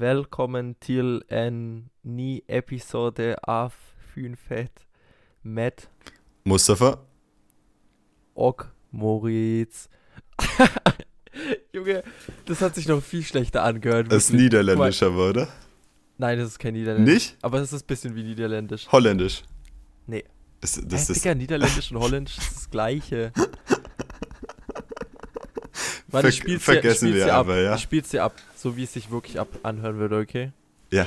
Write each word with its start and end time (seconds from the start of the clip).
Velkommen 0.00 0.76
til 0.80 1.20
en 1.28 1.90
ny 2.02 2.40
episode 2.48 3.34
av 3.42 3.74
Funfett 4.14 4.86
med 5.42 5.70
Mustafa? 6.44 6.94
og 8.34 8.64
Moritz. 8.90 9.88
Junge, 11.74 12.02
das 12.48 12.62
hat 12.62 12.74
sich 12.74 12.88
noch 12.88 13.02
viel 13.02 13.22
schlechter 13.22 13.62
angehört. 13.62 14.10
Das 14.10 14.24
ist 14.24 14.32
wirklich. 14.32 14.44
niederländisch 14.44 15.02
aber, 15.02 15.28
oder? 15.28 15.48
Nein, 16.16 16.38
das 16.38 16.48
ist 16.48 16.58
kein 16.58 16.72
Niederländisch. 16.72 17.14
Nicht? 17.14 17.36
Aber 17.42 17.58
es 17.60 17.70
ist 17.70 17.82
ein 17.82 17.86
bisschen 17.86 18.16
wie 18.16 18.22
Niederländisch. 18.22 18.88
Holländisch. 18.90 19.42
Nee. 20.06 20.24
Das 20.62 20.80
das 20.82 21.10
äh, 21.10 21.12
ist 21.12 21.24
Digga, 21.24 21.34
Niederländisch 21.34 21.92
und 21.92 21.98
Holländisch 21.98 22.38
ist 22.38 22.56
das 22.56 22.70
gleiche. 22.70 23.32
Ver 26.10 26.24
ich 26.24 26.36
spiel's 26.36 26.46
dir- 26.46 26.56
ich 26.56 26.62
vergessen 26.64 27.08
spiel's 27.08 27.14
wir 27.16 27.24
dir 27.26 27.32
ab. 27.34 27.40
aber, 27.40 27.60
ja. 27.60 27.74
Ich 27.74 27.82
spiel's 27.82 28.08
dir 28.10 28.24
ab, 28.24 28.34
so 28.56 28.76
wie 28.76 28.84
es 28.84 28.92
sich 28.92 29.10
wirklich 29.10 29.38
ab 29.38 29.48
anhören 29.62 29.98
würde, 29.98 30.18
okay? 30.18 30.52
Ja. 30.90 31.06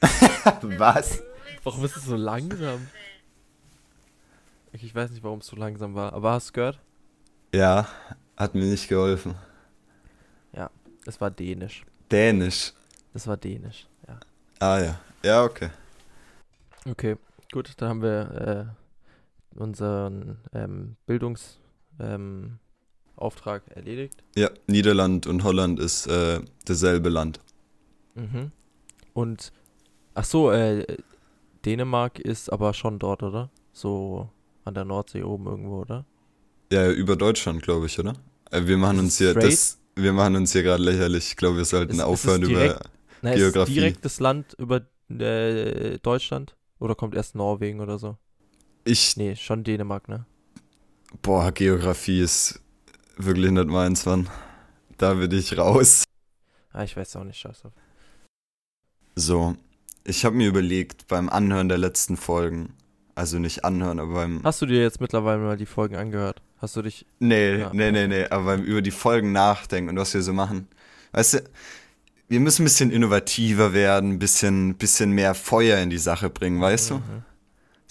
Was? 0.78 1.22
Warum 1.64 1.84
ist 1.84 1.96
es 1.96 2.04
so 2.04 2.16
langsam? 2.16 2.88
Ich 4.72 4.94
weiß 4.94 5.10
nicht, 5.10 5.22
warum 5.22 5.40
es 5.40 5.46
so 5.46 5.56
langsam 5.56 5.94
war. 5.94 6.12
Aber 6.12 6.32
hast 6.32 6.48
du 6.50 6.52
gehört? 6.54 6.78
Ja, 7.54 7.86
hat 8.36 8.54
mir 8.54 8.64
nicht 8.64 8.88
geholfen. 8.88 9.34
Es 11.04 11.20
war 11.20 11.32
Dänisch. 11.32 11.82
Dänisch. 12.12 12.72
Es 13.12 13.26
war 13.26 13.36
Dänisch, 13.36 13.88
ja. 14.06 14.20
Ah 14.60 14.78
ja. 14.78 15.00
Ja, 15.24 15.42
okay. 15.42 15.70
Okay, 16.88 17.16
gut, 17.50 17.72
dann 17.76 17.88
haben 17.88 18.02
wir 18.02 18.70
äh, 18.70 18.81
unseren 19.56 20.38
ähm, 20.52 20.96
Bildungsauftrag 21.06 21.62
ähm, 22.00 22.58
erledigt. 23.74 24.22
Ja, 24.36 24.50
Niederland 24.66 25.26
und 25.26 25.44
Holland 25.44 25.78
ist 25.80 26.06
äh, 26.06 26.40
dasselbe 26.64 27.08
Land. 27.08 27.40
Mhm. 28.14 28.50
Und, 29.14 29.52
ach 30.14 30.24
so, 30.24 30.50
äh, 30.50 30.86
Dänemark 31.64 32.18
ist 32.18 32.52
aber 32.52 32.74
schon 32.74 32.98
dort, 32.98 33.22
oder? 33.22 33.50
So 33.72 34.28
an 34.64 34.74
der 34.74 34.84
Nordsee 34.84 35.22
oben 35.22 35.46
irgendwo, 35.46 35.80
oder? 35.82 36.04
Ja, 36.72 36.90
über 36.90 37.16
Deutschland, 37.16 37.62
glaube 37.62 37.86
ich, 37.86 37.98
oder? 37.98 38.14
Äh, 38.50 38.66
wir 38.66 38.76
machen 38.78 38.96
Ist 38.98 39.02
uns 39.04 39.18
hier 39.18 39.30
straight? 39.30 39.52
das, 39.52 39.78
wir 39.96 40.12
machen 40.12 40.36
uns 40.36 40.52
hier 40.52 40.62
gerade 40.62 40.82
lächerlich. 40.82 41.28
Ich 41.28 41.36
glaube, 41.36 41.58
wir 41.58 41.64
sollten 41.64 41.92
Ist- 41.92 41.98
ist 41.98 42.04
aufhören 42.04 42.42
über 42.42 42.58
direkt? 42.58 42.90
Na, 43.22 43.30
ist 43.32 43.36
es 43.36 43.42
Geografie. 43.42 43.74
direkt 43.74 44.04
das 44.04 44.20
Land 44.20 44.54
über 44.58 44.80
äh, 45.10 45.98
Deutschland? 45.98 46.56
Oder 46.78 46.94
kommt 46.96 47.14
erst 47.14 47.34
Norwegen 47.36 47.80
oder 47.80 47.98
so? 47.98 48.16
Ich 48.84 49.16
Nee, 49.16 49.36
schon 49.36 49.64
Dänemark, 49.64 50.08
ne? 50.08 50.24
boah, 51.22 51.52
Geografie 51.52 52.20
ist 52.20 52.60
wirklich 53.16 53.50
nicht 53.50 53.68
meins, 53.68 54.06
Mann. 54.06 54.28
Da 54.98 55.14
bin 55.14 55.30
ich 55.32 55.56
raus. 55.58 56.04
Ah, 56.72 56.84
ich 56.84 56.96
weiß 56.96 57.16
auch 57.16 57.24
nicht, 57.24 57.38
scheiße. 57.38 57.70
So, 59.14 59.56
ich 60.04 60.24
habe 60.24 60.36
mir 60.36 60.48
überlegt 60.48 61.06
beim 61.08 61.28
Anhören 61.28 61.68
der 61.68 61.78
letzten 61.78 62.16
Folgen, 62.16 62.72
also 63.14 63.38
nicht 63.38 63.64
anhören, 63.64 64.00
aber 64.00 64.14
beim 64.14 64.40
Hast 64.42 64.62
du 64.62 64.66
dir 64.66 64.80
jetzt 64.80 65.00
mittlerweile 65.00 65.38
mal 65.40 65.56
die 65.56 65.66
Folgen 65.66 65.96
angehört? 65.96 66.40
Hast 66.58 66.76
du 66.76 66.82
dich. 66.82 67.04
Nee, 67.18 67.58
Ja. 67.58 67.70
nee, 67.74 67.90
nee, 67.92 68.06
nee, 68.06 68.24
aber 68.26 68.44
beim 68.56 68.62
über 68.62 68.80
die 68.82 68.90
Folgen 68.90 69.32
nachdenken 69.32 69.90
und 69.90 69.96
was 69.96 70.14
wir 70.14 70.22
so 70.22 70.32
machen. 70.32 70.68
Weißt 71.12 71.34
du, 71.34 71.38
wir 72.28 72.40
müssen 72.40 72.62
ein 72.62 72.64
bisschen 72.64 72.90
innovativer 72.90 73.74
werden, 73.74 74.12
ein 74.12 74.18
bisschen, 74.18 74.76
bisschen 74.76 75.10
mehr 75.12 75.34
Feuer 75.34 75.78
in 75.78 75.90
die 75.90 75.98
Sache 75.98 76.30
bringen, 76.30 76.60
weißt 76.60 76.90
du? 76.90 77.02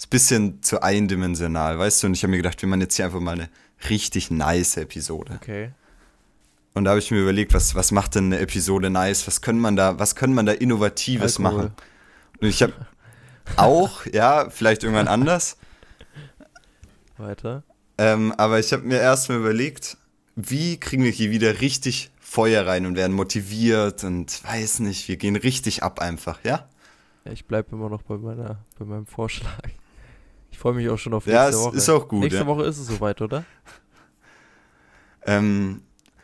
Ist 0.02 0.08
ein 0.08 0.10
bisschen 0.10 0.62
zu 0.64 0.82
eindimensional, 0.82 1.78
weißt 1.78 2.02
du? 2.02 2.08
Und 2.08 2.14
ich 2.14 2.24
habe 2.24 2.32
mir 2.32 2.38
gedacht, 2.38 2.60
wir 2.60 2.68
machen 2.68 2.80
jetzt 2.80 2.96
hier 2.96 3.04
einfach 3.04 3.20
mal 3.20 3.34
eine 3.34 3.48
richtig 3.88 4.32
nice 4.32 4.76
Episode. 4.76 5.38
Okay. 5.40 5.70
Und 6.74 6.84
da 6.84 6.90
habe 6.90 6.98
ich 6.98 7.12
mir 7.12 7.20
überlegt, 7.20 7.54
was, 7.54 7.76
was 7.76 7.92
macht 7.92 8.16
denn 8.16 8.26
eine 8.26 8.40
Episode 8.40 8.90
nice? 8.90 9.28
Was 9.28 9.42
können 9.42 9.60
man 9.60 9.76
da, 9.76 10.00
was 10.00 10.16
können 10.16 10.34
man 10.34 10.44
da 10.44 10.50
Innovatives 10.50 11.38
Alkohol. 11.38 11.56
machen? 11.56 11.74
Und 12.40 12.48
ich 12.48 12.64
habe 12.64 12.72
auch, 13.54 14.04
ja, 14.06 14.50
vielleicht 14.50 14.82
irgendwann 14.82 15.06
anders, 15.20 15.56
Weiter. 17.16 17.62
Ähm, 17.96 18.32
aber 18.32 18.58
ich 18.58 18.72
habe 18.72 18.82
mir 18.82 18.98
erstmal 18.98 19.38
überlegt, 19.38 19.98
wie 20.34 20.80
kriegen 20.80 21.04
wir 21.04 21.12
hier 21.12 21.30
wieder 21.30 21.60
richtig 21.60 22.10
Feuer 22.18 22.66
rein 22.66 22.86
und 22.86 22.96
werden 22.96 23.12
motiviert 23.12 24.02
und 24.02 24.42
weiß 24.42 24.80
nicht, 24.80 25.06
wir 25.06 25.16
gehen 25.16 25.36
richtig 25.36 25.84
ab 25.84 26.00
einfach, 26.00 26.40
ja? 26.42 26.68
Ja, 27.24 27.30
ich 27.30 27.46
bleibe 27.46 27.76
immer 27.76 27.88
noch 27.88 28.02
bei, 28.02 28.16
meiner, 28.16 28.64
bei 28.76 28.84
meinem 28.84 29.06
Vorschlag. 29.06 29.70
Ich 30.62 30.64
freue 30.64 30.74
mich 30.74 30.88
auch 30.90 30.96
schon 30.96 31.12
auf 31.12 31.26
Ja, 31.26 31.46
nächste 31.46 31.56
es 31.58 31.64
Woche. 31.66 31.76
ist 31.76 31.88
auch 31.88 32.06
gut, 32.06 32.20
Nächste 32.20 32.38
ja. 32.42 32.46
Woche 32.46 32.62
ist 32.62 32.78
es 32.78 32.86
soweit, 32.86 33.20
oder? 33.20 33.44
Ähm, 35.26 35.82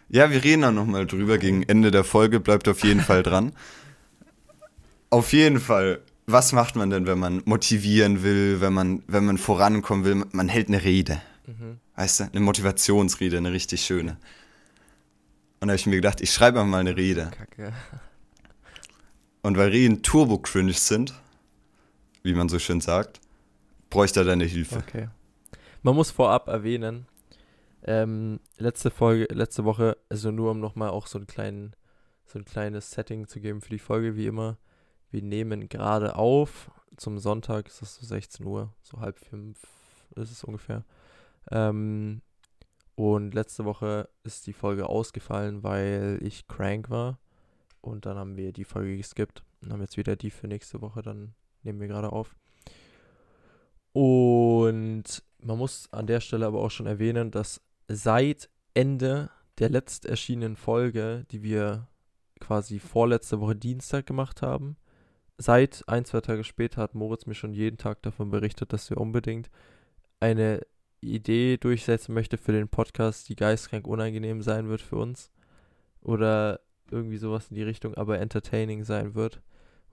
ja, 0.09 0.31
wir 0.31 0.45
reden 0.45 0.63
dann 0.63 0.77
nochmal 0.77 1.07
drüber. 1.09 1.39
Gegen 1.39 1.65
Ende 1.65 1.91
der 1.91 2.05
Folge 2.05 2.39
bleibt 2.39 2.69
auf 2.69 2.85
jeden 2.85 3.01
Fall 3.01 3.23
dran. 3.25 3.53
Auf 5.11 5.33
jeden 5.33 5.59
Fall, 5.59 6.01
was 6.27 6.53
macht 6.53 6.77
man 6.77 6.91
denn, 6.91 7.07
wenn 7.07 7.19
man 7.19 7.43
motivieren 7.47 8.23
will, 8.23 8.61
wenn 8.61 8.73
man, 8.73 9.03
wenn 9.09 9.25
man 9.25 9.39
vorankommen 9.39 10.05
will? 10.05 10.25
Man 10.31 10.49
hält 10.49 10.69
eine 10.69 10.85
Rede, 10.85 11.21
Mhm. 11.47 11.79
weißt 11.97 12.21
du? 12.21 12.25
Eine 12.25 12.41
Motivationsrede, 12.41 13.39
eine 13.39 13.51
richtig 13.53 13.83
schöne. 13.85 14.19
Und 15.61 15.67
da 15.67 15.73
habe 15.73 15.77
ich 15.77 15.87
mir 15.87 15.97
gedacht, 15.97 16.21
ich 16.21 16.33
schreibe 16.33 16.63
mal 16.65 16.79
eine 16.79 16.97
Rede. 16.97 17.31
Kacke. 17.37 17.73
Und 19.43 19.57
weil 19.57 19.71
Reden 19.71 20.03
turbo-cringe 20.05 20.75
sind, 20.75 21.15
wie 22.23 22.35
man 22.35 22.49
so 22.49 22.59
schön 22.61 22.81
sagt, 22.81 23.21
bräuchte 23.91 24.21
er 24.21 24.25
deine 24.25 24.45
Hilfe. 24.45 24.77
Okay. 24.77 25.09
Man 25.83 25.95
muss 25.95 26.11
vorab 26.11 26.49
erwähnen, 26.49 27.07
ähm, 27.83 28.41
letzte 28.57 28.91
Folge, 28.91 29.33
letzte 29.33 29.65
Woche, 29.65 29.97
also 30.09 30.31
nur 30.31 30.51
um 30.51 30.61
nochmal 30.61 30.91
auch 30.91 31.07
so 31.07 31.19
einen 31.19 31.27
kleinen, 31.27 31.75
so 32.25 32.39
ein 32.39 32.45
kleines 32.45 32.91
Setting 32.91 33.29
zu 33.29 33.41
geben 33.41 33.61
für 33.61 33.71
die 33.71 33.79
Folge, 33.79 34.17
wie 34.17 34.27
immer. 34.27 34.59
Wir 35.11 35.23
nehmen 35.23 35.69
gerade 35.69 36.17
auf, 36.17 36.71
zum 36.97 37.19
Sonntag 37.19 37.69
ist 37.69 37.81
es 37.81 37.95
so 37.95 38.07
16 38.07 38.45
Uhr, 38.45 38.75
so 38.83 39.01
halb 39.01 39.19
fünf 39.19 39.59
ist 40.17 40.33
es 40.33 40.45
ungefähr. 40.45 40.85
Ähm, 41.51 42.23
und 42.95 43.33
letzte 43.33 43.65
Woche 43.65 44.09
ist 44.25 44.47
die 44.47 44.53
Folge 44.53 44.89
ausgefallen, 44.89 45.63
weil 45.63 46.19
ich 46.21 46.49
crank 46.49 46.91
war. 46.91 47.21
Und 47.81 48.07
dann 48.07 48.17
haben 48.17 48.37
wir 48.37 48.53
die 48.53 48.65
Folge 48.65 48.97
geskippt 48.97 49.45
und 49.63 49.73
haben 49.73 49.81
jetzt 49.81 49.97
wieder 49.97 50.17
die 50.17 50.31
für 50.31 50.49
nächste 50.49 50.81
Woche, 50.83 51.01
dann 51.03 51.35
nehmen 51.63 51.81
wir 51.81 51.87
gerade 51.87 52.13
auf. 52.13 52.35
Und 53.99 55.25
man 55.41 55.59
muss 55.59 55.93
an 55.93 56.07
der 56.07 56.21
Stelle 56.21 56.47
aber 56.47 56.61
auch 56.61 56.71
schon 56.71 56.87
erwähnen, 56.87 57.33
dass 57.33 57.61
seit 57.89 58.49
Ende 58.73 59.29
der 59.59 59.71
letzt 59.71 60.07
erschienenen 60.07 60.55
Folge, 60.55 61.27
die 61.33 61.43
wir 61.43 61.89
quasi 62.39 62.79
vorletzte 62.79 63.41
Woche 63.41 63.57
Dienstag 63.57 64.07
gemacht 64.07 64.41
haben, 64.41 64.77
seit 65.37 65.83
ein, 65.89 66.05
zwei 66.05 66.21
Tage 66.21 66.45
später 66.45 66.81
hat 66.81 66.95
Moritz 66.95 67.27
mir 67.27 67.35
schon 67.35 67.53
jeden 67.53 67.77
Tag 67.77 68.01
davon 68.03 68.31
berichtet, 68.31 68.73
dass 68.73 68.89
wir 68.89 68.99
unbedingt 68.99 69.51
eine 70.21 70.65
Idee 71.01 71.57
durchsetzen 71.57 72.15
möchte 72.15 72.39
für 72.39 72.53
den 72.53 72.69
Podcast, 72.69 73.29
die 73.29 73.35
geistkrank 73.35 73.85
unangenehm 73.89 74.43
sein 74.43 74.69
wird 74.69 74.81
für 74.81 74.95
uns. 74.95 75.33
Oder 76.03 76.61
irgendwie 76.89 77.17
sowas 77.17 77.49
in 77.49 77.57
die 77.57 77.65
Richtung, 77.65 77.97
aber 77.97 78.21
entertaining 78.21 78.85
sein 78.85 79.17
wird. 79.17 79.43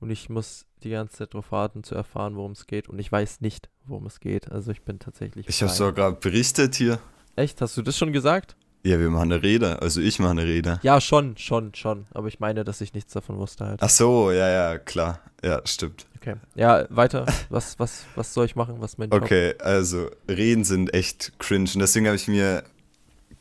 Und 0.05 0.11
ich 0.11 0.29
muss 0.29 0.67
die 0.83 0.91
ganze 0.91 1.17
Zeit 1.17 1.33
darauf 1.33 1.51
warten, 1.51 1.83
zu 1.83 1.95
erfahren, 1.95 2.35
worum 2.35 2.51
es 2.51 2.67
geht. 2.67 2.87
Und 2.87 2.99
ich 2.99 3.11
weiß 3.11 3.41
nicht, 3.41 3.69
worum 3.87 4.05
es 4.05 4.19
geht. 4.19 4.51
Also 4.51 4.69
ich 4.69 4.83
bin 4.83 4.99
tatsächlich. 4.99 5.49
Ich 5.49 5.63
habe 5.63 5.73
sogar 5.73 6.11
berichtet 6.11 6.75
hier. 6.75 6.99
Echt? 7.35 7.59
Hast 7.59 7.75
du 7.75 7.81
das 7.81 7.97
schon 7.97 8.13
gesagt? 8.13 8.55
Ja, 8.83 8.99
wir 8.99 9.09
machen 9.09 9.31
eine 9.31 9.41
Rede. 9.41 9.81
Also 9.81 10.01
ich 10.01 10.19
mache 10.19 10.29
eine 10.29 10.43
Rede. 10.43 10.79
Ja, 10.83 11.01
schon, 11.01 11.37
schon, 11.37 11.73
schon. 11.73 12.05
Aber 12.13 12.27
ich 12.27 12.39
meine, 12.39 12.63
dass 12.63 12.81
ich 12.81 12.93
nichts 12.93 13.13
davon 13.13 13.39
wusste 13.39 13.65
halt. 13.65 13.81
Ach 13.81 13.89
so, 13.89 14.29
ja, 14.31 14.47
ja, 14.47 14.77
klar. 14.77 15.21
Ja, 15.43 15.59
stimmt. 15.65 16.05
Okay. 16.17 16.35
Ja, 16.53 16.85
weiter. 16.91 17.25
Was, 17.49 17.79
was, 17.79 18.05
was 18.13 18.31
soll 18.31 18.45
ich 18.45 18.55
machen? 18.55 18.75
Was 18.81 18.99
mein 18.99 19.09
Job? 19.09 19.23
Okay, 19.23 19.55
also 19.57 20.11
Reden 20.29 20.65
sind 20.65 20.93
echt 20.93 21.39
cringe. 21.39 21.71
Und 21.73 21.79
deswegen 21.79 22.05
habe 22.05 22.15
ich 22.15 22.27
mir 22.27 22.63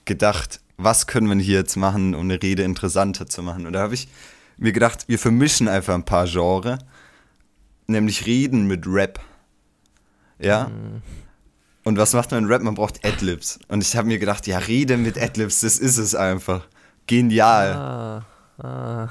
gedacht, 0.07 0.63
was 0.79 1.07
können 1.07 1.29
wir 1.29 1.37
hier 1.45 1.59
jetzt 1.59 1.77
machen, 1.77 2.15
um 2.15 2.23
eine 2.23 2.43
Rede 2.43 2.63
interessanter 2.63 3.27
zu 3.27 3.43
machen? 3.43 3.67
Und 3.67 3.75
da 3.75 3.81
habe 3.81 3.93
ich 3.93 4.09
mir 4.57 4.73
gedacht, 4.73 5.05
wir 5.09 5.19
vermischen 5.19 5.69
einfach 5.69 5.95
ein 5.95 6.05
paar 6.05 6.27
Genre. 6.27 6.79
Nämlich 7.87 8.27
Reden 8.27 8.67
mit 8.67 8.85
Rap. 8.87 9.21
Ja? 10.39 10.67
Hm, 10.67 11.03
Und 11.85 11.99
was 11.99 12.13
macht 12.15 12.31
man 12.31 12.45
in 12.45 12.51
Rap? 12.51 12.63
Man 12.63 12.75
braucht 12.75 13.05
Adlibs. 13.05 13.59
Und 13.69 13.83
ich 13.83 13.95
habe 13.97 14.09
mir 14.09 14.19
gedacht, 14.19 14.47
ja, 14.47 14.59
Rede 14.59 14.97
mit 14.97 15.21
Adlibs, 15.21 15.61
das 15.61 15.79
ist 15.79 15.99
es 15.99 16.15
einfach. 16.15 16.67
Genial. 17.07 17.75
Ah, 17.75 18.27
ah. 18.65 19.09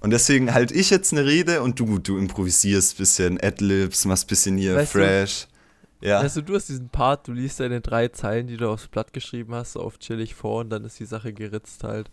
Und 0.00 0.10
deswegen 0.10 0.52
halte 0.52 0.74
ich 0.74 0.90
jetzt 0.90 1.12
eine 1.12 1.24
Rede 1.24 1.62
und 1.62 1.78
du, 1.80 1.98
du 1.98 2.18
improvisierst 2.18 2.94
ein 2.94 2.96
bisschen 2.98 3.40
Adlibs, 3.42 4.04
machst 4.04 4.24
ein 4.24 4.28
bisschen 4.28 4.56
hier 4.58 4.74
Weißt 4.76 4.94
du- 4.94 4.98
fresh. 4.98 5.46
ja. 6.00 6.18
Also 6.18 6.40
du 6.42 6.54
hast 6.54 6.68
diesen 6.70 6.88
Part, 6.90 7.28
du 7.28 7.32
liest 7.32 7.60
deine 7.60 7.80
drei 7.82 8.08
Zeilen, 8.08 8.46
die 8.46 8.56
du 8.56 8.68
aufs 8.70 8.88
Blatt 8.88 9.12
geschrieben 9.12 9.54
hast, 9.54 9.72
so 9.72 9.80
auf 9.80 9.98
chillig 9.98 10.34
vor 10.34 10.60
und 10.60 10.70
dann 10.70 10.84
ist 10.84 10.98
die 11.00 11.04
Sache 11.06 11.32
geritzt 11.34 11.84
halt. 11.84 12.10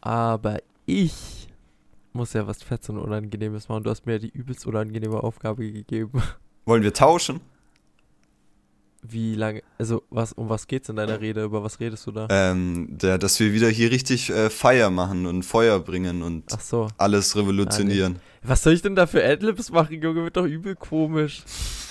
Aber 0.00 0.58
ich 0.86 1.48
muss 2.14 2.32
ja 2.32 2.46
was 2.46 2.62
Fetz 2.62 2.88
und 2.88 2.98
Unangenehmes 2.98 3.68
machen. 3.68 3.84
Du 3.84 3.90
hast 3.90 4.06
mir 4.06 4.12
ja 4.14 4.18
die 4.18 4.28
übelst 4.30 4.66
unangenehme 4.66 5.22
Aufgabe 5.22 5.70
gegeben. 5.70 6.22
Wollen 6.64 6.82
wir 6.82 6.94
tauschen? 6.94 7.40
Wie 9.06 9.34
lange, 9.34 9.62
also 9.76 10.02
was, 10.08 10.32
um 10.32 10.48
was 10.48 10.66
geht's 10.66 10.88
in 10.88 10.96
deiner 10.96 11.20
Rede? 11.20 11.44
Über 11.44 11.62
was 11.62 11.78
redest 11.78 12.06
du 12.06 12.12
da? 12.12 12.26
Ähm, 12.30 12.88
der, 12.90 13.18
dass 13.18 13.38
wir 13.38 13.52
wieder 13.52 13.68
hier 13.68 13.90
richtig 13.90 14.30
äh, 14.30 14.48
Feier 14.48 14.88
machen 14.88 15.26
und 15.26 15.42
Feuer 15.42 15.78
bringen 15.78 16.22
und 16.22 16.48
so. 16.58 16.88
alles 16.96 17.36
revolutionieren. 17.36 18.18
Was 18.42 18.62
soll 18.62 18.72
ich 18.72 18.80
denn 18.80 18.96
da 18.96 19.06
für 19.06 19.22
Adlibs 19.22 19.70
machen, 19.70 20.00
Junge? 20.00 20.22
Wird 20.24 20.38
doch 20.38 20.46
übel 20.46 20.74
komisch. 20.74 21.42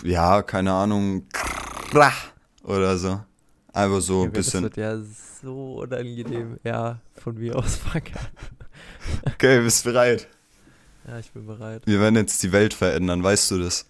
Ja, 0.03 0.41
keine 0.41 0.71
Ahnung. 0.73 1.27
Oder 2.63 2.97
so. 2.97 3.19
Einfach 3.73 4.01
so 4.01 4.13
ein 4.13 4.19
Junge, 4.21 4.31
Das 4.31 4.45
bisschen. 4.45 4.63
wird 4.63 4.77
ja 4.77 4.97
so 5.43 5.75
unangenehm. 5.81 6.57
Ja, 6.63 6.99
von 7.13 7.35
mir 7.37 7.55
aus 7.57 7.75
fuck. 7.77 8.03
Okay, 9.25 9.59
bist 9.61 9.83
bereit? 9.83 10.27
Ja, 11.07 11.19
ich 11.19 11.31
bin 11.31 11.45
bereit. 11.45 11.81
Wir 11.85 11.99
werden 11.99 12.15
jetzt 12.15 12.41
die 12.43 12.51
Welt 12.51 12.73
verändern, 12.73 13.23
weißt 13.23 13.51
du 13.51 13.59
das? 13.59 13.85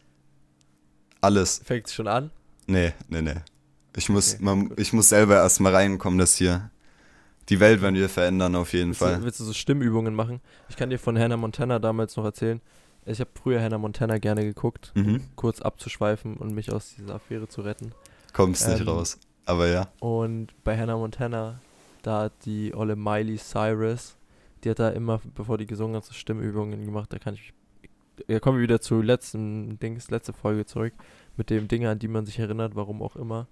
Alles. 1.22 1.62
Fängt's 1.64 1.94
schon 1.94 2.08
an? 2.08 2.32
Nee, 2.68 2.94
nee, 3.08 3.22
nee. 3.22 3.36
Ich 3.96 4.10
muss, 4.10 4.36
Okay, 4.36 4.44
man, 4.44 4.72
ich 4.78 4.94
muss 4.94 5.10
selber 5.10 5.36
erstmal 5.36 5.74
reinkommen, 5.76 6.18
dass 6.20 6.36
hier. 6.36 6.70
Die 7.50 7.60
Welt 7.60 7.82
werden 7.82 7.96
wir 7.96 8.08
verändern, 8.10 8.56
auf 8.56 8.72
jeden 8.74 8.90
Willst 8.90 9.00
Fall. 9.00 9.18
du, 9.18 9.24
willst 9.24 9.40
du 9.40 9.44
so 9.44 9.54
Stimmübungen 9.54 10.16
machen? 10.16 10.40
Ich 10.70 10.78
kann 10.78 10.90
dir 10.90 10.98
von 10.98 11.20
Hannah 11.20 11.36
Montana 11.38 11.78
damals 11.80 12.16
noch 12.16 12.24
erzählen. 12.24 12.62
Ich 13.06 13.20
habe 13.20 13.30
früher 13.42 13.62
Hannah 13.62 13.78
Montana 13.78 14.18
gerne 14.18 14.44
geguckt, 14.46 14.92
Mhm. 14.96 15.22
kurz 15.36 15.62
abzuschweifen 15.62 16.38
und 16.38 16.54
mich 16.56 16.72
aus 16.72 16.96
dieser 16.98 17.16
Affäre 17.16 17.50
zu 17.50 17.62
retten. 17.62 17.92
Kommst 18.32 18.66
nicht 18.68 18.80
Ähm, 18.80 18.88
raus. 18.88 19.18
Aber 19.46 19.68
ja. 19.68 19.90
Und 20.00 20.54
bei 20.64 20.78
Hannah 20.80 20.96
Montana, 20.96 21.60
da 22.02 22.22
hat 22.24 22.34
die 22.46 22.74
olle 22.74 22.96
Miley 22.96 23.38
Cyrus, 23.38 24.16
die 24.64 24.70
hat 24.70 24.80
da 24.80 24.90
immer, 24.90 25.22
bevor 25.36 25.58
die 25.58 25.66
gesungen 25.66 25.96
hat, 25.96 26.06
so 26.06 26.14
Stimmübungen 26.14 26.86
gemacht. 26.86 27.12
Da 27.12 27.20
kann 27.20 27.34
ich 27.36 27.54
mich. 27.82 27.92
Da 28.28 28.40
kommen 28.40 28.60
wir 28.60 28.64
wieder 28.64 28.80
zu 28.80 29.02
letzten 29.02 29.80
Dings, 29.80 30.12
letzte 30.12 30.34
Folge 30.34 30.66
zurück, 30.66 30.94
mit 31.36 31.50
dem 31.50 31.68
Ding, 31.68 31.86
an 31.88 31.98
die 31.98 32.08
man 32.08 32.26
sich 32.26 32.38
erinnert, 32.38 32.76
warum 32.76 33.02
auch 33.02 33.16
immer. 33.16 33.48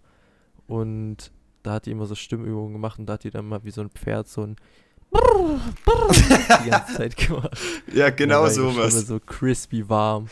Und 0.67 1.31
da 1.63 1.73
hat 1.73 1.87
die 1.87 1.91
immer 1.91 2.05
so 2.05 2.15
Stimmübungen 2.15 2.73
gemacht 2.73 2.99
und 2.99 3.07
da 3.07 3.13
hat 3.13 3.23
die 3.23 3.31
dann 3.31 3.47
mal 3.47 3.63
wie 3.63 3.71
so 3.71 3.81
ein 3.81 3.89
Pferd 3.89 4.27
so 4.27 4.43
ein 4.43 4.55
die 6.63 6.69
ganze 6.69 6.93
Zeit 6.93 7.17
gemacht. 7.17 7.57
Ja, 7.93 8.09
genau 8.11 8.47
sowas. 8.47 8.91
Stimme 8.91 9.05
so 9.05 9.19
crispy 9.19 9.89
warm. 9.89 10.27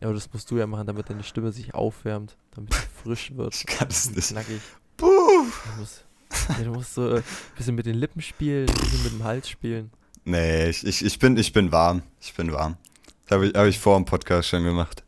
Ja, 0.00 0.08
aber 0.08 0.14
das 0.14 0.32
musst 0.32 0.50
du 0.50 0.56
ja 0.58 0.66
machen, 0.66 0.86
damit 0.86 1.08
deine 1.10 1.22
Stimme 1.22 1.52
sich 1.52 1.74
aufwärmt, 1.74 2.36
damit 2.52 2.72
sie 2.72 2.86
frisch 3.02 3.36
wird. 3.36 3.54
Ich 3.54 3.66
kann 3.66 3.88
es 3.88 4.10
nicht. 4.10 4.28
Knackig. 4.28 4.60
Puh. 4.96 5.06
Du 5.06 5.80
musst, 5.80 6.04
ja, 6.48 6.64
du 6.64 6.70
musst 6.70 6.94
so 6.94 7.14
ein 7.14 7.22
bisschen 7.56 7.74
mit 7.74 7.86
den 7.86 7.94
Lippen 7.94 8.20
spielen, 8.20 8.68
ein 8.68 8.74
bisschen 8.74 9.04
mit 9.04 9.12
dem 9.12 9.24
Hals 9.24 9.48
spielen. 9.48 9.90
Nee, 10.28 10.68
ich, 10.68 10.86
ich, 10.86 11.02
ich, 11.04 11.18
bin, 11.18 11.38
ich 11.38 11.54
bin 11.54 11.72
warm. 11.72 12.02
Ich 12.20 12.34
bin 12.34 12.52
warm. 12.52 12.76
Das 13.24 13.36
habe 13.36 13.46
ich, 13.46 13.54
hab 13.54 13.66
ich 13.66 13.78
vor 13.78 13.96
dem 13.96 14.04
Podcast 14.04 14.48
schon 14.50 14.62
gemacht. 14.62 15.02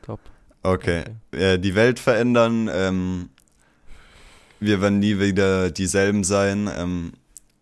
Top. 0.00 0.18
Okay. 0.62 1.04
Äh, 1.32 1.58
die 1.58 1.74
Welt 1.74 1.98
verändern. 1.98 2.70
Ähm, 2.72 3.28
wir 4.58 4.80
werden 4.80 4.98
nie 4.98 5.18
wieder 5.18 5.70
dieselben 5.70 6.24
sein. 6.24 6.70
Ähm, 6.74 7.12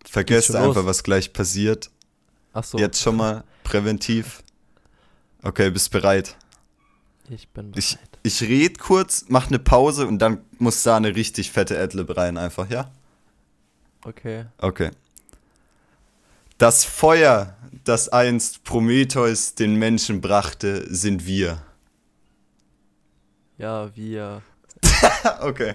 vergesst 0.05 0.55
einfach, 0.55 0.75
los. 0.77 0.85
was 0.85 1.03
gleich 1.03 1.33
passiert. 1.33 1.89
Achso, 2.53 2.77
Jetzt 2.77 3.01
schon 3.01 3.17
mal 3.17 3.43
präventiv. 3.63 4.41
Okay, 5.43 5.69
bist 5.71 5.91
bereit? 5.91 6.37
ich 7.29 7.49
bin 7.49 7.73
Ich, 7.75 7.95
bereit. 7.95 8.19
ich 8.23 8.41
red 8.41 8.79
kurz, 8.79 9.25
mach 9.27 9.47
eine 9.47 9.59
Pause 9.59 10.07
und 10.07 10.19
dann 10.19 10.39
muss 10.57 10.81
da 10.83 10.95
eine 10.95 11.13
richtig 11.13 11.51
fette 11.51 11.77
Adlib 11.77 12.15
rein, 12.15 12.37
einfach, 12.37 12.69
ja? 12.69 12.89
Okay. 14.03 14.45
Okay. 14.57 14.91
Das 16.59 16.83
Feuer, 16.83 17.55
das 17.85 18.09
einst 18.09 18.65
Prometheus 18.65 19.55
den 19.55 19.75
Menschen 19.75 20.19
brachte, 20.19 20.93
sind 20.93 21.25
wir. 21.25 21.63
Ja, 23.57 23.95
wir. 23.95 24.41
Okay. 25.39 25.73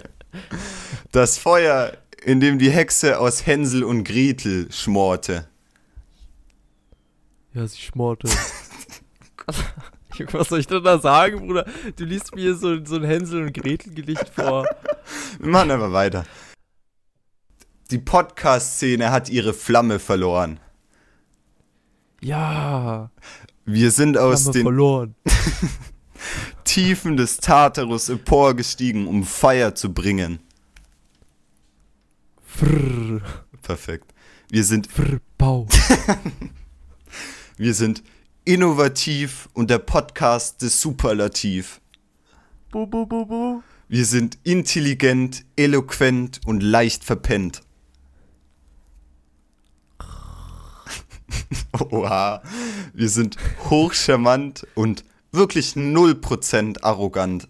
Das 1.11 1.39
Feuer, 1.39 1.97
in 2.23 2.41
dem 2.41 2.59
die 2.59 2.71
Hexe 2.71 3.19
aus 3.19 3.47
Hänsel 3.47 3.83
und 3.83 4.05
Gretel 4.05 4.71
schmorte. 4.71 5.49
Ja, 7.55 7.67
sie 7.67 7.81
schmorte. 7.81 8.29
Was 10.33 10.49
soll 10.49 10.61
ich 10.61 10.67
denn 10.67 10.85
da 10.85 10.99
sagen, 10.99 11.47
Bruder? 11.47 11.65
Du 11.97 12.05
liest 12.05 12.35
mir 12.35 12.55
so, 12.55 12.85
so 12.85 12.97
ein 12.97 13.05
Hänsel- 13.05 13.47
und 13.47 13.55
Gretel-Gedicht 13.55 14.29
vor. 14.29 14.67
Wir 15.39 15.49
machen 15.49 15.71
aber 15.71 15.95
weiter. 15.95 16.27
Die 17.91 17.99
Podcast-Szene 17.99 19.11
hat 19.11 19.31
ihre 19.31 19.55
Flamme 19.55 19.99
verloren. 19.99 20.61
Ja, 22.25 23.11
Wir 23.67 23.91
sind 23.91 24.17
aus 24.17 24.47
wir 24.47 24.53
den 24.53 24.63
verloren. 24.63 25.15
Tiefen 26.65 27.19
des 27.19 27.37
Tartarus 27.37 28.09
emporgestiegen, 28.09 29.07
um 29.07 29.25
Feier 29.25 29.75
zu 29.75 29.93
bringen. 29.93 30.39
Frrr, 32.43 33.21
Perfekt. 33.61 34.15
Wir 34.49 34.65
sind, 34.65 34.87
frrr, 34.87 35.21
wir 37.59 37.75
sind 37.75 38.03
innovativ 38.47 39.51
und 39.53 39.69
der 39.69 39.79
Podcast 39.79 40.63
des 40.63 40.81
Superlativ. 40.81 41.83
Bu, 42.71 42.87
bu, 42.87 43.05
bu, 43.05 43.27
bu. 43.27 43.63
Wir 43.89 44.07
sind 44.07 44.39
intelligent, 44.45 45.45
eloquent 45.57 46.41
und 46.47 46.63
leicht 46.63 47.05
verpennt. 47.05 47.61
Oha. 51.91 52.43
Wir 52.93 53.09
sind 53.09 53.37
hochcharmant 53.71 54.67
und 54.75 55.05
wirklich 55.33 55.73
0% 55.73 56.83
arrogant. 56.83 57.49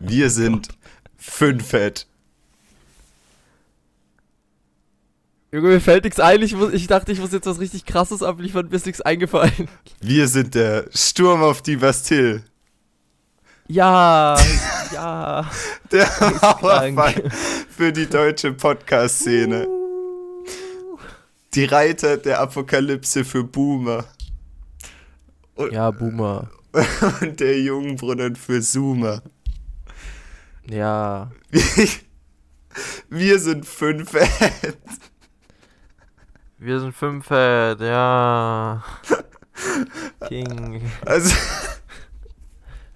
Wir 0.00 0.30
sind 0.30 0.68
fünffett. 1.16 2.06
Junge, 5.50 5.68
mir 5.68 5.80
fällt 5.80 6.04
nichts 6.04 6.20
ein. 6.20 6.42
Ich, 6.42 6.54
muss, 6.54 6.74
ich 6.74 6.86
dachte, 6.86 7.10
ich 7.10 7.20
muss 7.20 7.32
jetzt 7.32 7.46
was 7.46 7.58
richtig 7.58 7.86
krasses 7.86 8.22
abliefern, 8.22 8.68
mir 8.68 8.76
ist 8.76 8.84
nichts 8.84 9.00
eingefallen. 9.00 9.68
Wir 10.00 10.28
sind 10.28 10.54
der 10.54 10.84
Sturm 10.94 11.42
auf 11.42 11.62
die 11.62 11.76
Bastille. 11.76 12.44
Ja, 13.66 14.38
ja. 14.92 15.50
Der. 15.90 16.08
Mauerfall 16.42 17.30
für 17.70 17.92
die 17.92 18.06
deutsche 18.06 18.52
Podcast-Szene. 18.52 19.77
Die 21.54 21.64
Reiter 21.64 22.16
der 22.16 22.40
Apokalypse 22.40 23.24
für 23.24 23.44
Boomer. 23.44 24.04
Ja, 25.70 25.90
Boomer. 25.90 26.50
Und 27.20 27.40
der 27.40 27.60
Jungbrunnen 27.60 28.36
für 28.36 28.60
Zoomer. 28.60 29.22
Ja. 30.68 31.30
Wir 33.08 33.38
sind 33.38 33.64
fünf 33.66 34.10
Fans. 34.10 34.76
Wir 36.58 36.80
sind 36.80 36.92
fünf 36.92 37.26
Fett, 37.26 37.80
ja. 37.80 38.84
King. 40.28 40.82
Also, 41.06 41.34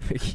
Ich, 0.09 0.33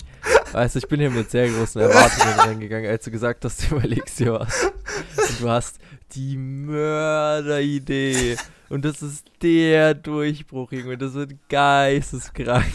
weißt 0.53 0.75
du, 0.75 0.79
ich 0.79 0.89
bin 0.89 1.01
hier 1.01 1.11
mit 1.11 1.31
sehr 1.31 1.49
großen 1.49 1.81
Erwartungen 1.81 2.41
reingegangen, 2.41 2.91
als 2.91 3.05
du 3.05 3.11
gesagt 3.11 3.45
hast, 3.45 3.71
du 3.71 3.77
überlegst 3.77 4.19
dir 4.19 4.33
was. 4.33 4.65
Und 4.65 5.41
du 5.41 5.49
hast 5.49 5.79
die 6.15 6.37
Mörderidee. 6.37 8.37
Und 8.69 8.85
das 8.85 9.03
ist 9.03 9.25
der 9.43 9.95
Durchbruch, 9.95 10.71
Junge. 10.73 10.99
Das 10.99 11.15
wird 11.15 11.33
geisteskrank. 11.49 12.67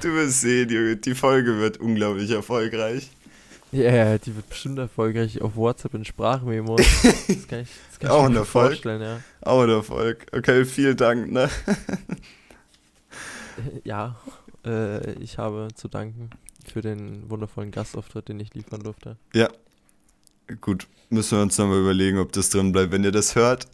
du 0.00 0.14
wirst 0.14 0.42
sehen, 0.42 0.70
Junge, 0.70 0.96
die 0.96 1.14
Folge 1.14 1.58
wird 1.58 1.78
unglaublich 1.78 2.30
erfolgreich. 2.30 3.10
Ja, 3.72 3.82
yeah, 3.82 4.18
die 4.18 4.34
wird 4.34 4.48
bestimmt 4.48 4.80
erfolgreich 4.80 5.40
auf 5.42 5.54
WhatsApp 5.54 5.94
in 5.94 6.04
Sprachmemos. 6.04 6.80
Das 6.80 7.46
kann 7.48 7.60
ich, 7.60 7.68
das 7.88 8.00
kann 8.00 8.10
Auch 8.12 8.22
ich 8.22 8.26
ein 8.26 8.32
mir 8.32 8.38
Erfolg. 8.40 8.66
vorstellen, 8.72 9.00
ja. 9.00 9.20
Auch 9.42 9.62
ein 9.62 9.70
Erfolg. 9.70 10.26
Okay, 10.32 10.64
vielen 10.64 10.96
Dank, 10.96 11.30
ne? 11.30 11.48
Ja, 13.84 14.16
äh, 14.64 15.12
ich 15.14 15.38
habe 15.38 15.68
zu 15.74 15.88
danken 15.88 16.30
für 16.72 16.80
den 16.80 17.28
wundervollen 17.28 17.70
Gastauftritt, 17.70 18.28
den 18.28 18.40
ich 18.40 18.54
liefern 18.54 18.82
durfte. 18.82 19.16
Gut, 20.60 20.86
müssen 21.10 21.38
wir 21.38 21.42
uns 21.42 21.58
nochmal 21.58 21.80
überlegen, 21.80 22.18
ob 22.18 22.32
das 22.32 22.50
drin 22.50 22.72
bleibt. 22.72 22.92
Wenn 22.92 23.04
ihr 23.04 23.12
das 23.12 23.34
hört, 23.34 23.66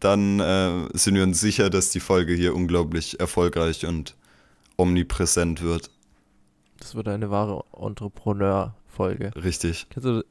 dann 0.00 0.40
äh, 0.40 0.88
sind 0.92 1.14
wir 1.14 1.22
uns 1.22 1.40
sicher, 1.40 1.70
dass 1.70 1.90
die 1.90 2.00
Folge 2.00 2.34
hier 2.34 2.54
unglaublich 2.54 3.18
erfolgreich 3.20 3.86
und 3.86 4.14
omnipräsent 4.76 5.62
wird. 5.62 5.90
Das 6.78 6.94
wird 6.94 7.08
eine 7.08 7.30
wahre 7.30 7.64
Entrepreneur-Folge. 7.72 9.32
Richtig. 9.36 9.86
Kennst 9.90 10.06
du, 10.06 10.24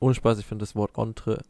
ohne 0.00 0.14
Spaß, 0.14 0.38
ich 0.38 0.46
finde 0.46 0.62
das 0.62 0.76
Wort 0.76 0.96
Entre, 0.96 1.42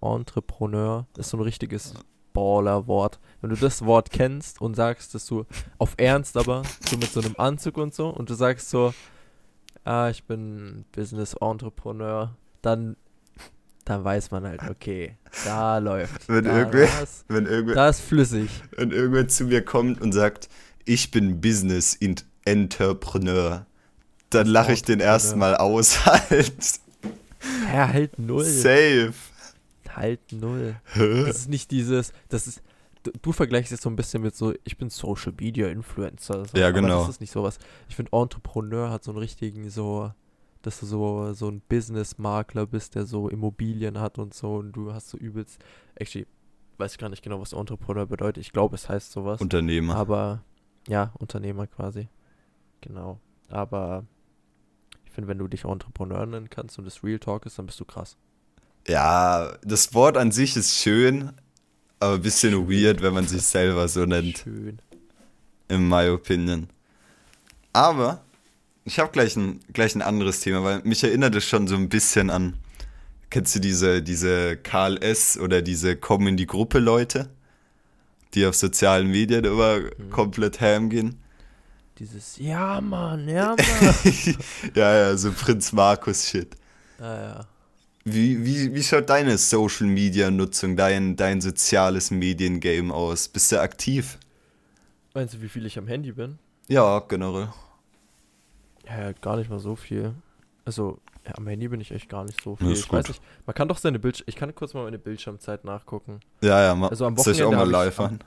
Entrepreneur 0.00 1.06
ist 1.16 1.30
so 1.30 1.36
ein 1.36 1.42
richtiges 1.42 1.94
Baller-Wort. 2.32 3.18
Wenn 3.40 3.50
du 3.50 3.56
das 3.56 3.84
Wort 3.84 4.10
kennst 4.10 4.60
und 4.60 4.74
sagst, 4.74 5.14
dass 5.14 5.26
du 5.26 5.46
auf 5.78 5.94
Ernst 5.96 6.36
aber, 6.36 6.62
so 6.88 6.96
mit 6.96 7.10
so 7.10 7.20
einem 7.20 7.34
Anzug 7.38 7.78
und 7.78 7.94
so, 7.94 8.08
und 8.08 8.28
du 8.28 8.34
sagst 8.34 8.68
so, 8.68 8.92
ah, 9.84 10.10
ich 10.10 10.24
bin 10.24 10.84
Business-Entrepreneur, 10.92 12.36
dann, 12.60 12.96
dann 13.86 14.04
weiß 14.04 14.30
man 14.32 14.44
halt, 14.44 14.60
okay, 14.68 15.16
da 15.46 15.78
läuft. 15.90 16.28
Wenn 16.28 16.44
da, 16.44 16.58
irgendwer- 16.58 16.86
da, 16.86 17.00
ist, 17.00 17.24
Wenn, 17.28 17.46
irgendwer, 17.46 17.74
da 17.74 17.88
ist 17.88 18.00
flüssig. 18.00 18.50
wenn 18.76 18.90
irgendwer 18.90 19.26
zu 19.28 19.44
mir 19.44 19.64
kommt 19.64 20.02
und 20.02 20.12
sagt, 20.12 20.48
ich 20.84 21.10
bin 21.10 21.40
Business 21.40 21.98
Entrepreneur, 22.44 23.64
dann 24.30 24.46
lache 24.46 24.72
ich 24.72 24.82
den 24.82 25.00
erstmal 25.00 25.56
aus 25.56 26.04
halt. 26.30 26.52
Ja, 27.72 27.88
halt 27.92 28.18
null. 28.18 28.44
Safe. 28.44 29.12
Halt 29.94 30.20
null. 30.32 30.76
Hä? 30.92 31.24
Das 31.26 31.38
ist 31.38 31.48
nicht 31.48 31.70
dieses, 31.70 32.12
das 32.28 32.46
ist, 32.46 32.60
du, 33.04 33.12
du 33.22 33.32
vergleichst 33.32 33.72
es 33.72 33.80
so 33.80 33.88
ein 33.88 33.96
bisschen 33.96 34.22
mit 34.22 34.36
so, 34.36 34.52
ich 34.64 34.76
bin 34.76 34.90
Social 34.90 35.32
Media 35.40 35.68
Influencer. 35.68 36.44
So, 36.44 36.58
Ja, 36.58 36.68
aber 36.68 36.80
genau. 36.80 37.00
das 37.02 37.10
ist 37.10 37.20
nicht 37.20 37.30
sowas. 37.32 37.58
Ich 37.88 37.96
finde, 37.96 38.12
Entrepreneur 38.12 38.90
hat 38.90 39.04
so 39.04 39.12
einen 39.12 39.18
richtigen, 39.18 39.70
so, 39.70 40.12
dass 40.66 40.80
du 40.80 40.86
so, 40.86 41.32
so 41.32 41.48
ein 41.48 41.60
Business-Makler 41.68 42.66
bist, 42.66 42.96
der 42.96 43.06
so 43.06 43.28
Immobilien 43.28 44.00
hat 44.00 44.18
und 44.18 44.34
so 44.34 44.56
und 44.56 44.72
du 44.72 44.92
hast 44.92 45.08
so 45.10 45.16
übelst, 45.16 45.60
actually, 45.94 46.26
weiß 46.78 46.92
ich 46.92 46.98
gar 46.98 47.08
nicht 47.08 47.22
genau, 47.22 47.40
was 47.40 47.52
Entrepreneur 47.52 48.06
bedeutet. 48.06 48.42
Ich 48.42 48.52
glaube, 48.52 48.74
es 48.74 48.88
heißt 48.88 49.12
sowas. 49.12 49.40
Unternehmer. 49.40 49.94
Aber, 49.94 50.42
ja, 50.88 51.12
Unternehmer 51.18 51.68
quasi. 51.68 52.08
Genau. 52.80 53.20
Aber 53.48 54.04
ich 55.04 55.12
finde, 55.12 55.28
wenn 55.28 55.38
du 55.38 55.46
dich 55.46 55.64
Entrepreneur 55.64 56.26
nennen 56.26 56.50
kannst 56.50 56.78
und 56.78 56.84
das 56.84 57.04
Real 57.04 57.20
Talk 57.20 57.46
ist, 57.46 57.58
dann 57.58 57.66
bist 57.66 57.78
du 57.78 57.84
krass. 57.84 58.16
Ja, 58.88 59.56
das 59.62 59.94
Wort 59.94 60.16
an 60.16 60.32
sich 60.32 60.56
ist 60.56 60.76
schön, 60.76 61.32
aber 62.00 62.14
ein 62.14 62.22
bisschen 62.22 62.68
weird, 62.68 63.02
wenn 63.02 63.14
man 63.14 63.26
sich 63.26 63.42
selber 63.42 63.86
so 63.88 64.04
nennt, 64.04 64.38
Schön. 64.38 64.80
in 65.68 65.88
my 65.88 66.08
opinion. 66.08 66.68
Aber 67.72 68.24
ich 68.86 68.98
habe 68.98 69.10
gleich 69.12 69.36
ein, 69.36 69.60
gleich 69.74 69.94
ein 69.94 70.00
anderes 70.02 70.40
Thema, 70.40 70.64
weil 70.64 70.80
mich 70.84 71.04
erinnert 71.04 71.34
es 71.34 71.44
schon 71.44 71.68
so 71.68 71.74
ein 71.76 71.88
bisschen 71.90 72.30
an, 72.30 72.56
kennst 73.28 73.54
du 73.54 73.60
diese, 73.60 74.00
diese 74.02 74.56
Karl 74.56 74.96
S. 75.02 75.36
oder 75.38 75.60
diese 75.60 75.96
Kommen 75.96 76.28
in 76.28 76.36
die 76.38 76.46
Gruppe 76.46 76.78
Leute, 76.78 77.28
die 78.34 78.46
auf 78.46 78.54
sozialen 78.54 79.08
Medien 79.10 79.44
immer 79.44 79.80
Mhm. 79.80 80.10
komplett 80.10 80.60
ham 80.60 80.88
gehen? 80.88 81.16
Dieses, 81.98 82.36
ja, 82.38 82.80
Mann, 82.80 83.28
ja, 83.28 83.56
Mann. 83.80 84.36
ja, 84.74 84.94
ja, 84.98 85.16
so 85.16 85.32
Prinz 85.32 85.72
Markus-Shit. 85.72 86.54
ja, 87.00 87.14
ja. 87.28 87.46
Wie, 88.08 88.44
wie, 88.44 88.72
wie 88.72 88.82
schaut 88.84 89.10
deine 89.10 89.36
Social 89.36 89.88
Media 89.88 90.30
Nutzung, 90.30 90.76
dein, 90.76 91.16
dein 91.16 91.40
soziales 91.40 92.12
Mediengame 92.12 92.94
aus? 92.94 93.26
Bist 93.26 93.50
du 93.50 93.60
aktiv? 93.60 94.18
Meinst 95.12 95.34
du, 95.34 95.42
wie 95.42 95.48
viel 95.48 95.66
ich 95.66 95.76
am 95.76 95.88
Handy 95.88 96.12
bin? 96.12 96.38
Ja, 96.68 97.00
generell. 97.00 97.48
Ja, 98.86 99.12
gar 99.12 99.36
nicht 99.36 99.50
mal 99.50 99.58
so 99.58 99.74
viel. 99.76 100.14
Also, 100.64 100.98
ja, 101.26 101.34
am 101.36 101.46
Handy 101.46 101.68
bin 101.68 101.80
ich 101.80 101.90
echt 101.92 102.08
gar 102.08 102.24
nicht 102.24 102.40
so 102.42 102.56
viel. 102.56 102.70
ich 102.72 102.90
weiß 102.92 103.06
gut. 103.06 103.16
nicht, 103.16 103.22
man 103.46 103.54
kann 103.54 103.68
doch 103.68 103.78
seine 103.78 103.98
Bildschirm. 103.98 104.24
Ich 104.28 104.36
kann 104.36 104.54
kurz 104.54 104.74
mal 104.74 104.84
meine 104.84 104.98
Bildschirmzeit 104.98 105.64
nachgucken. 105.64 106.20
Ja, 106.42 106.60
ja, 106.62 106.74
ma 106.74 106.88
Also 106.88 107.06
am 107.06 107.16
soll 107.16 107.32
ich 107.32 107.42
auch 107.42 107.46
Wochenende 107.48 107.70
mal 107.72 107.78
hab 107.80 107.88
ich- 107.92 107.96
live 107.96 107.98
machen? 107.98 108.18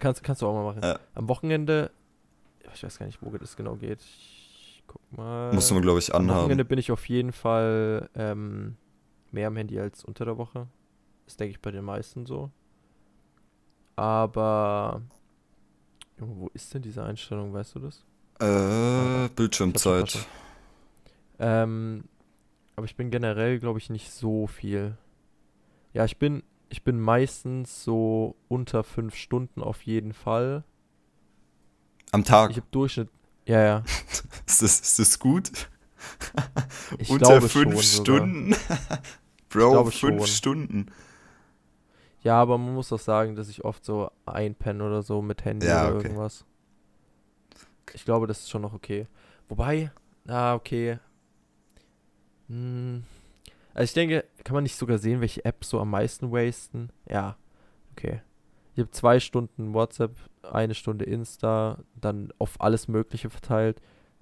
Kannst, 0.00 0.22
kannst 0.24 0.42
du 0.42 0.46
auch 0.48 0.54
mal 0.54 0.64
machen. 0.64 0.80
Ja. 0.82 0.98
Am 1.14 1.28
Wochenende, 1.28 1.90
ich 2.74 2.82
weiß 2.82 2.98
gar 2.98 3.06
nicht, 3.06 3.22
wo 3.22 3.30
das 3.36 3.56
genau 3.56 3.76
geht. 3.76 4.00
Ich 4.00 4.82
guck 4.86 5.00
mal. 5.16 5.52
Muss 5.52 5.70
man, 5.70 5.82
glaube 5.82 5.98
ich, 6.00 6.12
Am 6.14 6.26
Wochenende 6.28 6.52
anhaben. 6.54 6.68
bin 6.68 6.78
ich 6.78 6.90
auf 6.90 7.08
jeden 7.08 7.32
Fall 7.32 8.08
ähm, 8.16 8.76
mehr 9.30 9.48
am 9.48 9.56
Handy 9.56 9.78
als 9.78 10.04
unter 10.04 10.24
der 10.24 10.36
Woche. 10.36 10.66
Das 11.26 11.36
denke 11.36 11.52
ich 11.52 11.60
bei 11.60 11.70
den 11.70 11.84
meisten 11.84 12.26
so. 12.26 12.50
Aber. 13.96 15.02
Junge, 16.18 16.36
wo 16.38 16.50
ist 16.54 16.72
denn 16.74 16.82
diese 16.82 17.02
Einstellung, 17.02 17.52
weißt 17.52 17.74
du 17.76 17.80
das? 17.80 18.04
Äh, 18.40 19.28
Bildschirmzeit. 19.36 20.26
Ähm, 21.38 22.04
aber 22.76 22.86
ich 22.86 22.96
bin 22.96 23.10
generell, 23.10 23.58
glaube 23.60 23.78
ich, 23.78 23.90
nicht 23.90 24.12
so 24.12 24.46
viel. 24.46 24.96
Ja, 25.92 26.04
ich 26.04 26.18
bin, 26.18 26.42
ich 26.68 26.82
bin 26.82 27.00
meistens 27.00 27.84
so 27.84 28.36
unter 28.48 28.82
fünf 28.82 29.14
Stunden 29.14 29.62
auf 29.62 29.82
jeden 29.82 30.12
Fall. 30.12 30.64
Am 32.10 32.24
Tag. 32.24 32.50
Ich 32.50 32.56
habe 32.56 32.66
Durchschnitt. 32.70 33.08
Ja, 33.46 33.62
ja. 33.62 33.84
Ist 34.46 34.62
das, 34.62 34.80
ist 34.80 34.98
das 34.98 35.18
gut? 35.18 35.50
Ich 36.98 37.08
Unter 37.08 37.28
glaube 37.28 37.48
fünf. 37.48 37.82
Stunden? 37.82 38.54
Bro, 39.48 39.70
glaube 39.70 39.90
fünf 39.90 40.26
schon. 40.26 40.26
Stunden. 40.26 40.86
Ja, 42.22 42.40
aber 42.40 42.58
man 42.58 42.74
muss 42.74 42.92
auch 42.92 42.98
sagen, 42.98 43.36
dass 43.36 43.48
ich 43.48 43.64
oft 43.64 43.84
so 43.84 44.10
einpenne 44.26 44.84
oder 44.84 45.02
so 45.02 45.22
mit 45.22 45.44
Handy 45.46 45.66
Ja, 45.66 45.86
oder 45.86 45.96
okay. 45.96 46.08
irgendwas. 46.08 46.44
Ich 47.92 48.04
glaube, 48.04 48.26
das 48.26 48.40
ist 48.40 48.50
schon 48.50 48.62
noch 48.62 48.72
okay. 48.74 49.06
Wobei, 49.48 49.90
ah, 50.26 50.54
okay. 50.54 50.98
Hm. 52.48 53.04
Also 53.72 53.84
ich 53.84 53.92
denke, 53.94 54.24
kann 54.44 54.54
man 54.54 54.62
nicht 54.62 54.76
sogar 54.76 54.98
sehen, 54.98 55.20
welche 55.20 55.44
Apps 55.44 55.70
so 55.70 55.80
am 55.80 55.90
meisten 55.90 56.30
wasten? 56.30 56.90
Ja, 57.08 57.36
okay. 57.92 58.20
Ich 58.74 58.80
habe 58.80 58.90
zwei 58.90 59.20
Stunden 59.20 59.72
WhatsApp, 59.74 60.12
eine 60.42 60.74
Stunde 60.74 61.04
Insta, 61.04 61.78
dann 62.00 62.32
auf 62.38 62.60
alles 62.60 62.88
Mögliche 62.88 63.30
verteilt. 63.30 63.80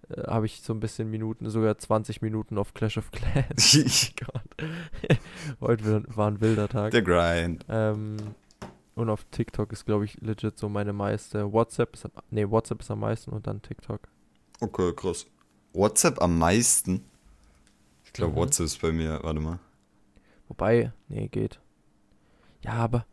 Äh, 0.09 0.23
habe 0.26 0.47
ich 0.47 0.61
so 0.62 0.73
ein 0.75 0.81
bisschen 0.81 1.11
Minuten, 1.11 1.49
sogar 1.50 1.76
20 1.78 2.23
Minuten 2.23 2.59
auf 2.59 2.75
Clash 2.75 2.99
of 2.99 3.11
Clans. 3.12 4.12
Gott. 4.21 4.42
Heute 5.61 5.85
war- 6.07 6.16
war 6.16 6.31
ein 6.31 6.40
wilder 6.40 6.69
Tag. 6.69 6.90
Der 6.92 7.02
Grind. 7.02 7.64
Ähm, 7.69 8.16
und 8.95 9.09
auf 9.11 9.25
TikTok 9.31 9.73
ist, 9.73 9.85
glaube 9.87 10.05
ich, 10.05 10.21
legit 10.21 10.59
so 10.59 10.69
meine 10.69 10.93
meiste. 10.93 11.53
WhatsApp 11.53 11.95
ist 11.95 12.05
am, 12.05 12.13
nee, 12.31 12.49
WhatsApp 12.49 12.81
ist 12.81 12.91
am 12.91 13.01
meisten 13.01 13.31
und 13.33 13.47
dann 13.47 13.63
TikTok. 13.63 14.09
Okay, 14.61 14.93
krass. 14.95 15.27
WhatsApp 15.73 16.21
am 16.21 16.39
meisten? 16.39 17.05
Ich 18.05 18.13
glaube, 18.13 18.33
Mhm. 18.33 18.37
WhatsApp 18.37 18.67
ist 18.67 18.81
bei 18.83 18.93
mir, 18.93 19.21
warte 19.23 19.41
mal. 19.41 19.59
Wobei, 20.49 20.93
nee, 21.09 21.29
geht. 21.29 21.61
Ja, 22.63 22.73
aber 22.75 23.07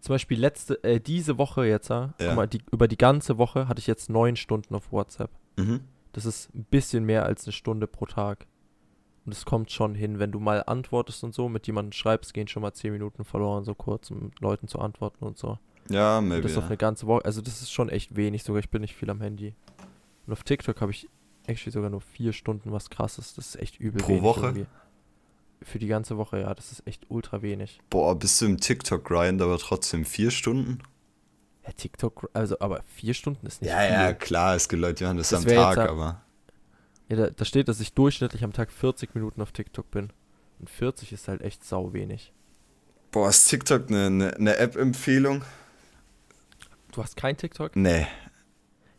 zum 0.00 0.14
Beispiel 0.14 0.38
letzte, 0.38 0.82
äh, 0.84 1.00
diese 1.00 1.38
Woche 1.38 1.64
jetzt, 1.66 1.90
ah, 1.90 2.14
Ja. 2.20 2.28
guck 2.28 2.36
mal, 2.36 2.46
die, 2.48 2.62
über 2.70 2.86
die 2.88 2.96
ganze 2.98 3.36
Woche 3.38 3.66
hatte 3.68 3.80
ich 3.80 3.86
jetzt 3.86 4.08
neun 4.10 4.36
Stunden 4.36 4.74
auf 4.74 4.92
WhatsApp. 4.92 5.30
Mhm. 5.56 5.80
Das 6.12 6.24
ist 6.24 6.54
ein 6.54 6.64
bisschen 6.64 7.04
mehr 7.04 7.24
als 7.26 7.44
eine 7.44 7.52
Stunde 7.52 7.86
pro 7.88 8.06
Tag. 8.06 8.46
Und 9.26 9.32
es 9.32 9.44
kommt 9.46 9.70
schon 9.70 9.94
hin, 9.94 10.18
wenn 10.18 10.32
du 10.32 10.38
mal 10.40 10.62
antwortest 10.66 11.24
und 11.24 11.34
so, 11.34 11.48
mit 11.48 11.66
jemandem 11.66 11.92
schreibst, 11.92 12.34
gehen 12.34 12.46
schon 12.48 12.60
mal 12.62 12.72
zehn 12.74 12.92
Minuten 12.92 13.24
verloren, 13.24 13.64
so 13.64 13.74
kurz, 13.74 14.10
um 14.10 14.32
Leuten 14.40 14.68
zu 14.68 14.78
antworten 14.78 15.24
und 15.24 15.38
so. 15.38 15.58
Ja, 15.88 16.18
Und 16.18 16.28
maybe. 16.28 16.42
das 16.42 16.56
auf 16.56 16.64
Ja. 16.64 16.68
eine 16.68 16.76
ganze 16.76 17.06
Woche. 17.06 17.24
Also 17.24 17.40
das 17.40 17.62
ist 17.62 17.70
schon 17.72 17.88
echt 17.88 18.16
wenig, 18.16 18.42
sogar 18.42 18.60
ich 18.60 18.68
bin 18.70 18.82
nicht 18.82 18.94
viel 18.94 19.08
am 19.10 19.20
Handy. 19.22 19.54
Und 20.26 20.32
auf 20.32 20.42
TikTok 20.42 20.80
habe 20.80 20.90
ich 20.92 21.08
actually 21.46 21.72
sogar 21.72 21.90
nur 21.90 22.00
vier 22.02 22.32
Stunden, 22.32 22.72
was 22.72 22.90
krass 22.90 23.18
ist. 23.18 23.36
Das 23.38 23.48
ist 23.48 23.56
echt 23.56 23.80
übel 23.80 24.02
Pro 24.02 24.20
Woche? 24.22 24.46
irgendwie. 24.46 24.66
Für 25.62 25.78
die 25.78 25.86
ganze 25.86 26.18
Woche, 26.18 26.40
ja, 26.40 26.52
das 26.54 26.72
ist 26.72 26.86
echt 26.86 27.06
ultra 27.08 27.40
wenig. 27.40 27.80
Boah, 27.88 28.18
bist 28.18 28.40
du 28.42 28.46
im 28.46 28.58
TikTok-Grind, 28.60 29.40
aber 29.40 29.56
trotzdem 29.58 30.04
vier 30.04 30.30
Stunden? 30.30 30.80
Ja, 31.66 31.72
TikTok, 31.72 32.28
also 32.34 32.58
aber 32.60 32.82
vier 32.82 33.14
Stunden 33.14 33.46
ist 33.46 33.62
nicht 33.62 33.70
ja, 33.70 33.78
viel. 33.78 33.90
ja, 33.92 34.12
klar, 34.12 34.54
es 34.56 34.68
gibt 34.68 34.82
Leute, 34.82 34.96
die 34.96 35.04
machen 35.04 35.16
das, 35.16 35.30
Das 35.30 35.40
am 35.40 35.46
wär 35.46 35.54
jetzt 35.54 35.62
Tag, 35.64 35.76
ja- 35.78 35.90
aber. 35.90 36.20
Ja, 37.08 37.16
da, 37.16 37.30
da 37.30 37.44
steht, 37.44 37.68
dass 37.68 37.80
ich 37.80 37.92
durchschnittlich 37.92 38.44
am 38.44 38.52
Tag 38.52 38.70
40 38.72 39.14
Minuten 39.14 39.42
auf 39.42 39.52
TikTok 39.52 39.90
bin. 39.90 40.10
Und 40.58 40.70
40 40.70 41.12
ist 41.12 41.28
halt 41.28 41.42
echt 41.42 41.64
sau 41.64 41.92
wenig. 41.92 42.32
Boah, 43.10 43.28
ist 43.28 43.46
TikTok 43.46 43.88
eine, 43.88 44.06
eine, 44.06 44.34
eine 44.34 44.56
App-Empfehlung? 44.56 45.42
Du 46.92 47.02
hast 47.02 47.16
kein 47.16 47.36
TikTok? 47.36 47.76
Nee. 47.76 48.06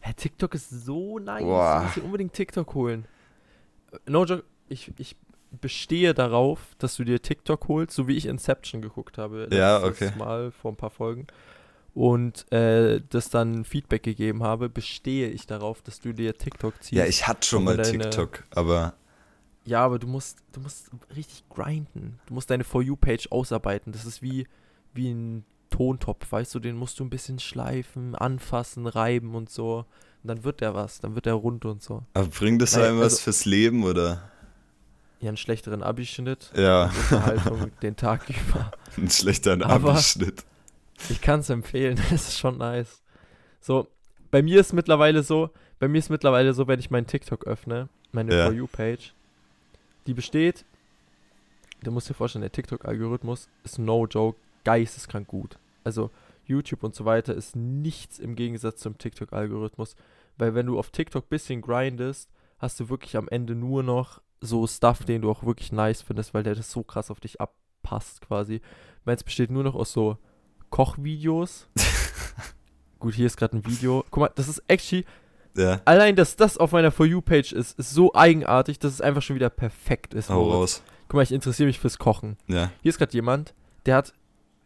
Hä, 0.01 0.13
TikTok 0.15 0.53
ist 0.53 0.69
so 0.69 1.17
nice. 1.19 1.43
Boah. 1.43 1.77
Du 1.77 1.83
musst 1.83 1.97
dir 1.97 2.03
unbedingt 2.03 2.33
TikTok 2.33 2.73
holen. 2.75 3.05
Äh, 3.91 3.97
No 4.07 4.25
joke, 4.25 4.43
ich, 4.69 4.91
ich 4.97 5.15
bestehe 5.51 6.13
darauf, 6.13 6.59
dass 6.77 6.95
du 6.95 7.03
dir 7.03 7.21
TikTok 7.21 7.67
holst, 7.67 7.95
so 7.95 8.07
wie 8.07 8.15
ich 8.15 8.25
Inception 8.25 8.81
geguckt 8.81 9.17
habe. 9.17 9.47
Ja, 9.51 9.79
letztes 9.79 10.09
okay. 10.09 10.19
Mal 10.19 10.51
vor 10.51 10.71
ein 10.71 10.75
paar 10.75 10.89
Folgen. 10.89 11.27
Und 11.95 12.51
äh, 12.51 13.01
das 13.09 13.29
dann 13.29 13.63
Feedback 13.63 14.03
gegeben 14.03 14.43
habe, 14.43 14.67
bestehe 14.69 15.29
ich 15.29 15.47
darauf, 15.47 15.81
dass 15.81 16.01
du 16.01 16.13
dir 16.13 16.37
TikTok 16.37 16.75
ziehst. 16.83 16.91
Ja, 16.91 17.05
ich 17.05 17.25
hatte 17.25 17.47
schon 17.47 17.63
mal 17.63 17.77
deine- 17.77 17.89
TikTok, 17.99 18.43
aber 18.53 18.93
Ja, 19.63 19.83
aber 19.83 19.97
du 19.97 20.05
musst, 20.05 20.39
du 20.51 20.59
musst 20.59 20.91
richtig 21.15 21.43
grinden. 21.49 22.19
Du 22.27 22.33
musst 22.33 22.49
deine 22.51 22.65
For 22.65 22.81
You-Page 22.83 23.31
ausarbeiten. 23.31 23.93
Das 23.93 24.03
ist 24.05 24.21
wie, 24.21 24.45
wie 24.93 25.09
ein 25.09 25.45
Tontopf, 25.69 26.29
weißt 26.31 26.53
du, 26.53 26.59
den 26.59 26.75
musst 26.75 26.99
du 26.99 27.05
ein 27.05 27.09
bisschen 27.09 27.39
schleifen, 27.39 28.13
anfassen, 28.13 28.85
reiben 28.87 29.33
und 29.33 29.49
so. 29.49 29.85
Und 30.21 30.27
dann 30.27 30.43
wird 30.43 30.59
der 30.61 30.73
was, 30.75 30.99
dann 30.99 31.15
wird 31.15 31.25
der 31.25 31.33
rund 31.35 31.63
und 31.65 31.81
so. 31.81 32.03
Aber 32.13 32.27
bringt 32.27 32.61
das 32.61 32.75
Naja, 32.75 32.89
einem 32.89 32.99
was 32.99 33.13
also- 33.13 33.17
fürs 33.23 33.45
Leben 33.45 33.83
oder? 33.85 34.21
Ja, 35.21 35.29
einen 35.29 35.37
schlechteren 35.37 35.81
Abischnitt, 35.81 36.51
Ja, 36.57 36.87
Unterhaltung 36.87 37.71
den 37.81 37.95
Tag 37.95 38.29
über. 38.29 38.69
ein 38.97 39.09
schlechter 39.09 39.53
Aber- 39.65 39.93
Abschnitt. 39.93 40.43
Ich 41.09 41.21
kann 41.21 41.41
es 41.41 41.49
empfehlen, 41.49 41.97
das 42.09 42.29
ist 42.29 42.39
schon 42.39 42.57
nice. 42.57 43.03
So, 43.59 43.87
bei 44.31 44.41
mir 44.41 44.59
ist 44.59 44.73
mittlerweile 44.73 45.23
so, 45.23 45.49
bei 45.79 45.87
mir 45.87 45.99
ist 45.99 46.09
mittlerweile 46.09 46.53
so, 46.53 46.67
wenn 46.67 46.79
ich 46.79 46.91
meinen 46.91 47.07
TikTok 47.07 47.45
öffne, 47.45 47.89
meine 48.11 48.35
Ja. 48.35 48.45
For 48.45 48.53
You-Page, 48.53 49.13
die 50.07 50.13
besteht, 50.13 50.65
du 51.83 51.91
musst 51.91 52.09
dir 52.09 52.13
vorstellen, 52.13 52.41
der 52.41 52.51
TikTok-Algorithmus 52.51 53.49
ist 53.63 53.79
no 53.79 54.05
joke, 54.07 54.39
geisteskrank 54.63 55.27
gut. 55.27 55.57
Also 55.83 56.11
YouTube 56.45 56.83
und 56.83 56.95
so 56.95 57.05
weiter 57.05 57.33
ist 57.33 57.55
nichts 57.55 58.19
im 58.19 58.35
Gegensatz 58.35 58.79
zum 58.79 58.97
TikTok-Algorithmus, 58.97 59.95
weil 60.37 60.55
wenn 60.55 60.65
du 60.65 60.77
auf 60.77 60.89
TikTok 60.89 61.29
bisschen 61.29 61.61
grindest, 61.61 62.29
hast 62.59 62.79
du 62.79 62.89
wirklich 62.89 63.17
am 63.17 63.27
Ende 63.27 63.55
nur 63.55 63.83
noch 63.83 64.21
so 64.41 64.67
Stuff, 64.67 65.05
den 65.05 65.21
du 65.21 65.31
auch 65.31 65.43
wirklich 65.43 65.71
nice 65.71 66.01
findest, 66.01 66.33
weil 66.33 66.43
der 66.43 66.55
das 66.55 66.71
so 66.71 66.83
krass 66.83 67.11
auf 67.11 67.19
dich 67.19 67.41
abpasst 67.41 68.21
quasi. 68.21 68.61
Meins 69.05 69.23
besteht 69.23 69.49
nur 69.49 69.63
noch 69.63 69.75
aus 69.75 69.91
so 69.91 70.17
Kochvideos. 70.75 71.69
Gut, 72.99 73.13
hier 73.13 73.27
ist 73.27 73.37
gerade 73.37 73.55
ein 73.55 73.65
Video. 73.65 74.03
Guck 74.11 74.21
mal, 74.21 74.31
das 74.35 74.49
ist 74.49 74.61
actually, 74.67 75.05
Ja, 75.55 75.79
Allein, 75.85 76.17
dass 76.17 76.35
das 76.35 76.57
auf 76.57 76.73
meiner 76.73 76.91
For 76.91 77.05
You-Page 77.05 77.53
ist, 77.53 77.79
ist 77.79 77.91
so 77.91 78.13
eigenartig, 78.13 78.77
dass 78.79 78.91
es 78.91 78.99
einfach 78.99 79.21
schon 79.21 79.37
wieder 79.37 79.49
perfekt 79.49 80.13
ist. 80.13 80.29
hau 80.29 80.51
raus. 80.51 80.83
Guck 81.07 81.13
mal, 81.13 81.21
ich 81.23 81.31
interessiere 81.31 81.67
mich 81.67 81.79
fürs 81.79 81.97
Kochen. 81.97 82.35
Ja. 82.47 82.71
Hier 82.81 82.89
ist 82.89 82.97
gerade 82.97 83.13
jemand, 83.13 83.53
der 83.85 83.95
hat 83.95 84.11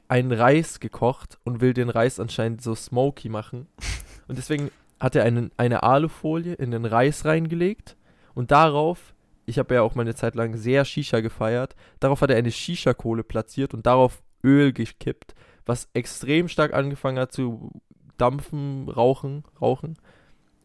einen 0.08 0.32
Reis 0.32 0.80
gekocht 0.80 1.38
und 1.44 1.62
will 1.62 1.76
den 1.76 1.90
Reis 1.90 2.20
anscheinend 2.20 2.64
so 2.64 2.74
smoky 2.74 3.30
machen. 3.30 3.68
Und 4.28 4.38
deswegen 4.38 4.72
hat 5.00 5.16
er 5.16 5.26
einen, 5.26 5.52
eine 5.58 5.84
Alufolie 5.84 6.54
in 6.54 6.72
den 6.72 6.86
Reis 6.86 7.26
reingelegt 7.26 7.98
und 8.36 8.52
darauf, 8.52 9.16
ich 9.48 9.58
habe 9.58 9.74
ja 9.74 9.82
auch 9.82 9.96
meine 9.96 10.14
Zeit 10.14 10.36
lang 10.36 10.56
sehr 10.56 10.86
Shisha 10.86 11.20
gefeiert, 11.20 11.76
darauf 12.00 12.22
hat 12.22 12.30
er 12.30 12.38
eine 12.38 12.52
Shisha-Kohle 12.52 13.24
platziert 13.24 13.74
und 13.74 13.88
darauf 13.88 14.22
Öl 14.44 14.72
gekippt, 14.72 15.34
was 15.70 15.88
extrem 15.94 16.50
stark 16.50 16.74
angefangen 16.74 17.20
hat 17.20 17.32
zu 17.32 17.72
dampfen, 18.18 18.90
rauchen, 18.90 19.44
rauchen. 19.62 19.98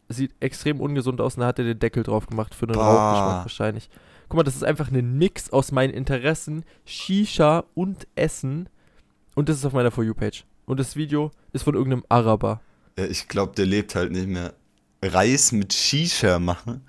Sieht 0.09 0.35
extrem 0.39 0.81
ungesund 0.81 1.21
aus 1.21 1.35
und 1.35 1.41
da 1.41 1.47
hat 1.47 1.59
er 1.59 1.65
den 1.65 1.79
Deckel 1.79 2.03
drauf 2.03 2.27
gemacht 2.27 2.53
für 2.53 2.67
den 2.67 2.75
Bah. 2.75 2.85
Rauchgeschmack 2.85 3.45
wahrscheinlich. 3.45 3.89
Guck 4.27 4.37
mal, 4.37 4.43
das 4.43 4.55
ist 4.55 4.63
einfach 4.63 4.91
ein 4.91 5.17
Mix 5.17 5.51
aus 5.51 5.71
meinen 5.71 5.93
Interessen, 5.93 6.65
Shisha 6.83 7.63
und 7.75 8.07
Essen. 8.15 8.67
Und 9.35 9.47
das 9.47 9.57
ist 9.57 9.65
auf 9.65 9.73
meiner 9.73 9.91
For 9.91 10.03
You-Page. 10.03 10.45
Und 10.65 10.79
das 10.79 10.95
Video 10.95 11.31
ist 11.53 11.63
von 11.63 11.75
irgendeinem 11.75 12.05
Araber. 12.09 12.61
ja 12.97 13.05
ich 13.05 13.27
glaube, 13.27 13.53
der 13.55 13.65
lebt 13.67 13.95
halt 13.95 14.11
nicht 14.11 14.27
mehr. 14.27 14.53
Reis 15.03 15.51
mit 15.51 15.73
Shisha 15.73 16.39
machen? 16.39 16.81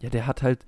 Ja, 0.00 0.10
der 0.10 0.26
hat 0.26 0.42
halt. 0.42 0.66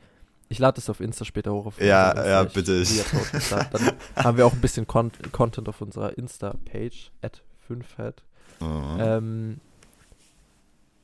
Ich 0.51 0.59
lade 0.59 0.77
das 0.77 0.89
auf 0.89 1.01
Insta 1.01 1.25
später 1.25 1.53
hoch. 1.53 1.67
Auf 1.67 1.81
Ja, 1.81 2.11
unserer 2.11 2.29
ja, 2.29 2.41
Insta. 2.43 2.55
bitte. 2.55 3.69
Dann, 3.71 3.93
haben 4.25 4.39
wir 4.39 4.47
auch 4.47 4.53
ein 4.55 4.61
bisschen 4.61 4.87
Con 4.87 5.13
Content 5.33 5.69
auf 5.69 5.81
unserer 5.83 6.17
Insta-Page. 6.17 7.11
At 7.23 7.43
5head. 7.69 8.15
Oh. 8.61 8.65
Ähm, 8.99 9.61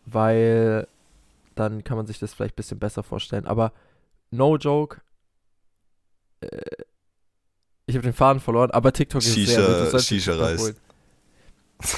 weil 0.06 0.86
dann 1.54 1.84
kann 1.84 1.96
man 1.96 2.06
sich 2.06 2.18
das 2.18 2.34
vielleicht 2.34 2.54
ein 2.54 2.56
bisschen 2.56 2.78
besser 2.78 3.02
vorstellen. 3.02 3.46
Aber 3.46 3.72
no 4.30 4.56
joke. 4.56 5.00
Äh, 6.40 6.48
ich 7.86 7.94
habe 7.96 8.02
den 8.02 8.14
Faden 8.14 8.40
verloren, 8.40 8.70
aber 8.70 8.92
TikTok 8.92 9.20
ist 9.22 9.34
Shisha- 9.36 9.46
sehr. 9.46 9.86
sollst 9.90 10.06
Shisha-Reis. 10.08 10.74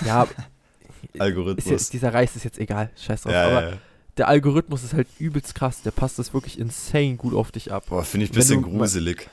Ja, 0.05 0.25
ist 1.13 1.21
Algorithmus. 1.21 1.65
jetzt, 1.71 1.93
dieser 1.93 2.13
Reis 2.13 2.35
ist 2.35 2.43
jetzt 2.45 2.59
egal. 2.59 2.91
Scheiß 2.97 3.23
drauf. 3.23 3.33
ja, 3.33 3.45
aber 3.47 3.63
ja, 3.63 3.71
ja. 3.71 3.77
Der 4.17 4.29
Algorithmus 4.29 4.83
ist 4.83 4.95
halt 4.95 5.09
übelst 5.19 5.55
krass. 5.55 5.83
Der 5.83 5.91
passt 5.91 6.19
das 6.19 6.33
wirklich 6.35 6.59
insane 6.59 7.17
gut 7.17 7.35
auf 7.35 7.53
dich 7.53 7.73
ab. 7.73 7.85
Boah, 7.89 8.03
finde 8.05 8.25
ich 8.25 8.33
ein 8.33 8.35
bisschen 8.35 8.63
du 8.63 8.71
gruselig. 8.71 9.29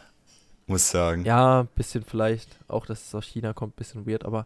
Muss 0.68 0.90
sagen. 0.90 1.26
Ja, 1.26 1.62
ein 1.62 1.68
bisschen 1.76 2.04
vielleicht. 2.04 2.58
Auch, 2.68 2.86
dass 2.86 3.08
es 3.08 3.16
aus 3.16 3.26
China 3.26 3.54
kommt, 3.54 3.74
ein 3.74 3.78
bisschen 3.78 4.06
weird, 4.08 4.24
aber 4.26 4.46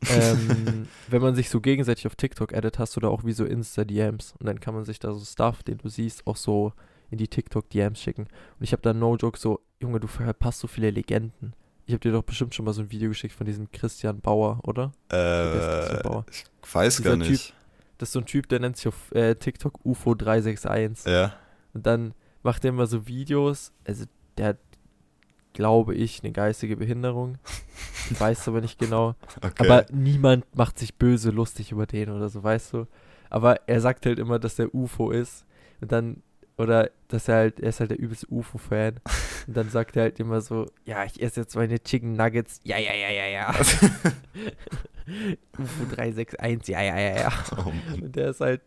ähm, 0.10 0.86
wenn 1.08 1.20
man 1.22 1.34
sich 1.34 1.50
so 1.50 1.60
gegenseitig 1.60 2.06
auf 2.06 2.14
TikTok 2.14 2.54
addet, 2.54 2.78
hast 2.78 2.94
du 2.96 3.00
da 3.00 3.08
auch 3.08 3.24
wie 3.24 3.32
so 3.32 3.44
Insta-DMs. 3.44 4.34
Und 4.38 4.46
dann 4.46 4.60
kann 4.60 4.74
man 4.74 4.84
sich 4.84 4.98
da 5.00 5.12
so 5.12 5.24
Stuff, 5.24 5.62
den 5.64 5.78
du 5.78 5.88
siehst, 5.88 6.26
auch 6.26 6.36
so 6.36 6.72
in 7.10 7.18
die 7.18 7.28
TikTok-DMs 7.28 8.00
schicken. 8.00 8.22
Und 8.22 8.62
ich 8.64 8.72
habe 8.72 8.82
da 8.82 8.92
no 8.94 9.16
joke 9.16 9.38
so, 9.38 9.60
Junge, 9.80 9.98
du 10.00 10.06
verpasst 10.06 10.60
so 10.60 10.68
viele 10.68 10.90
Legenden. 10.90 11.52
Ich 11.86 11.94
habe 11.94 12.00
dir 12.00 12.12
doch 12.12 12.22
bestimmt 12.22 12.54
schon 12.54 12.64
mal 12.66 12.74
so 12.74 12.82
ein 12.82 12.90
Video 12.92 13.08
geschickt 13.08 13.34
von 13.34 13.46
diesem 13.46 13.70
Christian 13.72 14.20
Bauer, 14.20 14.60
oder? 14.64 14.92
Ist 15.08 15.10
Christian 15.10 15.98
Äh, 15.98 16.02
Bauer? 16.02 16.26
ich 16.30 16.44
weiß 16.74 16.96
Dieser 16.98 17.10
gar 17.10 17.16
nicht. 17.16 17.54
Das 17.98 18.10
ist 18.10 18.12
so 18.12 18.20
ein 18.20 18.26
Typ, 18.26 18.48
der 18.48 18.60
nennt 18.60 18.76
sich 18.76 18.88
auf 18.88 19.12
äh, 19.12 19.34
TikTok 19.34 19.80
UFO361. 19.84 21.10
Ja. 21.10 21.32
Und 21.74 21.86
dann 21.86 22.14
macht 22.42 22.64
er 22.64 22.70
immer 22.70 22.86
so 22.86 23.06
Videos. 23.06 23.72
Also 23.84 24.04
der 24.36 24.46
hat, 24.48 24.58
glaube 25.52 25.94
ich, 25.94 26.22
eine 26.22 26.32
geistige 26.32 26.76
Behinderung. 26.76 27.38
Ich 28.10 28.18
weiß 28.18 28.48
aber 28.48 28.62
nicht 28.62 28.78
genau. 28.78 29.16
Okay. 29.42 29.66
Aber 29.66 29.84
niemand 29.92 30.46
macht 30.56 30.78
sich 30.78 30.94
böse 30.94 31.30
lustig 31.30 31.72
über 31.72 31.84
den 31.84 32.08
oder 32.08 32.30
so, 32.30 32.42
weißt 32.42 32.72
du? 32.72 32.86
Aber 33.28 33.68
er 33.68 33.82
sagt 33.82 34.06
halt 34.06 34.18
immer, 34.18 34.38
dass 34.38 34.58
er 34.58 34.74
UFO 34.74 35.10
ist. 35.10 35.44
Und 35.82 35.92
dann, 35.92 36.22
oder 36.56 36.90
dass 37.08 37.28
er 37.28 37.36
halt, 37.36 37.60
er 37.60 37.68
ist 37.68 37.80
halt 37.80 37.90
der 37.90 37.98
übelste 37.98 38.26
UFO-Fan. 38.30 39.00
Und 39.46 39.56
dann 39.56 39.70
sagt 39.70 39.96
er 39.96 40.04
halt 40.04 40.20
immer 40.20 40.40
so, 40.40 40.66
ja, 40.84 41.04
ich 41.04 41.20
esse 41.22 41.40
jetzt 41.40 41.54
meine 41.54 41.82
Chicken 41.82 42.14
Nuggets. 42.14 42.60
Ja, 42.64 42.78
ja, 42.78 42.94
ja, 42.94 43.10
ja, 43.10 43.26
ja. 43.26 43.54
UFO 45.58 45.84
361, 45.94 46.72
ja, 46.74 46.82
ja, 46.82 46.98
ja, 46.98 47.16
ja. 47.16 47.32
oh. 47.56 47.72
Und 47.94 48.16
der 48.16 48.30
ist 48.30 48.40
halt, 48.40 48.60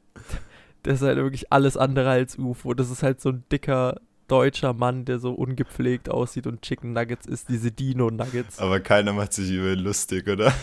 der 0.86 0.94
ist 0.96 1.02
halt 1.02 1.18
wirklich 1.18 1.52
alles 1.52 1.78
andere 1.78 2.10
als 2.10 2.38
UFO. 2.38 2.74
Das 2.74 2.90
ist 2.90 3.04
halt 3.04 3.22
so 3.22 3.30
ein 3.30 3.44
dicker 3.52 4.00
deutscher 4.28 4.74
Mann, 4.74 5.04
der 5.04 5.20
so 5.20 5.34
ungepflegt 5.34 6.10
aussieht 6.10 6.48
und 6.48 6.62
Chicken 6.62 6.94
Nuggets 6.94 7.26
ist 7.26 7.50
diese 7.50 7.70
Dino 7.70 8.10
Nuggets. 8.10 8.60
Aber 8.60 8.80
keiner 8.80 9.12
macht 9.12 9.34
sich 9.34 9.52
über 9.52 9.74
ihn 9.74 9.80
lustig, 9.80 10.26
oder? 10.28 10.54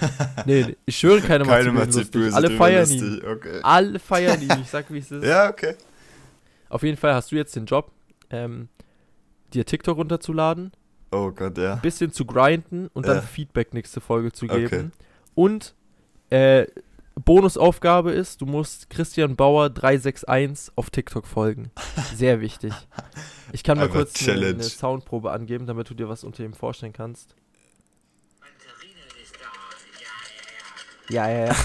Nee, 0.47 0.65
nee, 0.69 0.77
ich 0.87 0.97
schwöre, 0.97 1.21
keiner, 1.21 1.45
keiner 1.45 1.73
macht 1.73 1.93
sich 1.93 2.09
über 2.09 2.21
ihn 2.21 2.25
lustig. 2.25 2.33
böse 2.33 2.37
Alle 2.37 2.51
feiern 2.51 2.91
ihn. 2.91 3.23
Okay. 3.27 3.61
Alle 3.63 3.99
feiern 3.99 4.41
ihn. 4.41 4.51
Ich 4.63 4.71
sag, 4.71 4.91
wie 4.91 4.99
es 4.99 5.11
ist. 5.11 5.25
Ja, 5.25 5.51
okay. 5.51 5.75
Auf 6.71 6.83
jeden 6.83 6.97
Fall 6.97 7.13
hast 7.15 7.31
du 7.31 7.37
jetzt 7.37 7.57
den 7.57 7.67
Job, 7.67 7.93
ähm, 8.31 8.69
dir 9.53 9.67
TikTok 9.67 9.99
runterzuladen, 9.99 10.73
Oh 11.11 11.31
Gott, 11.31 11.57
ja. 11.59 11.75
ein 11.75 11.81
bisschen 11.81 12.13
zu 12.13 12.25
grinden 12.27 12.89
und 12.93 13.07
dann 13.07 13.17
Ja. 13.17 13.23
Feedback 13.23 13.73
nächste 13.75 14.01
Folge 14.01 14.33
zu 14.33 14.47
Okay. 14.47 14.91
Und 15.39 15.77
äh, 16.31 16.67
Bonusaufgabe 17.15 18.11
ist, 18.11 18.41
du 18.41 18.47
musst 18.47 18.91
Christian 18.91 19.37
Bauer 19.37 19.71
361 19.71 20.73
auf 20.75 20.91
TikTok 20.91 21.29
folgen. 21.29 21.71
Sehr 22.13 22.41
wichtig. 22.41 22.73
Ich 23.53 23.63
kann 23.63 23.79
mal 23.79 23.89
kurz 23.89 24.21
eine, 24.29 24.47
eine 24.47 24.65
Soundprobe 24.65 25.31
angeben, 25.31 25.67
damit 25.67 25.91
du 25.91 25.95
dir 25.95 26.09
was 26.09 26.25
unter 26.25 26.43
ihm 26.43 26.55
vorstellen 26.55 26.93
kannst. 26.93 27.37
Ja, 31.09 31.31
ja, 31.31 31.47
ja. 31.47 31.57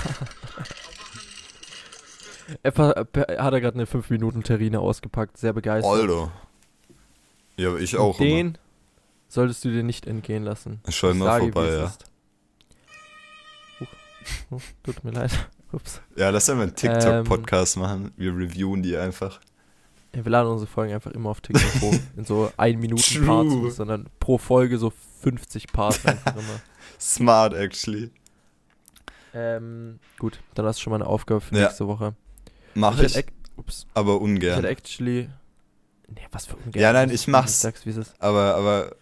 er 2.61 2.73
hat 2.75 3.53
er 3.53 3.59
gerade 3.59 3.73
eine 3.73 3.87
5 3.87 4.11
Minuten 4.11 4.43
Terrine 4.43 4.81
ausgepackt, 4.81 5.37
sehr 5.37 5.53
begeistert. 5.53 5.91
Alter. 5.91 6.31
Ja, 7.57 7.69
aber 7.69 7.79
ich 7.79 7.97
auch 7.97 8.19
Den 8.19 8.59
solltest 9.29 9.65
du 9.65 9.71
dir 9.71 9.81
nicht 9.81 10.05
entgehen 10.05 10.43
lassen. 10.43 10.79
immer. 10.83 10.91
Schau 10.91 11.13
mal 11.15 11.39
vorbei, 11.39 11.69
ja. 11.69 11.85
ist. 11.85 12.12
Huch, 14.51 14.61
tut 14.83 15.03
mir 15.03 15.11
leid. 15.11 15.31
Ups. 15.71 16.01
Ja, 16.15 16.29
lass 16.29 16.49
einfach 16.49 16.63
einen 16.63 16.75
TikTok-Podcast 16.75 17.77
machen. 17.77 18.11
Wir 18.17 18.31
reviewen 18.35 18.83
die 18.83 18.95
einfach. 18.95 19.39
Ja, 20.15 20.23
wir 20.23 20.31
laden 20.31 20.51
unsere 20.51 20.69
Folgen 20.69 20.93
einfach 20.93 21.11
immer 21.11 21.29
auf 21.31 21.41
TikTok 21.41 21.81
hoch. 21.81 21.95
In 22.17 22.25
so 22.25 22.51
1 22.57 22.79
Minuten 22.79 23.25
Parts, 23.25 23.49
True. 23.49 23.71
sondern 23.71 24.07
pro 24.19 24.37
Folge 24.37 24.77
so 24.77 24.93
50 25.21 25.73
Parts 25.73 26.05
einfach 26.05 26.35
immer. 26.35 26.59
Smart, 26.99 27.53
actually. 27.55 28.11
Ähm, 29.33 29.99
gut, 30.19 30.39
dann 30.53 30.65
hast 30.65 30.77
du 30.79 30.83
schon 30.83 30.91
mal 30.91 30.97
eine 30.97 31.07
Aufgabe 31.07 31.41
für 31.41 31.55
Ja. 31.55 31.63
nächste 31.63 31.87
Woche. 31.87 32.13
Mach 32.75 32.99
ich, 32.99 33.15
ac- 33.17 33.31
ups, 33.57 33.87
aber 33.95 34.15
ich 34.15 34.21
ungern. 34.21 34.55
hätte 34.55 34.67
actually. 34.69 35.29
Nee, 36.07 36.21
was 36.31 36.45
für 36.45 36.55
ungern. 36.57 36.79
Ja, 36.81 36.93
nein, 36.93 37.09
ich 37.09 37.27
mach's. 37.27 37.61
sag's, 37.61 37.85
wie 37.85 37.89
es 37.89 37.97
ist. 37.97 38.13
Aber, 38.19 38.55
aber 38.55 38.95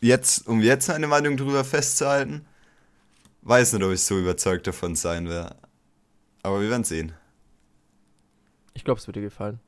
jetzt, 0.00 0.48
um 0.48 0.60
jetzt 0.60 0.90
eine 0.90 1.06
Meinung 1.06 1.36
drüber 1.36 1.62
festzuhalten, 1.64 2.44
weiß 3.42 3.72
nicht, 3.74 3.82
ob 3.84 3.92
ich 3.92 4.02
so 4.02 4.18
überzeugt 4.18 4.66
davon 4.66 4.94
sein 4.96 5.28
werde. 5.28 5.56
Aber 6.42 6.60
wir 6.60 6.70
werden 6.70 6.84
sehen. 6.84 7.12
Ich 8.74 8.84
glaube, 8.84 8.98
es 9.00 9.06
wird 9.06 9.16
dir 9.16 9.22
gefallen. 9.22 9.60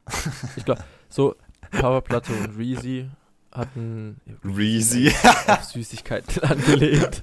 Ich 0.57 0.65
glaube, 0.65 0.83
so 1.09 1.37
Powerplatte 1.71 2.33
und 2.33 2.57
Reezy 2.57 3.09
hatten 3.53 4.21
Reezy. 4.45 5.13
auf 5.47 5.65
Süßigkeiten 5.65 6.43
angelegt. 6.43 7.23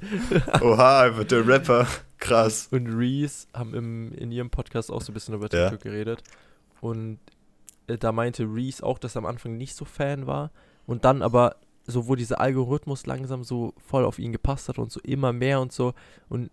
Oha, 0.62 1.02
einfach 1.02 1.24
der 1.26 1.46
Rapper. 1.46 1.88
Krass. 2.20 2.68
Und 2.72 2.88
Reese 2.88 3.48
haben 3.54 3.74
im, 3.74 4.14
in 4.14 4.32
ihrem 4.32 4.50
Podcast 4.50 4.92
auch 4.92 5.02
so 5.02 5.12
ein 5.12 5.14
bisschen 5.14 5.34
über 5.36 5.48
Ja. 5.52 5.70
TikTok 5.70 5.82
geredet. 5.84 6.24
Und 6.80 7.20
äh, 7.88 7.98
da 7.98 8.12
meinte 8.12 8.44
Reese 8.44 8.84
auch, 8.86 8.98
dass 9.00 9.16
er 9.16 9.20
am 9.20 9.26
Anfang 9.26 9.58
nicht 9.58 9.76
so 9.76 9.84
Fan 9.86 10.28
war. 10.28 10.52
Und 10.86 11.04
dann 11.04 11.22
aber, 11.22 11.56
so 11.88 12.08
wo 12.08 12.15
dieser 12.15 12.39
Algorithmus 12.39 13.06
langsam 13.06 13.44
so 13.44 13.74
voll 13.78 14.06
auf 14.06 14.20
ihn 14.20 14.32
gepasst 14.32 14.70
hat 14.70 14.78
und 14.78 14.91
so 14.91 15.00
immer 15.02 15.34
mehr 15.34 15.62
und 15.62 15.72
so. 15.72 15.94
Und 16.30 16.52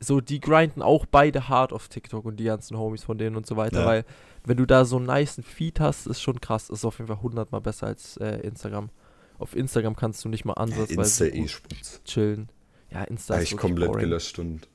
so, 0.00 0.20
die 0.20 0.40
grinden 0.40 0.82
auch 0.82 1.06
beide 1.06 1.48
hart 1.48 1.72
auf 1.72 1.88
TikTok 1.88 2.24
und 2.24 2.36
die 2.36 2.44
ganzen 2.44 2.78
Homies 2.78 3.04
von 3.04 3.18
denen 3.18 3.36
und 3.36 3.46
so 3.46 3.56
weiter. 3.56 3.80
Ja. 3.80 3.86
Weil, 3.86 4.04
wenn 4.44 4.56
du 4.56 4.64
da 4.64 4.84
so 4.84 4.96
einen 4.96 5.06
niceen 5.06 5.42
Feed 5.42 5.80
hast, 5.80 6.06
ist 6.06 6.22
schon 6.22 6.40
krass. 6.40 6.70
Ist 6.70 6.84
auf 6.84 6.98
jeden 6.98 7.08
Fall 7.08 7.20
hundertmal 7.20 7.60
besser 7.60 7.88
als 7.88 8.16
äh, 8.18 8.38
Instagram. 8.40 8.90
Auf 9.38 9.56
Instagram 9.56 9.96
kannst 9.96 10.24
du 10.24 10.28
nicht 10.28 10.44
mal 10.44 10.54
ansatzweise 10.54 11.28
Insta 11.28 11.56
spitz. 11.56 12.02
chillen. 12.04 12.48
Ja, 12.90 13.02
Insta 13.04 13.34
ist 13.34 13.40
Eigentlich 13.40 13.56
komplett 13.56 13.88
boring. 13.88 14.04
gelöscht 14.04 14.38
und. 14.38 14.68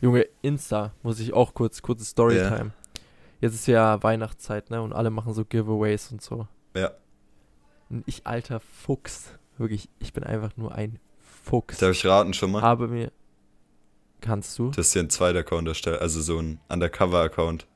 Junge, 0.00 0.26
Insta, 0.42 0.92
muss 1.02 1.18
ich 1.18 1.32
auch 1.32 1.54
kurz, 1.54 1.82
kurze 1.82 2.04
Storytime. 2.04 2.72
Jetzt 3.40 3.54
ist 3.54 3.66
ja 3.66 4.00
Weihnachtszeit, 4.02 4.70
ne? 4.70 4.80
Und 4.82 4.92
alle 4.92 5.10
machen 5.10 5.32
so 5.34 5.44
Giveaways 5.44 6.12
und 6.12 6.22
so. 6.22 6.46
Ja. 6.76 6.92
Und 7.90 8.04
ich, 8.06 8.26
alter 8.26 8.60
Fuchs, 8.60 9.30
wirklich, 9.56 9.88
ich 9.98 10.12
bin 10.12 10.24
einfach 10.24 10.56
nur 10.56 10.74
ein 10.74 10.98
Fuchs. 11.44 11.78
Darf 11.78 11.92
ich 11.92 12.04
raten 12.04 12.34
schon 12.34 12.52
mal? 12.52 12.62
Habe 12.62 12.88
mir. 12.88 13.12
Kannst 14.20 14.58
du? 14.58 14.70
Das 14.70 14.88
ist 14.88 14.94
ja 14.94 15.02
ein 15.02 15.10
zweiter 15.10 15.40
Account 15.40 15.68
erstellt, 15.68 16.00
also 16.00 16.20
so 16.20 16.38
ein 16.38 16.60
Undercover-Account. 16.68 17.66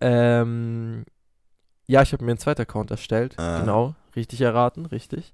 Ähm. 0.00 1.04
Ja, 1.86 2.02
ich 2.02 2.12
habe 2.12 2.24
mir 2.24 2.32
einen 2.32 2.38
zweiten 2.38 2.62
Account 2.62 2.90
erstellt. 2.90 3.34
Ah. 3.38 3.60
Genau, 3.60 3.94
richtig 4.14 4.40
erraten, 4.42 4.86
richtig. 4.86 5.32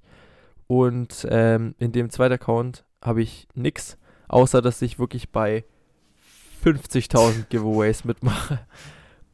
Und 0.67 1.27
ähm, 1.31 1.75
in 1.79 1.93
dem 1.93 2.11
zweiten 2.11 2.35
Account 2.35 2.85
habe 3.03 3.23
ich 3.23 3.47
nix, 3.55 3.97
außer 4.29 4.63
dass 4.63 4.83
ich 4.83 4.99
wirklich 4.99 5.31
bei 5.31 5.65
50.000 6.65 7.45
Giveaways 7.49 8.05
mitmache. 8.05 8.61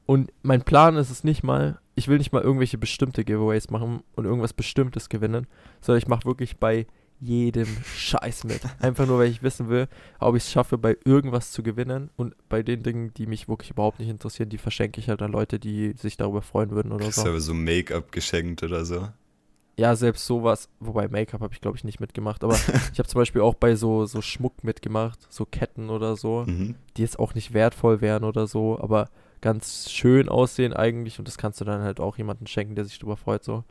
Und 0.06 0.32
mein 0.42 0.62
Plan 0.62 0.96
ist 0.96 1.10
es 1.10 1.24
nicht 1.24 1.42
mal, 1.42 1.78
ich 1.94 2.08
will 2.08 2.18
nicht 2.18 2.32
mal 2.32 2.42
irgendwelche 2.42 2.78
bestimmte 2.78 3.24
Giveaways 3.24 3.70
machen 3.70 4.02
und 4.16 4.24
irgendwas 4.24 4.52
Bestimmtes 4.52 5.08
gewinnen, 5.08 5.46
sondern 5.80 5.98
ich 5.98 6.08
mache 6.08 6.24
wirklich 6.26 6.56
bei 6.58 6.86
jedem 7.20 7.68
Scheiß 7.96 8.44
mit. 8.44 8.60
Einfach 8.80 9.06
nur, 9.06 9.18
weil 9.18 9.30
ich 9.30 9.44
wissen 9.44 9.68
will, 9.68 9.86
ob 10.18 10.34
ich 10.34 10.42
es 10.42 10.50
schaffe, 10.50 10.76
bei 10.76 10.96
irgendwas 11.04 11.52
zu 11.52 11.62
gewinnen. 11.62 12.10
Und 12.16 12.34
bei 12.48 12.64
den 12.64 12.82
Dingen, 12.82 13.14
die 13.14 13.26
mich 13.26 13.48
wirklich 13.48 13.70
überhaupt 13.70 14.00
nicht 14.00 14.08
interessieren, 14.08 14.48
die 14.48 14.58
verschenke 14.58 14.98
ich 15.00 15.08
halt 15.08 15.22
an 15.22 15.30
Leute, 15.30 15.60
die 15.60 15.92
sich 15.96 16.16
darüber 16.16 16.42
freuen 16.42 16.70
würden 16.70 16.90
oder 16.90 17.04
Kriegst 17.04 17.18
du 17.18 17.22
so. 17.22 17.28
aber 17.28 17.40
so 17.40 17.54
Make-up 17.54 18.10
geschenkt 18.10 18.64
oder 18.64 18.84
so. 18.84 19.08
Ja, 19.78 19.94
selbst 19.96 20.26
sowas, 20.26 20.68
wobei 20.80 21.08
Make-up 21.08 21.40
habe 21.40 21.54
ich 21.54 21.60
glaube 21.60 21.76
ich 21.78 21.84
nicht 21.84 22.00
mitgemacht, 22.00 22.42
aber 22.44 22.54
ich 22.92 22.98
habe 22.98 23.08
zum 23.08 23.20
Beispiel 23.20 23.40
auch 23.40 23.54
bei 23.54 23.74
so, 23.76 24.04
so 24.04 24.20
Schmuck 24.20 24.64
mitgemacht, 24.64 25.18
so 25.30 25.46
Ketten 25.46 25.88
oder 25.90 26.16
so, 26.16 26.44
Mhm. 26.46 26.74
die 26.96 27.02
jetzt 27.02 27.18
auch 27.20 27.34
nicht 27.34 27.54
wertvoll 27.54 28.00
wären 28.00 28.24
oder 28.24 28.46
so, 28.48 28.78
aber 28.80 29.08
ganz 29.42 29.90
schön 29.90 30.30
aussehen 30.30 30.72
eigentlich 30.72 31.18
und 31.18 31.28
das 31.28 31.36
kannst 31.36 31.60
du 31.60 31.64
dann 31.66 31.82
halt 31.82 32.00
auch 32.00 32.16
jemandem 32.16 32.46
schenken, 32.46 32.74
der 32.74 32.86
sich 32.86 32.98
darüber 32.98 33.18
freut, 33.18 33.44
so. 33.44 33.64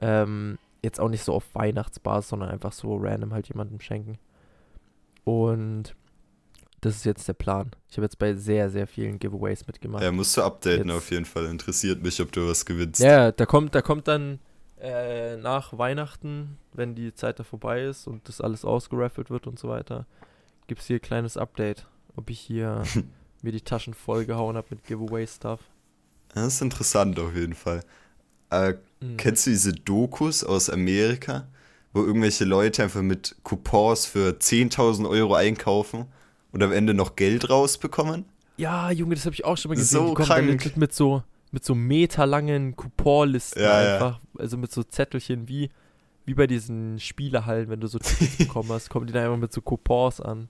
Ähm, 0.00 0.58
jetzt 0.82 1.00
auch 1.00 1.08
nicht 1.08 1.24
so 1.24 1.32
auf 1.32 1.52
Weihnachtsbasis, 1.54 2.28
sondern 2.30 2.50
einfach 2.50 2.72
so 2.72 2.96
random 2.96 3.32
halt 3.32 3.48
jemandem 3.48 3.80
schenken. 3.80 4.18
Und 5.24 5.94
das 6.82 6.96
ist 6.96 7.04
jetzt 7.04 7.26
der 7.26 7.32
Plan. 7.32 7.70
Ich 7.88 7.96
habe 7.96 8.04
jetzt 8.04 8.18
bei 8.18 8.34
sehr, 8.34 8.70
sehr 8.70 8.86
vielen 8.86 9.18
Giveaways 9.18 9.66
mitgemacht. 9.66 10.02
Ja, 10.04 10.12
musst 10.12 10.36
du 10.36 10.42
updaten 10.42 10.88
Jetzt- 10.88 10.96
auf 10.96 11.10
jeden 11.10 11.24
Fall. 11.24 11.46
Interessiert 11.46 12.02
mich, 12.02 12.20
ob 12.20 12.30
du 12.30 12.46
was 12.46 12.64
gewinnst. 12.64 13.00
Ja, 13.00 13.32
da 13.32 13.46
kommt, 13.46 13.74
da 13.74 13.82
kommt 13.82 14.06
dann 14.06 14.38
äh, 14.78 15.36
nach 15.38 15.76
Weihnachten, 15.76 16.58
wenn 16.74 16.94
die 16.94 17.14
Zeit 17.14 17.40
da 17.40 17.44
vorbei 17.44 17.82
ist 17.84 18.06
und 18.06 18.28
das 18.28 18.40
alles 18.40 18.64
ausgeraffelt 18.64 19.30
wird 19.30 19.46
und 19.46 19.58
so 19.58 19.68
weiter, 19.68 20.06
gibt 20.66 20.82
es 20.82 20.86
hier 20.86 20.96
ein 20.98 21.02
kleines 21.02 21.36
Update, 21.38 21.86
ob 22.14 22.28
ich 22.30 22.38
hier 22.38 22.82
mir 23.46 23.52
die 23.52 23.60
Taschen 23.62 23.94
vollgehauen 23.94 24.56
habe 24.56 24.66
mit 24.70 24.84
Giveaway-Stuff. 24.84 25.60
Das 26.34 26.46
ist 26.54 26.60
interessant 26.62 27.18
auf 27.18 27.34
jeden 27.34 27.54
Fall. 27.54 27.80
Äh, 28.50 28.74
Mhm. 28.98 29.18
Kennst 29.18 29.46
du 29.46 29.50
diese 29.50 29.72
Dokus 29.74 30.42
aus 30.42 30.70
Amerika, 30.70 31.46
wo 31.92 32.02
irgendwelche 32.02 32.46
Leute 32.46 32.82
einfach 32.82 33.02
mit 33.02 33.36
Coupons 33.42 34.06
für 34.06 34.38
10.000 34.38 35.06
Euro 35.06 35.34
einkaufen 35.34 36.06
und 36.52 36.62
am 36.62 36.72
Ende 36.72 36.94
noch 36.94 37.14
Geld 37.14 37.50
rausbekommen? 37.50 38.24
Ja, 38.56 38.90
Junge, 38.90 39.14
das 39.16 39.26
habe 39.26 39.34
ich 39.34 39.44
auch 39.44 39.58
schon 39.58 39.68
mal 39.68 39.74
gesehen. 39.74 39.98
so 40.06 40.14
die 40.14 40.22
krank. 40.22 40.46
legit 40.46 40.76
mit 40.78 40.94
so 40.94 41.22
mit 41.52 41.62
so 41.64 41.74
meterlangen 41.74 42.74
Couponlisten 42.74 43.62
Ja, 43.62 43.82
ja. 43.84 43.94
einfach, 43.94 44.20
also 44.38 44.56
mit 44.56 44.72
so 44.72 44.82
Zettelchen 44.82 45.46
wie 45.46 45.68
wie 46.24 46.32
bei 46.32 46.46
diesen 46.46 46.98
Spielehallen, 46.98 47.68
wenn 47.68 47.80
du 47.80 47.86
so 47.88 47.98
Tickets 47.98 48.36
bekommen 48.38 48.70
hast, 48.70 48.88
kommen 48.88 49.06
die 49.06 49.12
dann 49.12 49.24
einfach 49.26 49.36
mit 49.38 49.52
so 49.52 49.60
Coupons 49.60 50.22
an. 50.22 50.48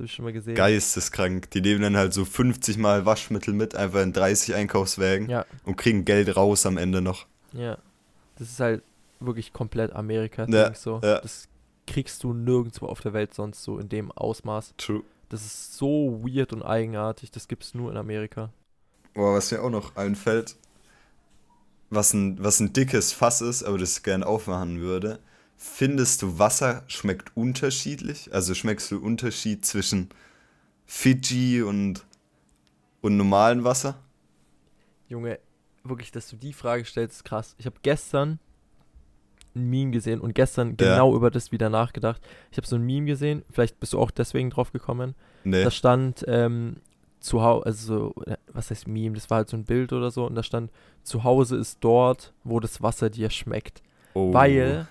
Habe 0.00 0.06
ich 0.06 0.12
schon 0.14 0.24
mal 0.24 0.32
gesehen. 0.32 0.54
Geisteskrank. 0.54 1.50
Die 1.50 1.60
nehmen 1.60 1.82
dann 1.82 1.96
halt 1.98 2.14
so 2.14 2.24
50 2.24 2.78
Mal 2.78 3.04
Waschmittel 3.04 3.52
mit, 3.52 3.74
einfach 3.74 4.00
in 4.00 4.14
30 4.14 4.54
Einkaufswägen 4.54 5.28
Ja, 5.28 5.44
und 5.64 5.76
kriegen 5.76 6.06
Geld 6.06 6.34
raus 6.36 6.64
am 6.64 6.78
Ende 6.78 7.02
noch. 7.02 7.26
ja. 7.52 7.76
Das 8.36 8.48
ist 8.48 8.60
halt 8.60 8.82
wirklich 9.20 9.52
komplett 9.52 9.92
Amerika, 9.92 10.46
Ja, 10.48 10.72
so. 10.72 11.00
ja. 11.04 11.20
Das 11.20 11.48
kriegst 11.86 12.24
du 12.24 12.32
nirgendwo 12.32 12.86
auf 12.86 13.02
der 13.02 13.12
Welt 13.12 13.34
sonst 13.34 13.62
so 13.62 13.78
in 13.78 13.90
dem 13.90 14.10
Ausmaß. 14.10 14.72
True. 14.78 15.02
Das 15.28 15.44
ist 15.44 15.74
so 15.76 16.22
weird 16.24 16.54
und 16.54 16.62
eigenartig, 16.62 17.30
das 17.30 17.46
gibt's 17.46 17.74
nur 17.74 17.90
in 17.90 17.98
Amerika. 17.98 18.50
Boah, 19.12 19.34
was 19.34 19.50
mir 19.52 19.62
auch 19.62 19.68
noch 19.68 19.96
einfällt, 19.96 20.56
was 21.90 22.14
ein, 22.14 22.42
was 22.42 22.60
ein 22.60 22.72
dickes 22.72 23.12
Fass 23.12 23.42
ist, 23.42 23.62
aber 23.62 23.76
das 23.76 23.98
ich 23.98 24.02
gerne 24.02 24.26
aufmachen 24.26 24.80
würde. 24.80 25.18
Findest 25.62 26.22
du, 26.22 26.38
Wasser 26.38 26.84
schmeckt 26.86 27.36
unterschiedlich? 27.36 28.32
Also 28.32 28.54
schmeckst 28.54 28.90
du 28.90 28.98
Unterschied 28.98 29.66
zwischen 29.66 30.08
Fiji 30.86 31.60
und, 31.60 32.06
und 33.02 33.18
normalem 33.18 33.62
Wasser? 33.62 33.98
Junge, 35.06 35.38
wirklich, 35.84 36.12
dass 36.12 36.30
du 36.30 36.36
die 36.36 36.54
Frage 36.54 36.86
stellst, 36.86 37.16
ist 37.18 37.24
krass. 37.24 37.56
Ich 37.58 37.66
habe 37.66 37.76
gestern 37.82 38.38
ein 39.54 39.68
Meme 39.68 39.90
gesehen 39.90 40.20
und 40.20 40.34
gestern 40.34 40.76
Ja. 40.80 40.94
genau 40.94 41.14
über 41.14 41.30
das 41.30 41.52
wieder 41.52 41.68
nachgedacht. 41.68 42.22
Ich 42.50 42.56
habe 42.56 42.66
so 42.66 42.76
ein 42.76 42.82
Meme 42.86 43.04
gesehen, 43.04 43.44
vielleicht 43.50 43.78
bist 43.80 43.92
du 43.92 43.98
auch 43.98 44.10
deswegen 44.10 44.48
drauf 44.48 44.72
gekommen. 44.72 45.14
Nee. 45.44 45.62
Da 45.62 45.70
stand 45.70 46.24
ähm, 46.26 46.76
zu 47.18 47.42
Hause, 47.42 47.66
also 47.66 48.14
so, 48.14 48.22
äh, 48.24 48.38
was 48.50 48.70
heißt 48.70 48.88
Meme? 48.88 49.14
Das 49.14 49.28
war 49.28 49.36
halt 49.36 49.50
so 49.50 49.58
ein 49.58 49.64
Bild 49.64 49.92
oder 49.92 50.10
so 50.10 50.24
und 50.24 50.36
da 50.36 50.42
stand, 50.42 50.70
zu 51.02 51.22
Hause 51.22 51.56
ist 51.58 51.80
dort, 51.82 52.32
wo 52.44 52.60
das 52.60 52.80
Wasser 52.80 53.10
dir 53.10 53.28
schmeckt. 53.28 53.82
Oh. 54.14 54.32
Weil, 54.32 54.88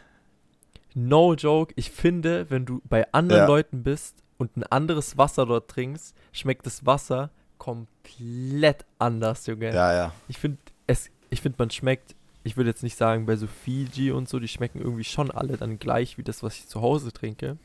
no 0.95 1.33
joke, 1.33 1.73
ich 1.75 1.91
finde, 1.91 2.49
wenn 2.49 2.65
du 2.65 2.81
bei 2.85 3.11
anderen 3.13 3.41
Ja. 3.41 3.47
Leuten 3.47 3.83
bist 3.83 4.23
und 4.37 4.55
ein 4.57 4.63
anderes 4.63 5.17
Wasser 5.17 5.45
dort 5.45 5.69
trinkst, 5.69 6.15
schmeckt 6.31 6.65
das 6.65 6.85
Wasser 6.85 7.29
komplett 7.57 8.85
anders, 8.97 9.45
Junge. 9.47 9.73
Ja, 9.73 9.93
ja. 9.93 10.13
Ich 10.27 10.37
finde, 10.37 10.57
es, 10.87 11.09
ich 11.29 11.41
finde, 11.41 11.57
man 11.59 11.69
schmeckt, 11.69 12.15
ich 12.43 12.57
würde 12.57 12.69
jetzt 12.69 12.83
nicht 12.83 12.97
sagen, 12.97 13.25
bei 13.25 13.35
so 13.35 13.47
Fiji 13.47 14.11
und 14.11 14.29
so, 14.29 14.39
die 14.39 14.47
schmecken 14.47 14.79
irgendwie 14.79 15.03
schon 15.03 15.29
alle 15.29 15.57
dann 15.57 15.77
gleich 15.77 16.17
wie 16.17 16.23
das, 16.23 16.41
was 16.41 16.55
ich 16.55 16.67
zu 16.67 16.81
Hause 16.81 17.11
trinke. 17.11 17.57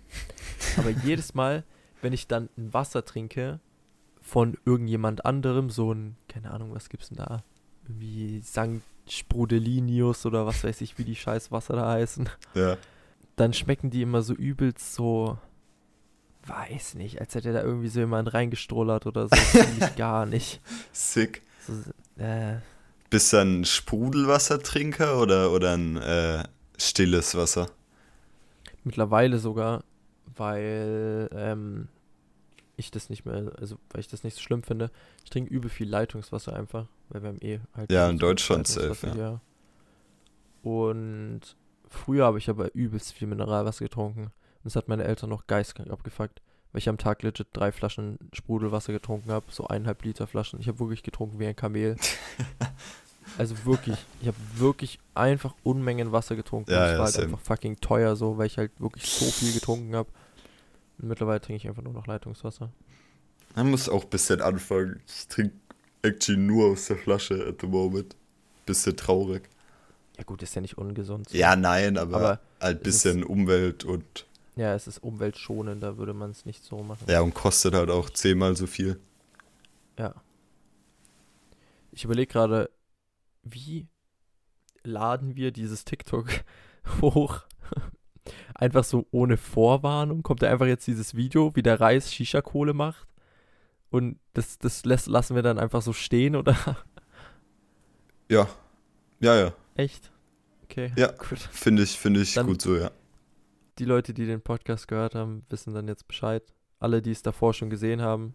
Aber 0.77 0.91
jedes 1.05 1.35
Mal, 1.35 1.65
wenn 2.03 2.13
ich 2.13 2.27
dann 2.27 2.49
ein 2.59 2.75
Wasser 2.75 3.05
trinke 3.05 3.61
von 4.21 4.59
irgendjemand 4.65 5.25
anderem, 5.25 5.71
so 5.71 5.93
ein, 5.93 6.17
keine 6.29 6.51
Ahnung, 6.51 6.75
was 6.75 6.89
gibt's 6.89 7.09
denn 7.09 7.19
da? 7.19 7.45
Irgendwie 7.85 8.41
St. 8.43 8.83
Sprudelinius 9.09 10.27
oder 10.27 10.47
was 10.47 10.65
weiß 10.65 10.81
ich, 10.81 10.99
wie 10.99 11.05
die 11.05 11.17
scheiß 11.17 11.53
Wasser 11.53 11.77
da 11.77 11.93
heißen. 11.93 12.29
Ja. 12.55 12.77
Dann 13.37 13.53
schmecken 13.53 13.91
die 13.91 14.03
immer 14.03 14.23
so 14.23 14.35
übelst 14.35 14.95
so, 14.95 15.39
weiß 16.47 16.95
nicht, 16.95 17.21
als 17.21 17.35
hätte 17.35 17.53
da 17.53 17.63
irgendwie 17.63 17.89
so 17.89 18.01
jemand 18.01 18.33
reingestrollert 18.33 19.07
oder 19.07 19.29
so. 19.29 19.37
Finde 19.37 19.87
ich 19.87 19.97
gar 19.97 20.27
nicht. 20.27 20.61
Sick. 20.93 21.43
So, 21.67 21.73
äh, 22.23 22.59
Bist 23.11 23.33
du 23.33 23.39
ein 23.39 23.65
Sprudelwassertrinker 23.65 25.21
oder, 25.21 25.51
oder 25.51 25.75
ein 25.75 25.97
äh, 25.97 26.45
stilles 26.79 27.35
Wasser? 27.35 27.71
Mittlerweile 28.85 29.39
sogar, 29.39 29.83
weil 30.37 31.29
ähm, 31.33 31.89
ich 32.77 32.91
das 32.91 33.09
nicht 33.09 33.25
mehr, 33.25 33.53
also 33.59 33.79
weil 33.91 34.01
ich 34.01 34.09
das 34.09 34.25
nicht 34.25 34.37
so 34.37 34.43
schlimm 34.43 34.63
finde. 34.63 34.91
Ich 35.25 35.31
trinke 35.31 35.53
übel 35.53 35.71
viel 35.71 35.89
Leitungswasser 35.89 36.55
einfach, 36.55 36.87
weil 37.09 37.23
wir 37.23 37.29
haben 37.29 37.41
eh 37.41 37.61
halt. 37.75 37.91
Ja, 37.91 38.09
in 38.09 38.19
Deutschland 38.19 38.67
safe, 38.67 39.13
hier. 39.13 39.41
Und 40.63 41.57
früher 41.95 42.25
habe 42.25 42.39
ich 42.39 42.49
aber 42.51 42.75
übelst 42.75 43.13
viel 43.13 43.29
Mineralwasser 43.29 43.85
getrunken. 43.85 44.25
Und 44.25 44.65
das 44.65 44.77
hat 44.77 44.89
meine 44.89 45.05
Eltern 45.05 45.31
noch 45.31 45.47
geistkrank 45.47 45.91
abgefuckt, 45.91 46.41
weil 46.73 46.79
ich 46.79 46.89
am 46.89 46.99
Tag 46.99 47.23
legit 47.23 47.49
drei 47.53 47.73
Flaschen 47.73 48.19
Sprudelwasser 48.33 48.93
getrunken 48.93 49.31
habe, 49.31 49.47
so 49.51 49.67
eineinhalb 49.67 50.03
Liter 50.05 50.27
Flaschen. 50.27 50.61
Ich 50.61 50.69
habe 50.69 50.79
wirklich 50.79 51.03
getrunken 51.03 51.39
wie 51.39 51.47
ein 51.47 51.57
Kamel. 51.57 51.97
Also 53.39 53.65
wirklich, 53.65 53.97
ich 54.21 54.29
habe 54.29 54.37
wirklich 54.57 54.99
einfach 55.15 55.55
Unmengen 55.63 56.13
Wasser 56.13 56.37
getrunken. 56.37 56.71
Ja, 56.71 56.79
und 56.79 56.85
es 56.85 56.91
ja, 56.91 56.99
war 56.99 57.05
halt 57.07 57.15
same. 57.15 57.27
einfach 57.27 57.41
fucking 57.41 57.77
teuer 57.81 58.17
so, 58.17 58.39
weil 58.39 58.47
ich 58.47 58.59
halt 58.59 58.71
wirklich 58.79 59.07
so 59.07 59.25
viel 59.25 59.53
getrunken 59.53 59.95
habe. 59.97 60.09
Und 60.99 61.09
mittlerweile 61.09 61.41
trinke 61.41 61.57
ich 61.57 61.69
einfach 61.69 61.83
nur 61.83 61.93
noch 61.93 62.07
Leitungswasser. 62.07 62.71
Man 63.57 63.71
muss 63.71 63.89
auch 63.89 64.05
ein 64.05 64.11
bisschen 64.11 64.41
anfangen. 64.41 65.01
Ich 65.07 65.27
trinke 65.29 65.55
actually 66.03 66.41
nur 66.41 66.73
aus 66.73 66.87
der 66.87 66.97
Flasche 66.97 67.47
at 67.49 67.61
the 67.61 67.67
moment. 67.67 68.15
Bisschen 68.67 68.97
traurig. 68.97 69.49
Ja 70.17 70.25
gut, 70.25 70.43
ist 70.43 70.55
ja 70.55 70.61
nicht 70.61 70.79
ungesund. 70.79 71.29
so. 71.29 71.37
Ja, 71.37 71.57
nein, 71.57 71.99
aber, 71.99 72.17
Aber 72.17 72.41
halt 72.61 72.79
ist- 72.79 72.85
bisschen 72.85 73.25
Umwelt 73.25 73.85
und 73.85 74.27
Ja, 74.57 74.75
es 74.75 74.87
ist 74.87 74.99
umweltschonender, 75.03 75.97
würde 75.99 76.15
man 76.15 76.31
es 76.31 76.45
nicht 76.47 76.63
so 76.65 76.83
machen. 76.83 77.05
ja, 77.09 77.21
und 77.21 77.35
kostet 77.35 77.75
halt 77.75 77.91
auch 77.91 78.09
zehnmal 78.11 78.55
so 78.57 78.67
viel. 78.67 79.01
Ja. 79.99 80.15
Ich 81.91 82.05
überlege 82.05 82.33
gerade, 82.33 82.71
wie 83.43 83.89
laden 84.83 85.37
wir 85.37 85.51
dieses 85.53 85.85
TikTok 85.85 86.29
hoch? 87.01 87.41
einfach 88.55 88.85
so 88.85 89.07
ohne 89.11 89.37
Vorwarnung. 89.37 90.23
Kommt 90.23 90.43
da 90.43 90.51
einfach 90.51 90.67
jetzt 90.67 90.87
dieses 90.87 91.15
Video, 91.17 91.55
wie 91.57 91.63
der 91.63 91.81
Reis 91.81 92.13
Shisha-Kohle 92.13 92.73
macht? 92.73 93.07
Und 93.91 94.19
das, 94.33 94.59
das 94.59 94.85
lässt, 94.85 95.09
lassen 95.09 95.35
wir 95.35 95.43
dann 95.43 95.59
einfach 95.59 95.83
so 95.83 95.93
stehen, 95.93 96.37
oder? 96.37 96.57
Ja. 98.31 98.49
Ja, 99.21 99.37
ja. 99.37 99.53
Echt? 99.75 100.11
Okay. 100.65 100.93
Ja. 100.97 101.09
Gut. 101.29 101.39
Finde 101.39 101.83
ich, 101.83 101.99
finde 101.99 102.21
ich 102.21 102.35
Dann- 102.35 102.47
gut 102.47 102.63
so, 102.63 102.77
ja. 102.77 102.91
Die 103.79 103.85
Leute, 103.85 104.15
die 104.15 104.25
den 104.27 104.41
Podcast 104.41 104.87
gehört 104.87 105.17
haben, 105.17 105.45
wissen 105.51 105.75
dann 105.75 105.89
jetzt 105.89 106.07
Bescheid. 106.07 106.45
Alle, 106.79 107.03
die 107.03 107.11
es 107.11 107.23
davor 107.23 107.55
schon 107.55 107.71
gesehen 107.71 108.01
haben, 108.03 108.35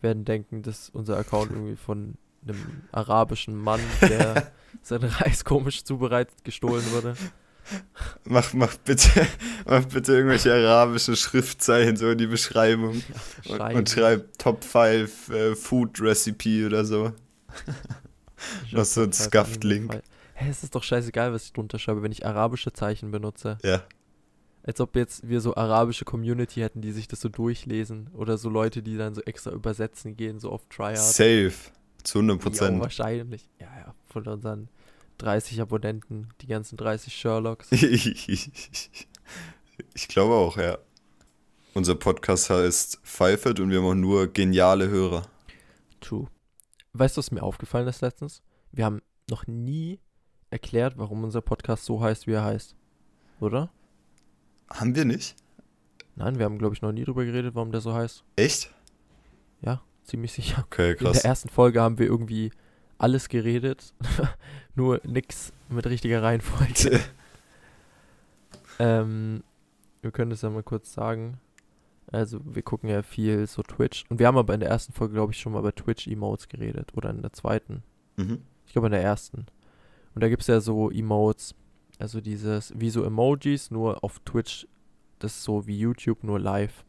werden 0.00 0.24
denken, 0.24 0.62
dass 0.62 0.90
unser 0.90 1.16
Account 1.16 1.50
irgendwie 1.52 1.76
von 1.76 2.14
einem 2.46 2.82
arabischen 2.92 3.56
Mann, 3.56 3.80
der 4.00 4.52
seinen 4.82 5.10
Reis 5.10 5.44
komisch 5.44 5.82
zubereitet, 5.82 6.44
gestohlen 6.44 6.84
wurde. 6.92 7.16
Mach, 8.24 8.52
mach 8.52 8.76
bitte, 8.76 9.26
mach 9.66 9.84
bitte 9.86 10.12
irgendwelche 10.12 10.54
arabischen 10.54 11.16
Schriftzeichen 11.16 11.96
so 11.96 12.08
in 12.10 12.18
die 12.18 12.28
Beschreibung. 12.28 13.02
Und, 13.48 13.60
und 13.60 13.90
schreib 13.90 14.38
Top 14.38 14.62
5 14.62 15.30
äh, 15.30 15.56
Food 15.56 16.00
Recipe 16.00 16.64
oder 16.66 16.84
so. 16.84 17.12
noch 18.70 18.84
so 18.84 19.02
ein 19.02 19.12
Scuffed-Link. 19.12 20.00
Hä, 20.38 20.50
es 20.50 20.62
ist 20.62 20.74
doch 20.74 20.82
scheißegal, 20.82 21.32
was 21.32 21.44
ich 21.46 21.54
drunter 21.54 21.78
schreibe, 21.78 22.02
wenn 22.02 22.12
ich 22.12 22.26
arabische 22.26 22.70
Zeichen 22.72 23.10
benutze. 23.10 23.56
Ja. 23.64 23.82
Als 24.62 24.80
ob 24.82 24.94
jetzt 24.96 25.26
wir 25.26 25.40
so 25.40 25.54
arabische 25.54 26.04
Community 26.04 26.60
hätten, 26.60 26.82
die 26.82 26.92
sich 26.92 27.08
das 27.08 27.20
so 27.20 27.30
durchlesen. 27.30 28.10
Oder 28.12 28.36
so 28.36 28.50
Leute, 28.50 28.82
die 28.82 28.98
dann 28.98 29.14
so 29.14 29.22
extra 29.22 29.50
übersetzen 29.52 30.14
gehen, 30.16 30.38
so 30.38 30.50
auf 30.50 30.66
Tryhard. 30.68 30.98
Safe. 30.98 31.54
Zu 32.02 32.18
100 32.18 32.36
Ja, 32.36 32.42
Prozent. 32.42 32.80
wahrscheinlich. 32.80 33.48
Ja, 33.58 33.68
ja. 33.78 33.94
Von 34.10 34.26
unseren 34.26 34.68
30 35.18 35.60
Abonnenten, 35.62 36.28
die 36.42 36.46
ganzen 36.48 36.76
30 36.76 37.14
Sherlocks. 37.14 37.68
ich 37.72 38.50
glaube 40.08 40.34
auch, 40.34 40.58
ja. 40.58 40.76
Unser 41.72 41.94
Podcast 41.94 42.50
heißt 42.50 43.00
Pfeifert 43.04 43.58
und 43.60 43.70
wir 43.70 43.78
haben 43.78 43.86
auch 43.86 43.94
nur 43.94 44.26
geniale 44.26 44.88
Hörer. 44.88 45.22
True. 46.00 46.26
Weißt 46.92 47.16
du, 47.16 47.20
was 47.20 47.30
mir 47.30 47.42
aufgefallen 47.42 47.88
ist 47.88 48.02
letztens? 48.02 48.42
Wir 48.72 48.84
haben 48.84 49.00
noch 49.30 49.46
nie 49.46 50.00
erklärt, 50.56 50.94
warum 50.96 51.22
unser 51.24 51.40
Podcast 51.42 51.84
so 51.84 52.00
heißt, 52.00 52.26
wie 52.26 52.32
er 52.32 52.44
heißt. 52.44 52.74
Oder? 53.40 53.70
Haben 54.70 54.94
wir 54.96 55.04
nicht? 55.04 55.36
Nein, 56.16 56.38
wir 56.38 56.46
haben, 56.46 56.58
glaube 56.58 56.74
ich, 56.74 56.82
noch 56.82 56.92
nie 56.92 57.04
drüber 57.04 57.24
geredet, 57.24 57.54
warum 57.54 57.72
der 57.72 57.80
so 57.82 57.92
heißt. 57.94 58.24
Echt? 58.36 58.74
Ja, 59.60 59.82
ziemlich 60.04 60.32
sicher. 60.32 60.64
Okay, 60.66 60.92
In 60.92 60.96
krass. 60.98 61.20
der 61.22 61.30
ersten 61.30 61.48
Folge 61.48 61.80
haben 61.80 61.98
wir 61.98 62.06
irgendwie 62.06 62.50
alles 62.98 63.28
geredet, 63.28 63.92
nur 64.74 65.00
nix 65.04 65.52
mit 65.68 65.86
richtiger 65.86 66.22
Reihenfolge. 66.22 67.00
ähm, 68.78 69.42
wir 70.00 70.10
können 70.10 70.30
das 70.30 70.42
ja 70.42 70.50
mal 70.50 70.62
kurz 70.62 70.92
sagen. 70.92 71.38
Also, 72.12 72.40
wir 72.44 72.62
gucken 72.62 72.88
ja 72.88 73.02
viel 73.02 73.46
so 73.46 73.62
Twitch. 73.62 74.04
Und 74.08 74.18
wir 74.20 74.26
haben 74.28 74.36
aber 74.38 74.54
in 74.54 74.60
der 74.60 74.68
ersten 74.70 74.92
Folge, 74.92 75.14
glaube 75.14 75.32
ich, 75.32 75.40
schon 75.40 75.52
mal 75.52 75.58
über 75.58 75.74
Twitch-Emotes 75.74 76.48
geredet. 76.48 76.92
Oder 76.94 77.10
in 77.10 77.20
der 77.22 77.32
zweiten. 77.32 77.82
mhm. 78.16 78.42
Ich 78.66 78.72
glaube 78.72 78.88
in 78.88 78.92
der 78.92 79.02
ersten. 79.02 79.46
Und 80.16 80.22
da 80.22 80.30
gibt 80.30 80.40
es 80.40 80.48
ja 80.48 80.62
so 80.62 80.90
Emotes, 80.90 81.54
also 81.98 82.22
dieses, 82.22 82.72
wie 82.74 82.88
so 82.88 83.04
Emojis, 83.04 83.70
nur 83.70 84.02
auf 84.02 84.18
Twitch, 84.20 84.66
das 85.18 85.36
ist 85.36 85.42
so 85.42 85.66
wie 85.66 85.78
YouTube, 85.78 86.24
nur 86.24 86.40
live. 86.40 86.86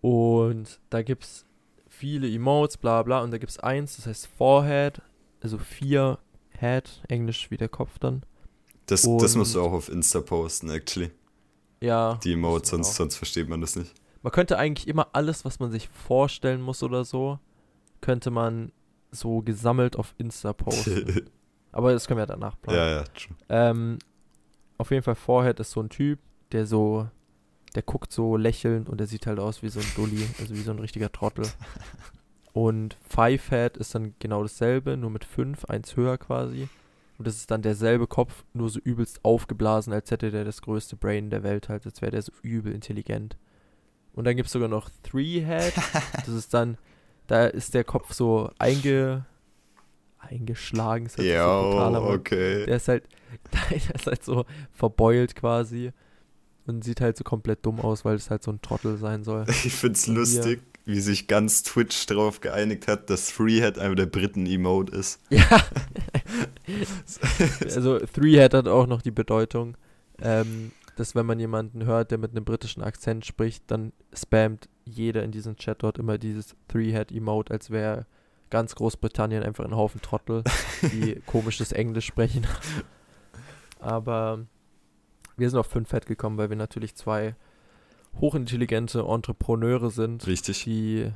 Und 0.00 0.80
da 0.90 1.02
gibt 1.02 1.22
es 1.22 1.46
viele 1.88 2.28
Emotes, 2.28 2.76
bla 2.76 3.04
bla, 3.04 3.20
und 3.20 3.30
da 3.30 3.38
gibt 3.38 3.50
es 3.50 3.60
eins, 3.60 3.94
das 3.94 4.06
heißt 4.08 4.26
Forehead, 4.26 5.00
also 5.40 5.58
vier 5.58 6.18
Head, 6.58 7.04
Englisch 7.06 7.52
wie 7.52 7.56
der 7.56 7.68
Kopf 7.68 8.00
dann. 8.00 8.24
Das, 8.86 9.02
das 9.02 9.36
musst 9.36 9.54
du 9.54 9.62
auch 9.62 9.72
auf 9.72 9.88
Insta 9.88 10.22
posten, 10.22 10.70
actually. 10.70 11.12
Ja. 11.80 12.18
Die 12.24 12.32
Emotes, 12.32 12.70
sonst, 12.70 12.96
sonst 12.96 13.14
versteht 13.14 13.48
man 13.48 13.60
das 13.60 13.76
nicht. 13.76 13.94
Man 14.22 14.32
könnte 14.32 14.58
eigentlich 14.58 14.88
immer 14.88 15.10
alles, 15.12 15.44
was 15.44 15.60
man 15.60 15.70
sich 15.70 15.88
vorstellen 15.88 16.62
muss 16.62 16.82
oder 16.82 17.04
so, 17.04 17.38
könnte 18.00 18.32
man 18.32 18.72
so 19.12 19.40
gesammelt 19.40 19.94
auf 19.94 20.16
Insta 20.18 20.52
posten. 20.52 21.30
Aber 21.76 21.92
das 21.92 22.08
können 22.08 22.18
wir 22.18 22.24
danach 22.26 22.58
planen. 22.58 22.78
ja, 22.78 22.88
ja, 22.88 23.02
true. 23.02 23.36
Ähm, 23.50 23.98
auf 24.78 24.90
jeden 24.90 25.02
Fall 25.02 25.14
Forehead 25.14 25.60
ist 25.60 25.72
so 25.72 25.82
ein 25.82 25.90
Typ, 25.90 26.18
der 26.52 26.64
so, 26.64 27.06
der 27.74 27.82
guckt 27.82 28.14
so 28.14 28.38
lächelnd 28.38 28.88
und 28.88 28.98
der 28.98 29.06
sieht 29.06 29.26
halt 29.26 29.38
aus 29.38 29.62
wie 29.62 29.68
so 29.68 29.80
ein 29.80 29.86
Dulli, 29.94 30.26
also 30.40 30.54
wie 30.54 30.62
so 30.62 30.70
ein 30.70 30.78
richtiger 30.78 31.12
Trottel. 31.12 31.44
Und 32.54 32.96
Fivehead 33.06 33.76
ist 33.76 33.94
dann 33.94 34.14
genau 34.18 34.40
dasselbe, 34.40 34.96
nur 34.96 35.10
mit 35.10 35.26
fünf, 35.26 35.66
eins 35.66 35.94
höher 35.94 36.16
quasi. 36.16 36.70
Und 37.18 37.26
das 37.26 37.36
ist 37.36 37.50
dann 37.50 37.60
derselbe 37.60 38.06
Kopf, 38.06 38.44
nur 38.54 38.70
so 38.70 38.80
übelst 38.80 39.22
aufgeblasen, 39.26 39.92
als 39.92 40.10
hätte 40.10 40.30
der 40.30 40.46
das 40.46 40.62
größte 40.62 40.96
Brain 40.96 41.28
der 41.28 41.42
Welt 41.42 41.68
halt, 41.68 41.84
als 41.84 42.00
wäre 42.00 42.12
der 42.12 42.22
so 42.22 42.32
übel 42.40 42.72
intelligent. 42.72 43.36
Und 44.14 44.24
dann 44.24 44.36
gibt 44.36 44.46
es 44.46 44.54
sogar 44.54 44.68
noch 44.68 44.88
Three-Head, 45.02 45.74
das 46.14 46.28
ist 46.28 46.54
dann, 46.54 46.78
da 47.26 47.44
ist 47.44 47.74
der 47.74 47.84
Kopf 47.84 48.14
so 48.14 48.50
einge, 48.58 49.26
eingeschlagen, 50.26 51.06
ist 51.06 51.18
halt 51.18 51.28
Ja, 51.28 51.44
so 51.44 51.70
brutal, 51.70 51.94
aber 51.96 52.10
okay. 52.10 52.64
der 52.66 52.76
ist 52.76 52.88
halt, 52.88 53.04
der 53.70 53.76
ist 53.94 54.06
halt 54.06 54.24
so 54.24 54.44
verbeult 54.72 55.34
quasi 55.34 55.92
und 56.66 56.84
sieht 56.84 57.00
halt 57.00 57.16
so 57.16 57.24
komplett 57.24 57.64
dumm 57.64 57.80
aus, 57.80 58.04
weil 58.04 58.16
es 58.16 58.30
halt 58.30 58.42
so 58.42 58.50
ein 58.50 58.60
Trottel 58.60 58.98
sein 58.98 59.24
soll. 59.24 59.44
Ich 59.64 59.74
find's 59.74 60.06
lustig, 60.06 60.60
wie 60.84 61.00
sich 61.00 61.26
ganz 61.26 61.62
Twitch 61.62 62.06
darauf 62.06 62.40
geeinigt 62.40 62.88
hat, 62.88 63.10
dass 63.10 63.30
Freehead 63.30 63.78
einer 63.78 63.94
der 63.94 64.06
Briten-Emote 64.06 64.96
ist. 64.96 65.20
Ja. 65.30 65.62
also 67.64 67.98
Three-Head 67.98 68.54
hat 68.54 68.68
auch 68.68 68.86
noch 68.86 69.02
die 69.02 69.10
Bedeutung, 69.12 69.76
ähm, 70.20 70.72
dass 70.96 71.14
wenn 71.14 71.26
man 71.26 71.38
jemanden 71.38 71.84
hört, 71.84 72.10
der 72.10 72.18
mit 72.18 72.32
einem 72.32 72.44
britischen 72.44 72.82
Akzent 72.82 73.24
spricht, 73.26 73.64
dann 73.68 73.92
spammt 74.12 74.68
jeder 74.84 75.22
in 75.22 75.30
diesem 75.30 75.56
Chat 75.56 75.82
dort 75.82 75.98
immer 75.98 76.18
dieses 76.18 76.56
Three-Head-Emote, 76.68 77.52
als 77.52 77.70
wäre 77.70 78.06
ganz 78.50 78.74
Großbritannien 78.74 79.42
einfach 79.42 79.64
ein 79.64 79.76
Haufen 79.76 80.00
Trottel, 80.00 80.44
die 80.82 81.20
komisches 81.26 81.72
Englisch 81.72 82.06
sprechen. 82.06 82.46
Aber 83.80 84.46
wir 85.36 85.50
sind 85.50 85.58
auf 85.58 85.66
5 85.66 85.90
Head 85.90 86.06
gekommen, 86.06 86.38
weil 86.38 86.50
wir 86.50 86.56
natürlich 86.56 86.94
zwei 86.94 87.34
hochintelligente 88.20 89.00
Entrepreneure 89.00 89.90
sind, 89.90 90.26
Richtig. 90.26 90.64
die 90.64 91.10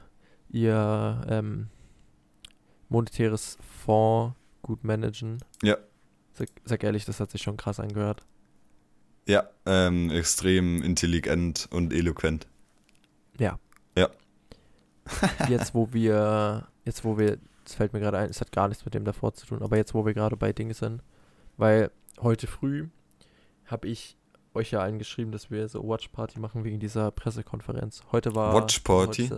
ihr 0.51 1.25
ähm, 1.29 1.69
monetäres 2.89 3.57
Fonds 3.85 4.37
gut 4.63 4.85
managen. 4.85 5.39
Ja. 5.63 5.79
Sag, 6.35 6.49
sag 6.65 6.85
ehrlich, 6.85 7.05
das 7.05 7.21
hat 7.21 7.31
sich 7.31 7.43
schon 7.43 7.57
krass 7.57 7.81
angehört. 7.81 8.27
Ja, 9.27 9.49
ähm, 9.65 10.11
extrem 10.11 10.83
intelligent 10.83 11.69
und 11.71 11.93
eloquent. 11.93 12.47
Jetzt, 15.49 15.75
wo 15.75 15.93
wir, 15.93 16.69
jetzt, 16.85 17.05
wo 17.05 17.19
wir, 17.19 17.39
es 17.65 17.75
fällt 17.75 17.93
mir 17.93 18.01
gerade 18.01 18.19
ein, 18.19 18.31
es 18.31 18.41
hat 18.41 18.53
gar 18.53 18.69
nichts 18.69 18.85
mit 18.85 18.95
dem 18.95 19.05
davor 19.05 19.35
zu 19.35 19.47
tun, 19.47 19.63
aber 19.63 19.77
jetzt, 19.77 19.95
wo 19.95 20.05
wir 20.07 20.15
gerade 20.15 20.37
bei 20.37 20.53
Dingen 20.53 20.75
sind, 20.75 21.03
weil 21.57 21.91
heute 22.21 22.47
früh 22.47 22.89
habe 23.67 23.89
ich 23.89 24.17
euch 24.55 24.73
ja 24.73 24.81
allen 24.81 24.99
geschrieben, 24.99 25.31
dass 25.31 25.51
wir 25.51 25.69
so 25.69 25.87
Watch 25.87 26.09
Party 26.09 26.41
machen 26.41 26.65
wegen 26.65 26.81
dieser 26.81 27.11
Pressekonferenz. 27.11 28.03
Heute 28.11 28.35
war. 28.35 28.55
Watch 28.55 28.81
Party? 28.81 29.31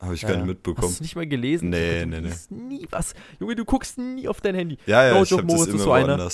Habe 0.00 0.14
ich 0.14 0.22
Ja, 0.22 0.28
gar 0.28 0.34
nicht 0.34 0.40
Hast 0.40 0.40
du 0.40 0.46
mitbekommen. 0.46 0.92
es 0.92 1.00
nicht 1.00 1.16
mal 1.16 1.26
gelesen? 1.26 1.68
Nee, 1.70 2.04
nee, 2.06 2.20
nee. 2.20 2.32
nie 2.50 2.86
was. 2.90 3.14
Junge, 3.38 3.54
du 3.54 3.64
guckst 3.64 3.98
nie 3.98 4.28
auf 4.28 4.40
dein 4.40 4.54
Handy. 4.54 4.78
Ja, 4.86 5.06
ja, 5.06 5.14
No 5.14 5.22
ich 5.22 5.32
habe 5.32 5.42
das 5.42 5.52
Moritz 5.52 5.68
ist 5.68 5.74
immer 5.74 5.84
so 5.84 5.92
einer. 5.92 6.30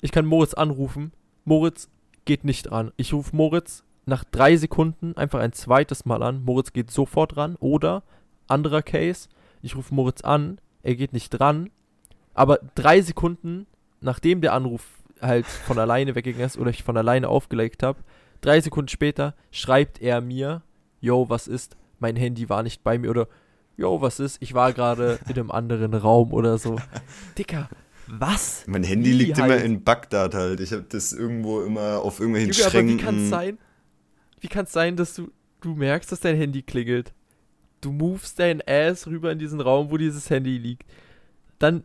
Ich 0.00 0.12
kann 0.12 0.26
Moritz 0.26 0.54
anrufen. 0.54 1.12
Moritz 1.44 1.88
geht 2.24 2.44
nicht 2.44 2.70
ran. 2.70 2.92
Ich 2.96 3.12
rufe 3.12 3.34
Moritz 3.34 3.84
nach 4.06 4.24
drei 4.24 4.56
Sekunden 4.56 5.16
einfach 5.16 5.40
ein 5.40 5.52
zweites 5.52 6.04
Mal 6.04 6.22
an. 6.22 6.44
Moritz 6.44 6.72
geht 6.72 6.90
sofort 6.90 7.36
ran. 7.36 7.56
Oder, 7.56 8.02
anderer 8.48 8.82
Case, 8.82 9.28
ich 9.62 9.76
rufe 9.76 9.94
Moritz 9.94 10.22
an, 10.22 10.60
er 10.82 10.96
geht 10.96 11.12
nicht 11.12 11.40
ran. 11.40 11.70
Aber 12.34 12.58
drei 12.74 13.00
Sekunden, 13.00 13.66
nachdem 14.00 14.40
der 14.40 14.52
Anruf 14.52 14.84
halt 15.20 15.46
von 15.46 15.78
alleine 15.78 16.14
weggegangen 16.14 16.46
ist 16.46 16.58
oder 16.58 16.70
ich 16.70 16.82
von 16.82 16.96
alleine 16.96 17.28
aufgelegt 17.28 17.82
habe, 17.82 18.00
drei 18.40 18.60
Sekunden 18.60 18.88
später 18.88 19.34
schreibt 19.50 20.00
er 20.02 20.20
mir, 20.20 20.62
yo, 21.00 21.28
was 21.28 21.46
ist? 21.46 21.76
Mein 21.98 22.16
Handy 22.16 22.48
war 22.48 22.62
nicht 22.62 22.82
bei 22.82 22.98
mir 22.98 23.10
oder 23.10 23.28
yo, 23.76 24.00
was 24.00 24.20
ist? 24.20 24.38
Ich 24.40 24.54
war 24.54 24.72
gerade 24.72 25.18
in 25.28 25.34
einem 25.34 25.50
anderen 25.50 25.94
Raum 25.94 26.32
oder 26.32 26.58
so. 26.58 26.76
Dicker, 27.38 27.68
was? 28.08 28.64
Mein 28.66 28.82
Handy 28.82 29.10
Wie 29.10 29.14
liegt 29.14 29.38
immer 29.38 29.50
halt? 29.50 29.64
in 29.64 29.84
Bagdad 29.84 30.34
halt. 30.34 30.60
Ich 30.60 30.72
habe 30.72 30.84
das 30.88 31.12
irgendwo 31.12 31.62
immer 31.62 32.00
auf 32.02 32.18
irgendwelchen 32.18 32.52
Junge, 32.52 32.64
aber 32.66 32.72
wie 32.72 32.78
Schränken. 32.88 32.98
kann 32.98 33.22
es 33.22 33.30
sein? 33.30 33.58
Wie 34.40 34.48
kann 34.48 34.64
es 34.64 34.72
sein, 34.72 34.96
dass 34.96 35.14
du, 35.14 35.30
du 35.60 35.74
merkst, 35.74 36.10
dass 36.10 36.20
dein 36.20 36.36
Handy 36.36 36.62
klingelt? 36.62 37.12
Du 37.82 37.92
movest 37.92 38.38
dein 38.38 38.62
Ass 38.66 39.06
rüber 39.06 39.30
in 39.30 39.38
diesen 39.38 39.60
Raum, 39.60 39.90
wo 39.90 39.98
dieses 39.98 40.30
Handy 40.30 40.56
liegt. 40.56 40.84
Dann, 41.58 41.84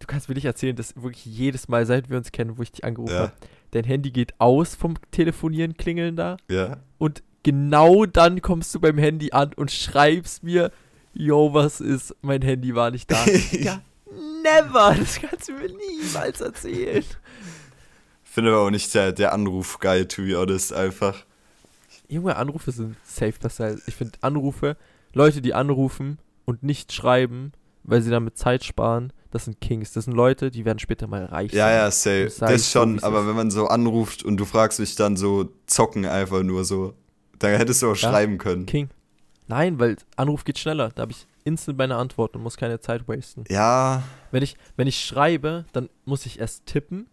du 0.00 0.06
kannst 0.06 0.28
mir 0.28 0.34
nicht 0.34 0.44
erzählen, 0.44 0.76
dass 0.76 0.94
wirklich 1.00 1.24
jedes 1.24 1.68
Mal, 1.68 1.86
seit 1.86 2.10
wir 2.10 2.18
uns 2.18 2.30
kennen, 2.32 2.58
wo 2.58 2.62
ich 2.62 2.72
dich 2.72 2.84
angerufen 2.84 3.14
Ja. 3.14 3.20
habe, 3.20 3.32
dein 3.70 3.84
Handy 3.84 4.10
geht 4.10 4.34
aus 4.38 4.74
vom 4.74 4.94
Telefonieren, 5.12 5.76
Klingeln 5.76 6.16
da. 6.16 6.36
Ja. 6.50 6.78
Und 6.98 7.22
genau 7.42 8.04
dann 8.04 8.42
kommst 8.42 8.74
du 8.74 8.80
beim 8.80 8.98
Handy 8.98 9.32
an 9.32 9.52
und 9.54 9.70
schreibst 9.70 10.42
mir, 10.42 10.70
yo, 11.14 11.54
was 11.54 11.80
ist? 11.80 12.14
Mein 12.22 12.42
Handy 12.42 12.74
war 12.74 12.90
nicht 12.90 13.10
da. 13.10 13.24
ja, 13.52 13.80
never! 14.42 14.96
Das 14.98 15.20
kannst 15.20 15.48
du 15.48 15.52
mir 15.52 15.68
niemals 15.68 16.40
erzählen. 16.40 17.04
Finde 18.24 18.50
aber 18.52 18.62
auch 18.62 18.70
nicht 18.70 18.92
der, 18.94 19.12
der 19.12 19.32
Anruf 19.32 19.78
geil, 19.78 20.06
to 20.08 20.22
be 20.22 20.36
honest, 20.36 20.72
einfach. 20.72 21.24
Junge, 22.08 22.34
Anrufe 22.36 22.72
sind 22.72 22.96
safe 23.04 23.34
das 23.40 23.60
heißt, 23.60 23.86
Ich 23.86 23.94
finde 23.94 24.18
Anrufe, 24.22 24.76
Leute, 25.14 25.42
die 25.42 25.54
anrufen 25.54 26.18
und 26.44 26.62
nicht 26.62 26.92
schreiben, 26.92 27.52
weil 27.84 28.02
sie 28.02 28.10
damit 28.10 28.36
Zeit 28.38 28.64
sparen, 28.64 29.12
das 29.30 29.46
sind 29.46 29.60
Kings. 29.60 29.92
Das 29.92 30.04
sind 30.04 30.14
Leute, 30.14 30.50
die 30.50 30.64
werden 30.64 30.78
später 30.78 31.06
mal 31.06 31.24
reich 31.24 31.52
Ja, 31.52 31.66
sein. 31.66 31.74
ja, 31.74 31.90
safe. 31.90 32.24
Das 32.24 32.36
Das 32.38 32.72
so, 32.72 32.80
schon, 32.80 32.96
es 32.96 33.02
aber 33.04 33.20
ist. 33.22 33.26
wenn 33.28 33.36
man 33.36 33.50
so 33.50 33.66
anruft 33.68 34.22
und 34.22 34.36
du 34.36 34.44
fragst 34.44 34.78
dich 34.78 34.94
dann 34.94 35.16
so 35.16 35.48
zocken 35.66 36.04
einfach 36.06 36.42
nur 36.42 36.64
so, 36.64 36.94
dann 37.38 37.56
hättest 37.56 37.82
du 37.82 37.86
auch 37.90 37.96
Ja. 37.96 38.10
schreiben 38.10 38.38
können. 38.38 38.66
King. 38.66 38.88
Nein, 39.48 39.78
weil 39.78 39.96
Anruf 40.16 40.44
geht 40.44 40.58
schneller. 40.58 40.90
Da 40.94 41.02
habe 41.02 41.12
ich 41.12 41.26
instant 41.44 41.76
meine 41.78 41.96
Antwort 41.96 42.36
und 42.36 42.42
muss 42.42 42.56
keine 42.56 42.78
Zeit 42.80 43.08
wasten. 43.08 43.44
Ja, 43.48 44.02
Wenn 44.30 44.42
ich, 44.42 44.56
wenn 44.76 44.86
ich 44.86 45.00
schreibe, 45.04 45.64
dann 45.72 45.88
muss 46.04 46.24
ich 46.26 46.38
erst 46.38 46.66
tippen, 46.66 47.06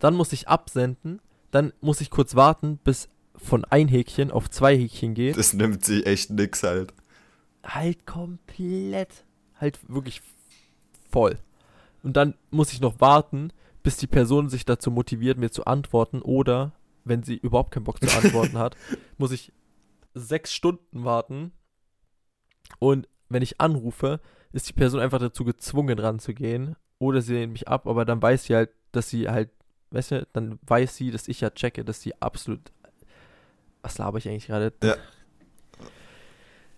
dann 0.00 0.14
muss 0.14 0.32
ich 0.32 0.48
absenden, 0.48 1.20
dann 1.50 1.72
muss 1.80 2.00
ich 2.00 2.10
kurz 2.10 2.34
warten, 2.36 2.78
bis 2.84 3.08
von 3.36 3.64
ein 3.64 3.88
Häkchen 3.88 4.30
auf 4.30 4.48
zwei 4.50 4.76
Häkchen 4.76 5.14
geht. 5.14 5.36
das 5.36 5.52
nimmt 5.54 5.84
sich 5.84 6.06
echt 6.06 6.30
nix 6.30 6.62
halt. 6.62 6.92
Halt 7.64 8.06
komplett, 8.06 9.24
halt 9.56 9.78
wirklich 9.88 10.22
voll. 11.10 11.38
Und 12.02 12.16
dann 12.16 12.34
muss 12.50 12.72
ich 12.72 12.80
noch 12.80 13.00
warten, 13.00 13.52
bis 13.82 13.96
die 13.96 14.06
Person 14.06 14.48
sich 14.48 14.64
dazu 14.64 14.90
motiviert, 14.90 15.38
mir 15.38 15.50
zu 15.50 15.64
antworten. 15.64 16.22
Oder, 16.22 16.72
wenn 17.04 17.22
sie 17.22 17.36
überhaupt 17.36 17.72
keinen 17.72 17.84
Bock 17.84 18.02
zu 18.02 18.14
antworten 18.18 18.58
hat, 18.58 18.76
muss 19.18 19.32
ich 19.32 19.52
sechs 20.14 20.52
Stunden 20.52 21.04
warten. 21.04 21.52
Und 22.78 23.08
wenn 23.28 23.42
ich 23.42 23.60
anrufe, 23.60 24.20
ist 24.52 24.68
die 24.68 24.72
Person 24.72 25.00
einfach 25.00 25.18
dazu 25.18 25.44
gezwungen 25.44 25.98
ranzugehen 25.98 26.76
oder 26.98 27.20
sie 27.20 27.34
lehnt 27.34 27.52
mich 27.52 27.68
ab, 27.68 27.86
aber 27.86 28.04
dann 28.04 28.22
weiß 28.22 28.44
sie 28.44 28.54
halt, 28.54 28.70
dass 28.92 29.08
sie 29.08 29.28
halt, 29.28 29.50
weißt 29.90 30.10
du, 30.12 30.26
dann 30.32 30.58
weiß 30.62 30.96
sie, 30.96 31.10
dass 31.10 31.28
ich 31.28 31.40
ja 31.40 31.50
checke, 31.50 31.84
dass 31.84 32.00
sie 32.00 32.20
absolut, 32.22 32.72
was 33.82 33.98
laber 33.98 34.18
ich 34.18 34.28
eigentlich 34.28 34.46
gerade? 34.46 34.72
Ja. 34.82 34.96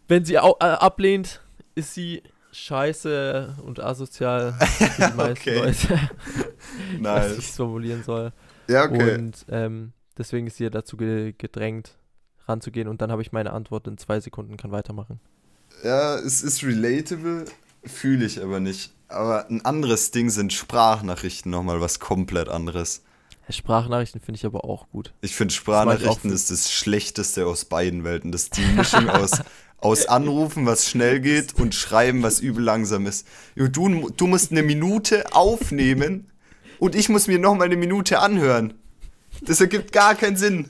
Wenn 0.08 0.24
sie 0.24 0.38
au, 0.38 0.56
äh, 0.60 0.64
ablehnt, 0.64 1.40
ist 1.74 1.94
sie 1.94 2.22
scheiße 2.52 3.56
und 3.64 3.80
asozial 3.80 4.54
für 4.54 4.84
die 5.10 5.14
meisten 5.16 5.50
Okay. 5.50 5.58
Leute, 5.58 5.88
was 7.00 7.00
Nice. 7.00 7.38
ich 7.38 7.48
es 7.50 7.56
formulieren 7.56 8.02
soll. 8.02 8.32
Ja, 8.68 8.84
okay. 8.84 9.14
Und 9.16 9.44
ähm, 9.48 9.92
deswegen 10.16 10.46
ist 10.46 10.56
sie 10.56 10.64
ja 10.64 10.70
dazu 10.70 10.96
ge 10.96 11.34
gedrängt, 11.36 11.96
ranzugehen 12.46 12.88
und 12.88 13.00
dann 13.02 13.10
habe 13.12 13.22
ich 13.22 13.32
meine 13.32 13.52
Antwort 13.52 13.86
in 13.86 13.98
zwei 13.98 14.20
Sekunden, 14.20 14.56
kann 14.56 14.70
weitermachen. 14.72 15.20
Ja, 15.84 16.16
es 16.16 16.42
ist 16.42 16.62
relatable, 16.64 17.44
fühle 17.84 18.24
ich 18.24 18.42
aber 18.42 18.60
nicht. 18.60 18.92
Aber 19.08 19.46
ein 19.48 19.64
anderes 19.64 20.10
Ding 20.10 20.30
sind 20.30 20.52
Sprachnachrichten 20.52 21.50
nochmal 21.50 21.80
was 21.80 22.00
komplett 22.00 22.48
anderes. 22.48 23.02
Sprachnachrichten 23.48 24.20
finde 24.20 24.38
ich 24.38 24.46
aber 24.46 24.64
auch 24.64 24.88
gut. 24.90 25.12
Ich 25.20 25.36
finde, 25.36 25.54
Das 25.54 25.64
mag 25.64 25.66
ich 25.66 25.70
auch 25.70 25.94
Sprachnachrichten 25.94 26.32
ist 26.32 26.50
das 26.50 26.72
Schlechteste 26.72 27.46
aus 27.46 27.64
beiden 27.66 28.02
Welten. 28.02 28.32
Das 28.32 28.44
ist 28.44 28.56
die 28.56 28.64
Mischung 28.64 29.08
aus, 29.08 29.42
aus 29.78 30.06
Anrufen, 30.06 30.66
was 30.66 30.88
schnell 30.88 31.20
geht, 31.20 31.54
und 31.54 31.74
Schreiben, 31.74 32.22
was 32.22 32.40
übel 32.40 32.64
langsam 32.64 33.06
ist. 33.06 33.26
Du, 33.54 34.10
du 34.10 34.26
musst 34.26 34.50
eine 34.50 34.62
Minute 34.62 35.24
aufnehmen 35.34 36.30
und 36.78 36.94
ich 36.94 37.08
muss 37.08 37.26
mir 37.28 37.38
nochmal 37.38 37.66
eine 37.66 37.76
Minute 37.76 38.18
anhören. 38.20 38.74
Das 39.42 39.60
ergibt 39.60 39.92
gar 39.92 40.14
keinen 40.14 40.36
Sinn. 40.36 40.68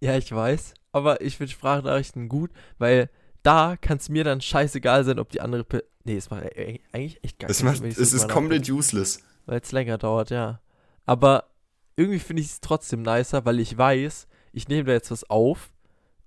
Ja, 0.00 0.16
ich 0.16 0.32
weiß, 0.32 0.74
aber 0.92 1.20
ich 1.20 1.36
finde 1.36 1.52
Sprachnachrichten 1.52 2.28
gut, 2.28 2.50
weil 2.78 3.10
da 3.42 3.76
kann 3.80 3.98
es 3.98 4.08
mir 4.08 4.24
dann 4.24 4.40
scheißegal 4.40 5.04
sein, 5.04 5.18
ob 5.18 5.30
die 5.30 5.40
andere. 5.40 5.64
Pe 5.64 5.84
nee, 6.04 6.16
es 6.16 6.30
macht 6.30 6.44
äh, 6.56 6.78
eigentlich 6.92 7.22
echt 7.22 7.38
gar 7.38 7.50
Es, 7.50 7.58
keinen 7.58 7.66
macht, 7.66 7.78
Sinn, 7.78 7.86
ich 7.88 7.96
so 7.96 8.02
es 8.02 8.12
ist 8.12 8.28
komplett 8.28 8.68
useless. 8.68 9.20
weil 9.46 9.60
es 9.60 9.72
länger 9.72 9.98
dauert, 9.98 10.30
ja. 10.30 10.60
Aber 11.06 11.44
irgendwie 11.96 12.18
finde 12.18 12.42
ich 12.42 12.48
es 12.48 12.60
trotzdem 12.60 13.02
nicer, 13.02 13.44
weil 13.44 13.60
ich 13.60 13.76
weiß, 13.76 14.26
ich 14.52 14.68
nehme 14.68 14.84
da 14.84 14.92
jetzt 14.92 15.10
was 15.10 15.28
auf 15.28 15.72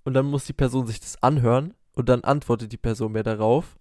und 0.04 0.14
dann 0.14 0.26
muss 0.26 0.44
die 0.44 0.52
Person 0.52 0.86
sich 0.86 1.00
das 1.00 1.22
anhören 1.22 1.74
und 1.96 2.08
dann 2.08 2.22
antwortet 2.22 2.70
die 2.70 2.76
Person 2.76 3.10
mir 3.12 3.24
darauf. 3.24 3.76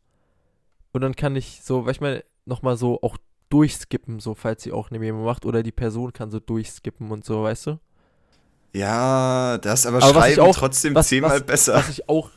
Und 0.91 1.01
dann 1.01 1.15
kann 1.15 1.35
ich 1.35 1.61
so, 1.61 1.85
weil 1.85 1.91
ich 1.91 2.01
meine, 2.01 2.23
nochmal 2.45 2.77
so 2.77 2.99
auch 3.03 3.17
durchskippen, 3.49 4.19
so 4.19 4.33
falls 4.33 4.63
sie 4.63 4.71
auch 4.71 4.89
eine 4.89 4.97
Memo 4.99 5.23
macht 5.23 5.45
oder 5.45 5.61
die 5.61 5.71
Person 5.71 6.11
kann 6.13 6.31
so 6.31 6.39
durchskippen 6.39 7.11
und 7.11 7.23
so, 7.25 7.43
weißt 7.43 7.67
du? 7.67 7.79
Ja, 8.73 9.57
das 9.59 9.85
aber, 9.85 9.97
Aber 10.03 10.21
Schreiben 10.21 10.41
auch- 10.41 10.55
trotzdem 10.55 10.95
was- 10.95 11.07
zehnmal 11.07 11.39
was- 11.39 11.45
besser. 11.45 11.75
Was 11.75 11.89
ich 11.89 12.09
auch, 12.09 12.31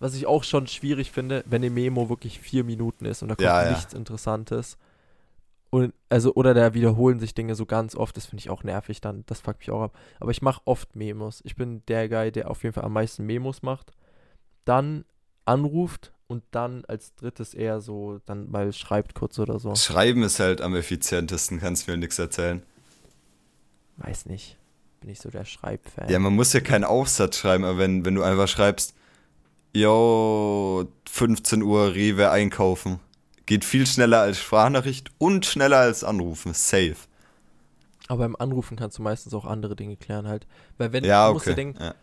was 0.00 0.14
ich 0.14 0.26
auch 0.26 0.42
schon 0.44 0.66
schwierig 0.66 1.10
finde, 1.12 1.44
wenn 1.46 1.62
eine 1.62 1.70
Memo 1.70 2.08
wirklich 2.08 2.40
vier 2.40 2.64
Minuten 2.64 3.04
ist 3.04 3.22
und 3.22 3.28
da 3.28 3.34
kommt 3.36 3.44
Ja, 3.44 3.64
ja. 3.64 3.70
nichts 3.70 3.94
Interessantes. 3.94 4.76
Und, 5.70 5.92
also, 6.08 6.34
oder 6.34 6.54
da 6.54 6.72
wiederholen 6.74 7.18
sich 7.18 7.34
Dinge 7.34 7.54
so 7.56 7.66
ganz 7.66 7.96
oft, 7.96 8.16
das 8.16 8.26
finde 8.26 8.40
ich 8.40 8.50
auch 8.50 8.62
nervig 8.62 9.00
dann, 9.00 9.24
das 9.26 9.40
fuckt 9.40 9.58
mich 9.60 9.70
auch 9.70 9.82
ab. 9.82 9.96
Aber 10.20 10.30
ich 10.30 10.40
mache 10.42 10.62
oft 10.66 10.94
Memos. 10.94 11.40
Ich 11.44 11.56
bin 11.56 11.82
der 11.88 12.08
Guy, 12.08 12.30
der 12.30 12.50
auf 12.50 12.62
jeden 12.62 12.72
Fall 12.74 12.84
am 12.84 12.92
meisten 12.92 13.24
Memos 13.26 13.62
macht. 13.62 13.92
Dann 14.64 15.04
anruft 15.44 16.12
und 16.26 16.42
dann 16.50 16.84
als 16.86 17.14
drittes 17.14 17.54
eher 17.54 17.80
so, 17.80 18.20
dann 18.26 18.50
mal 18.50 18.72
schreibt 18.72 19.14
kurz 19.14 19.38
oder 19.38 19.58
so. 19.58 19.74
Schreiben 19.74 20.22
ist 20.22 20.40
halt 20.40 20.60
am 20.60 20.74
effizientesten, 20.74 21.60
kannst 21.60 21.86
mir 21.88 21.96
nichts 21.96 22.18
erzählen. 22.18 22.62
Weiß 23.96 24.26
nicht. 24.26 24.56
Bin 25.00 25.10
ich 25.10 25.20
so 25.20 25.30
der 25.30 25.44
Schreibfan. 25.44 26.08
Ja, 26.08 26.18
man 26.18 26.34
muss 26.34 26.52
ja 26.52 26.60
keinen 26.60 26.84
Aufsatz 26.84 27.36
schreiben, 27.38 27.64
aber 27.64 27.78
wenn, 27.78 28.04
wenn 28.04 28.14
du 28.14 28.22
einfach 28.22 28.48
schreibst, 28.48 28.94
yo, 29.74 30.86
15 31.08 31.62
Uhr 31.62 31.94
Rewe 31.94 32.30
einkaufen, 32.30 33.00
geht 33.46 33.64
viel 33.64 33.86
schneller 33.86 34.20
als 34.20 34.38
Sprachnachricht 34.40 35.10
und 35.18 35.46
schneller 35.46 35.78
als 35.78 36.04
Anrufen, 36.04 36.54
safe. 36.54 36.96
Aber 38.08 38.18
beim 38.18 38.36
Anrufen 38.36 38.76
kannst 38.76 38.98
du 38.98 39.02
meistens 39.02 39.34
auch 39.34 39.44
andere 39.44 39.76
Dinge 39.76 39.96
klären 39.96 40.28
halt. 40.28 40.46
Weil 40.78 40.92
wenn 40.92 41.04
Ja, 41.04 41.28
du 41.28 41.34
musst 41.34 41.48
dir 41.48 41.52
okay. 41.52 41.54
denken, 41.54 41.82
ja. 41.82 41.94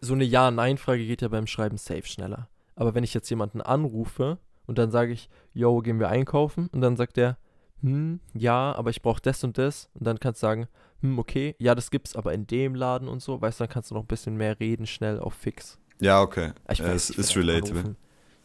so 0.00 0.14
eine 0.14 0.24
Ja-Nein-Frage 0.24 1.06
geht 1.06 1.22
ja 1.22 1.28
beim 1.28 1.46
Schreiben 1.46 1.78
safe 1.78 2.06
schneller. 2.06 2.48
Aber 2.80 2.94
wenn 2.94 3.04
ich 3.04 3.12
jetzt 3.12 3.28
jemanden 3.28 3.60
anrufe 3.60 4.38
und 4.66 4.78
dann 4.78 4.90
sage 4.90 5.12
ich, 5.12 5.28
yo, 5.52 5.80
gehen 5.80 6.00
wir 6.00 6.08
einkaufen? 6.08 6.68
Und 6.72 6.80
dann 6.80 6.96
sagt 6.96 7.18
der, 7.18 7.36
hm, 7.82 8.20
ja, 8.32 8.74
aber 8.74 8.88
ich 8.88 9.02
brauche 9.02 9.20
das 9.20 9.44
und 9.44 9.58
das. 9.58 9.90
Und 9.92 10.06
dann 10.06 10.18
kannst 10.18 10.42
du 10.42 10.46
sagen, 10.46 10.66
hm, 11.02 11.18
okay, 11.18 11.54
ja, 11.58 11.74
das 11.74 11.90
gibt's 11.90 12.16
aber 12.16 12.32
in 12.32 12.46
dem 12.46 12.74
Laden 12.74 13.06
und 13.06 13.20
so. 13.20 13.38
Weißt 13.38 13.60
du, 13.60 13.64
dann 13.64 13.70
kannst 13.70 13.90
du 13.90 13.94
noch 13.94 14.04
ein 14.04 14.06
bisschen 14.06 14.34
mehr 14.38 14.58
reden, 14.60 14.86
schnell 14.86 15.20
auf 15.20 15.34
fix. 15.34 15.78
ja, 16.00 16.22
okay. 16.22 16.52
Ich 16.72 16.78
ja, 16.78 16.86
weiß, 16.86 16.94
es 16.94 17.10
ich 17.10 17.18
ist 17.18 17.36
relatable. 17.36 17.80
Anrufen, 17.80 17.96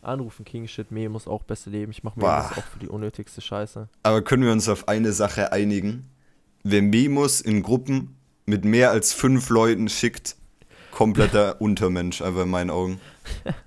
anrufen 0.02 0.46
King 0.46 0.68
Shit, 0.68 0.92
Memos 0.92 1.30
auch 1.30 1.44
beste 1.44 1.70
Leben. 1.70 1.94
Ich 1.94 2.04
mache. 2.04 2.20
Memos 2.20 2.58
auch 2.58 2.66
für 2.74 2.80
die 2.80 2.90
unnötigste 2.90 3.40
Scheiße. 3.40 3.88
Aber 4.04 4.22
können 4.22 4.44
wir 4.44 4.52
uns 4.52 4.68
auf 4.68 4.90
eine 4.90 5.14
Sache 5.14 5.54
einigen? 5.54 6.10
Wer 6.62 6.82
Memos 6.82 7.40
in 7.40 7.64
Gruppen 7.64 8.18
mit 8.46 8.66
mehr 8.66 8.92
als 8.92 9.14
fünf 9.14 9.50
Leuten 9.50 9.88
schickt, 9.88 10.36
kompletter 10.92 11.56
Untermensch, 11.62 12.22
einfach 12.22 12.44
in 12.44 12.50
meinen 12.50 12.70
Augen. 12.70 13.00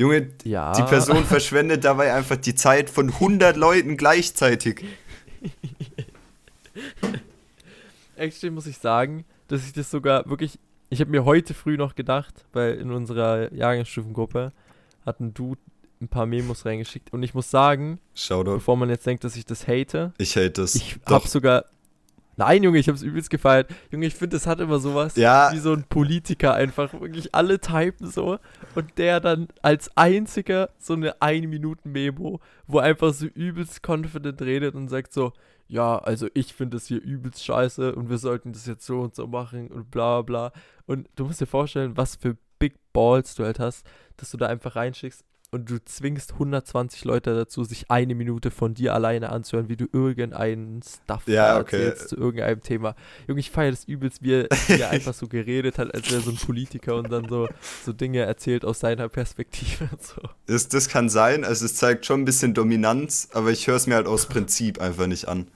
Junge, 0.00 0.30
Ja. 0.44 0.72
die 0.72 0.82
Person 0.82 1.24
verschwendet 1.24 1.84
dabei 1.84 2.14
einfach 2.14 2.36
die 2.36 2.54
Zeit 2.54 2.88
von 2.90 3.10
100 3.10 3.56
Leuten 3.56 3.96
gleichzeitig. 3.96 4.84
Actually 8.16 8.50
muss 8.50 8.66
ich 8.66 8.78
sagen, 8.78 9.24
dass 9.48 9.64
ich 9.66 9.72
das 9.72 9.90
sogar 9.90 10.28
wirklich. 10.28 10.58
Ich 10.90 11.00
habe 11.00 11.10
mir 11.10 11.24
heute 11.24 11.54
früh 11.54 11.76
noch 11.76 11.94
gedacht, 11.94 12.44
weil 12.52 12.74
in 12.74 12.90
unserer 12.90 13.52
Jahrgangsstufengruppe 13.52 14.52
hat 15.06 15.20
ein 15.20 15.32
Dude 15.34 15.60
ein 16.00 16.08
paar 16.08 16.26
Memos 16.26 16.64
reingeschickt. 16.66 17.12
Und 17.12 17.22
ich 17.22 17.34
muss 17.34 17.50
sagen, 17.50 18.00
Shoutout. 18.14 18.54
bevor 18.54 18.76
man 18.76 18.88
jetzt 18.88 19.06
denkt, 19.06 19.22
dass 19.22 19.36
ich 19.36 19.44
das 19.44 19.68
hate, 19.68 20.12
Ich 20.18 20.34
hate 20.36 20.50
das. 20.50 20.74
ich 20.74 20.98
habe 21.06 21.28
sogar. 21.28 21.64
Nein, 22.40 22.62
Junge, 22.62 22.78
ich 22.78 22.88
habe 22.88 22.96
es 22.96 23.02
übelst 23.02 23.28
gefeiert. 23.28 23.70
Junge, 23.90 24.06
ich 24.06 24.14
finde, 24.14 24.34
das 24.36 24.46
hat 24.46 24.60
immer 24.60 24.78
sowas 24.78 25.14
Ja. 25.16 25.50
wie 25.52 25.58
so 25.58 25.74
ein 25.74 25.84
Politiker 25.84 26.54
einfach. 26.54 26.90
Wirklich 26.98 27.34
alle 27.34 27.60
typen 27.60 28.06
so. 28.10 28.38
Und 28.74 28.96
der 28.96 29.20
dann 29.20 29.48
als 29.60 29.94
einziger 29.94 30.70
so 30.78 30.94
eine 30.94 31.20
1-Minuten-Memo, 31.20 32.40
wo 32.66 32.78
einfach 32.78 33.12
so 33.12 33.26
übelst 33.26 33.86
confident 33.86 34.40
redet 34.40 34.74
und 34.74 34.88
sagt 34.88 35.12
so, 35.12 35.34
ja, 35.68 35.98
also 35.98 36.28
ich 36.32 36.54
finde 36.54 36.78
das 36.78 36.86
hier 36.86 37.02
übelst 37.02 37.44
scheiße 37.44 37.94
und 37.94 38.08
wir 38.08 38.16
sollten 38.18 38.52
das 38.54 38.64
jetzt 38.66 38.86
so 38.86 39.00
und 39.00 39.14
so 39.14 39.26
machen 39.26 39.68
und 39.68 39.90
bla 39.90 40.22
bla 40.22 40.50
bla. 40.50 40.60
Und 40.86 41.08
du 41.16 41.26
musst 41.26 41.42
dir 41.42 41.46
vorstellen, 41.46 41.96
was 41.98 42.16
für 42.16 42.38
Big 42.58 42.74
Balls 42.94 43.34
du 43.34 43.44
halt 43.44 43.58
hast, 43.60 43.86
dass 44.16 44.30
du 44.30 44.38
da 44.38 44.46
einfach 44.46 44.76
reinschickst 44.76 45.24
und 45.52 45.68
du 45.70 45.84
zwingst 45.84 46.32
120 46.34 47.04
Leute 47.04 47.34
dazu, 47.34 47.64
sich 47.64 47.90
eine 47.90 48.14
Minute 48.14 48.50
von 48.50 48.74
dir 48.74 48.94
alleine 48.94 49.30
anzuhören, 49.30 49.68
wie 49.68 49.76
du 49.76 49.86
irgendeinen 49.92 50.80
Stuff 50.82 51.26
Ja, 51.26 51.58
okay. 51.58 51.84
erzählst 51.86 52.10
zu 52.10 52.16
irgendeinem 52.16 52.62
Thema. 52.62 52.94
Junge, 53.26 53.40
ich 53.40 53.50
feiere 53.50 53.72
das 53.72 53.84
übelst, 53.84 54.22
wie 54.22 54.34
er, 54.34 54.48
wie 54.68 54.80
er 54.80 54.90
einfach 54.90 55.14
so 55.14 55.26
geredet 55.26 55.78
hat, 55.78 55.92
als 55.94 56.10
wäre 56.10 56.20
so 56.20 56.30
ein 56.30 56.36
Politiker 56.36 56.94
und 56.96 57.10
dann 57.10 57.28
so, 57.28 57.48
so 57.84 57.92
Dinge 57.92 58.20
erzählt 58.20 58.64
aus 58.64 58.80
seiner 58.80 59.08
Perspektive 59.08 59.88
und 59.90 60.02
so. 60.02 60.22
Das, 60.46 60.68
das 60.68 60.88
kann 60.88 61.08
sein, 61.08 61.44
also 61.44 61.64
es 61.64 61.74
zeigt 61.74 62.06
schon 62.06 62.22
ein 62.22 62.24
bisschen 62.24 62.54
Dominanz, 62.54 63.28
aber 63.32 63.50
ich 63.50 63.66
höre 63.66 63.76
es 63.76 63.86
mir 63.86 63.96
halt 63.96 64.06
aus 64.06 64.26
Prinzip 64.26 64.80
einfach 64.80 65.06
nicht 65.06 65.26
an. 65.26 65.48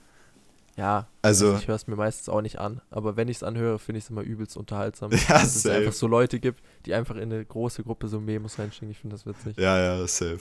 Ja, 0.77 1.07
Also, 1.21 1.55
ich 1.55 1.67
höre 1.69 1.75
es 1.75 1.87
mir 1.87 1.95
meistens 1.95 2.27
auch 2.27 2.41
nicht 2.41 2.59
an, 2.59 2.81
aber 2.89 3.15
wenn 3.15 3.29
ich 3.29 3.37
es 3.37 3.43
anhöre, 3.43 3.79
finde 3.79 3.99
ich 3.99 4.05
es 4.05 4.09
immer 4.09 4.21
übelst 4.23 4.57
unterhaltsam. 4.57 5.09
Ja, 5.29 5.35
dass 5.35 5.55
es 5.55 5.63
safe. 5.63 5.75
einfach 5.75 5.93
so 5.93 6.07
Leute 6.07 6.39
gibt, 6.39 6.61
die 6.85 6.93
einfach 6.93 7.15
in 7.15 7.31
eine 7.31 7.45
große 7.45 7.83
Gruppe 7.83 8.07
so 8.09 8.19
Memos 8.19 8.59
reinschicken. 8.59 8.91
Ich 8.91 8.99
finde 8.99 9.15
das 9.15 9.25
witzig. 9.25 9.57
ja, 9.57 9.77
ja, 9.79 10.05
safe. 10.07 10.39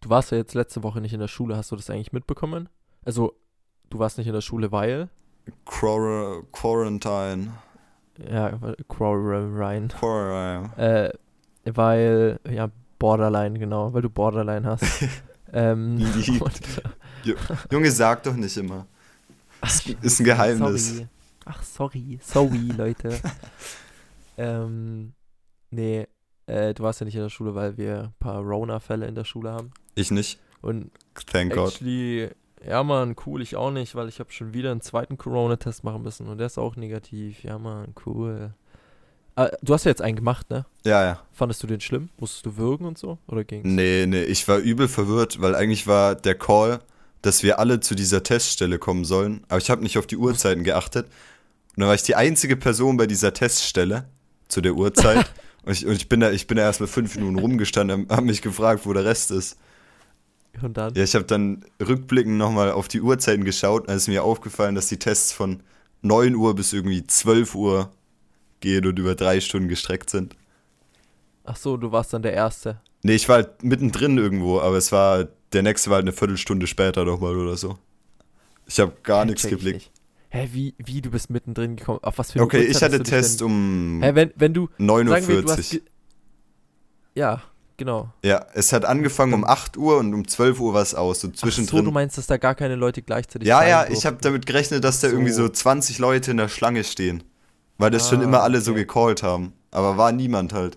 Du 0.00 0.10
warst 0.10 0.30
ja 0.30 0.38
jetzt 0.38 0.54
letzte 0.54 0.82
Woche 0.84 1.00
nicht 1.00 1.12
in 1.12 1.18
der 1.18 1.26
Schule, 1.28 1.56
hast 1.56 1.72
du 1.72 1.76
das 1.76 1.90
eigentlich 1.90 2.12
mitbekommen? 2.12 2.68
Also, 3.04 3.34
du 3.90 3.98
warst 3.98 4.16
nicht 4.18 4.28
in 4.28 4.32
der 4.32 4.42
Schule, 4.42 4.70
weil, 4.70 5.08
Quar 5.64 6.42
Quarantine. 6.52 7.52
ja, 8.30 8.50
Quarantine, 8.88 9.88
Quarantine. 9.88 10.70
äh, 10.76 11.10
weil, 11.74 12.38
ja, 12.48 12.70
Borderline, 13.00 13.58
genau, 13.58 13.92
weil 13.92 14.02
du 14.02 14.10
Borderline 14.10 14.66
hast. 14.66 14.84
ähm, 15.52 15.96
und, 16.40 16.60
Junge, 17.72 17.90
sag 17.90 18.22
doch 18.22 18.34
nicht 18.34 18.56
immer. 18.56 18.86
Ach, 19.60 19.80
ist 20.02 20.20
ein 20.20 20.24
Geheimnis. 20.24 20.88
Sorry. 20.96 21.06
Ach, 21.44 21.62
sorry. 21.62 22.18
Sorry, 22.22 22.72
Leute. 22.76 23.20
ähm, 24.38 25.12
nee, 25.70 26.06
äh, 26.46 26.74
du 26.74 26.82
warst 26.82 27.00
ja 27.00 27.04
nicht 27.04 27.14
in 27.14 27.22
der 27.22 27.28
Schule, 27.28 27.54
weil 27.54 27.76
wir 27.76 28.04
ein 28.04 28.14
paar 28.18 28.40
Rona-Fälle 28.40 29.06
in 29.06 29.14
der 29.14 29.24
Schule 29.24 29.52
haben. 29.52 29.70
Ich 29.94 30.10
nicht. 30.10 30.38
Und 30.60 30.90
Thank 31.26 31.54
God. 31.54 31.72
actually, 31.72 32.30
ja, 32.66 32.82
Mann, 32.82 33.14
cool, 33.26 33.42
ich 33.42 33.56
auch 33.56 33.70
nicht, 33.70 33.94
weil 33.94 34.08
ich 34.08 34.18
habe 34.18 34.32
schon 34.32 34.52
wieder 34.52 34.70
einen 34.70 34.80
zweiten 34.80 35.16
Corona-Test 35.16 35.84
machen 35.84 36.02
müssen 36.02 36.26
und 36.26 36.38
der 36.38 36.46
ist 36.46 36.58
auch 36.58 36.76
negativ. 36.76 37.44
Ja, 37.44 37.58
Mann, 37.58 37.94
cool. 38.06 38.52
Ah, 39.36 39.50
du 39.62 39.72
hast 39.72 39.84
ja 39.84 39.90
jetzt 39.90 40.02
einen 40.02 40.16
gemacht, 40.16 40.50
ne? 40.50 40.66
Ja, 40.84 41.04
ja. 41.04 41.22
Fandest 41.32 41.62
du 41.62 41.68
den 41.68 41.80
schlimm? 41.80 42.08
Musstest 42.18 42.44
du 42.46 42.56
würgen 42.56 42.86
und 42.86 42.98
so? 42.98 43.18
Oder 43.28 43.44
ging's? 43.44 43.64
Nee, 43.64 44.04
nee, 44.06 44.24
ich 44.24 44.48
war 44.48 44.58
übel 44.58 44.88
verwirrt, 44.88 45.40
weil 45.40 45.54
eigentlich 45.54 45.86
war 45.86 46.16
der 46.16 46.34
Call, 46.34 46.80
dass 47.22 47.42
wir 47.42 47.58
alle 47.58 47.80
zu 47.80 47.94
dieser 47.94 48.22
Teststelle 48.22 48.78
kommen 48.78 49.04
sollen. 49.04 49.44
Aber 49.48 49.58
ich 49.58 49.70
habe 49.70 49.82
nicht 49.82 49.98
auf 49.98 50.06
die 50.06 50.16
Uhrzeiten 50.16 50.64
geachtet. 50.64 51.06
Und 51.06 51.80
dann 51.80 51.88
war 51.88 51.94
ich 51.94 52.02
die 52.02 52.16
einzige 52.16 52.56
Person 52.56 52.96
bei 52.96 53.06
dieser 53.06 53.32
Teststelle 53.32 54.08
zu 54.48 54.60
der 54.60 54.74
Uhrzeit. 54.74 55.30
und, 55.64 55.72
ich, 55.72 55.86
und 55.86 55.92
ich 55.92 56.08
bin 56.08 56.20
da, 56.20 56.30
ich 56.30 56.46
bin 56.46 56.56
da 56.56 56.64
erst 56.64 56.80
mal 56.80 56.86
fünf 56.86 57.14
Minuten 57.16 57.38
rumgestanden, 57.38 58.08
habe 58.10 58.22
mich 58.22 58.42
gefragt, 58.42 58.84
wo 58.84 58.92
der 58.92 59.04
Rest 59.04 59.30
ist. 59.30 59.58
Und 60.62 60.76
dann? 60.76 60.94
Ja, 60.94 61.04
ich 61.04 61.14
habe 61.14 61.24
dann 61.24 61.64
rückblickend 61.80 62.36
nochmal 62.36 62.72
auf 62.72 62.88
die 62.88 63.00
Uhrzeiten 63.00 63.44
geschaut 63.44 63.86
und 63.86 63.94
es 63.94 64.02
ist 64.02 64.08
mir 64.08 64.24
aufgefallen, 64.24 64.74
dass 64.74 64.88
die 64.88 64.98
Tests 64.98 65.32
von 65.32 65.62
9 66.02 66.34
Uhr 66.34 66.54
bis 66.54 66.72
irgendwie 66.72 67.06
12 67.06 67.54
Uhr 67.54 67.90
gehen 68.60 68.86
und 68.86 68.98
über 68.98 69.14
drei 69.14 69.40
Stunden 69.40 69.68
gestreckt 69.68 70.10
sind. 70.10 70.36
Ach 71.44 71.56
so, 71.56 71.76
du 71.76 71.92
warst 71.92 72.12
dann 72.12 72.22
der 72.22 72.32
Erste. 72.32 72.80
Nee, 73.02 73.14
ich 73.14 73.28
war 73.28 73.36
halt 73.36 73.62
mittendrin 73.62 74.18
irgendwo, 74.18 74.60
aber 74.60 74.76
es 74.76 74.90
war, 74.90 75.28
der 75.52 75.62
nächste 75.62 75.90
war 75.90 75.96
halt 75.96 76.04
eine 76.04 76.12
Viertelstunde 76.12 76.66
später 76.66 77.04
nochmal 77.04 77.36
oder 77.36 77.56
so. 77.56 77.78
Ich 78.66 78.78
habe 78.80 78.92
gar 79.02 79.24
nichts 79.24 79.46
geblickt. 79.46 79.90
Hä, 80.30 80.48
wie, 80.52 80.74
wie, 80.78 81.00
du 81.00 81.10
bist 81.10 81.30
mittendrin 81.30 81.76
gekommen? 81.76 82.00
Auf 82.02 82.18
was 82.18 82.32
für 82.32 82.38
eine 82.38 82.44
Okay, 82.44 82.66
Uhrzeit 82.68 82.76
ich 82.76 82.82
hatte 82.82 83.02
Test 83.02 83.40
denn- 83.40 83.46
um 83.46 84.00
Hä, 84.02 84.14
wenn, 84.14 84.30
wenn 84.36 84.52
du, 84.52 84.68
sagen 84.78 85.06
wir, 85.28 85.42
du 85.42 85.48
hast 85.50 85.58
9.40 85.58 85.70
ge- 85.70 85.80
Uhr. 85.80 85.86
Ja, 87.14 87.42
genau. 87.78 88.12
Ja, 88.22 88.44
es 88.52 88.72
hat 88.74 88.84
angefangen 88.84 89.32
um 89.32 89.44
8 89.44 89.76
Uhr 89.78 89.96
und 89.98 90.12
um 90.12 90.28
12 90.28 90.60
Uhr 90.60 90.74
war 90.74 90.82
es 90.82 90.94
aus, 90.94 91.20
so 91.22 91.28
Ach 91.28 91.32
so, 91.34 91.40
zwischendrin. 91.46 91.84
du 91.84 91.90
meinst, 91.90 92.18
dass 92.18 92.26
da 92.26 92.36
gar 92.36 92.54
keine 92.54 92.74
Leute 92.74 93.00
gleichzeitig 93.02 93.48
ja, 93.48 93.66
ja, 93.66 93.78
durften. 93.80 93.94
ich 93.94 94.06
habe 94.06 94.18
damit 94.20 94.44
gerechnet, 94.44 94.84
dass 94.84 95.00
da 95.00 95.08
irgendwie 95.08 95.30
So. 95.32 95.44
so 95.44 95.48
20 95.48 95.98
Leute 95.98 96.30
in 96.32 96.36
der 96.36 96.48
Schlange 96.48 96.84
stehen. 96.84 97.24
Weil 97.78 97.90
das 97.90 98.08
schon 98.10 98.20
Ah, 98.20 98.24
immer 98.24 98.42
alle 98.42 98.60
so 98.60 98.72
okay. 98.72 98.80
gecallt 98.80 99.22
haben. 99.22 99.52
Aber 99.70 99.96
war 99.96 100.10
niemand 100.12 100.52
halt. 100.52 100.76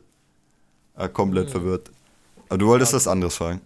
Äh, 0.96 1.10
komplett 1.10 1.46
Hm. 1.46 1.52
verwirrt. 1.52 1.90
Aber 2.48 2.58
du 2.60 2.68
wolltest 2.68 2.92
Ja. 2.92 2.98
was 2.98 3.08
anderes 3.08 3.36
fragen. 3.36 3.62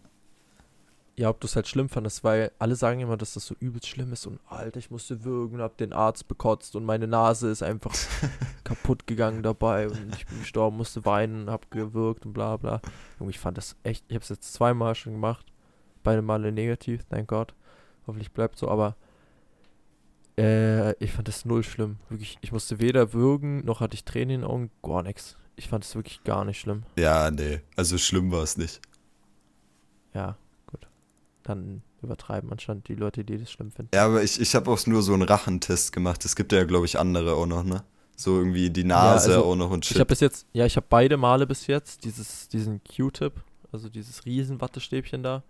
Ja, 1.17 1.29
ob 1.29 1.39
du 1.39 1.47
es 1.47 1.55
halt 1.55 1.67
schlimm 1.67 1.87
fandest, 1.87 2.25
weil 2.25 2.51
alle 2.59 2.75
sagen 2.75 2.99
immer, 2.99 3.15
dass 3.15 3.35
das 3.35 3.45
so 3.45 3.55
übelst 3.59 3.87
schlimm 3.87 4.11
ist 4.11 4.25
und 4.25 4.39
Alter, 4.47 4.79
ich 4.79 4.91
musste 4.91 5.23
würgen, 5.23 5.61
hab 5.61 5.77
den 5.77 5.93
Arzt 5.93 6.27
bekotzt 6.27 6.75
und 6.75 6.83
meine 6.83 7.07
Nase 7.07 7.49
ist 7.49 7.63
einfach 7.63 7.93
kaputt 8.65 9.07
gegangen 9.07 9.41
dabei 9.41 9.87
und 9.87 10.13
ich 10.13 10.25
bin 10.25 10.39
gestorben, 10.39 10.75
musste 10.75 11.05
weinen, 11.05 11.49
hab 11.49 11.71
gewürgt 11.71 12.25
und 12.25 12.33
bla 12.33 12.57
bla. 12.57 12.81
Junge, 13.17 13.29
ich 13.29 13.39
fand 13.39 13.57
das 13.57 13.77
echt, 13.83 14.03
ich 14.09 14.15
hab's 14.15 14.27
jetzt 14.27 14.53
zweimal 14.53 14.93
schon 14.93 15.13
gemacht, 15.13 15.45
beide 16.03 16.21
Male 16.21 16.51
negativ, 16.51 17.05
thank 17.05 17.29
God. 17.29 17.53
Hoffentlich 18.07 18.33
bleibt 18.33 18.57
so, 18.57 18.67
aber 18.67 18.97
äh, 20.37 20.91
ich 21.03 21.13
fand 21.13 21.29
das 21.29 21.45
null 21.45 21.63
schlimm. 21.63 21.97
Wirklich, 22.09 22.37
ich 22.41 22.51
musste 22.51 22.79
weder 22.79 23.13
würgen, 23.13 23.63
noch 23.63 23.79
hatte 23.79 23.95
ich 23.95 24.03
Tränen 24.03 24.35
in 24.35 24.41
den 24.41 24.49
Augen, 24.49 24.71
gar 24.83 25.01
nichts. 25.01 25.37
Ich 25.55 25.69
fand 25.69 25.85
es 25.85 25.95
wirklich 25.95 26.23
gar 26.23 26.43
nicht 26.43 26.59
schlimm. 26.59 26.83
Ja, 26.97 27.31
nee. 27.31 27.61
Also 27.77 27.97
schlimm 27.97 28.31
war 28.31 28.43
es 28.43 28.57
nicht. 28.57 28.81
Ja. 30.13 30.37
Dann 31.45 31.83
übertreiben 32.01 32.51
anscheinend 32.51 32.87
die 32.87 32.95
Leute, 32.95 33.23
die 33.23 33.37
das 33.37 33.51
schlimm 33.51 33.71
finden. 33.71 33.91
Ja, 33.93 34.05
aber 34.05 34.23
ich, 34.23 34.41
ich 34.41 34.55
habe 34.55 34.69
auch 34.71 34.85
nur 34.87 35.03
so 35.03 35.13
einen 35.13 35.21
Rachentest 35.21 35.93
gemacht. 35.93 36.25
Es 36.25 36.35
gibt 36.35 36.51
ja, 36.51 36.63
glaube 36.65 36.85
ich, 36.85 36.97
andere 36.99 37.35
auch 37.35 37.45
noch, 37.45 37.63
ne? 37.63 37.83
So 38.15 38.37
irgendwie 38.39 38.69
die 38.69 38.83
Nase 38.83 39.35
also, 39.35 39.45
auch 39.45 39.55
noch 39.55 39.69
und 39.69 39.85
Ich 39.85 39.89
shit. 39.89 39.99
habe 39.99 40.07
bis 40.07 40.21
jetzt, 40.21 40.47
ja, 40.53 40.65
ich 40.65 40.75
habe 40.75 40.87
beide 40.89 41.17
Male 41.17 41.45
bis 41.45 41.67
jetzt 41.67 42.03
dieses, 42.03 42.47
diesen 42.47 42.81
Q-Tip, 42.83 43.33
also 43.71 43.89
dieses 43.89 44.25
riesen 44.25 44.59
Wattestäbchen 44.59 45.21
da, 45.21 45.43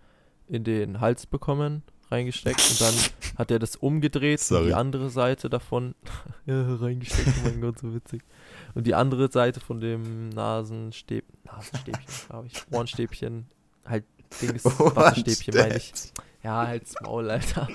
in 0.48 0.64
den 0.64 1.00
Hals 1.00 1.26
bekommen, 1.26 1.82
reingesteckt 2.10 2.60
und 2.70 2.80
dann 2.80 2.94
hat 3.38 3.50
er 3.50 3.58
das 3.58 3.76
umgedreht 3.76 4.40
und 4.40 4.46
Sorry. 4.46 4.66
die 4.66 4.74
andere 4.74 5.10
Seite 5.10 5.48
davon 5.48 5.94
ja, 6.46 6.74
reingesteckt, 6.76 7.28
oh 7.38 7.48
mein 7.48 7.60
Gott, 7.60 7.78
so 7.78 7.94
witzig. 7.94 8.22
Und 8.74 8.86
die 8.86 8.94
andere 8.94 9.30
Seite 9.30 9.60
von 9.60 9.80
dem 9.80 10.28
Nasenstäb, 10.30 11.24
Nasenstäbchen, 11.44 12.04
glaube 12.28 12.48
ich, 12.48 12.64
Ohrenstäbchen, 12.70 13.46
halt 13.84 14.04
Dings, 14.40 14.64
Wattestäbchen 14.78 15.56
meine 15.56 15.76
ich. 15.76 15.92
Ja, 16.42 16.66
halt's 16.68 16.94
Maul, 17.02 17.28
Alter. 17.28 17.68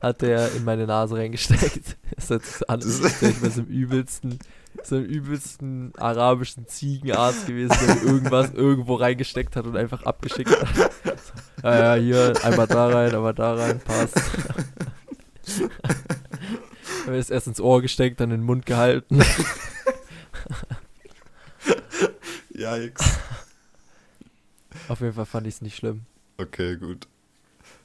Hat 0.00 0.22
der 0.22 0.54
in 0.54 0.64
meine 0.64 0.86
Nase 0.86 1.16
reingesteckt. 1.16 1.96
Das 2.14 2.30
hört 2.30 2.44
sich 2.44 2.70
an, 2.70 2.78
ich 2.78 2.86
so 2.86 3.62
einem 3.62 3.66
übelsten, 3.66 4.38
so 4.84 4.96
einem 4.96 5.06
übelsten 5.06 5.92
arabischen 5.96 6.68
Ziegenarzt 6.68 7.46
gewesen, 7.46 7.74
der 7.84 8.02
irgendwas 8.02 8.52
irgendwo 8.52 8.94
reingesteckt 8.94 9.56
hat 9.56 9.66
und 9.66 9.76
einfach 9.76 10.04
abgeschickt 10.04 10.50
hat. 10.50 10.92
So, 11.04 11.68
ja, 11.68 11.96
ja, 11.96 12.00
hier, 12.00 12.34
einmal 12.44 12.68
da 12.68 12.88
rein, 12.88 13.12
einmal 13.12 13.34
da 13.34 13.54
rein, 13.54 13.80
passt. 13.80 14.14
Dann 17.06 17.14
ist 17.16 17.30
erst 17.30 17.48
ins 17.48 17.60
Ohr 17.60 17.82
gesteckt, 17.82 18.20
dann 18.20 18.30
in 18.30 18.42
den 18.42 18.46
Mund 18.46 18.66
gehalten. 18.66 19.20
Yikes. 22.50 23.18
Auf 24.88 25.00
jeden 25.00 25.12
Fall 25.12 25.26
fand 25.26 25.46
ich 25.46 25.54
es 25.54 25.62
nicht 25.62 25.76
schlimm. 25.76 26.06
Okay, 26.38 26.76
gut. 26.76 27.06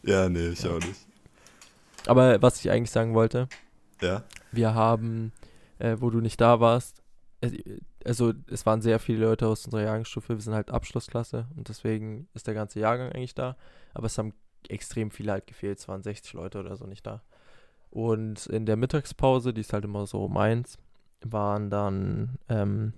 Ja, 0.04 0.30
nee, 0.30 0.50
ich 0.50 0.68
auch 0.68 0.80
nicht. 0.80 1.06
Aber 2.08 2.42
was 2.42 2.60
ich 2.60 2.72
eigentlich 2.72 2.92
sagen 2.92 3.14
wollte, 3.14 3.48
Ja? 4.02 4.24
wir 4.52 4.74
haben, 4.74 5.32
äh, 5.80 5.98
wo 6.00 6.10
du 6.10 6.22
nicht 6.22 6.40
da 6.40 6.60
warst, 6.60 7.02
also 8.06 8.34
es 8.50 8.66
waren 8.66 8.82
sehr 8.82 9.00
viele 9.00 9.26
Leute 9.26 9.48
aus 9.48 9.66
unserer 9.66 9.84
Jahrgangsstufe, 9.84 10.30
wir 10.36 10.42
sind 10.42 10.54
halt 10.54 10.72
Abschlussklasse 10.72 11.48
und 11.56 11.70
deswegen 11.70 12.28
ist 12.34 12.48
der 12.48 12.54
ganze 12.54 12.80
Jahrgang 12.80 13.12
eigentlich 13.12 13.36
da, 13.36 13.58
aber 13.94 14.06
es 14.08 14.18
haben 14.18 14.34
extrem 14.70 15.12
viele 15.12 15.34
halt 15.34 15.48
gefehlt, 15.48 15.80
es 15.80 15.88
waren 15.88 16.02
60 16.02 16.34
Leute 16.34 16.60
oder 16.60 16.76
so 16.78 16.86
nicht 16.86 17.06
da. 17.06 17.22
Und 17.92 18.48
in 18.48 18.66
der 18.66 18.76
Mittagspause, 18.76 19.54
die 19.54 19.62
ist 19.62 19.74
halt 19.74 19.86
immer 19.86 20.08
so 20.08 20.28
meins, 20.28 20.78
waren 21.22 21.70
dann 21.70 22.38
ähm, 22.50 22.94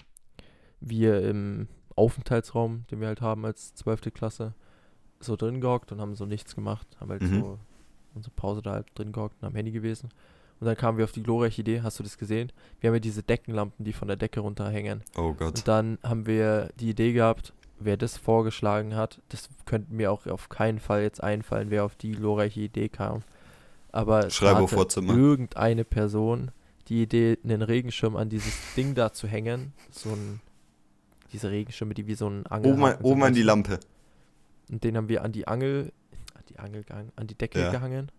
wir 0.79 1.21
im 1.21 1.67
Aufenthaltsraum, 1.99 2.85
den 2.89 2.99
wir 3.01 3.07
halt 3.07 3.21
haben 3.21 3.45
als 3.45 3.75
12. 3.75 4.11
Klasse, 4.13 4.53
so 5.19 5.35
drin 5.35 5.61
gehockt 5.61 5.91
und 5.91 6.01
haben 6.01 6.15
so 6.15 6.25
nichts 6.25 6.55
gemacht, 6.55 6.87
haben 6.99 7.09
halt 7.11 7.21
Mhm. 7.21 7.41
so 7.41 7.59
unsere 8.15 8.33
Pause 8.35 8.61
da 8.61 8.71
halt 8.71 8.87
drin 8.95 9.11
gehockt 9.11 9.35
und 9.41 9.47
am 9.47 9.55
Handy 9.55 9.71
gewesen. 9.71 10.09
Und 10.59 10.65
dann 10.67 10.75
kamen 10.75 10.97
wir 10.97 11.05
auf 11.05 11.11
die 11.13 11.23
glorreiche 11.23 11.61
Idee, 11.61 11.81
hast 11.83 11.99
du 11.99 12.03
das 12.03 12.17
gesehen? 12.17 12.51
Wir 12.81 12.89
haben 12.89 12.95
ja 12.95 12.99
diese 12.99 13.23
Deckenlampen, 13.23 13.85
die 13.85 13.93
von 13.93 14.07
der 14.09 14.17
Decke 14.17 14.39
runterhängen. 14.41 15.03
Oh 15.15 15.33
Gott. 15.33 15.57
Und 15.59 15.67
dann 15.67 15.97
haben 16.03 16.25
wir 16.25 16.69
die 16.79 16.89
Idee 16.89 17.13
gehabt, 17.13 17.53
wer 17.79 17.95
das 17.95 18.17
vorgeschlagen 18.17 18.95
hat, 18.95 19.21
das 19.29 19.47
könnte 19.65 19.93
mir 19.93 20.11
auch 20.11 20.25
auf 20.27 20.49
keinen 20.49 20.79
Fall 20.79 21.01
jetzt 21.03 21.23
einfallen, 21.23 21.69
wer 21.69 21.85
auf 21.85 21.95
die 21.95 22.11
glorreiche 22.11 22.59
Idee 22.61 22.89
kam. 22.89 23.21
Aber 23.93 24.23
da 24.23 24.29
Schreib 24.29 24.57
auf 24.57 24.71
hatte 24.71 24.81
WhatsApp 24.81 25.03
mal. 25.05 25.17
irgendeine 25.17 25.85
Person 25.85 26.51
die 26.89 27.03
Idee, 27.03 27.37
einen 27.43 27.61
Regenschirm 27.61 28.15
an 28.15 28.29
dieses 28.29 28.53
Ding 28.75 28.95
da 28.95 29.13
zu 29.13 29.27
hängen. 29.27 29.73
So 29.91 30.09
ein, 30.09 30.41
diese 31.31 31.49
Regenschirme, 31.51 31.93
die 31.93 32.07
wie 32.07 32.15
so 32.15 32.27
ein 32.29 32.45
Angel 32.47 32.73
Oben, 32.73 32.83
an- 32.85 32.97
oben 33.01 33.23
an 33.23 33.33
die 33.33 33.43
Lampe. 33.43 33.79
und 34.71 34.83
den 34.83 34.97
haben 34.97 35.09
wir 35.09 35.23
an 35.23 35.31
die 35.31 35.47
Angel, 35.47 35.91
an 36.35 36.43
die 36.49 36.59
Angel 36.59 36.83
gehangen, 36.83 37.11
an 37.15 37.27
die 37.27 37.35
Decke 37.35 37.59
Ja. 37.59 37.71
gehangen. 37.71 38.11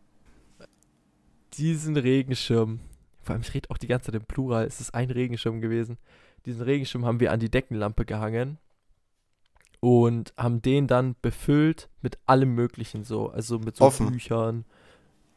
Diesen 1.54 1.96
Regenschirm, 1.96 2.80
vor 3.22 3.34
allem 3.34 3.42
ich 3.42 3.52
rede 3.54 3.68
auch 3.70 3.78
die 3.78 3.86
ganze 3.88 4.06
Zeit 4.06 4.14
im 4.20 4.26
Plural, 4.26 4.66
es 4.66 4.80
ist 4.80 4.94
ein 4.94 5.10
Regenschirm 5.10 5.60
gewesen. 5.60 5.98
Diesen 6.46 6.62
Regenschirm 6.62 7.04
haben 7.04 7.20
wir 7.20 7.32
an 7.32 7.40
die 7.40 7.50
Deckenlampe 7.50 8.04
gehangen 8.04 8.58
und 9.80 10.32
haben 10.36 10.62
den 10.62 10.86
dann 10.86 11.16
befüllt 11.20 11.88
mit 12.02 12.18
allem 12.26 12.54
möglichen 12.54 13.04
so, 13.04 13.28
also 13.30 13.58
mit 13.58 13.76
so 13.76 13.84
Offen? 13.84 14.10
Büchern. 14.12 14.64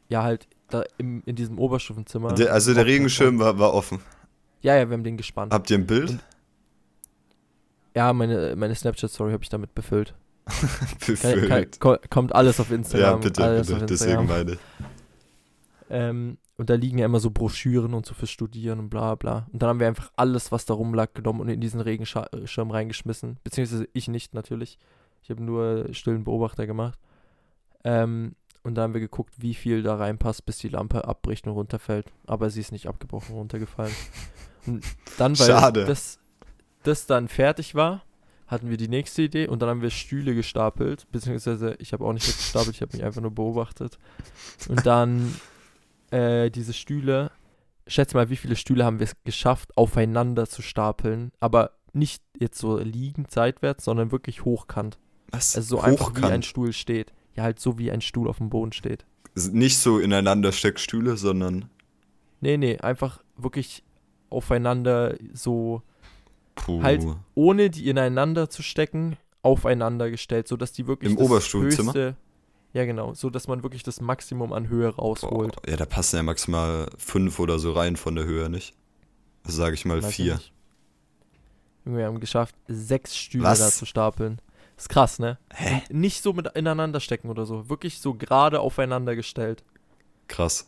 Ja, 0.09 0.21
halt 0.23 0.47
da 0.69 0.83
im, 0.97 1.23
in 1.25 1.35
diesem 1.35 1.57
Oberstufenzimmer. 1.57 2.33
Der, 2.33 2.53
also 2.53 2.73
der. 2.73 2.85
Regenschirm 2.85 3.39
war, 3.39 3.57
war 3.57 3.73
offen. 3.73 3.99
Ja, 4.61 4.75
ja, 4.77 4.87
wir 4.87 4.93
haben 4.93 5.03
den 5.03 5.17
gespannt. 5.17 5.51
Habt 5.53 5.69
ihr 5.71 5.77
ein 5.77 5.87
Bild? 5.87 6.11
Und- 6.11 6.19
Ja, 7.95 8.11
meine, 8.13 8.55
meine 8.55 8.75
Snapchat-Story 8.75 9.31
habe 9.33 9.43
ich 9.43 9.49
damit 9.49 9.75
befüllt. 9.75 10.13
Kann, 10.45 10.69
Befüllt. 11.07 11.47
kann, 11.47 11.65
ko- 11.79 11.97
kommt 12.09 12.35
alles 12.35 12.59
auf 12.59 12.69
Instagram. 12.71 13.09
ja, 13.11 13.15
bitte, 13.17 13.43
alles 13.43 13.67
bitte. 13.67 13.85
Deswegen 13.85 14.25
meine 14.25 14.51
ich. 14.53 14.59
Ähm, 15.89 16.37
und 16.57 16.69
da 16.69 16.75
liegen 16.75 16.97
ja 16.97 17.05
immer 17.05 17.19
so 17.19 17.29
Broschüren 17.31 17.93
und 17.93 18.05
so 18.05 18.13
fürs 18.13 18.29
Studieren 18.29 18.79
und 18.79 18.89
bla 18.89 19.15
bla. 19.15 19.47
Und 19.51 19.61
dann 19.61 19.69
haben 19.69 19.79
wir 19.79 19.87
einfach 19.87 20.11
alles, 20.15 20.51
was 20.51 20.65
da 20.65 20.73
rumlag, 20.73 21.13
genommen 21.13 21.39
und 21.39 21.49
in 21.49 21.61
diesen 21.61 21.79
Regenschirm 21.81 22.71
reingeschmissen. 22.71 23.37
Beziehungsweise 23.43 23.87
ich 23.93 24.07
nicht 24.07 24.33
natürlich. 24.33 24.77
Ich 25.21 25.29
habe 25.29 25.41
nur 25.43 25.87
stillen 25.93 26.23
Beobachter 26.25 26.67
gemacht. 26.67 26.99
Ähm, 27.83 28.35
und 28.63 28.75
da 28.75 28.83
haben 28.83 28.93
wir 28.93 29.01
geguckt, 29.01 29.33
wie 29.37 29.53
viel 29.53 29.81
da 29.83 29.95
reinpasst, 29.95 30.45
bis 30.45 30.57
die 30.57 30.69
Lampe 30.69 31.05
abbricht 31.07 31.45
und 31.47 31.53
runterfällt. 31.53 32.07
Aber 32.27 32.49
sie 32.49 32.61
ist 32.61 32.71
nicht 32.71 32.87
abgebrochen, 32.87 33.35
runtergefallen. 33.35 33.93
Und 34.65 34.83
dann, 35.17 35.37
weil 35.39 35.47
Schade. 35.47 35.85
Das, 35.85 36.19
das 36.83 37.05
dann 37.05 37.27
fertig 37.27 37.75
war, 37.75 38.03
hatten 38.47 38.69
wir 38.69 38.77
die 38.77 38.87
nächste 38.87 39.23
Idee 39.23 39.47
und 39.47 39.61
dann 39.61 39.69
haben 39.69 39.81
wir 39.81 39.89
Stühle 39.89 40.35
gestapelt. 40.35 41.07
Beziehungsweise 41.11 41.75
ich 41.79 41.93
habe 41.93 42.05
auch 42.05 42.13
nicht 42.13 42.25
gestapelt, 42.25 42.75
ich 42.75 42.81
habe 42.81 42.95
mich 42.95 43.03
einfach 43.03 43.21
nur 43.21 43.31
beobachtet. 43.31 43.97
Und 44.69 44.85
dann 44.85 45.35
äh, 46.11 46.51
diese 46.51 46.73
Stühle, 46.73 47.31
schätze 47.87 48.15
mal, 48.15 48.29
wie 48.29 48.35
viele 48.35 48.55
Stühle 48.55 48.85
haben 48.85 48.99
wir 48.99 49.05
es 49.05 49.15
geschafft, 49.23 49.75
aufeinander 49.77 50.47
zu 50.47 50.61
stapeln, 50.61 51.31
aber 51.39 51.71
nicht 51.93 52.23
jetzt 52.39 52.59
so 52.59 52.77
liegend 52.77 53.31
seitwärts, 53.31 53.85
sondern 53.85 54.11
wirklich 54.11 54.45
hochkant. 54.45 54.99
Was? 55.31 55.55
Also 55.55 55.77
so 55.77 55.81
einfach 55.81 56.11
wie 56.11 56.19
ein 56.19 56.23
Hochkant. 56.23 56.45
Stuhl 56.45 56.73
steht. 56.73 57.13
Ja, 57.35 57.43
halt 57.43 57.59
so 57.59 57.79
wie 57.79 57.91
ein 57.91 58.01
Stuhl 58.01 58.27
auf 58.27 58.37
dem 58.37 58.49
Boden 58.49 58.73
steht. 58.73 59.05
Nicht 59.35 59.79
so 59.79 59.97
ineinander 59.97 60.51
Steckstühle, 60.51 61.17
sondern. 61.17 61.69
Nee, 62.41 62.57
nee, 62.57 62.77
einfach 62.77 63.23
wirklich 63.37 63.83
aufeinander 64.29 65.15
so, 65.33 65.81
Puh. 66.55 66.81
Halt 66.83 67.05
ohne 67.35 67.69
die 67.69 67.89
ineinander 67.89 68.49
zu 68.49 68.61
stecken, 68.61 69.17
aufeinander 69.41 70.09
gestellt, 70.09 70.47
sodass 70.47 70.71
die 70.71 70.87
wirklich 70.87 71.11
Im 71.11 71.17
das 71.17 71.25
Oberstufenzimmer? 71.25 71.93
höchste- 71.93 72.15
Ja, 72.73 72.85
genau, 72.85 73.13
so 73.13 73.29
dass 73.29 73.47
man 73.47 73.61
wirklich 73.63 73.83
das 73.83 74.01
Maximum 74.01 74.53
an 74.53 74.67
Höhe 74.69 74.89
rausholt. 74.89 75.55
Boah, 75.55 75.69
ja, 75.69 75.75
da 75.77 75.85
passen 75.85 76.15
ja 76.17 76.23
maximal 76.23 76.87
fünf 76.97 77.39
oder 77.39 77.59
so 77.59 77.71
rein 77.73 77.95
von 77.97 78.15
der 78.15 78.25
Höhe, 78.25 78.49
nicht? 78.49 78.73
Also 79.43 79.57
sage 79.57 79.75
ich 79.75 79.85
mal 79.85 80.01
Weiß 80.01 80.09
ich 80.09 80.15
vier. 80.15 80.39
Junge, 81.85 81.97
Wir 81.99 82.05
haben 82.05 82.19
geschafft, 82.19 82.55
sechs 82.67 83.17
Stühle 83.17 83.43
Was? 83.43 83.59
da 83.59 83.67
zu 83.69 83.85
stapeln. 83.85 84.39
Ist 84.77 84.89
krass, 84.89 85.19
ne? 85.19 85.37
Hä? 85.53 85.81
Und 85.89 85.99
nicht 85.99 86.23
so 86.23 86.33
mit 86.33 86.47
ineinander 86.55 86.99
stecken 86.99 87.29
oder 87.29 87.45
so. 87.45 87.69
Wirklich 87.69 87.99
so 87.99 88.13
gerade 88.15 88.59
aufeinander 88.61 89.15
gestellt. 89.15 89.63
Krass. 90.27 90.67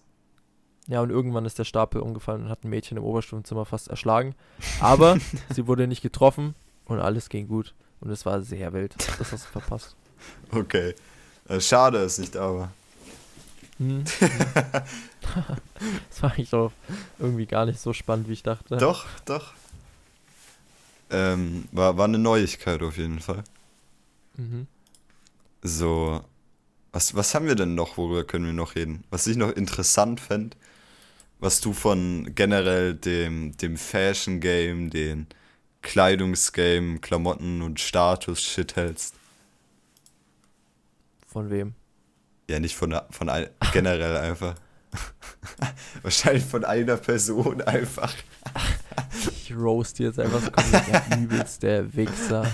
Ja, 0.87 1.01
und 1.01 1.09
irgendwann 1.09 1.45
ist 1.45 1.57
der 1.57 1.63
Stapel 1.63 2.01
umgefallen 2.01 2.43
und 2.43 2.49
hat 2.49 2.63
ein 2.63 2.69
Mädchen 2.69 2.97
im 2.97 3.03
Oberstufenzimmer 3.03 3.65
fast 3.65 3.87
erschlagen. 3.87 4.35
Aber 4.79 5.17
sie 5.49 5.67
wurde 5.67 5.87
nicht 5.87 6.01
getroffen 6.01 6.53
und 6.85 6.99
alles 6.99 7.29
ging 7.29 7.47
gut. 7.47 7.73
Und 8.01 8.11
es 8.11 8.25
war 8.25 8.41
sehr 8.41 8.73
wild. 8.73 8.95
Das 9.17 9.31
hast 9.31 9.45
du 9.45 9.49
verpasst. 9.49 9.95
Okay. 10.51 10.93
Äh, 11.47 11.59
schade 11.59 11.99
ist 11.99 12.19
nicht, 12.19 12.37
aber. 12.37 12.71
Hm. 13.77 14.03
das 16.09 16.21
war 16.21 16.31
eigentlich 16.31 16.49
doch 16.49 16.71
irgendwie 17.19 17.45
gar 17.45 17.65
nicht 17.65 17.79
so 17.79 17.93
spannend, 17.93 18.27
wie 18.27 18.33
ich 18.33 18.43
dachte. 18.43 18.77
Doch, 18.77 19.05
doch. 19.25 19.53
Ähm, 21.09 21.67
war, 21.71 21.97
war 21.97 22.05
eine 22.05 22.17
Neuigkeit 22.17 22.81
auf 22.81 22.97
jeden 22.97 23.19
Fall. 23.19 23.43
Mhm. 24.35 24.67
So. 25.61 26.21
Was, 26.91 27.15
was 27.15 27.35
haben 27.35 27.47
wir 27.47 27.55
denn 27.55 27.75
noch, 27.75 27.97
worüber 27.97 28.23
können 28.23 28.45
wir 28.45 28.53
noch 28.53 28.75
reden? 28.75 29.03
Was 29.09 29.27
ich 29.27 29.35
noch 29.35 29.51
interessant 29.51 30.21
fände, 30.21 30.55
was 31.45 31.61
du 31.61 31.73
von 31.73 32.33
generell 32.33 32.95
dem, 32.95 33.55
dem 33.57 33.77
Fashion-Game, 33.77 34.89
den 34.89 35.27
Kleidungsgame, 35.83 36.97
Klamotten 36.97 37.61
und 37.61 37.79
Status-Shit 37.79 38.75
hältst. 38.75 39.13
Von 41.27 41.51
wem? 41.51 41.75
Ja, 42.49 42.59
nicht 42.59 42.75
von, 42.75 42.99
von 43.11 43.29
ein, 43.29 43.47
generell 43.73 44.17
einfach. 44.17 44.55
Wahrscheinlich 46.01 46.45
von 46.45 46.65
einer 46.65 46.97
Person 46.97 47.61
einfach. 47.61 48.13
Ich 49.29 49.55
roast 49.55 49.99
jetzt 49.99 50.19
einfach 50.19 50.41
so 50.41 50.49
komplett. 50.49 51.17
Übelst 51.19 51.61
der 51.61 51.93
Wichser. 51.95 52.51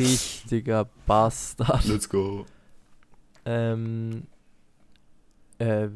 Richtiger 0.00 0.88
Bastard. 1.06 1.84
Let's 1.84 2.08
go. 2.08 2.44
Ähm. 3.44 4.26
Äh. 5.58 5.90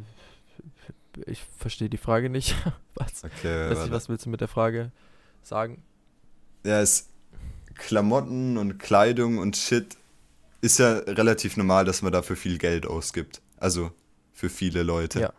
Ich 1.26 1.42
verstehe 1.56 1.88
die 1.88 1.96
Frage 1.96 2.30
nicht. 2.30 2.54
Was? 2.94 3.24
Okay, 3.24 3.70
warte. 3.70 3.90
was 3.90 4.08
willst 4.08 4.26
du 4.26 4.30
mit 4.30 4.40
der 4.40 4.48
Frage 4.48 4.92
sagen? 5.42 5.82
Ja, 6.64 6.80
es 6.80 7.08
Klamotten 7.74 8.58
und 8.58 8.78
Kleidung 8.78 9.38
und 9.38 9.56
Shit 9.56 9.96
ist 10.60 10.78
ja 10.78 10.98
relativ 10.98 11.56
normal, 11.56 11.84
dass 11.84 12.02
man 12.02 12.12
dafür 12.12 12.36
viel 12.36 12.58
Geld 12.58 12.86
ausgibt. 12.86 13.40
Also 13.56 13.90
für 14.32 14.50
viele 14.50 14.82
Leute. 14.82 15.20
Ja. 15.20 15.32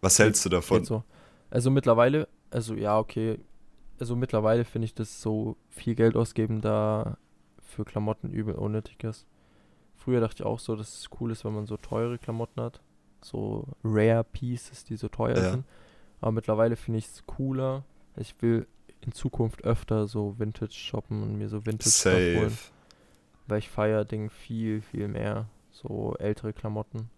Was 0.00 0.18
hältst 0.18 0.44
du 0.44 0.48
davon? 0.48 0.84
So. 0.84 1.04
Also 1.50 1.70
mittlerweile, 1.70 2.28
also 2.50 2.74
ja, 2.74 2.98
okay. 2.98 3.38
Also 3.98 4.16
mittlerweile 4.16 4.64
finde 4.64 4.86
ich 4.86 4.94
das 4.94 5.22
so 5.22 5.56
viel 5.70 5.94
Geld 5.94 6.16
ausgeben 6.16 6.60
da 6.60 7.16
für 7.62 7.84
Klamotten 7.84 8.30
übel 8.30 8.54
unnötig 8.54 9.02
ist. 9.04 9.26
Früher 9.94 10.20
dachte 10.20 10.42
ich 10.42 10.46
auch 10.46 10.58
so, 10.58 10.76
dass 10.76 11.00
es 11.00 11.10
cool 11.20 11.30
ist, 11.30 11.44
wenn 11.44 11.54
man 11.54 11.66
so 11.66 11.76
teure 11.76 12.18
Klamotten 12.18 12.60
hat. 12.60 12.80
So 13.26 13.66
Rare 13.82 14.24
Pieces, 14.24 14.84
die 14.84 14.96
so 14.96 15.08
teuer 15.08 15.36
Ja. 15.36 15.50
sind. 15.52 15.64
Aber 16.20 16.32
mittlerweile 16.32 16.76
finde 16.76 16.98
ich 16.98 17.06
es 17.06 17.26
cooler. 17.26 17.84
Ich 18.16 18.40
will 18.40 18.66
in 19.00 19.12
Zukunft 19.12 19.64
öfter 19.64 20.06
so 20.06 20.38
Vintage 20.38 20.72
shoppen 20.72 21.22
und 21.22 21.36
mir 21.36 21.48
so 21.48 21.66
Vintage 21.66 21.90
Stuff 21.90 22.14
holen. 22.14 22.50
Safe. 22.50 22.72
Weil 23.48 23.58
ich 23.58 23.68
feier 23.68 24.04
Ding 24.04 24.30
viel, 24.30 24.80
viel 24.80 25.08
mehr. 25.08 25.48
So 25.70 26.14
ältere 26.18 26.52
Klamotten. 26.52 27.10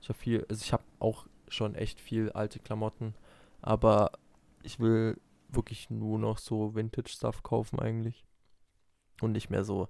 Ich 0.00 0.08
habe 0.08 0.18
viel, 0.18 0.46
also 0.48 0.62
ich 0.62 0.72
habe 0.72 0.84
auch 0.98 1.26
schon 1.48 1.74
echt 1.74 2.00
viel 2.00 2.30
alte 2.32 2.58
Klamotten. 2.58 3.14
Aber 3.60 4.12
ich 4.62 4.78
will 4.80 5.18
wirklich 5.48 5.90
nur 5.90 6.18
noch 6.18 6.38
so 6.38 6.74
Vintage-Stuff 6.74 7.42
kaufen 7.42 7.78
eigentlich. 7.80 8.24
Und 9.20 9.32
nicht 9.32 9.50
mehr 9.50 9.64
so. 9.64 9.88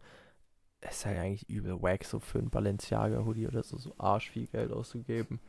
Es 0.83 0.99
ist 0.99 1.07
halt 1.07 1.18
eigentlich 1.18 1.49
übel 1.49 1.80
wack, 1.80 2.05
so 2.05 2.18
für 2.18 2.39
einen 2.39 2.51
Balenciaga-Hoodie 2.51 3.47
oder 3.47 3.62
so, 3.62 3.78
so 3.78 3.95
arsch 3.99 4.30
viel 4.30 4.47
Geld 4.49 4.72
auszugeben. 4.72 5.41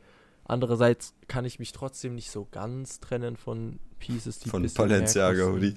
Andererseits 0.44 1.14
kann 1.26 1.44
ich 1.44 1.58
mich 1.58 1.72
trotzdem 1.72 2.14
nicht 2.14 2.30
so 2.30 2.46
ganz 2.50 3.00
trennen 3.00 3.36
von 3.36 3.78
Pieces, 3.98 4.38
die 4.38 4.48
Von 4.48 4.62
bisschen 4.62 4.86
mehr 4.86 4.96
Balenciaga 4.96 5.42
kosten. 5.42 5.54
Hoodie. 5.54 5.76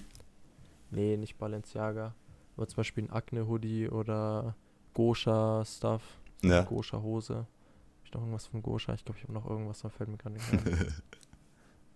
Nee, 0.92 1.18
nicht 1.18 1.38
Balenciaga. 1.38 2.14
Aber 2.56 2.68
zum 2.68 2.78
Beispiel 2.78 3.06
ein 3.06 3.12
Akne-Hoodie 3.12 3.90
oder 3.90 4.56
Gosha-Stuff. 4.94 6.04
Ja. 6.44 6.64
Gosha-Hose. 6.64 7.36
Hab 7.36 8.06
ich 8.06 8.14
noch 8.14 8.22
irgendwas 8.22 8.46
von 8.48 8.62
Gosha? 8.62 8.94
Ich 8.94 9.06
glaube, 9.06 9.18
ich 9.18 9.24
habe 9.24 9.34
noch 9.34 9.50
irgendwas, 9.50 9.82
da 9.82 9.90
fällt 9.90 10.10
mir 10.10 10.18
gerade 10.18 10.36
nicht 10.36 10.52
ein. 10.52 10.94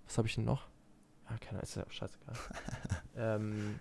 Was 0.08 0.18
habe 0.18 0.28
ich 0.28 0.36
denn 0.36 0.46
noch? 0.46 0.68
Ja, 1.30 1.38
keine 1.38 1.60
Ahnung, 1.60 1.64
ist 1.64 1.76
ja 1.76 1.86
scheißegal. 1.90 2.36
ähm, 3.16 3.80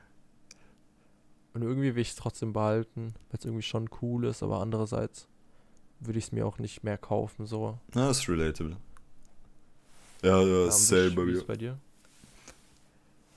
und 1.54 1.62
irgendwie 1.62 1.94
will 1.94 2.02
ich 2.02 2.10
es 2.10 2.16
trotzdem 2.16 2.52
behalten, 2.52 3.14
weil 3.30 3.38
es 3.38 3.44
irgendwie 3.44 3.62
schon 3.62 3.88
cool 4.02 4.24
ist, 4.26 4.42
aber 4.42 4.60
andererseits 4.60 5.26
würde 6.00 6.18
ich 6.18 6.26
es 6.26 6.32
mir 6.32 6.46
auch 6.46 6.58
nicht 6.58 6.82
mehr 6.84 6.96
kaufen, 6.98 7.46
so. 7.46 7.78
Na, 7.94 8.08
das 8.08 8.20
ist 8.20 8.28
relatable. 8.28 8.76
Ja, 10.22 10.40
ja, 10.40 10.64
Ja, 10.66 10.70
same 10.70 11.10
bei 11.10 11.22
ist 11.24 11.38
mir. 11.40 11.46
bei 11.46 11.56
dir? 11.56 11.78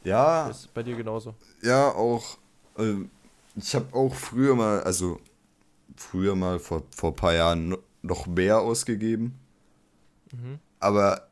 Ja, 0.03 0.49
Ist 0.49 0.73
bei 0.73 0.83
dir 0.83 0.95
genauso. 0.95 1.33
ja, 1.61 1.89
auch. 1.89 2.37
ähm, 2.77 3.09
ich 3.55 3.73
habe 3.75 3.93
auch 3.95 4.13
früher 4.13 4.55
mal, 4.55 4.81
also 4.83 5.19
früher 5.95 6.35
mal 6.35 6.59
vor, 6.59 6.83
vor 6.89 7.11
ein 7.11 7.15
paar 7.15 7.33
Jahren 7.33 7.69
no- 7.69 7.77
noch 8.01 8.25
mehr 8.27 8.59
ausgegeben. 8.59 9.39
Mhm. 10.31 10.59
Aber 10.79 11.27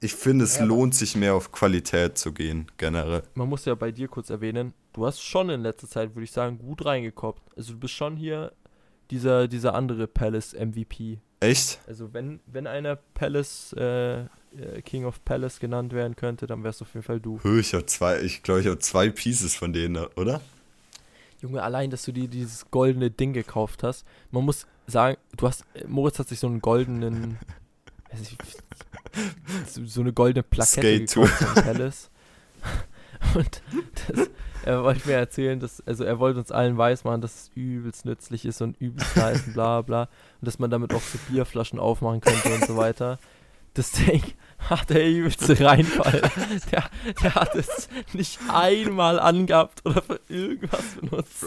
ich 0.00 0.14
finde, 0.14 0.44
es 0.44 0.58
Ja, 0.58 0.64
lohnt 0.64 0.94
sich 0.94 1.14
mehr 1.16 1.34
auf 1.34 1.52
Qualität 1.52 2.16
zu 2.18 2.32
gehen, 2.32 2.70
generell. 2.78 3.22
Man 3.34 3.48
muss 3.48 3.64
ja 3.64 3.74
bei 3.74 3.90
dir 3.92 4.08
kurz 4.08 4.30
erwähnen, 4.30 4.72
du 4.92 5.06
hast 5.06 5.20
schon 5.22 5.50
in 5.50 5.62
letzter 5.62 5.88
Zeit, 5.88 6.14
würde 6.14 6.24
ich 6.24 6.32
sagen, 6.32 6.58
gut 6.58 6.84
reingekoppt. 6.84 7.42
Also 7.56 7.72
du 7.74 7.80
bist 7.80 7.94
schon 7.94 8.16
hier 8.16 8.52
dieser, 9.10 9.48
dieser 9.48 9.74
andere 9.74 10.06
Palace 10.06 10.54
MVP. 10.54 11.18
Echt? 11.40 11.80
Also 11.86 12.12
wenn, 12.12 12.40
wenn 12.46 12.66
einer 12.66 12.96
Palace, 12.96 13.74
äh, 13.76 14.20
äh, 14.20 14.26
King 14.84 15.04
of 15.04 15.24
Palace 15.24 15.58
genannt 15.58 15.92
werden 15.92 16.16
könnte, 16.16 16.46
dann 16.46 16.62
wärst 16.62 16.82
auf 16.82 16.94
jeden 16.94 17.04
Fall 17.04 17.20
du. 17.20 17.40
Hö, 17.42 17.60
ich 17.60 17.74
habe 17.74 17.86
zwei, 17.86 18.20
ich 18.20 18.42
glaube, 18.42 18.60
ich 18.60 18.66
habe 18.66 18.78
zwei 18.78 19.10
Pieces 19.10 19.54
von 19.54 19.72
denen, 19.72 19.96
oder? 20.16 20.40
Junge, 21.40 21.62
allein, 21.62 21.90
dass 21.90 22.04
du 22.04 22.12
dir 22.12 22.28
dieses 22.28 22.70
goldene 22.70 23.10
Ding 23.10 23.32
gekauft 23.32 23.82
hast. 23.82 24.06
Man 24.30 24.44
muss 24.44 24.66
sagen, 24.86 25.18
du 25.36 25.48
hast, 25.48 25.64
Moritz 25.86 26.18
hat 26.18 26.28
sich 26.28 26.38
so 26.38 26.46
einen 26.46 26.60
goldenen, 26.60 27.38
weiß 28.12 28.20
ich, 28.20 28.38
so, 29.66 30.00
eine 30.00 30.12
goldene 30.12 30.44
Plakette 30.44 30.80
Skate-Tour. 30.80 31.24
gekauft 31.24 31.54
von 31.54 31.64
Palace. 31.64 32.10
Und 33.34 33.62
das, 34.08 34.30
er 34.64 34.84
wollte 34.84 35.08
mir 35.08 35.16
erzählen, 35.16 35.58
dass, 35.58 35.86
also 35.86 36.04
er 36.04 36.18
wollte 36.18 36.38
uns 36.38 36.52
allen 36.52 36.78
weismachen, 36.78 37.20
dass 37.20 37.34
es 37.34 37.50
übelst 37.54 38.04
nützlich 38.04 38.44
ist 38.44 38.60
und 38.62 38.80
übelst 38.80 39.16
nice 39.16 39.46
und 39.46 39.54
bla 39.54 39.82
bla. 39.82 40.02
Und 40.02 40.46
dass 40.46 40.58
man 40.58 40.70
damit 40.70 40.94
auch 40.94 41.02
so 41.02 41.18
Bierflaschen 41.28 41.78
aufmachen 41.78 42.20
könnte 42.20 42.54
und 42.54 42.64
so 42.64 42.76
weiter. 42.76 43.18
Das 43.74 43.90
Ding 43.92 44.22
hat 44.58 44.90
der 44.90 45.08
übelste 45.08 45.58
Reinfall. 45.58 46.30
Der, 46.70 46.90
der 47.22 47.34
hat 47.34 47.54
es 47.54 47.88
nicht 48.12 48.38
einmal 48.48 49.18
angehabt 49.18 49.84
oder 49.84 50.02
für 50.02 50.20
irgendwas 50.28 50.96
benutzt. 51.00 51.46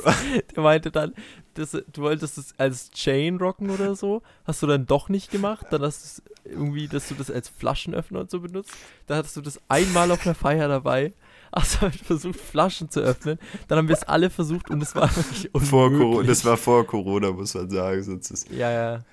Der 0.55 0.63
meinte 0.63 0.91
dann, 0.91 1.13
dass, 1.53 1.71
du 1.71 2.01
wolltest 2.01 2.37
es 2.37 2.53
als 2.57 2.89
Chain 2.91 3.37
rocken 3.37 3.69
oder 3.69 3.95
so. 3.95 4.23
Hast 4.43 4.61
du 4.63 4.67
dann 4.67 4.87
doch 4.87 5.07
nicht 5.07 5.31
gemacht. 5.31 5.67
Dann 5.69 5.83
hast 5.83 6.23
du 6.45 6.49
irgendwie, 6.49 6.87
dass 6.87 7.07
du 7.07 7.13
das 7.13 7.29
als 7.29 7.47
Flaschenöffner 7.47 8.21
und 8.21 8.31
so 8.31 8.39
benutzt. 8.39 8.73
Dann 9.07 9.19
hattest 9.19 9.37
du 9.37 9.41
das 9.41 9.61
einmal 9.69 10.11
auf 10.11 10.25
einer 10.25 10.35
Feier 10.35 10.67
dabei. 10.67 11.13
Hast 11.55 11.79
halt 11.81 11.95
versucht, 11.95 12.39
Flaschen 12.39 12.89
zu 12.89 12.99
öffnen. 12.99 13.39
Dann 13.69 13.77
haben 13.77 13.87
wir 13.87 13.95
es 13.95 14.03
alle 14.03 14.29
versucht 14.29 14.69
und 14.69 14.83
es 14.83 14.93
war 14.93 15.09
wirklich 15.15 15.53
unmöglich. 15.53 15.69
Vor 15.69 15.89
Corona, 15.91 16.27
das 16.27 16.43
war 16.45 16.57
vor 16.57 16.85
Corona, 16.85 17.31
muss 17.31 17.53
man 17.53 17.69
sagen. 17.69 18.03
Sonst 18.03 18.29
ist, 18.31 18.51
Ja, 18.51 18.69
ja. 18.71 19.03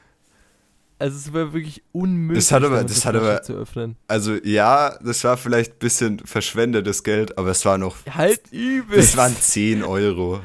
Also 0.98 1.16
es 1.16 1.32
war 1.32 1.52
wirklich 1.52 1.82
unmöglich, 1.90 2.44
Das 2.44 2.52
hat 2.52 2.62
aber- 2.62 2.84
das 2.84 3.04
hat 3.04 3.16
aber- 3.16 3.42
zu 3.42 3.54
öffnen. 3.54 3.96
also 4.06 4.34
ja, 4.44 4.96
das 5.02 5.24
war 5.24 5.36
vielleicht 5.36 5.72
ein 5.72 5.78
bisschen 5.80 6.18
verschwendetes 6.20 7.02
Geld, 7.02 7.36
aber 7.38 7.50
es 7.50 7.64
war 7.64 7.76
noch, 7.76 7.96
Halt 8.08 8.40
übel. 8.52 8.98
das 8.98 9.16
waren 9.16 9.34
10 9.36 9.82
Euro. 9.82 10.40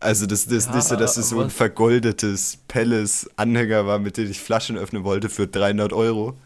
Also 0.00 0.24
das, 0.26 0.46
das 0.46 0.66
Ja, 0.66 0.74
nicht 0.76 0.84
so, 0.88 0.96
dass 0.96 1.16
es 1.18 1.28
so 1.28 1.40
ein 1.40 1.50
vergoldetes 1.50 2.58
Palace-Anhänger 2.68 3.86
war, 3.86 3.98
mit 3.98 4.16
dem 4.16 4.30
ich 4.30 4.40
Flaschen 4.40 4.76
öffnen 4.78 5.04
wollte 5.04 5.28
für 5.28 5.46
300 5.46 5.92
Euro. 5.92 6.36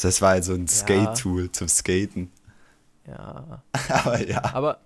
Das 0.00 0.20
war 0.22 0.30
also 0.32 0.52
ein 0.54 0.68
Skate-Tool 0.68 1.50
zum 1.52 1.68
Skaten. 1.68 2.30
Ja. 3.06 3.62
Aber 3.88 4.20
ja. 4.26 4.42
Aber 4.54 4.80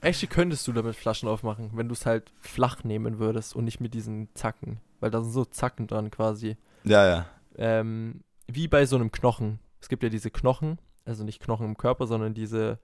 actually 0.00 0.26
könntest 0.32 0.66
du 0.66 0.72
damit 0.72 0.96
Flaschen 0.96 1.28
aufmachen, 1.28 1.70
wenn 1.74 1.88
du 1.88 1.94
es 1.94 2.06
halt 2.06 2.32
flach 2.40 2.84
nehmen 2.84 3.18
würdest 3.18 3.54
und 3.56 3.64
nicht 3.64 3.80
mit 3.80 3.94
diesen 3.94 4.28
Zacken. 4.34 4.80
Weil 5.00 5.10
da 5.10 5.20
sind 5.22 5.32
so 5.32 5.44
Zacken 5.44 5.86
dran 5.86 6.10
quasi. 6.10 6.56
Ja, 6.84 7.06
ja. 7.06 7.26
Ähm, 7.56 8.22
wie 8.46 8.68
bei 8.68 8.86
so 8.86 8.96
einem 8.96 9.10
Knochen. 9.12 9.58
Es 9.80 9.88
gibt 9.88 10.02
ja 10.02 10.08
diese 10.08 10.30
Knochen, 10.30 10.78
also 11.04 11.24
nicht 11.24 11.40
Knochen 11.42 11.66
im 11.66 11.76
Körper, 11.76 12.06
sondern 12.06 12.34
diese, 12.34 12.78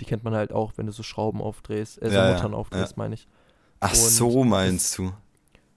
die 0.00 0.04
kennt 0.04 0.24
man 0.24 0.34
halt 0.34 0.52
auch, 0.52 0.72
wenn 0.76 0.86
du 0.86 0.92
so 0.92 1.02
Schrauben 1.02 1.40
aufdrehst, 1.40 2.00
äh, 2.02 2.10
so 2.10 2.16
Ja, 2.16 2.28
ja, 2.28 2.34
Muttern 2.34 2.54
aufdrehst, 2.54 2.96
meine 2.96 3.14
ich. 3.14 3.26
Ach 3.80 3.90
Und 3.90 3.96
so 3.96 4.40
das- 4.42 4.50
meinst 4.50 4.98
du. 4.98 5.12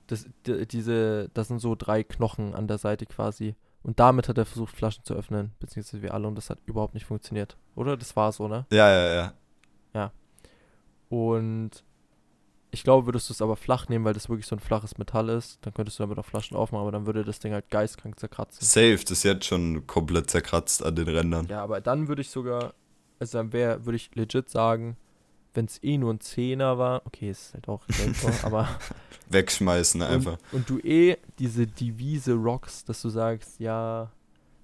Das, 0.08 0.26
die, 0.46 0.66
diese, 0.68 1.30
das 1.34 1.50
sind 1.50 1.60
so 1.60 1.76
drei 1.76 2.04
Knochen 2.04 2.56
an 2.56 2.68
der 2.68 2.78
Seite 2.78 3.06
quasi. 3.06 3.56
Und 3.84 4.00
damit 4.00 4.28
hat 4.30 4.38
er 4.38 4.46
versucht, 4.46 4.76
Flaschen 4.76 5.04
zu 5.04 5.14
öffnen, 5.14 5.52
beziehungsweise 5.60 6.02
wir 6.02 6.14
alle, 6.14 6.28
und 6.28 6.36
das 6.36 6.50
hat 6.50 6.60
überhaupt 6.66 6.94
nicht 6.94 7.06
funktioniert. 7.06 7.58
Oder? 7.78 7.96
Das 7.96 8.16
war 8.16 8.32
so, 8.34 8.48
ne? 8.50 8.66
Ja, 8.72 8.90
ja, 8.92 9.34
ja. 9.94 10.12
Und 11.10 11.84
Ich 12.72 12.84
glaube, 12.84 13.06
würdest 13.08 13.30
du 13.30 13.34
es 13.34 13.42
aber 13.42 13.56
flach 13.56 13.88
nehmen, 13.88 14.04
weil 14.04 14.14
das 14.14 14.28
wirklich 14.28 14.46
so 14.46 14.54
ein 14.56 14.60
flaches 14.60 14.98
Metall 14.98 15.30
ist, 15.30 15.58
dann 15.62 15.74
könntest 15.74 15.98
du 15.98 16.04
damit 16.04 16.20
auch 16.20 16.26
Flaschen 16.26 16.58
aufmachen, 16.58 16.82
aber 16.82 16.92
dann 16.92 17.06
würde 17.06 17.24
das 17.24 17.40
Ding 17.40 17.54
halt 17.54 17.70
geistkrank 17.70 18.20
zerkratzen. 18.20 18.60
Safe, 18.62 18.98
das 18.98 19.12
ist 19.12 19.24
jetzt 19.24 19.46
schon 19.46 19.88
komplett 19.88 20.30
zerkratzt 20.30 20.84
an 20.84 20.94
den 20.96 21.08
Rändern. 21.08 21.48
Ja, 21.48 21.64
aber 21.64 21.80
dann 21.80 22.10
würde 22.10 22.22
ich 22.22 22.30
sogar, 22.30 22.74
also 23.20 23.38
dann 23.38 23.54
wäre, 23.54 23.86
würde 23.86 23.96
ich 23.96 24.14
legit 24.16 24.50
sagen, 24.50 24.98
wenn 25.54 25.66
es 25.66 25.82
eh 25.82 25.98
nur 25.98 26.14
ein 26.14 26.20
Zehner 26.20 26.78
war, 26.78 27.04
okay, 27.06 27.30
ist 27.32 27.54
halt 27.54 27.70
auch 27.70 27.84
so, 27.88 28.30
aber 28.46 28.68
Wegschmeißen 29.30 30.02
einfach. 30.02 30.38
Und, 30.52 30.70
und 30.70 30.70
du 30.70 30.80
eh 30.80 31.18
diese 31.40 31.66
Devise 31.68 32.34
rockst, 32.34 32.90
dass 32.90 33.02
du 33.02 33.10
sagst, 33.10 33.60
ja, 33.62 34.12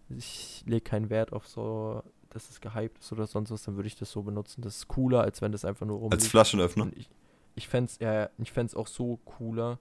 ich 0.10 0.62
lege 0.68 0.82
keinen 0.82 1.10
Wert 1.10 1.32
auf 1.32 1.48
so, 1.48 2.04
dass 2.34 2.50
es 2.50 2.62
gehypt 2.62 3.00
ist 3.00 3.12
oder 3.12 3.28
sonst 3.28 3.52
was, 3.52 3.64
dann 3.64 3.76
würde 3.76 3.88
ich 3.88 3.96
das 3.96 4.12
so 4.12 4.22
benutzen. 4.24 4.62
Das 4.62 4.78
ist 4.78 4.88
cooler, 4.88 5.22
als 5.22 5.42
wenn 5.42 5.52
das 5.52 5.66
einfach 5.66 5.86
nur 5.86 5.98
rumliegt. 5.98 6.22
Als 6.22 6.28
Flaschenöffner. 6.28 6.84
Und 6.84 6.98
ich, 6.98 7.10
ich 7.56 7.68
fände 7.68 7.92
es 7.92 8.00
ja, 8.00 8.30
ich 8.38 8.52
fänd's 8.52 8.76
auch 8.76 8.88
so 8.88 9.20
cooler, 9.26 9.80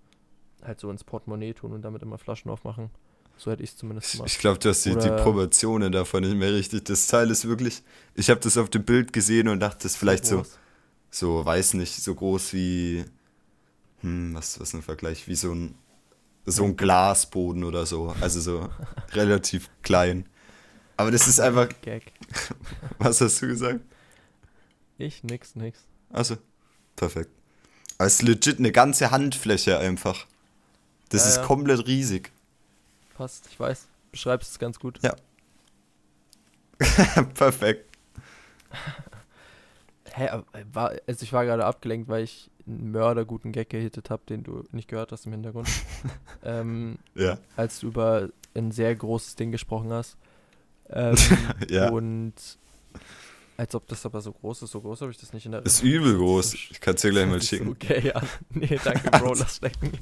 halt 0.63 0.79
so 0.81 0.91
ins 0.91 1.05
Portemonnaie 1.05 1.55
tun 1.55 1.73
und 1.73 1.83
damit 1.83 2.03
immer 2.03 2.19
Flaschen 2.19 2.51
aufmachen. 2.51 2.91
So 3.37 3.51
hätte 3.51 3.63
ich 3.63 3.71
es 3.71 3.77
zumindest 3.77 4.09
Ich, 4.09 4.13
gemacht. 4.13 4.31
ich 4.31 4.39
glaube, 4.39 4.59
du 4.59 4.69
hast 4.69 4.85
die, 4.85 4.95
die 4.95 5.09
Proportionen 5.09 5.91
davon 5.91 6.23
nicht 6.23 6.37
mehr 6.37 6.53
richtig. 6.53 6.85
Das 6.85 7.07
Teil 7.07 7.31
ist 7.31 7.49
wirklich. 7.49 7.83
Ich 8.15 8.31
habe 8.31 8.41
das 8.41 8.57
auf 8.57 8.69
dem 8.71 8.85
Bild 8.85 9.13
gesehen 9.13 9.49
und 9.49 9.61
dachte, 9.61 9.79
das 9.85 9.93
ist 9.93 9.97
vielleicht 9.97 10.27
so, 10.27 10.45
so, 11.11 11.45
weiß 11.45 11.75
nicht, 11.75 11.95
so 11.97 12.15
groß 12.15 12.53
wie. 12.53 13.05
Hm, 14.01 14.35
was, 14.35 14.61
was 14.61 14.75
ein 14.75 14.83
Vergleich? 14.83 15.27
Wie 15.29 15.35
so 15.35 15.53
ein. 15.55 15.75
So 16.45 16.65
ein 16.65 16.77
Glasboden 16.77 17.63
oder 17.65 17.87
so. 17.87 18.15
Also 18.21 18.41
so 18.41 18.69
relativ 19.13 19.71
klein. 19.83 20.29
Aber 20.97 21.11
das 21.11 21.27
ist 21.29 21.41
einfach. 21.41 21.69
Gag. 21.83 22.13
Was 22.99 23.21
hast 23.21 23.41
du 23.43 23.49
gesagt? 23.49 23.81
Ich 24.99 25.25
nix, 25.25 25.55
nix. 25.57 25.81
Also, 26.11 26.37
perfekt. 26.97 27.31
Aber 27.99 28.07
es 28.07 28.15
ist 28.15 28.23
legit 28.23 28.59
eine 28.59 28.73
ganze 28.73 29.11
Handfläche 29.11 29.79
einfach. 29.79 30.27
Das 31.09 31.23
Ja, 31.25 31.29
ist 31.31 31.37
ja. 31.39 31.45
komplett 31.45 31.87
riesig. 31.87 32.31
Passt, 33.15 33.47
ich 33.51 33.59
weiß. 33.59 33.89
Beschreibst 34.11 34.51
es 34.53 34.59
ganz 34.59 34.79
gut. 34.79 35.01
perfekt. 37.35 37.97
Hä, 40.15 40.29
aber 40.29 40.45
war, 40.73 40.93
also 41.07 41.23
ich 41.23 41.33
war 41.33 41.45
gerade 41.45 41.65
abgelenkt, 41.65 42.09
weil 42.09 42.25
ich 42.25 42.51
einen 42.67 42.91
mörderguten 42.91 43.51
Gag 43.53 43.71
gehittet 43.71 44.11
habe, 44.11 44.23
den 44.29 44.43
du 44.45 44.65
nicht 44.73 44.89
gehört 44.89 45.11
hast 45.13 45.27
im 45.27 45.33
Hintergrund. 45.33 45.69
ähm, 46.45 46.99
Ja. 47.15 47.39
als 47.57 47.81
du 47.81 47.89
über 47.89 48.29
ein 48.55 48.71
sehr 48.73 48.95
großes 48.95 49.37
Ding 49.37 49.53
gesprochen 49.53 49.93
hast. 49.93 50.17
Ähm, 50.93 51.17
Ja. 51.69 51.91
Und 51.91 52.35
als 53.57 53.75
ob 53.75 53.87
das 53.89 54.05
aber 54.07 54.21
so 54.21 54.33
groß 54.33 54.63
ist, 54.63 54.71
so 54.73 54.81
groß 54.81 55.03
habe 55.03 55.11
ich 55.13 55.19
das 55.19 55.33
nicht 55.33 55.47
in 55.47 55.53
der 55.53 55.65
Ist 55.65 55.83
übel 55.83 56.17
groß. 56.17 56.55
Ich 56.55 56.81
kann 56.81 56.95
es 56.95 57.03
dir 57.03 57.11
gleich 57.11 57.27
mal 57.27 57.41
schicken. 57.41 57.69
Okay, 57.69 58.09
ja. 58.13 58.21
Nee, 58.51 58.81
danke, 58.83 59.11
Bro, 59.11 59.35
lass 59.35 59.57
stecken. 59.57 59.93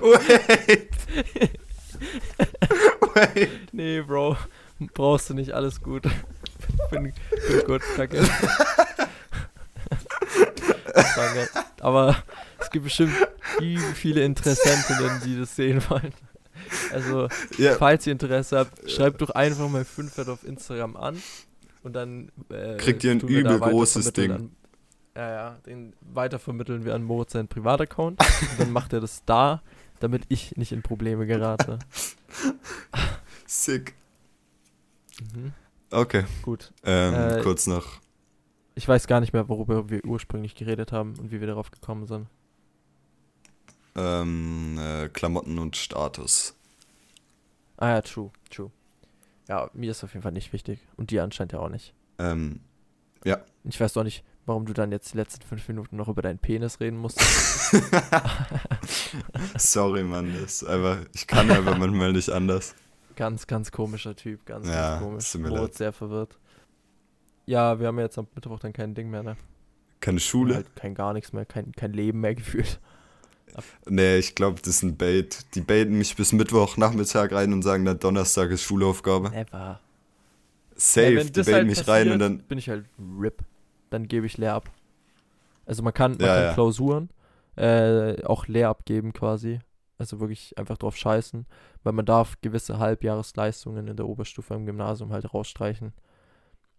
Wait. 0.00 0.90
Wait. 3.14 3.50
Nee, 3.72 4.02
Bro, 4.02 4.36
brauchst 4.92 5.30
du 5.30 5.34
nicht, 5.34 5.52
alles 5.52 5.80
gut. 5.80 6.02
bin, 6.90 7.12
bin 7.48 7.64
gut, 7.66 7.82
danke. 7.96 8.22
Danke. 10.94 11.48
Aber 11.80 12.16
es 12.58 12.70
gibt 12.70 12.84
bestimmt 12.84 13.14
viele 13.94 14.24
Interessentinnen, 14.24 15.20
die 15.24 15.38
das 15.38 15.56
sehen 15.56 15.82
wollen. 15.88 16.12
Also, 16.92 17.28
Ja, 17.58 17.74
falls 17.74 18.06
ihr 18.06 18.12
Interesse 18.12 18.58
habt, 18.58 18.90
schreibt 18.90 19.20
doch 19.20 19.30
einfach 19.30 19.68
mal 19.68 19.84
5 19.84 20.18
auf 20.28 20.44
Instagram 20.46 20.96
an 20.96 21.22
und 21.82 21.94
dann 21.94 22.30
äh, 22.50 22.76
Kriegt 22.76 23.04
ihr 23.04 23.12
ein 23.12 23.20
übel 23.20 23.58
großes 23.58 24.12
Ding. 24.12 24.32
An, 24.32 24.50
ja, 25.16 25.30
ja, 25.30 25.58
den 25.66 25.94
weitervermitteln 26.00 26.84
wir 26.84 26.94
an 26.94 27.04
Moritz 27.04 27.32
seinen 27.32 27.48
Privataccount 27.48 28.20
und 28.20 28.50
dann 28.60 28.72
macht 28.72 28.92
er 28.92 29.00
das 29.00 29.24
da, 29.24 29.62
damit 30.00 30.22
ich 30.28 30.56
nicht 30.56 30.72
in 30.72 30.82
Probleme 30.82 31.26
gerate. 31.26 31.78
sick. 33.46 33.94
Mhm. 35.34 35.52
Okay, 35.90 36.24
Gut. 36.42 36.72
ähm, 36.84 37.14
Äh, 37.14 37.42
kurz 37.42 37.66
noch. 37.66 38.00
Ich 38.74 38.88
weiß 38.88 39.06
gar 39.06 39.20
nicht 39.20 39.32
mehr, 39.32 39.48
worüber 39.48 39.88
wir 39.88 40.04
ursprünglich 40.04 40.56
geredet 40.56 40.90
haben 40.90 41.14
und 41.20 41.30
wie 41.30 41.38
wir 41.40 41.46
darauf 41.46 41.70
gekommen 41.70 42.06
sind. 42.06 42.26
Ähm, 43.94 44.76
äh, 44.78 45.08
Klamotten 45.08 45.58
und 45.60 45.76
Status. 45.76 46.56
Ah 47.76 47.90
ja, 47.90 48.02
true, 48.02 48.30
true. 48.50 48.70
Ja, 49.48 49.70
mir 49.74 49.90
ist 49.90 50.04
auf 50.04 50.12
jeden 50.14 50.22
Fall 50.22 50.32
nicht 50.32 50.52
wichtig. 50.52 50.78
Und 50.96 51.10
dir 51.10 51.22
anscheinend 51.22 51.52
ja 51.52 51.58
auch 51.58 51.68
nicht. 51.68 51.94
Ähm, 52.18 52.60
Ich 53.64 53.80
weiß 53.80 53.92
doch 53.94 54.04
nicht, 54.04 54.24
warum 54.46 54.66
du 54.66 54.72
dann 54.72 54.92
jetzt 54.92 55.12
die 55.12 55.16
letzten 55.16 55.42
fünf 55.42 55.66
Minuten 55.68 55.96
noch 55.96 56.08
über 56.08 56.22
deinen 56.22 56.38
Penis 56.38 56.80
reden 56.80 56.98
musst. 56.98 57.20
sorry, 59.56 60.02
Mann, 60.04 60.32
das 60.34 60.62
ist 60.62 60.64
einfach, 60.64 60.98
ich 61.14 61.26
kann 61.26 61.50
einfach 61.50 61.78
manchmal 61.78 62.12
nicht 62.12 62.30
anders. 62.30 62.74
Ganz, 63.16 63.46
ganz 63.46 63.70
komischer 63.70 64.16
Typ, 64.16 64.44
ganz, 64.44 64.66
Ja, 64.68 64.98
ganz 65.00 65.02
komisch. 65.02 65.34
Moritz 65.36 65.78
sehr 65.78 65.92
verwirrt. 65.92 66.38
Ja, 67.46 67.78
wir 67.78 67.86
haben 67.88 67.98
jetzt 67.98 68.18
am 68.18 68.26
Mittwoch 68.34 68.58
dann 68.60 68.72
kein 68.72 68.94
Ding 68.94 69.10
mehr, 69.10 69.22
ne? 69.22 69.36
Keine 70.00 70.20
Schule? 70.20 70.56
Halt 70.56 70.76
kein 70.76 70.94
gar 70.94 71.12
nichts 71.12 71.32
mehr, 71.32 71.44
kein, 71.44 71.72
kein 71.72 71.92
Leben 71.92 72.20
mehr 72.20 72.34
gefühlt. 72.34 72.80
Nee, 73.88 74.18
ich 74.18 74.34
glaube, 74.34 74.60
das 74.60 74.76
ist 74.76 74.82
ein 74.82 74.96
Bait. 74.96 75.44
Die 75.54 75.60
baiten 75.60 75.96
mich 75.96 76.16
bis 76.16 76.32
Mittwoch 76.32 76.76
Nachmittag 76.76 77.32
rein 77.32 77.52
und 77.52 77.62
sagen 77.62 77.84
dann 77.84 77.98
Donnerstag 77.98 78.50
ist 78.50 78.62
Schulaufgabe. 78.62 79.30
Never. 79.30 79.80
Safe, 80.76 81.12
Ja, 81.12 81.24
die 81.24 81.30
baiten 81.30 81.52
halt 81.54 81.66
mich 81.66 81.88
rein 81.88 82.10
und 82.10 82.18
passiert, 82.18 82.20
dann. 82.20 82.38
bin 82.48 82.58
ich 82.58 82.68
halt 82.68 82.86
RIP. 82.98 83.42
Dann 83.90 84.08
gebe 84.08 84.26
ich 84.26 84.38
leer 84.38 84.54
ab. 84.54 84.70
Also 85.66 85.82
man 85.82 85.94
kann, 85.94 86.12
man 86.12 86.20
Ja, 86.20 86.34
kann 86.34 86.44
ja. 86.44 86.54
Klausuren 86.54 87.10
äh, 87.56 88.22
auch 88.24 88.46
leer 88.48 88.68
abgeben 88.70 89.12
quasi. 89.12 89.60
Also 89.98 90.18
wirklich 90.18 90.58
einfach 90.58 90.76
drauf 90.76 90.96
scheißen, 90.96 91.46
weil 91.84 91.92
man 91.92 92.04
darf 92.04 92.34
gewisse 92.42 92.78
Halbjahresleistungen 92.80 93.86
in 93.86 93.96
der 93.96 94.08
Oberstufe 94.08 94.54
im 94.54 94.66
Gymnasium 94.66 95.12
halt 95.12 95.32
rausstreichen. 95.32 95.92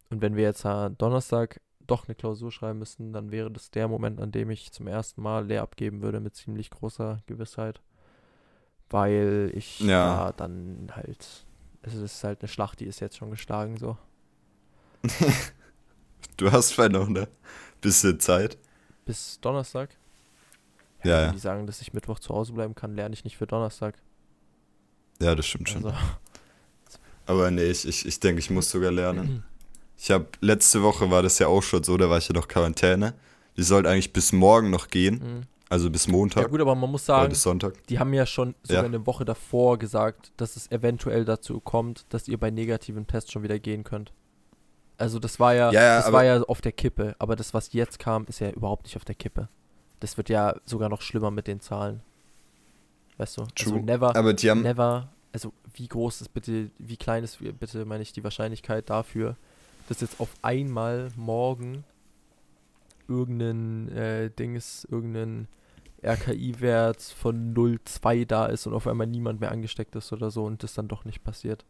Und 0.10 0.22
wenn 0.22 0.36
wir 0.36 0.44
jetzt 0.44 0.66
äh, 0.66 0.90
Donnerstag 0.98 1.62
doch 1.88 2.08
eine 2.08 2.16
Klausur 2.16 2.52
schreiben 2.52 2.80
müssten, 2.80 3.14
dann 3.14 3.32
wäre 3.32 3.52
das 3.52 3.72
der 3.72 3.88
Moment, 3.88 4.20
an 4.20 4.32
dem 4.32 4.50
ich 4.50 4.72
zum 4.72 4.88
ersten 4.88 5.22
Mal 5.22 5.46
leer 5.46 5.62
abgeben 5.64 6.02
würde 6.02 6.20
mit 6.20 6.36
ziemlich 6.36 6.70
großer 6.70 7.22
Gewissheit. 7.28 7.82
Weil 8.90 9.52
ich 9.56 9.80
Ja. 9.80 10.06
da 10.28 10.32
dann 10.34 10.92
halt, 10.96 11.46
also 11.84 12.02
das 12.02 12.14
ist 12.16 12.24
halt 12.24 12.42
eine 12.42 12.48
Schlacht, 12.48 12.80
die 12.80 12.86
ist 12.86 13.00
jetzt 13.00 13.18
schon 13.18 13.32
geschlagen 13.32 13.78
so. 13.78 13.98
Du 16.38 16.52
hast 16.52 16.72
vielleicht 16.74 16.92
noch 16.92 17.08
eine 17.08 17.28
bisschen 17.82 18.20
Zeit. 18.20 18.58
Bis 19.06 19.40
Donnerstag. 19.40 19.90
Ja, 21.04 21.18
Wenn 21.20 21.26
ja. 21.28 21.32
die 21.32 21.40
sagen, 21.40 21.68
dass 21.68 21.82
ich 21.82 21.94
Mittwoch 21.94 22.20
zu 22.20 22.34
Hause 22.34 22.54
bleiben 22.54 22.76
kann, 22.76 22.96
lerne 22.96 23.14
ich 23.14 23.24
nicht 23.24 23.38
für 23.38 23.48
Donnerstag. 23.48 23.96
Ja, 25.22 25.34
das 25.36 25.46
stimmt 25.46 25.70
schon. 25.70 25.86
Also, 25.86 25.98
Aber 27.26 27.52
nee, 27.52 27.64
ich, 27.72 27.88
ich, 27.88 28.06
ich 28.06 28.20
denke, 28.20 28.40
ich 28.40 28.50
muss 28.50 28.70
sogar 28.70 28.92
lernen. 28.92 29.44
Ich 29.98 30.12
habe 30.12 30.28
letzte 30.42 30.84
Woche 30.84 31.10
war 31.10 31.24
das 31.24 31.40
ja 31.40 31.48
auch 31.48 31.64
schon 31.64 31.84
so, 31.84 31.98
da 31.98 32.10
war 32.10 32.18
ich 32.18 32.28
ja 32.28 32.36
noch 32.36 32.48
Quarantäne. 32.48 33.14
Die 33.58 33.64
sollte 33.64 33.90
eigentlich 33.90 34.12
bis 34.12 34.34
morgen 34.34 34.70
noch 34.70 34.90
gehen, 34.90 35.16
mhm. 35.16 35.42
also 35.70 35.90
bis 35.90 36.08
ja 36.08 36.12
Montag 36.12 36.50
gut, 36.50 36.60
aber 36.60 36.76
man 36.76 36.92
muss 36.92 37.06
sagen, 37.06 37.34
die 37.90 38.00
haben 38.00 38.14
ja 38.14 38.26
schon 38.26 38.54
sogar 38.64 38.84
Ja. 38.84 38.88
eine 38.88 39.06
Woche 39.06 39.24
davor 39.24 39.80
gesagt, 39.80 40.34
dass 40.36 40.58
es 40.58 40.70
eventuell 40.72 41.24
dazu 41.24 41.62
kommt, 41.62 42.06
dass 42.10 42.28
ihr 42.28 42.38
bei 42.38 42.52
negativen 42.52 43.08
Tests 43.08 43.32
schon 43.32 43.44
wieder 43.44 43.58
gehen 43.58 43.84
könnt. 43.86 44.12
Also 44.98 45.20
das 45.20 45.40
war 45.40 45.54
ja, 45.54 45.72
Ja, 45.72 45.82
ja, 45.82 45.98
das 46.02 46.12
war 46.12 46.24
ja 46.26 46.42
auf 46.44 46.62
der 46.62 46.72
Kippe, 46.74 47.16
aber 47.20 47.36
das, 47.36 47.54
was 47.54 47.72
jetzt 47.74 48.00
kam, 48.00 48.26
ist 48.28 48.40
ja 48.40 48.50
überhaupt 48.50 48.84
nicht 48.84 48.98
auf 48.98 49.06
der 49.06 49.16
Kippe. 49.16 49.48
Das 50.02 50.18
wird 50.18 50.30
ja 50.30 50.56
sogar 50.66 50.90
noch 50.90 51.02
schlimmer 51.02 51.32
mit 51.32 51.48
den 51.48 51.62
Zahlen. 51.62 52.02
Weißt 53.18 53.38
du? 53.38 53.42
Also 53.44 53.72
True. 53.72 53.82
never, 53.82 54.16
Aber 54.16 54.34
die 54.34 54.50
haben, 54.50 54.62
never, 54.62 55.10
also 55.32 55.54
wie 55.74 55.88
groß 55.88 56.22
ist 56.22 56.34
bitte, 56.34 56.70
wie 56.78 56.98
klein 56.98 57.24
ist 57.24 57.40
bitte, 57.60 57.86
meine 57.86 58.04
ich, 58.04 58.12
die 58.12 58.24
Wahrscheinlichkeit 58.24 58.90
dafür, 58.90 59.38
dass 59.88 60.02
jetzt 60.02 60.20
auf 60.20 60.30
einmal 60.42 61.10
morgen 61.16 61.84
irgendein 63.08 63.90
äh, 63.96 64.30
Ding 64.32 64.56
ist, 64.56 64.88
irgendein 64.90 65.48
RKI-Wert 66.04 67.02
von 67.02 67.54
0,2 67.56 68.26
da 68.26 68.46
ist 68.48 68.68
und 68.68 68.74
auf 68.74 68.88
einmal 68.88 69.08
niemand 69.08 69.40
mehr 69.40 69.52
angesteckt 69.52 69.96
ist 69.96 70.12
oder 70.14 70.32
so 70.32 70.46
und 70.46 70.64
das 70.64 70.74
dann 70.74 70.88
doch 70.88 71.06
nicht 71.06 71.24
passiert. 71.24 71.66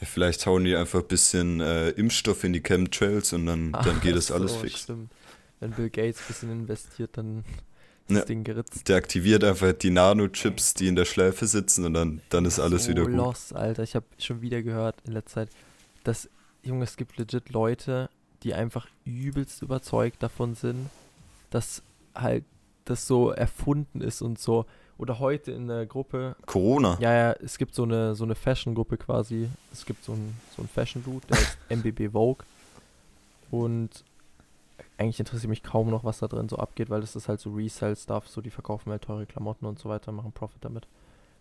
ja, 0.00 0.06
vielleicht 0.06 0.46
hauen 0.46 0.64
die 0.64 0.74
einfach 0.76 1.00
ein 1.00 1.08
bisschen 1.08 1.60
äh, 1.60 1.90
Impfstoff 1.90 2.44
in 2.44 2.52
die 2.52 2.62
Chemtrails 2.62 3.32
und 3.32 3.46
dann, 3.46 3.72
dann 3.84 4.00
geht 4.00 4.16
das 4.16 4.30
Ach 4.30 4.36
alles 4.36 4.52
so, 4.54 4.58
fix. 4.60 4.82
Stimmt. 4.82 5.10
Wenn 5.60 5.70
Bill 5.72 5.90
Gates 5.90 6.20
ein 6.20 6.26
bisschen 6.28 6.50
investiert, 6.50 7.16
dann 7.16 7.38
ist 8.08 8.10
Ja. 8.10 8.16
das 8.18 8.26
Ding 8.26 8.42
geritzt. 8.44 8.88
Der 8.88 8.96
aktiviert 8.96 9.44
einfach 9.44 9.72
die 9.74 9.90
Nanochips, 9.90 10.74
die 10.74 10.88
in 10.88 10.96
der 10.96 11.04
Schläfe 11.04 11.46
sitzen 11.46 11.84
und 11.84 11.94
dann, 11.94 12.20
dann 12.30 12.44
ist 12.44 12.58
alles 12.58 12.84
so 12.84 12.90
wieder 12.90 13.04
gut. 13.04 13.12
Lost, 13.12 13.54
Alter. 13.54 13.82
Ich 13.84 13.94
habe 13.94 14.06
schon 14.18 14.40
wieder 14.42 14.62
gehört 14.62 14.96
in 15.06 15.12
letzter 15.12 15.46
Zeit, 15.46 15.50
dass, 16.04 16.28
Junge, 16.62 16.84
es 16.84 16.96
gibt 16.96 17.16
legit 17.16 17.50
Leute, 17.50 18.08
die 18.42 18.54
einfach 18.54 18.86
übelst 19.04 19.62
überzeugt 19.62 20.22
davon 20.22 20.54
sind, 20.54 20.90
dass 21.50 21.82
halt 22.14 22.44
das 22.84 23.06
so 23.06 23.30
erfunden 23.30 24.00
ist 24.00 24.22
und 24.22 24.38
so. 24.38 24.66
Oder 24.98 25.18
heute 25.18 25.50
in 25.52 25.66
der 25.66 25.86
Gruppe, 25.86 26.36
Corona? 26.46 26.96
ja, 27.00 27.12
ja, 27.12 27.32
es 27.32 27.58
gibt 27.58 27.74
so 27.74 27.82
eine, 27.82 28.14
so 28.14 28.24
eine 28.24 28.34
Fashion-Gruppe 28.34 28.98
quasi. 28.98 29.48
Es 29.72 29.84
gibt 29.84 30.04
so 30.04 30.12
einen 30.12 30.38
so 30.56 30.62
Fashion-Dude, 30.62 31.26
der 31.26 31.38
heißt 31.38 31.58
MBB 31.70 32.12
Vogue. 32.12 32.44
Und 33.50 34.04
eigentlich 34.98 35.18
interessiert 35.18 35.50
mich 35.50 35.62
kaum 35.62 35.90
noch, 35.90 36.04
was 36.04 36.18
da 36.18 36.28
drin 36.28 36.48
so 36.48 36.56
abgeht, 36.56 36.90
weil 36.90 37.00
das 37.00 37.16
ist 37.16 37.28
halt 37.28 37.40
so 37.40 37.50
Resell-Stuff, 37.52 38.28
so 38.28 38.40
die 38.40 38.50
verkaufen 38.50 38.90
halt 38.90 39.02
teure 39.02 39.26
Klamotten 39.26 39.66
und 39.66 39.78
so 39.78 39.88
weiter, 39.88 40.12
machen 40.12 40.32
Profit 40.32 40.64
damit 40.64 40.86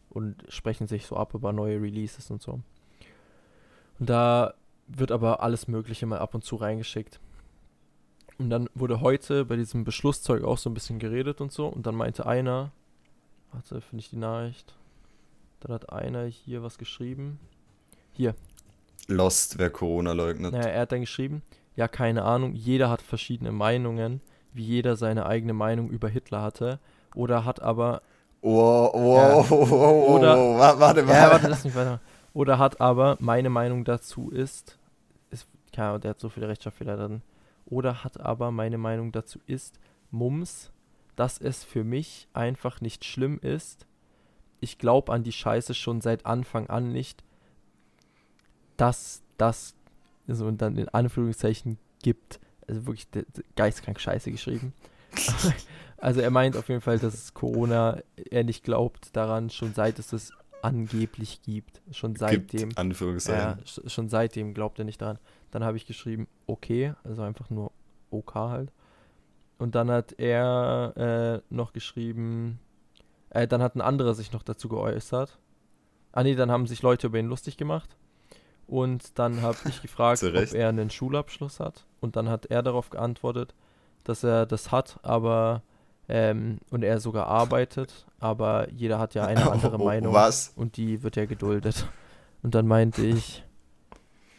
und 0.10 0.36
sprechen 0.50 0.88
sich 0.88 1.06
so 1.06 1.16
ab 1.16 1.34
über 1.34 1.54
neue 1.54 1.82
Releases 1.82 2.32
und 2.32 2.42
so. 2.42 2.60
Und 4.00 4.10
da 4.10 4.54
wird 4.98 5.12
aber 5.12 5.42
alles 5.44 5.68
Mögliche 5.68 6.06
mal 6.06 6.20
ab 6.20 6.36
und 6.36 6.44
zu 6.44 6.56
reingeschickt. 6.56 7.20
Und 8.38 8.50
dann 8.50 8.70
wurde 8.74 9.02
heute 9.02 9.46
bei 9.46 9.56
diesem 9.56 9.84
Beschlusszeug 9.84 10.44
auch 10.44 10.58
so 10.58 10.70
ein 10.70 10.74
bisschen 10.74 11.00
geredet 11.00 11.42
und 11.42 11.52
so. 11.52 11.68
Und 11.68 11.86
dann 11.86 11.96
meinte 11.96 12.26
einer, 12.26 12.72
warte, 13.52 13.82
finde 13.82 14.02
ich 14.02 14.10
die 14.10 14.18
Nachricht. 14.18 14.74
Dann 15.60 15.74
hat 15.74 15.92
einer 15.92 16.26
hier 16.26 16.64
was 16.64 16.78
geschrieben. 16.78 17.40
Hier, 18.14 18.34
Lost, 19.08 19.58
wer 19.60 19.70
Corona 19.70 20.14
leugnet. 20.14 20.54
naja, 20.54 20.68
er 20.70 20.82
hat 20.82 20.92
dann 20.92 21.02
geschrieben, 21.02 21.42
ja, 21.76 21.88
keine 21.88 22.24
Ahnung, 22.24 22.54
jeder 22.54 22.90
hat 22.90 23.02
verschiedene 23.02 23.52
Meinungen, 23.52 24.22
wie 24.54 24.64
jeder 24.64 24.96
seine 24.96 25.26
eigene 25.26 25.54
Meinung 25.54 25.90
über 25.90 26.08
Hitler 26.10 26.42
hatte. 26.42 26.80
Oder 27.16 27.46
hat 27.46 27.62
aber, 27.62 28.02
Wow, 28.42 28.92
wow, 28.94 29.18
Ja. 29.18 29.36
wow, 29.36 29.50
wow, 29.52 29.70
wow, 29.70 30.10
Oder- 30.10 30.36
wow, 30.38 30.60
wa- 30.60 30.80
warte 30.80 31.04
mal. 31.04 31.14
ja, 31.14 31.30
warte, 31.32 31.48
lass 31.48 31.64
mich 31.64 31.76
weiter. 31.76 32.00
Oder 32.34 32.58
hat 32.58 32.82
aber, 32.82 33.18
meine 33.20 33.50
Meinung 33.52 33.84
dazu 33.86 34.30
ist, 34.32 34.78
Ahnung, 35.78 36.02
der 36.02 36.12
hat 36.12 36.20
so 36.20 36.30
viele 36.30 36.48
Rechtschreibfehler 36.48 36.98
drin. 36.98 37.22
Oder 37.66 38.04
hat 38.04 38.20
aber, 38.20 38.52
meine 38.52 38.78
Meinung 38.78 39.12
dazu 39.12 39.40
ist, 39.48 39.80
Mums, 40.10 40.72
dass 41.16 41.40
es 41.40 41.64
für 41.64 41.84
mich 41.84 42.28
einfach 42.34 42.82
nicht 42.82 43.06
schlimm 43.06 43.40
ist. 43.42 43.86
Ich 44.60 44.78
glaube 44.78 45.14
an 45.14 45.24
die 45.24 45.32
Scheiße 45.32 45.74
schon 45.74 46.02
seit 46.02 46.26
Anfang 46.26 46.70
an 46.70 46.92
nicht, 46.92 47.24
dass 48.78 49.24
das, 49.38 49.76
also 50.28 50.46
und 50.46 50.62
dann 50.62 50.78
in 50.78 50.90
Anführungszeichen 50.90 51.78
gibt. 52.04 52.40
Also 52.68 52.86
wirklich 52.86 53.08
geistkrank 53.56 54.00
Scheiße 54.00 54.32
geschrieben. 54.32 54.74
also 55.98 56.22
er 56.22 56.32
meint 56.32 56.58
auf 56.58 56.70
jeden 56.70 56.82
Fall, 56.82 57.00
dass 57.00 57.14
es 57.14 57.34
Corona, 57.34 58.02
er 58.16 58.44
nicht 58.44 58.64
glaubt 58.64 59.16
daran, 59.16 59.50
schon 59.50 59.74
seit 59.74 60.00
es 60.00 60.14
es 60.14 60.34
angeblich 60.64 61.42
gibt. 61.42 61.82
Schon 61.92 62.16
seitdem. 62.16 62.70
Gibt, 62.70 62.78
Anführungszeichen. 62.78 63.58
Ja, 63.60 63.64
sch- 63.66 63.90
schon 63.90 64.10
seitdem 64.10 64.54
glaubt 64.54 64.80
er 64.80 64.86
nicht 64.86 65.02
daran. 65.02 65.20
Dann 65.52 65.64
habe 65.64 65.78
ich 65.78 65.86
geschrieben, 65.86 66.28
okay, 66.48 66.94
also 67.04 67.22
einfach 67.22 67.50
nur 67.50 67.72
OK 68.10 68.36
halt. 68.36 68.72
Und 69.58 69.76
dann 69.76 69.92
hat 69.92 70.14
er 70.18 71.42
äh, 71.50 71.54
noch 71.54 71.72
geschrieben, 71.74 72.60
äh, 73.30 73.48
dann 73.48 73.62
hat 73.62 73.76
ein 73.76 73.82
anderer 73.82 74.14
sich 74.14 74.32
noch 74.32 74.44
dazu 74.44 74.70
geäußert. 74.70 75.38
Ah 76.14 76.24
nee, 76.24 76.36
dann 76.36 76.52
haben 76.52 76.68
sich 76.68 76.82
Leute 76.82 77.08
über 77.08 77.20
ihn 77.20 77.28
lustig 77.28 77.58
gemacht. 77.58 77.96
Und 78.68 79.20
dann 79.20 79.42
habe 79.42 79.58
ich 79.68 79.82
gefragt, 79.82 80.20
ob 80.24 80.34
er 80.54 80.70
einen 80.70 80.90
Schulabschluss 80.90 81.60
hat. 81.60 81.86
Und 82.00 82.16
dann 82.16 82.30
hat 82.30 82.48
er 82.48 82.64
darauf 82.64 82.90
geantwortet, 82.90 83.54
dass 84.04 84.24
er 84.24 84.46
das 84.46 84.72
hat, 84.72 85.00
aber 85.04 85.62
ähm, 86.14 86.60
und 86.70 86.84
er 86.84 87.00
sogar 87.00 87.28
arbeitet, 87.28 88.06
aber 88.20 88.70
jeder 88.72 89.00
hat 89.00 89.14
ja 89.16 89.26
eine 89.26 89.50
andere 89.52 89.76
Oh, 89.80 89.86
Meinung 89.86 90.14
Was? 90.14 90.52
und 90.58 90.76
die 90.76 91.02
wird 91.04 91.16
ja 91.16 91.26
geduldet. 91.26 91.88
Und 92.44 92.54
dann 92.54 92.68
meinte 92.68 93.02
ich, 93.06 93.44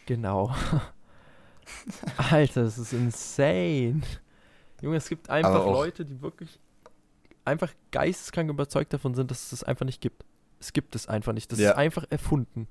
genau. 0.05 0.53
Alter, 2.29 2.63
das 2.63 2.77
ist 2.77 2.93
insane. 2.93 4.01
Junge, 4.81 4.97
es 4.97 5.09
gibt 5.09 5.29
einfach 5.29 5.65
Leute, 5.65 6.05
die 6.05 6.21
wirklich 6.21 6.59
einfach 7.45 7.71
geisteskrank 7.91 8.49
überzeugt 8.49 8.93
davon 8.93 9.15
sind, 9.15 9.31
dass 9.31 9.43
es 9.45 9.49
das 9.49 9.63
einfach 9.63 9.85
nicht 9.85 10.01
gibt. 10.01 10.23
Es 10.59 10.73
gibt 10.73 10.95
es 10.95 11.07
einfach 11.07 11.33
nicht. 11.33 11.51
Das 11.51 11.59
Ja. 11.59 11.71
ist 11.71 11.77
einfach 11.77 12.05
erfunden. 12.09 12.67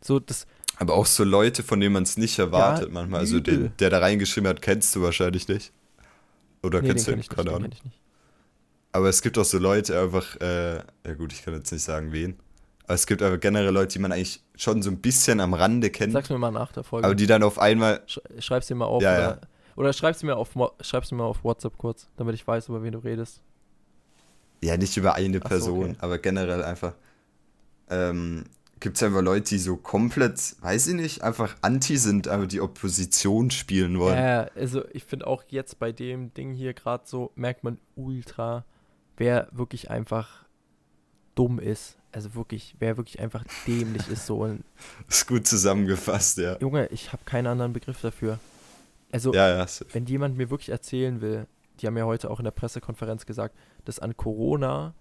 So, 0.00 0.18
das, 0.18 0.46
Aber 0.78 0.94
auch 0.94 1.06
so 1.06 1.24
Leute, 1.24 1.62
von 1.62 1.80
denen 1.80 1.92
man 1.94 2.02
es 2.02 2.16
nicht 2.16 2.38
erwartet 2.38 2.88
Ja, 2.88 2.92
manchmal. 2.94 3.20
Also 3.20 3.40
den, 3.40 3.72
der 3.78 3.90
da 3.90 3.98
reingeschrieben 3.98 4.48
hat, 4.48 4.60
kennst 4.60 4.94
du 4.96 5.02
wahrscheinlich 5.02 5.46
nicht. 5.48 5.72
Oder 6.64 6.82
nee, 6.82 6.88
kennst 6.88 7.06
du 7.06 7.12
kenn 7.12 7.18
ihn? 7.18 7.18
nicht, 7.18 7.30
Keine 7.30 7.44
den 7.50 7.54
Ahnung. 7.54 7.62
kenn 7.70 7.72
ich 7.72 7.84
nicht. 7.84 8.00
Aber 8.92 9.08
es 9.08 9.22
gibt 9.22 9.36
auch 9.38 9.44
so 9.44 9.58
Leute 9.58 10.00
einfach, 10.00 10.36
äh, 10.40 10.76
ja 10.76 11.14
gut, 11.18 11.32
ich 11.32 11.42
kann 11.44 11.54
jetzt 11.54 11.70
nicht 11.72 11.82
sagen 11.82 12.12
wen. 12.12 12.38
Aber 12.84 12.94
es 12.94 13.06
gibt 13.06 13.22
aber 13.22 13.38
generell 13.38 13.72
Leute, 13.72 13.94
die 13.94 13.98
man 13.98 14.12
eigentlich 14.12 14.42
schon 14.54 14.82
so 14.82 14.90
ein 14.90 15.00
bisschen 15.00 15.40
am 15.40 15.54
Rande 15.54 15.90
kennt. 15.90 16.12
Sag's 16.12 16.30
mir 16.30 16.38
mal 16.38 16.50
nach 16.50 16.72
der 16.72 16.84
Folge. 16.84 17.06
Aber 17.06 17.14
die 17.14 17.26
dann 17.26 17.42
auf 17.42 17.58
einmal, 17.58 18.02
Sch 18.06 18.18
schreib's 18.38 18.66
dir 18.68 18.74
mal 18.74 18.84
auf. 18.84 19.02
Ja, 19.02 19.12
oder, 19.14 19.20
ja. 19.22 19.40
oder 19.76 19.92
schreib's 19.92 20.22
mir 20.22 20.36
auf 20.36 20.50
schreib's 20.80 21.10
mir 21.10 21.18
mal 21.18 21.24
auf 21.24 21.42
WhatsApp 21.44 21.76
kurz, 21.78 22.08
damit 22.16 22.34
ich 22.34 22.46
weiß, 22.46 22.68
über 22.68 22.82
wen 22.82 22.92
du 22.92 22.98
redest. 22.98 23.40
ja 24.62 24.76
nicht 24.76 24.96
über 24.96 25.14
eine 25.14 25.38
Ach 25.38 25.42
so, 25.42 25.48
Person, 25.48 25.84
okay. 25.90 25.96
aber 25.98 26.18
generell 26.18 26.62
einfach, 26.62 26.94
ähm, 27.90 28.44
gibt 28.84 28.98
es 28.98 29.02
einfach 29.02 29.22
Leute, 29.22 29.48
die 29.48 29.58
so 29.58 29.78
komplett, 29.78 30.56
weiß 30.60 30.88
ich 30.88 30.94
nicht, 30.94 31.22
einfach 31.22 31.56
anti 31.62 31.96
sind, 31.96 32.28
aber 32.28 32.46
die 32.46 32.60
Opposition 32.60 33.50
spielen 33.50 33.98
wollen. 33.98 34.18
Ja, 34.18 34.50
also 34.54 34.84
ich 34.92 35.04
finde 35.04 35.26
auch 35.26 35.42
jetzt 35.48 35.78
bei 35.78 35.90
dem 35.90 36.34
Ding 36.34 36.52
hier 36.52 36.74
gerade 36.74 37.04
so, 37.06 37.32
merkt 37.34 37.64
man 37.64 37.78
ultra, 37.96 38.66
wer 39.16 39.48
wirklich 39.52 39.90
einfach 39.90 40.44
dumm 41.34 41.58
ist. 41.58 41.96
Also 42.12 42.34
wirklich, 42.34 42.76
wer 42.78 42.98
wirklich 42.98 43.20
einfach 43.20 43.42
dämlich 43.66 44.06
ist 44.08 44.26
so. 44.26 44.42
Und, 44.42 44.64
Ist 45.08 45.26
gut 45.26 45.46
zusammengefasst, 45.46 46.36
ja. 46.36 46.58
Junge, 46.60 46.86
ich 46.88 47.10
habe 47.10 47.22
keinen 47.24 47.46
anderen 47.46 47.72
Begriff 47.72 48.02
dafür. 48.02 48.38
Also, 49.10 49.32
Ja, 49.32 49.48
ja. 49.48 49.66
wenn 49.94 50.04
jemand 50.04 50.36
mir 50.36 50.50
wirklich 50.50 50.68
erzählen 50.68 51.22
will, 51.22 51.46
die 51.80 51.86
haben 51.86 51.96
ja 51.96 52.04
heute 52.04 52.30
auch 52.30 52.38
in 52.38 52.44
der 52.44 52.50
Pressekonferenz 52.50 53.24
gesagt, 53.24 53.56
dass 53.86 53.98
an 53.98 54.14
Corona 54.14 54.92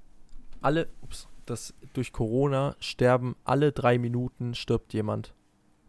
alle, 0.62 0.88
ups, 1.02 1.28
dass 1.46 1.74
durch 1.94 2.12
Corona 2.12 2.76
sterben 2.80 3.36
alle 3.44 3.72
drei 3.72 3.98
Minuten 3.98 4.56
stirbt 4.56 4.94
jemand. 4.94 5.34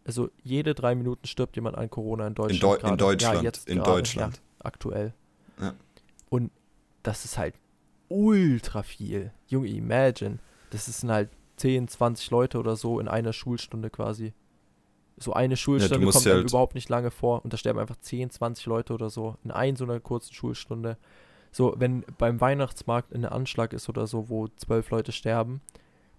Also 0.05 0.29
jede 0.43 0.75
drei 0.75 0.93
Minuten 0.95 1.25
stirbt 1.27 1.55
jemand 1.55 1.77
an 1.77 1.89
Corona 1.89 2.27
in 2.27 2.35
Deutschland. 2.35 2.83
In, 2.83 2.87
Deu 2.87 2.91
in. 2.91 2.97
Deutschland. 2.97 3.35
Ja, 3.37 3.41
jetzt 3.43 3.67
in 3.67 3.77
gerade, 3.77 3.91
Deutschland. 3.91 4.35
Ja, 4.35 4.41
aktuell. 4.65 5.13
Ja. 5.59 5.73
Und 6.29 6.51
das 7.03 7.25
ist 7.25 7.37
halt 7.37 7.55
ultra 8.09 8.83
viel. 8.83 9.31
Junge, 9.47 9.67
imagine. 9.67 10.39
Das 10.69 10.85
sind 10.85 11.11
halt 11.11 11.29
10, 11.57 11.87
20 11.87 12.29
Leute 12.31 12.59
oder 12.59 12.75
so 12.75 12.99
in 12.99 13.07
einer 13.07 13.33
Schulstunde 13.33 13.89
quasi. 13.89 14.33
So 15.17 15.33
eine 15.33 15.55
Schulstunde 15.55 16.05
kommt 16.11 16.25
ja 16.25 16.31
einem 16.33 16.41
halt- 16.41 16.51
überhaupt 16.51 16.75
nicht 16.75 16.89
lange 16.89 17.09
vor 17.09 17.43
und 17.43 17.53
da 17.53 17.57
sterben 17.57 17.79
einfach 17.79 17.95
10, 17.95 18.29
20 18.29 18.65
Leute 18.65 18.93
oder 18.93 19.09
so 19.09 19.37
in 19.43 19.51
ein 19.51 19.75
so 19.75 19.85
einer 19.85 19.99
kurzen 19.99 20.33
Schulstunde. 20.33 20.97
So, 21.55 21.73
wenn 21.77 22.03
beim 22.17 22.41
Weihnachtsmarkt 22.41 23.13
ein 23.15 23.23
Anschlag 23.23 23.71
ist 23.71 23.87
oder 23.87 24.07
so, 24.07 24.27
wo 24.27 24.49
zwölf 24.57 24.89
Leute 24.89 25.13
sterben, 25.13 25.61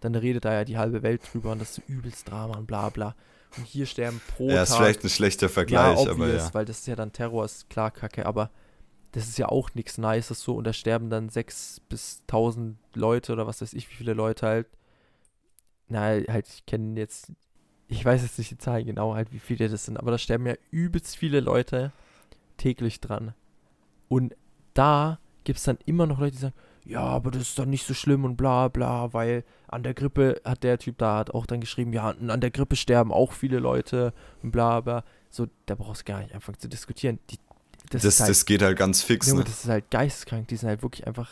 dann 0.01 0.15
redet 0.15 0.47
da 0.47 0.55
ja 0.55 0.65
die 0.65 0.79
halbe 0.79 1.03
Welt 1.03 1.21
drüber 1.31 1.53
und 1.53 1.61
das 1.61 1.77
ist 1.77 1.89
übelst 1.91 2.31
Drama 2.31 2.57
und 2.57 2.67
bla 2.67 2.89
bla. 2.89 3.15
Und 3.59 3.67
hier 3.67 3.85
sterben 3.85 4.19
pro 4.35 4.49
Ja, 4.49 4.55
Tag 4.55 4.63
ist 4.63 4.77
vielleicht 4.77 5.05
ein 5.05 5.11
schlechter 5.11 5.51
Vergleich, 5.51 5.99
ja, 5.99 6.11
aber 6.11 6.13
obvious, 6.13 6.45
ja. 6.45 6.55
weil 6.55 6.65
das 6.65 6.79
ist 6.79 6.87
ja 6.87 6.97
dann 6.97 7.13
Terror, 7.13 7.45
ist 7.45 7.69
klar 7.69 7.91
kacke, 7.91 8.25
aber 8.25 8.51
das 9.13 9.29
ist 9.29 9.37
ja 9.37 9.51
auch 9.51 9.75
nichts 9.75 9.99
Nices 9.99 10.41
so 10.41 10.55
und 10.55 10.65
da 10.65 10.73
sterben 10.73 11.11
dann 11.11 11.29
6 11.29 11.83
bis 11.87 12.23
1000 12.29 12.79
Leute 12.95 13.35
oder 13.35 13.47
was 13.47 13.61
weiß 13.61 13.75
ich, 13.75 13.91
wie 13.91 13.95
viele 13.95 14.15
Leute 14.15 14.47
halt. 14.47 14.69
Na, 15.89 16.01
halt, 16.01 16.49
ich 16.49 16.65
kenne 16.65 16.99
jetzt, 16.99 17.31
ich 17.89 18.03
weiß 18.03 18.23
jetzt 18.23 18.39
nicht 18.39 18.53
die 18.53 18.59
Zahlen 18.59 18.87
genau, 18.87 19.15
halt, 19.15 19.35
wie 19.35 19.39
viele 19.39 19.69
das 19.69 19.85
sind, 19.85 19.99
aber 19.99 20.13
da 20.13 20.17
sterben 20.17 20.47
ja 20.47 20.55
übelst 20.71 21.15
viele 21.15 21.41
Leute 21.41 21.93
täglich 22.57 23.03
dran. 23.03 23.35
Und 24.09 24.35
da 24.73 25.19
gibt 25.47 25.61
es 25.61 25.65
dann 25.65 25.79
immer 25.87 26.07
noch 26.07 26.19
Leute, 26.19 26.33
die 26.33 26.43
sagen, 26.43 26.55
ja, 26.85 27.01
aber 27.01 27.31
das 27.31 27.43
ist 27.43 27.59
doch 27.59 27.65
nicht 27.65 27.87
so 27.87 27.95
schlimm 27.95 28.25
und 28.25 28.37
bla 28.37 28.69
bla, 28.69 29.13
weil 29.13 29.45
an 29.69 29.83
der 29.83 29.95
Grippe 29.95 30.41
hat 30.45 30.65
der 30.65 30.79
Typ 30.79 30.99
da 30.99 31.19
hat 31.19 31.31
auch 31.31 31.47
dann 31.47 31.61
geschrieben, 31.61 31.93
ja, 31.93 32.11
an 32.11 32.41
der 32.41 32.51
Grippe 32.51 32.77
sterben 32.77 33.13
auch 33.13 33.33
viele 33.33 33.59
Leute 33.59 34.13
und 34.43 34.51
bla 34.51 34.81
bla. 34.81 35.05
So, 35.31 35.47
da 35.67 35.75
brauchst 35.77 36.03
du 36.03 36.13
gar 36.13 36.21
nicht 36.21 36.35
anfangen 36.35 36.59
zu 36.59 36.69
diskutieren. 36.69 37.19
Die, 37.31 37.39
das, 37.91 38.03
Das, 38.03 38.21
halt, 38.21 38.31
das 38.31 38.45
geht 38.45 38.63
halt 38.63 38.77
ganz 38.77 39.03
fix, 39.03 39.29
Junge, 39.29 39.41
ne? 39.41 39.45
das 39.45 39.65
ist 39.65 39.71
halt 39.71 39.91
geisteskrank. 39.91 40.49
Die 40.49 40.57
sind 40.57 40.69
halt 40.69 40.83
wirklich 40.83 41.07
einfach, 41.07 41.31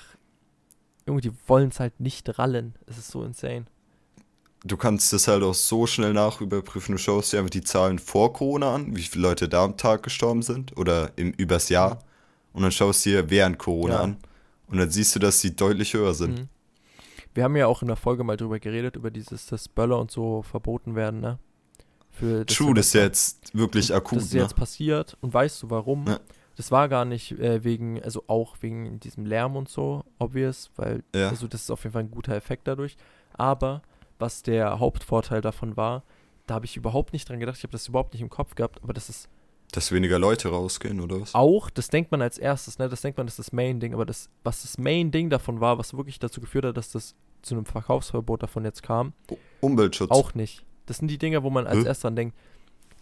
Junge, 1.07 1.21
die 1.21 1.33
wollen 1.47 1.69
es 1.69 1.81
halt 1.81 1.99
nicht 2.01 2.39
rallen. 2.39 2.75
Es 2.87 2.99
ist 2.99 3.09
so 3.09 3.25
insane. 3.25 3.67
Du 4.65 4.77
kannst 4.77 5.13
das 5.13 5.29
halt 5.29 5.43
auch 5.43 5.55
so 5.55 5.87
schnell 5.87 6.15
nachüberprüfen. 6.15 6.95
Du 6.95 6.99
schaust 6.99 7.33
dir 7.33 7.39
einfach 7.39 7.51
die 7.51 7.65
Zahlen 7.65 7.99
vor 7.99 8.33
Corona 8.33 8.75
an, 8.75 8.97
wie 8.97 9.03
viele 9.03 9.29
Leute 9.29 9.49
da 9.49 9.65
am 9.65 9.77
Tag 9.77 10.05
gestorben 10.05 10.43
sind 10.43 10.77
oder 10.77 11.11
im, 11.17 11.33
übers 11.33 11.69
Jahr. 11.69 11.99
Und 12.55 12.63
dann 12.63 12.71
schaust 12.73 13.05
du 13.05 13.11
dir 13.11 13.29
während 13.31 13.59
Corona 13.59 13.95
Ja. 13.97 14.01
an. 14.03 14.17
Und 14.69 14.79
dann 14.79 14.89
siehst 14.91 15.15
du, 15.15 15.19
dass 15.19 15.41
sie 15.43 15.55
deutlich 15.55 15.93
höher 15.93 16.15
sind. 16.15 16.39
Mhm. 16.39 16.49
Wir 17.35 17.45
haben 17.45 17.57
ja 17.57 17.67
auch 17.67 17.83
in 17.83 17.89
der 17.89 17.97
Folge 17.97 18.25
mal 18.25 18.37
drüber 18.39 18.59
geredet, 18.59 18.97
über 18.97 19.11
dieses, 19.11 19.47
dass 19.47 19.69
Böller 19.69 19.99
und 19.99 20.11
so 20.11 20.41
verboten 20.43 20.95
werden, 20.95 21.21
ne? 21.21 21.39
Für 22.11 22.47
True, 22.47 22.75
das 22.75 22.87
ist 22.87 22.95
jetzt 22.95 23.55
wirklich 23.57 23.93
akut, 23.93 24.19
Das 24.19 24.25
ist 24.27 24.35
ne? 24.35 24.41
jetzt 24.41 24.55
passiert 24.55 25.17
und 25.21 25.35
weißt 25.35 25.65
du 25.65 25.71
warum? 25.71 26.07
Ja. 26.07 26.21
Das 26.57 26.71
war 26.71 26.89
gar 26.89 27.05
nicht 27.05 27.33
äh, 27.41 27.65
wegen, 27.65 28.01
also 28.05 28.23
auch 28.29 28.57
wegen 28.61 29.01
diesem 29.01 29.27
Lärm 29.27 29.57
und 29.57 29.69
so, 29.69 30.05
obvious, 30.21 30.71
weil, 30.77 31.03
Ja. 31.13 31.29
also 31.31 31.49
das 31.49 31.63
ist 31.63 31.71
auf 31.73 31.83
jeden 31.83 31.93
Fall 31.93 32.05
ein 32.05 32.13
guter 32.13 32.37
Effekt 32.37 32.69
dadurch. 32.69 32.97
Aber 33.33 33.83
was 34.21 34.45
der 34.45 34.79
Hauptvorteil 34.79 35.41
davon 35.41 35.77
war, 35.77 36.05
da 36.47 36.55
habe 36.55 36.67
ich 36.67 36.77
überhaupt 36.77 37.13
nicht 37.13 37.29
dran 37.29 37.41
gedacht, 37.41 37.57
ich 37.57 37.65
habe 37.65 37.73
das 37.73 37.89
überhaupt 37.89 38.13
nicht 38.13 38.23
im 38.23 38.31
Kopf 38.31 38.55
gehabt, 38.55 38.81
aber 38.85 38.93
das 38.93 39.09
ist 39.09 39.29
Dass 39.73 39.91
weniger 39.91 40.19
Leute 40.19 40.49
rausgehen, 40.51 41.01
oder 41.01 41.21
was? 41.21 41.35
auch, 41.35 41.69
das 41.71 41.89
denkt 41.89 42.13
man 42.13 42.23
als 42.23 42.39
erstes, 42.39 42.79
ne? 42.79 42.89
Das 42.89 43.01
denkt 43.01 43.19
man, 43.19 43.27
das 43.27 43.39
ist 43.39 43.49
das 43.49 43.53
Main-Ding, 43.53 43.93
aber 43.95 44.07
das, 44.07 44.29
was 44.45 44.63
das 44.63 44.79
Main-Ding 44.79 45.31
davon 45.31 45.61
war, 45.61 45.79
was 45.79 45.95
wirklich 45.95 46.19
dazu 46.21 46.41
geführt 46.41 46.65
hat, 46.65 46.77
dass 46.77 46.93
das 46.93 47.15
zu 47.43 47.55
einem 47.55 47.65
Verkaufsverbot 47.67 48.43
davon 48.43 48.65
jetzt 48.65 48.83
kam, 48.83 49.13
Umweltschutz. 49.61 50.11
auch 50.11 50.35
nicht. 50.35 50.65
Das 50.87 50.99
sind 50.99 51.09
die 51.09 51.19
Dinger, 51.19 51.43
wo 51.43 51.51
man 51.51 51.67
als 51.67 51.79
Hä? 51.83 51.87
erstes 51.89 52.03
dran 52.03 52.17
denkt. 52.17 52.37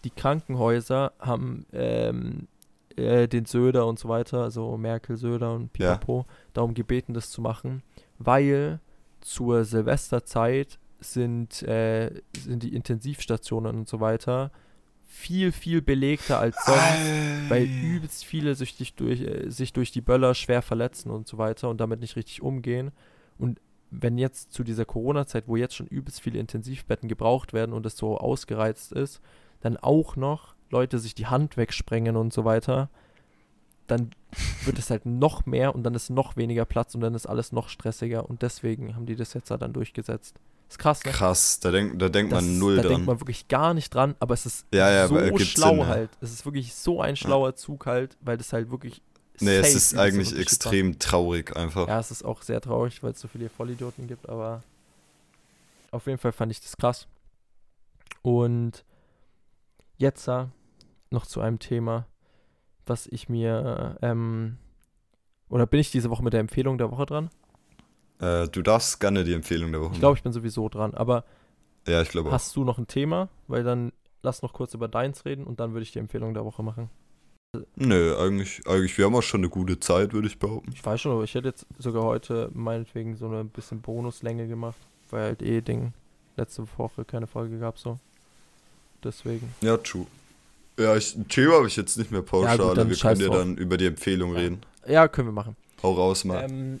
Die 0.03 0.09
Krankenhäuser 0.09 1.13
haben 1.19 1.65
ähm, 1.73 2.47
äh, 2.95 3.27
den 3.27 3.45
Söder 3.45 3.85
und 3.87 3.99
so 3.99 4.09
weiter, 4.09 4.41
also 4.41 4.75
Merkel, 4.77 5.15
Söder 5.15 5.53
und 5.53 5.77
Ja. 5.77 5.93
Pipapo, 5.95 6.25
darum 6.53 6.73
gebeten, 6.73 7.13
das 7.13 7.29
zu 7.29 7.41
machen, 7.41 7.83
weil 8.17 8.79
zur 9.21 9.63
Silvesterzeit 9.63 10.79
sind, 10.99 11.61
äh, 11.63 12.21
sind 12.37 12.63
die 12.63 12.73
Intensivstationen 12.75 13.75
und 13.77 13.87
so 13.87 13.99
weiter 13.99 14.51
viel, 15.13 15.51
viel 15.51 15.83
belegter 15.83 16.39
als 16.39 16.57
sonst, 16.65 17.49
weil 17.49 17.65
übelst 17.65 18.25
viele 18.25 18.55
sich 18.55 18.75
durch, 18.75 18.95
durch, 18.95 19.21
äh, 19.21 19.49
sich 19.49 19.71
durch 19.71 19.91
die 19.91 20.01
Böller 20.01 20.33
schwer 20.33 20.63
verletzen 20.63 21.11
und 21.11 21.27
so 21.27 21.37
weiter 21.37 21.69
und 21.69 21.79
damit 21.79 21.99
nicht 21.99 22.15
richtig 22.15 22.41
umgehen. 22.41 22.91
Und 23.37 23.61
wenn 23.91 24.17
jetzt 24.17 24.51
zu 24.51 24.63
dieser 24.63 24.85
Corona-Zeit, 24.85 25.47
wo 25.47 25.55
jetzt 25.55 25.75
schon 25.75 25.85
übelst 25.85 26.19
viele 26.19 26.39
Intensivbetten 26.39 27.07
gebraucht 27.07 27.53
werden 27.53 27.73
und 27.73 27.85
es 27.85 27.95
so 27.95 28.17
ausgereizt 28.17 28.91
ist, 28.91 29.21
dann 29.61 29.77
auch 29.77 30.15
noch 30.15 30.55
Leute 30.71 30.97
sich 30.97 31.13
die 31.13 31.27
Hand 31.27 31.57
wegsprengen 31.57 32.15
und 32.17 32.33
so 32.33 32.43
weiter, 32.43 32.89
dann 33.85 34.09
wird 34.65 34.79
es 34.79 34.89
halt 34.89 35.05
noch 35.05 35.45
mehr 35.45 35.75
und 35.75 35.83
dann 35.83 35.93
ist 35.93 36.09
noch 36.09 36.37
weniger 36.37 36.65
Platz 36.65 36.95
und 36.95 37.01
dann 37.01 37.13
ist 37.13 37.27
alles 37.27 37.51
noch 37.51 37.69
stressiger 37.69 38.27
und 38.27 38.41
deswegen 38.41 38.95
haben 38.95 39.05
die 39.05 39.15
das 39.15 39.35
jetzt 39.35 39.51
halt 39.51 39.61
dann 39.61 39.73
durchgesetzt. 39.73 40.39
Ist 40.73 40.79
krass, 40.79 41.03
ne? 41.05 41.11
Krass, 41.11 41.59
da, 41.59 41.69
denk, 41.69 41.99
da 41.99 42.09
denkt 42.09 42.31
Das- 42.33 42.43
man 42.43 42.57
null 42.57 42.77
da 42.77 42.81
dran. 42.81 42.91
denkt 42.93 43.05
man 43.05 43.19
wirklich 43.21 43.47
gar 43.47 43.75
nicht 43.75 43.93
dran, 43.93 44.15
aber 44.19 44.33
es 44.33 44.47
ist 44.47 44.65
Ja, 44.73 44.89
ja, 44.89 45.07
so 45.07 45.37
schlau 45.37 45.69
Sinn, 45.69 45.77
ja. 45.79 45.85
halt. 45.87 46.09
Es 46.19 46.31
ist 46.33 46.45
wirklich 46.45 46.73
so 46.73 46.99
ein 46.99 47.15
schlauer 47.15 47.55
Zug 47.55 47.85
halt, 47.85 48.17
weil 48.21 48.37
das 48.37 48.51
halt 48.53 48.71
wirklich. 48.71 49.01
nee, 49.39 49.57
es 49.57 49.75
ist 49.75 49.95
eigentlich 49.97 50.31
macht. 50.31 50.41
extrem 50.41 50.97
traurig 50.97 51.55
einfach. 51.55 51.87
Ja, 51.87 51.99
es 51.99 52.09
ist 52.09 52.25
auch 52.25 52.41
sehr 52.41 52.59
traurig, 52.59 53.03
weil 53.03 53.11
es 53.11 53.19
so 53.19 53.27
viele 53.27 53.49
Vollidioten 53.49 54.07
gibt, 54.07 54.27
aber 54.29 54.63
auf 55.91 56.07
jeden 56.07 56.17
Fall 56.17 56.31
fand 56.31 56.51
ich 56.51 56.59
das 56.59 56.75
krass. 56.75 57.07
Und 58.23 58.83
jetzt 59.97 60.27
äh, 60.27 60.45
noch 61.11 61.27
zu 61.27 61.39
einem 61.39 61.59
Thema, 61.59 62.07
was 62.87 63.05
ich 63.07 63.29
mir, 63.29 63.97
ähm, 64.01 64.57
oder 65.49 65.67
bin 65.67 65.79
ich 65.79 65.91
diese 65.91 66.09
Woche 66.09 66.23
mit 66.23 66.33
der 66.33 66.39
Empfehlung 66.39 66.77
der 66.79 66.89
Woche 66.89 67.05
dran? 67.05 67.29
Äh, 68.23 68.47
du 68.47 68.61
darfst 68.61 68.99
gerne 68.99 69.23
die 69.23 69.33
Empfehlung 69.33 69.71
der 69.71 69.81
Woche 69.81 69.93
Ich 69.93 69.99
glaube, 69.99 70.17
ich 70.17 70.23
bin 70.23 70.31
sowieso 70.31 70.69
dran, 70.69 70.93
aber. 70.93 71.25
Ja, 71.87 72.01
ich 72.01 72.09
glaube 72.09 72.29
auch. 72.29 72.33
hast 72.33 72.55
du 72.55 72.63
noch 72.63 72.77
ein 72.77 72.87
Thema? 72.87 73.27
Weil 73.47 73.63
dann 73.63 73.91
lass 74.21 74.41
noch 74.41 74.53
kurz 74.53 74.73
über 74.73 74.87
deins 74.87 75.25
reden 75.25 75.43
und 75.43 75.59
dann 75.59 75.73
würde 75.73 75.83
ich 75.83 75.91
die 75.91 75.99
Empfehlung 75.99 76.33
der 76.33 76.45
Woche 76.45 76.63
machen. 76.63 76.89
Nö, 77.75 78.15
eigentlich, 78.17 78.65
eigentlich, 78.65 78.97
wir 78.97 79.05
haben 79.05 79.15
auch 79.15 79.21
schon 79.21 79.41
eine 79.41 79.49
gute 79.49 79.79
Zeit, 79.79 80.13
würde 80.13 80.27
ich 80.27 80.39
behaupten. 80.39 80.71
Ich 80.73 80.83
weiß 80.83 81.01
schon, 81.01 81.11
aber 81.11 81.23
ich 81.23 81.35
hätte 81.35 81.49
jetzt 81.49 81.67
sogar 81.77 82.03
heute 82.03 82.49
meinetwegen 82.53 83.15
so 83.15 83.27
eine 83.27 83.43
bisschen 83.43 83.81
Bonuslänge 83.81 84.47
gemacht, 84.47 84.77
weil 85.11 85.23
halt 85.23 85.41
eh 85.43 85.61
Ding 85.61 85.93
letzte 86.37 86.65
Woche 86.77 87.05
keine 87.05 87.27
Folge 87.27 87.59
gab 87.59 87.77
so. 87.77 87.99
Deswegen. 89.03 89.53
Ja, 89.61 89.77
true. 89.77 90.07
Ja, 90.79 90.95
ich, 90.95 91.15
ein 91.15 91.27
Thema 91.27 91.55
habe 91.55 91.67
ich 91.67 91.75
jetzt 91.75 91.97
nicht 91.97 92.09
mehr 92.09 92.23
pauschal, 92.23 92.57
Ja, 92.57 92.67
gut, 92.69 92.77
dann 92.77 92.89
wir 92.89 92.97
können 92.97 93.21
ja 93.21 93.29
dann 93.29 93.57
über 93.57 93.77
die 93.77 93.85
Empfehlung 93.85 94.33
Ja. 94.33 94.39
reden. 94.39 94.61
Ja, 94.87 95.07
können 95.07 95.27
wir 95.27 95.33
machen. 95.33 95.55
Hau 95.83 95.91
raus 95.93 96.23
mal. 96.23 96.49
Ähm, 96.49 96.79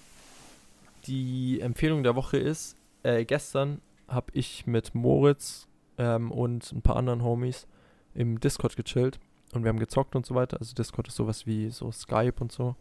die 1.05 1.59
Empfehlung 1.61 2.03
der 2.03 2.15
Woche 2.15 2.37
ist, 2.37 2.75
äh, 3.03 3.25
gestern 3.25 3.81
habe 4.07 4.27
ich 4.33 4.65
mit 4.67 4.93
Moritz 4.95 5.67
ähm, 5.97 6.31
und 6.31 6.71
ein 6.71 6.81
paar 6.81 6.95
anderen 6.95 7.23
Homies 7.23 7.67
im 8.13 8.39
Discord 8.39 8.75
gechillt 8.75 9.19
und 9.53 9.63
wir 9.63 9.69
haben 9.69 9.79
gezockt 9.79 10.15
und 10.15 10.25
so 10.25 10.35
weiter. 10.35 10.57
Also 10.59 10.73
Discord 10.73 11.07
ist 11.07 11.15
sowas 11.15 11.45
wie 11.45 11.69
so 11.69 11.91
Skype 11.91 12.35
und 12.39 12.51
so, 12.51 12.75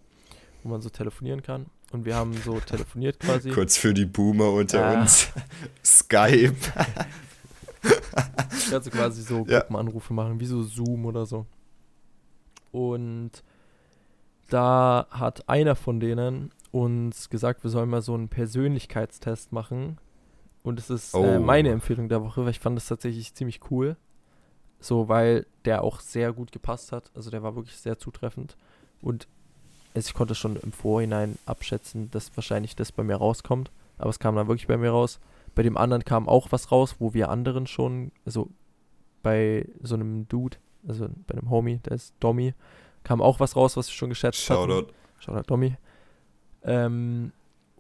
wo 0.62 0.68
man 0.68 0.81
so 0.81 0.89
telefonieren 0.91 1.43
kann. 1.43 1.66
Und 1.93 2.05
wir 2.07 2.16
haben 2.16 2.33
so 2.35 2.59
telefoniert 2.61 3.20
quasi. 3.20 3.51
Kurz 3.55 3.77
für 3.77 3.93
die 3.93 4.07
Boomer 4.07 4.51
unter 4.51 4.93
Ja. 4.93 5.01
uns. 5.01 5.29
Skype. 5.85 6.55
Also 8.73 8.91
quasi 8.91 9.23
so 9.23 9.45
Ja. 9.49 9.59
Gruppenanrufe 9.61 10.14
machen, 10.14 10.41
wie 10.41 10.47
so 10.47 10.62
Zoom 10.62 11.05
oder 11.07 11.27
so. 11.27 11.47
Und 12.70 13.31
da 14.49 15.07
hat 15.11 15.49
einer 15.49 15.77
von 15.77 16.01
denen 16.01 16.51
uns 16.73 17.31
gesagt, 17.31 17.62
wir 17.62 17.70
sollen 17.70 17.89
mal 17.91 18.03
so 18.03 18.14
einen 18.14 18.29
Persönlichkeitstest 18.29 19.53
machen. 19.53 19.99
Und 20.64 20.79
es 20.79 20.91
ist 20.91 21.14
äh, 21.14 21.18
Oh. 21.18 21.39
meine 21.41 21.70
Empfehlung 21.70 22.09
der 22.09 22.23
Woche, 22.25 22.43
weil 22.45 22.51
ich 22.51 22.61
fand 22.61 22.77
das 22.77 22.87
tatsächlich 22.89 23.35
ziemlich 23.35 23.61
cool. 23.70 23.97
So, 24.81 25.09
weil 25.09 25.47
der 25.64 25.85
auch 25.85 26.01
sehr 26.01 26.33
gut 26.33 26.51
gepasst 26.51 26.91
hat. 26.93 27.11
Also 27.14 27.31
der 27.31 27.43
war 27.43 27.55
wirklich 27.55 27.77
sehr 27.77 27.99
zutreffend. 27.99 28.57
Und 29.01 29.29
ich 29.95 30.14
konnte 30.14 30.35
schon 30.35 30.57
im 30.57 30.73
Vorhinein 30.73 31.37
abschätzen, 31.47 32.11
dass 32.11 32.35
wahrscheinlich 32.37 32.75
das 32.75 32.91
bei 32.91 33.03
mir 33.05 33.16
rauskommt. 33.16 33.70
Aber 33.99 34.11
es 34.11 34.18
kam 34.18 34.35
dann 34.35 34.49
wirklich 34.49 34.66
bei 34.66 34.77
mir 34.79 34.91
raus. 34.91 35.20
Bei 35.55 35.62
dem 35.62 35.77
anderen 35.77 36.05
kam 36.05 36.29
auch 36.29 36.51
was 36.51 36.73
raus, 36.73 36.97
wo 36.99 37.12
wir 37.14 37.29
anderen 37.29 37.66
schon, 37.66 38.11
also 38.25 38.49
bei 39.23 39.68
so 39.83 39.95
einem 39.95 40.27
Dude, 40.29 40.57
also 40.89 41.09
bei 41.27 41.35
einem 41.37 41.51
Homie, 41.51 41.79
der 41.85 41.93
ist 41.93 42.14
Dommy, 42.20 42.55
kam 43.05 43.20
auch 43.20 43.39
was 43.39 43.55
raus, 43.55 43.77
was 43.77 43.89
wir 43.89 43.93
schon 43.95 44.09
geschätzt 44.09 44.49
hatten. 44.49 44.62
Shoutout. 44.70 44.93
Shoutout 45.18 45.43
Dommy. 45.47 45.77
Ähm, 46.65 47.33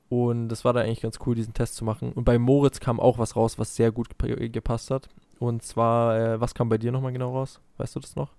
und 0.08 0.48
das 0.48 0.64
war 0.64 0.72
dann 0.72 0.84
eigentlich 0.86 1.00
ganz 1.00 1.18
cool, 1.26 1.34
diesen 1.34 1.54
Test 1.54 1.76
zu 1.76 1.84
machen. 1.84 2.12
Und 2.12 2.24
bei 2.24 2.38
Moritz 2.38 2.80
kam 2.80 3.00
auch 3.00 3.18
was 3.18 3.34
raus, 3.36 3.58
was 3.58 3.74
sehr 3.76 3.90
gut 3.92 4.08
gep- 4.18 4.48
gepasst 4.50 4.90
hat. 4.90 5.08
Und 5.38 5.62
zwar, 5.62 6.18
äh, 6.18 6.40
was 6.40 6.54
kam 6.54 6.68
bei 6.68 6.78
dir 6.78 6.92
nochmal 6.92 7.12
genau 7.12 7.32
raus? 7.32 7.60
Weißt 7.78 7.96
du 7.96 8.00
das 8.00 8.14
noch? 8.16 8.30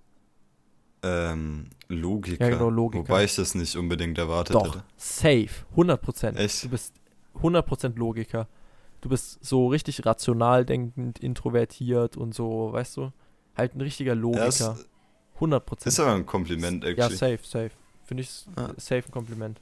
Ähm, 1.01 1.67
Logiker. 1.89 2.45
Ja, 2.45 2.51
genau, 2.53 2.69
Logiker. 2.69 3.07
Wobei 3.09 3.25
ich 3.25 3.35
das 3.35 3.55
nicht 3.55 3.75
unbedingt 3.75 4.17
erwartet 4.17 4.55
Doch, 4.55 4.67
hätte. 4.75 4.83
safe, 4.95 5.65
100%. 5.75 6.37
Echt? 6.37 6.63
Du 6.63 6.69
bist 6.69 6.93
100% 7.41 7.97
Logiker. 7.97 8.47
Du 9.01 9.09
bist 9.09 9.43
so 9.43 9.67
richtig 9.67 10.05
rational 10.05 10.63
denkend, 10.65 11.19
introvertiert 11.19 12.15
und 12.15 12.33
so, 12.33 12.71
weißt 12.71 12.95
du? 12.97 13.11
Halt 13.57 13.75
ein 13.75 13.81
richtiger 13.81 14.13
Ja, 14.13 14.19
Logiker. 14.19 14.47
es 14.47 14.87
100%. 15.41 15.87
ist 15.87 15.99
aber 15.99 16.13
ein 16.13 16.25
Kompliment, 16.25 16.83
Ja, 16.85 16.91
actually. 16.91 17.15
safe, 17.17 17.39
safe. 17.43 17.71
Finde 18.05 18.23
ich 18.23 18.45
Ah. 18.55 18.69
safe 18.77 19.03
ein 19.07 19.11
Kompliment. 19.11 19.59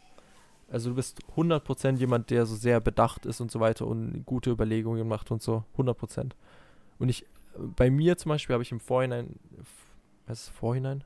Also 0.72 0.92
du 0.92 0.96
bist 0.96 1.20
100% 1.36 1.98
jemand, 1.98 2.30
der 2.30 2.46
so 2.46 2.56
sehr 2.56 2.80
bedacht 2.80 3.26
ist 3.26 3.42
und 3.42 3.52
so 3.52 3.60
weiter 3.60 3.86
und 3.86 4.26
gute 4.26 4.52
Überlegungen 4.52 5.06
macht 5.06 5.30
und 5.30 5.42
so. 5.42 5.66
100%. 5.78 6.32
Und 6.98 7.10
ich, 7.10 7.26
bei 7.58 7.92
mir 7.92 8.18
zum 8.18 8.30
Beispiel 8.30 8.54
habe 8.54 8.64
ich 8.64 8.72
im 8.72 8.80
Vorhinein, 8.80 9.36
was 10.28 10.44
ist 10.44 10.50
Vorhinein? 10.50 11.04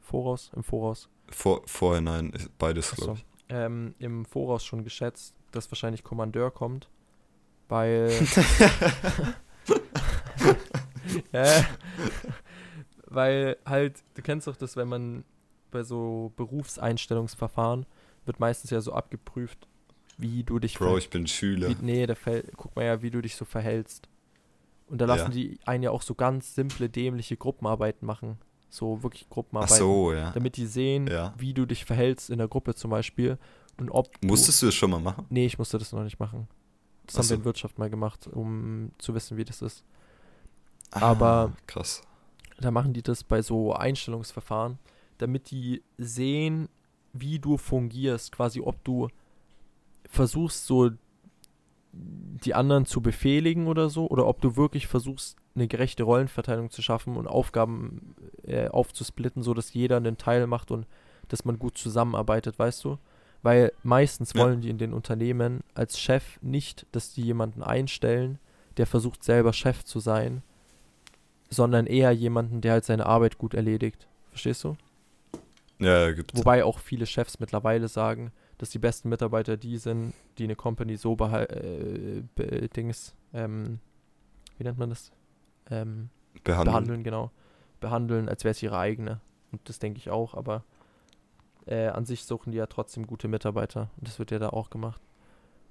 Voraus? 0.00 0.50
Im 0.56 0.64
Voraus. 0.64 1.08
Vor, 1.28 1.62
vorhinein 1.66 2.32
beides, 2.58 2.90
glaube 2.90 3.14
ich. 3.14 3.24
Ähm, 3.48 3.94
Im 4.00 4.24
Voraus 4.24 4.64
schon 4.64 4.82
geschätzt, 4.82 5.36
dass 5.52 5.70
wahrscheinlich 5.70 6.02
Kommandeur 6.02 6.50
kommt. 6.50 6.88
Weil. 7.68 8.10
ja, 11.32 11.64
weil 13.06 13.56
halt, 13.64 14.02
du 14.14 14.22
kennst 14.22 14.48
doch 14.48 14.56
das, 14.56 14.76
wenn 14.76 14.88
man 14.88 15.24
bei 15.70 15.84
so 15.84 16.32
Berufseinstellungsverfahren 16.36 17.86
wird 18.26 18.40
meistens 18.40 18.70
ja 18.70 18.80
so 18.80 18.92
abgeprüft, 18.92 19.66
wie 20.18 20.42
du 20.44 20.58
dich 20.58 20.78
Bro, 20.78 20.98
ich 20.98 21.10
bin 21.10 21.26
Schüler. 21.26 21.68
wie, 21.68 21.76
nee, 21.80 22.06
da 22.06 22.14
guck 22.56 22.74
mal 22.76 22.84
ja, 22.84 23.02
wie 23.02 23.10
du 23.10 23.20
dich 23.20 23.36
so 23.36 23.44
verhältst. 23.44 24.08
Und 24.88 25.00
da 25.00 25.06
lassen 25.06 25.26
Ja. 25.26 25.28
die 25.30 25.58
einen 25.64 25.82
ja 25.82 25.90
auch 25.90 26.02
so 26.02 26.14
ganz 26.14 26.54
simple, 26.54 26.88
dämliche 26.88 27.36
Gruppenarbeiten 27.36 28.06
machen. 28.06 28.38
So 28.68 29.02
wirklich 29.02 29.24
Ach 29.28 29.34
Gruppenarbeiten. 29.34 29.76
so, 29.78 30.12
ja. 30.12 30.30
Damit 30.32 30.56
die 30.56 30.66
sehen, 30.66 31.06
Ja. 31.06 31.32
wie 31.38 31.54
du 31.54 31.64
dich 31.66 31.84
verhältst 31.84 32.28
in 32.30 32.38
der 32.38 32.48
Gruppe 32.48 32.74
zum 32.74 32.90
Beispiel. 32.90 33.38
Und 33.78 33.90
ob 33.90 34.20
du- 34.20 34.28
Musstest 34.28 34.60
du 34.62 34.66
das 34.66 34.74
schon 34.74 34.90
mal 34.90 35.00
machen? 35.00 35.26
Nee, 35.30 35.46
ich 35.46 35.58
musste 35.58 35.78
das 35.78 35.92
noch 35.92 36.04
nicht 36.04 36.20
machen. 36.20 36.48
Das 37.06 37.14
Ach 37.14 37.18
haben 37.18 37.24
wir 37.24 37.28
so. 37.28 37.34
in 37.34 37.44
Wirtschaft 37.44 37.78
mal 37.78 37.90
gemacht, 37.90 38.26
um 38.26 38.90
zu 38.98 39.14
wissen, 39.14 39.36
wie 39.36 39.44
das 39.44 39.62
ist. 39.62 39.84
Aber- 40.90 41.50
Ah, 41.52 41.56
krass. 41.66 42.02
Da 42.58 42.70
machen 42.70 42.92
die 42.92 43.02
das 43.02 43.24
bei 43.24 43.42
so 43.42 43.72
Einstellungsverfahren, 43.72 44.78
damit 45.18 45.50
die 45.50 45.82
sehen, 45.98 46.68
wie 47.14 47.38
du 47.38 47.56
fungierst, 47.56 48.32
quasi 48.32 48.60
ob 48.60 48.82
du 48.84 49.08
versuchst 50.08 50.66
so 50.66 50.90
die 51.92 52.54
anderen 52.54 52.86
zu 52.86 53.00
befehligen 53.00 53.68
oder 53.68 53.88
so, 53.88 54.08
oder 54.08 54.26
ob 54.26 54.40
du 54.40 54.56
wirklich 54.56 54.86
versuchst, 54.88 55.36
eine 55.54 55.68
gerechte 55.68 56.02
Rollenverteilung 56.02 56.70
zu 56.70 56.82
schaffen 56.82 57.16
und 57.16 57.28
Aufgaben 57.28 58.16
äh, 58.42 58.66
aufzusplitten, 58.68 59.42
so 59.44 59.54
dass 59.54 59.72
jeder 59.72 59.96
einen 59.96 60.18
Teil 60.18 60.48
macht 60.48 60.72
und 60.72 60.86
dass 61.28 61.44
man 61.44 61.58
gut 61.58 61.78
zusammenarbeitet, 61.78 62.58
weißt 62.58 62.84
du? 62.84 62.98
Weil 63.42 63.72
meistens 63.84 64.32
Ja. 64.34 64.42
wollen 64.42 64.60
die 64.60 64.70
in 64.70 64.78
den 64.78 64.92
Unternehmen 64.92 65.60
als 65.74 66.00
Chef 66.00 66.38
nicht, 66.42 66.86
dass 66.90 67.14
die 67.14 67.22
jemanden 67.22 67.62
einstellen, 67.62 68.40
der 68.76 68.86
versucht 68.86 69.22
selber 69.22 69.52
Chef 69.52 69.84
zu 69.84 70.00
sein, 70.00 70.42
sondern 71.50 71.86
eher 71.86 72.10
jemanden, 72.10 72.60
der 72.60 72.72
halt 72.72 72.84
seine 72.84 73.06
Arbeit 73.06 73.38
gut 73.38 73.54
erledigt. 73.54 74.08
Verstehst 74.30 74.64
du? 74.64 74.76
Ja, 75.78 76.12
gibt's. 76.12 76.38
Wobei 76.38 76.64
auch 76.64 76.78
viele 76.78 77.06
Chefs 77.06 77.40
mittlerweile 77.40 77.88
sagen, 77.88 78.32
dass 78.58 78.70
die 78.70 78.78
besten 78.78 79.08
Mitarbeiter 79.08 79.56
die 79.56 79.78
sind, 79.78 80.14
die 80.38 80.44
eine 80.44 80.56
Company 80.56 80.96
so 80.96 81.16
behal 81.16 81.46
äh, 82.38 82.68
Dings, 82.68 83.14
ähm, 83.32 83.80
wie 84.56 84.64
nennt 84.64 84.78
man 84.78 84.90
das? 84.90 85.12
Ähm, 85.70 86.10
behandeln. 86.44 86.72
behandeln, 86.72 87.02
genau. 87.04 87.30
Behandeln, 87.80 88.28
als 88.28 88.44
wäre 88.44 88.52
es 88.52 88.62
ihre 88.62 88.78
eigene. 88.78 89.20
Und 89.50 89.68
das 89.68 89.78
denke 89.78 89.98
ich 89.98 90.10
auch, 90.10 90.34
aber 90.34 90.64
äh, 91.66 91.88
an 91.88 92.04
sich 92.04 92.24
suchen 92.24 92.52
die 92.52 92.58
ja 92.58 92.66
trotzdem 92.66 93.06
gute 93.06 93.28
Mitarbeiter. 93.28 93.90
Und 93.96 94.08
das 94.08 94.18
wird 94.18 94.30
ja 94.30 94.38
da 94.38 94.50
auch 94.50 94.70
gemacht. 94.70 95.00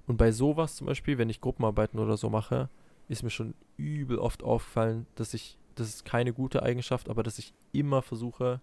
Und 0.06 0.16
bei 0.16 0.32
sowas 0.32 0.76
zum 0.76 0.86
Beispiel, 0.86 1.18
wenn 1.18 1.30
ich 1.30 1.40
Gruppenarbeiten 1.40 1.98
oder 1.98 2.16
so 2.16 2.28
mache, 2.28 2.68
ist 3.08 3.22
mir 3.22 3.30
schon 3.30 3.54
übel 3.76 4.18
oft 4.18 4.42
aufgefallen, 4.42 5.06
dass 5.14 5.34
ich, 5.34 5.58
das 5.74 5.88
ist 5.88 6.04
keine 6.04 6.32
gute 6.32 6.62
Eigenschaft, 6.62 7.08
aber 7.08 7.22
dass 7.22 7.38
ich 7.38 7.54
immer 7.72 8.02
versuche, 8.02 8.60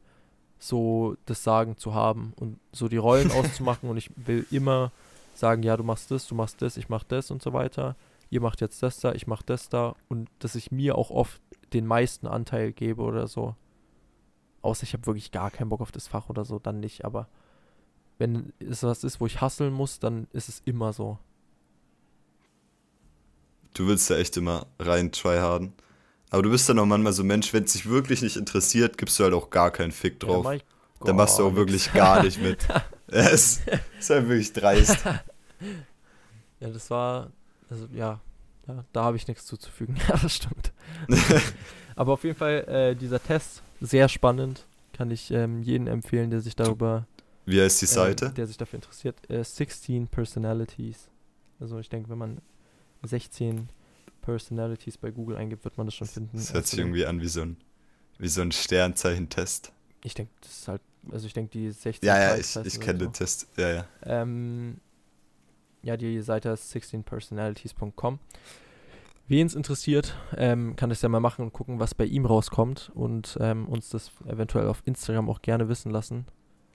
so 0.61 1.17
das 1.25 1.43
Sagen 1.43 1.75
zu 1.75 1.95
haben 1.95 2.33
und 2.35 2.59
so 2.71 2.87
die 2.87 2.97
Rollen 2.97 3.31
auszumachen 3.33 3.89
und 3.89 3.97
ich 3.97 4.11
will 4.15 4.45
immer 4.51 4.91
sagen, 5.33 5.63
ja, 5.63 5.75
du 5.75 5.83
machst 5.83 6.11
das, 6.11 6.27
du 6.27 6.35
machst 6.35 6.61
das, 6.61 6.77
ich 6.77 6.87
mach 6.87 7.03
das 7.03 7.31
und 7.31 7.41
so 7.41 7.51
weiter. 7.51 7.95
Ihr 8.29 8.41
macht 8.41 8.61
jetzt 8.61 8.81
das 8.83 8.99
da, 8.99 9.11
ich 9.13 9.25
mach 9.25 9.41
das 9.41 9.69
da 9.69 9.95
und 10.07 10.29
dass 10.39 10.55
ich 10.55 10.71
mir 10.71 10.97
auch 10.97 11.09
oft 11.09 11.41
den 11.73 11.87
meisten 11.87 12.27
Anteil 12.27 12.71
gebe 12.73 13.01
oder 13.01 13.27
so. 13.27 13.55
Außer 14.61 14.83
ich 14.83 14.93
habe 14.93 15.07
wirklich 15.07 15.31
gar 15.31 15.49
keinen 15.49 15.69
Bock 15.69 15.81
auf 15.81 15.91
das 15.91 16.07
Fach 16.07 16.29
oder 16.29 16.45
so, 16.45 16.59
dann 16.59 16.79
nicht, 16.79 17.03
aber 17.05 17.27
wenn 18.19 18.53
es 18.59 18.83
was 18.83 19.03
ist, 19.03 19.19
wo 19.19 19.25
ich 19.25 19.41
hasseln 19.41 19.73
muss, 19.73 19.97
dann 19.97 20.27
ist 20.31 20.47
es 20.47 20.61
immer 20.65 20.93
so. 20.93 21.17
Du 23.73 23.87
willst 23.87 24.11
da 24.11 24.17
echt 24.17 24.37
immer 24.37 24.67
rein 24.77 25.11
tryharden. 25.11 25.73
Aber 26.31 26.41
du 26.43 26.49
bist 26.49 26.67
dann 26.69 26.79
auch 26.79 26.85
manchmal 26.85 27.13
so 27.13 27.23
Mensch, 27.23 27.53
wenn 27.53 27.65
es 27.65 27.73
dich 27.73 27.87
wirklich 27.87 28.21
nicht 28.21 28.37
interessiert, 28.37 28.97
gibst 28.97 29.19
du 29.19 29.25
halt 29.25 29.33
auch 29.33 29.49
gar 29.49 29.69
keinen 29.69 29.91
Fick 29.91 30.23
Ja, 30.23 30.29
drauf. 30.29 30.53
ich 30.53 30.63
dann 31.03 31.15
machst 31.15 31.37
du 31.37 31.45
auch 31.45 31.55
wirklich 31.55 31.91
gar 31.93 32.23
nicht 32.23 32.41
mit. 32.41 32.65
Es 33.13 33.59
ist 33.99 34.09
halt 34.09 34.29
wirklich 34.29 34.53
dreist. 34.53 35.03
Ja, 36.61 36.69
das 36.69 36.89
war, 36.89 37.29
also 37.69 37.85
ja, 37.93 38.21
ja 38.65 38.85
da 38.93 39.03
habe 39.03 39.17
ich 39.17 39.27
nichts 39.27 39.45
zuzufügen. 39.45 39.97
Ja, 40.07 40.15
das 40.15 40.35
stimmt. 40.35 40.71
Aber 41.97 42.13
auf 42.13 42.23
jeden 42.23 42.37
Fall, 42.37 42.63
äh, 42.69 42.95
dieser 42.95 43.21
Test, 43.21 43.61
sehr 43.81 44.07
spannend. 44.07 44.65
Kann 44.93 45.11
ich 45.11 45.29
ähm, 45.31 45.61
jedem 45.61 45.87
empfehlen, 45.87 46.29
der 46.29 46.39
sich 46.39 46.55
darüber, 46.55 47.05
Wie 47.45 47.61
heißt 47.61 47.81
die 47.81 47.85
Seite? 47.87 48.27
ähm, 48.27 48.35
der 48.35 48.47
sich 48.47 48.55
dafür 48.55 48.77
interessiert. 48.77 49.17
Äh, 49.29 49.43
16 49.43 50.07
Personalities. 50.07 51.09
Also 51.59 51.79
ich 51.79 51.89
denke, 51.89 52.09
wenn 52.09 52.17
man 52.17 52.37
16 53.03 53.67
Personalities 54.21 54.97
bei 54.97 55.11
Google 55.11 55.37
eingibt, 55.37 55.63
wird 55.63 55.77
man 55.77 55.87
das 55.87 55.95
schon 55.95 56.07
finden. 56.07 56.37
Das 56.37 56.53
hört 56.53 56.65
sich 56.67 56.79
Also, 56.79 56.87
irgendwie 56.87 57.05
an 57.05 57.21
wie 57.21 57.27
so 57.27 57.41
ein, 57.41 57.57
wie 58.17 58.27
so 58.27 58.41
ein 58.41 58.51
Sternzeichentest. 58.51 59.71
Ich 60.03 60.13
denke, 60.13 60.31
das 60.41 60.51
ist 60.51 60.67
halt, 60.67 60.81
also 61.11 61.27
ich 61.27 61.33
denke, 61.33 61.51
die 61.51 61.71
16 61.71 62.07
Ja, 62.07 62.17
ja, 62.19 62.35
ich, 62.37 62.55
ich 62.55 62.79
kenne 62.79 62.99
so. 62.99 63.05
den 63.05 63.13
Test. 63.13 63.47
Ja, 63.57 63.71
ja. 63.71 63.85
Ähm, 64.03 64.77
ja, 65.83 65.97
die 65.97 66.21
Seite 66.21 66.49
ist 66.49 66.71
16personalities.com. 66.75 68.19
Wen 69.27 69.47
es 69.47 69.55
interessiert, 69.55 70.15
ähm, 70.35 70.75
kann 70.75 70.89
das 70.89 71.01
ja 71.01 71.09
mal 71.09 71.19
machen 71.21 71.43
und 71.45 71.53
gucken, 71.53 71.79
was 71.79 71.95
bei 71.95 72.05
ihm 72.05 72.25
rauskommt 72.25 72.91
und 72.93 73.37
ähm, 73.39 73.67
uns 73.67 73.89
das 73.89 74.11
eventuell 74.27 74.67
auf 74.67 74.81
Instagram 74.85 75.29
auch 75.29 75.41
gerne 75.41 75.69
wissen 75.69 75.89
lassen. 75.91 76.25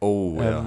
Oh, 0.00 0.40
ja. 0.40 0.66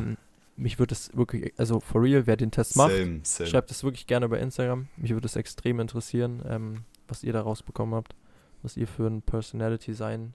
Mich 0.59 0.77
würde 0.77 0.93
es 0.93 1.15
wirklich, 1.15 1.53
also 1.57 1.79
for 1.79 2.01
real, 2.03 2.27
wer 2.27 2.35
den 2.37 2.51
Test 2.51 2.75
macht, 2.75 2.91
Same, 2.91 3.19
same. 3.23 3.49
schreibt 3.49 3.71
es 3.71 3.83
wirklich 3.83 4.07
gerne 4.07 4.27
bei 4.27 4.39
Instagram. 4.39 4.87
Mich 4.97 5.11
würde 5.11 5.25
es 5.25 5.35
extrem 5.35 5.79
interessieren, 5.79 6.41
ähm, 6.47 6.83
was 7.07 7.23
ihr 7.23 7.31
da 7.33 7.41
rausbekommen 7.41 7.95
habt, 7.95 8.13
was 8.61 8.75
ihr 8.75 8.87
für 8.87 9.07
ein 9.07 9.21
Personality 9.21 9.93
sein 9.93 10.33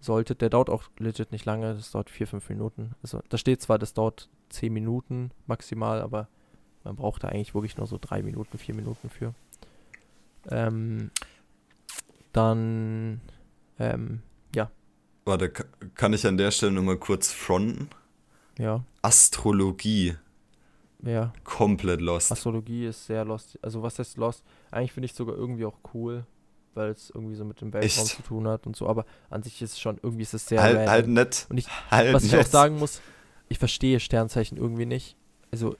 solltet. 0.00 0.40
Der 0.40 0.50
dauert 0.50 0.70
auch 0.70 0.84
legit 0.98 1.32
nicht 1.32 1.44
lange, 1.46 1.74
das 1.74 1.90
dauert 1.90 2.10
vier, 2.10 2.26
fünf 2.28 2.48
Minuten. 2.48 2.94
Also 3.02 3.20
da 3.28 3.38
steht 3.38 3.60
zwar, 3.60 3.78
das 3.78 3.92
dauert 3.92 4.28
zehn 4.50 4.72
Minuten 4.72 5.30
maximal, 5.46 6.00
aber 6.00 6.28
man 6.84 6.96
braucht 6.96 7.24
da 7.24 7.28
eigentlich 7.28 7.54
wirklich 7.54 7.76
nur 7.76 7.86
so 7.86 7.98
drei 8.00 8.22
Minuten, 8.22 8.56
vier 8.56 8.74
Minuten 8.74 9.10
für. 9.10 9.34
Ähm, 10.48 11.10
dann, 12.32 13.20
ähm, 13.78 14.22
Warte, 15.26 15.50
ka- 15.50 15.64
kann 15.94 16.14
ich 16.14 16.26
an 16.26 16.38
der 16.38 16.50
Stelle 16.50 16.72
nochmal 16.72 16.96
kurz 16.96 17.30
fronten? 17.30 17.90
Ja, 18.60 18.84
Astrologie, 19.02 20.16
ja, 21.02 21.32
komplett 21.44 22.00
lost. 22.00 22.30
Astrologie 22.30 22.86
ist 22.86 23.06
sehr 23.06 23.24
lost. 23.24 23.58
Also 23.62 23.82
was 23.82 23.98
heißt 23.98 24.16
lost? 24.18 24.44
Eigentlich 24.70 24.92
finde 24.92 25.06
ich 25.06 25.14
sogar 25.14 25.34
irgendwie 25.36 25.64
auch 25.64 25.78
cool, 25.94 26.24
weil 26.74 26.90
es 26.90 27.10
irgendwie 27.10 27.34
so 27.36 27.44
mit 27.44 27.60
dem 27.60 27.72
Weltraum 27.72 28.04
Echt? 28.04 28.16
zu 28.16 28.22
tun 28.22 28.46
hat 28.48 28.66
und 28.66 28.76
so. 28.76 28.86
Aber 28.88 29.06
an 29.30 29.42
sich 29.42 29.60
ist 29.62 29.72
es 29.72 29.80
schon 29.80 29.98
irgendwie 30.02 30.22
ist 30.22 30.34
es 30.34 30.46
sehr 30.46 30.62
halt, 30.62 30.76
random. 30.76 30.90
halt 30.90 31.08
nett. 31.08 31.46
Und 31.48 31.58
ich- 31.58 31.68
halt 31.90 32.12
Was 32.12 32.24
ich 32.24 32.34
auch 32.34 32.38
nett. 32.38 32.48
sagen 32.48 32.78
muss, 32.78 33.00
ich 33.48 33.58
verstehe 33.58 33.98
Sternzeichen 33.98 34.58
irgendwie 34.58 34.86
nicht. 34.86 35.16
Also 35.50 35.74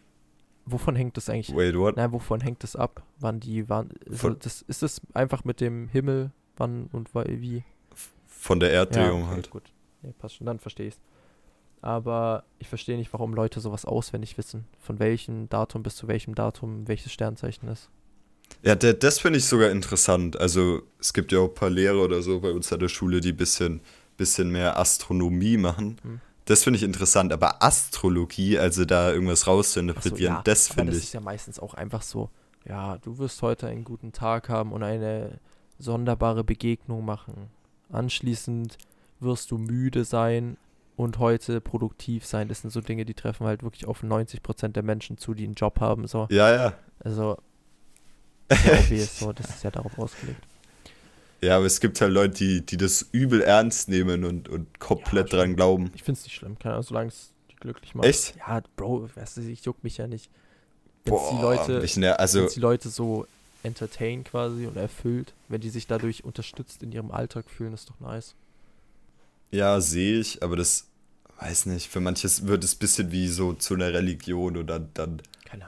wovon 0.64 0.96
hängt 0.96 1.16
das 1.16 1.28
eigentlich? 1.28 1.54
Wait, 1.54 1.76
what? 1.76 1.96
Nein, 1.96 2.12
wovon 2.12 2.40
hängt 2.40 2.62
das 2.62 2.74
ab? 2.76 3.02
Wann 3.18 3.40
die 3.40 3.68
wann? 3.68 3.90
Also 4.06 4.16
Von- 4.18 4.38
das 4.38 4.62
ist 4.62 4.82
es 4.82 5.00
einfach 5.12 5.44
mit 5.44 5.60
dem 5.60 5.88
Himmel, 5.88 6.30
wann 6.56 6.88
und 6.92 7.14
wie? 7.14 7.62
Von 8.26 8.58
der 8.58 8.72
Erddrehung 8.72 9.24
okay, 9.24 9.30
halt. 9.32 9.50
gut. 9.50 9.64
Nee, 10.02 10.14
passt 10.18 10.36
schon, 10.36 10.46
dann 10.46 10.58
verstehe 10.58 10.86
ich's. 10.88 10.98
Aber 11.82 12.44
ich 12.58 12.68
verstehe 12.68 12.96
nicht, 12.96 13.12
warum 13.12 13.34
Leute 13.34 13.60
sowas 13.60 13.84
auswendig 13.84 14.36
wissen. 14.36 14.66
Von 14.78 14.98
welchem 14.98 15.48
Datum 15.48 15.82
bis 15.82 15.96
zu 15.96 16.08
welchem 16.08 16.34
Datum 16.34 16.86
welches 16.86 17.12
Sternzeichen 17.12 17.68
ist. 17.68 17.88
Ja, 18.62 18.74
der, 18.74 18.94
das 18.94 19.20
finde 19.20 19.38
ich 19.38 19.46
sogar 19.46 19.70
interessant. 19.70 20.38
Also, 20.38 20.82
es 20.98 21.12
gibt 21.12 21.32
ja 21.32 21.38
auch 21.38 21.48
ein 21.48 21.54
paar 21.54 21.70
Lehrer 21.70 22.04
oder 22.04 22.20
so 22.20 22.40
bei 22.40 22.50
uns 22.50 22.72
an 22.72 22.80
der 22.80 22.88
Schule, 22.88 23.20
die 23.20 23.32
bisschen, 23.32 23.80
bisschen 24.16 24.50
mehr 24.50 24.78
Astronomie 24.78 25.56
machen. 25.56 25.98
Hm. 26.02 26.20
Das 26.44 26.64
finde 26.64 26.78
ich 26.78 26.82
interessant. 26.82 27.32
Aber 27.32 27.62
Astrologie, 27.62 28.58
also 28.58 28.84
da 28.84 29.12
irgendwas 29.12 29.42
Ach 29.42 29.46
so, 29.46 29.50
rauszuinterpretieren, 29.52 30.34
ja, 30.34 30.42
das 30.42 30.68
finde 30.68 30.86
das 30.92 30.98
ich. 30.98 31.04
ist 31.04 31.12
ja 31.14 31.20
meistens 31.20 31.60
auch 31.60 31.74
einfach 31.74 32.02
so, 32.02 32.28
ja, 32.66 32.98
du 32.98 33.18
wirst 33.18 33.40
heute 33.40 33.68
einen 33.68 33.84
guten 33.84 34.12
Tag 34.12 34.48
haben 34.48 34.72
und 34.72 34.82
eine 34.82 35.38
sonderbare 35.78 36.44
Begegnung 36.44 37.04
machen. 37.04 37.48
Anschließend 37.90 38.76
wirst 39.20 39.50
du 39.50 39.58
müde 39.58 40.04
sein 40.04 40.56
und 41.00 41.18
heute 41.18 41.60
produktiv 41.60 42.26
sein. 42.26 42.48
Das 42.48 42.60
sind 42.60 42.70
so 42.70 42.80
Dinge, 42.80 43.06
die 43.06 43.14
treffen 43.14 43.46
halt 43.46 43.62
wirklich 43.62 43.86
auf 43.86 44.02
90% 44.02 44.68
der 44.68 44.82
Menschen 44.82 45.16
zu, 45.16 45.32
die 45.32 45.44
einen 45.44 45.54
Job 45.54 45.80
haben. 45.80 46.06
So. 46.06 46.26
Ja, 46.30 46.54
ja. 46.54 46.74
Also, 46.98 47.38
ja, 48.50 48.72
obvious, 48.78 49.18
so, 49.20 49.32
das 49.32 49.48
ist 49.48 49.64
ja 49.64 49.70
darauf 49.70 49.98
ausgelegt. 49.98 50.42
Ja, 51.40 51.56
aber 51.56 51.64
es 51.64 51.80
gibt 51.80 51.98
halt 52.02 52.12
Leute, 52.12 52.34
die, 52.34 52.66
die 52.66 52.76
das 52.76 53.08
übel 53.12 53.40
ernst 53.40 53.88
nehmen 53.88 54.24
und, 54.24 54.50
und 54.50 54.78
komplett 54.78 55.32
Ja, 55.32 55.38
dran 55.38 55.56
glauben. 55.56 55.90
Ich 55.94 56.02
finde 56.02 56.18
es 56.18 56.24
nicht 56.24 56.34
schlimm, 56.34 56.58
keine 56.58 56.74
Ahnung, 56.74 56.84
solange 56.84 57.08
es 57.08 57.32
die 57.50 57.56
glücklich 57.56 57.94
macht. 57.94 58.06
Echt? 58.06 58.34
Ja, 58.36 58.60
Bro, 58.76 59.08
weißt 59.14 59.38
du, 59.38 59.40
ich 59.40 59.64
juck 59.64 59.82
mich 59.82 59.96
ja 59.96 60.06
nicht. 60.06 60.30
Wenn 61.04 61.14
die 61.14 61.40
Leute, 61.42 61.80
ich, 61.82 61.96
ne, 61.96 62.18
also, 62.18 62.46
die 62.46 62.60
Leute 62.60 62.90
so 62.90 63.26
entertain 63.62 64.22
quasi 64.22 64.66
und 64.66 64.76
erfüllt, 64.76 65.32
wenn 65.48 65.62
die 65.62 65.70
sich 65.70 65.86
dadurch 65.86 66.24
unterstützt 66.24 66.82
in 66.82 66.92
ihrem 66.92 67.10
Alltag 67.10 67.48
fühlen, 67.48 67.72
ist 67.72 67.88
doch 67.88 68.00
nice. 68.00 68.34
ja, 69.50 69.80
sehe 69.80 70.20
ich, 70.20 70.42
aber 70.42 70.56
das, 70.56 70.89
weiß 71.40 71.66
nicht, 71.66 71.88
für 71.88 72.00
manches 72.00 72.46
wird 72.46 72.64
es 72.64 72.74
ein 72.74 72.78
bisschen 72.78 73.12
wie 73.12 73.28
so 73.28 73.52
zu 73.52 73.74
einer 73.74 73.92
Religion 73.92 74.56
oder 74.56 74.78
dann 74.78 75.22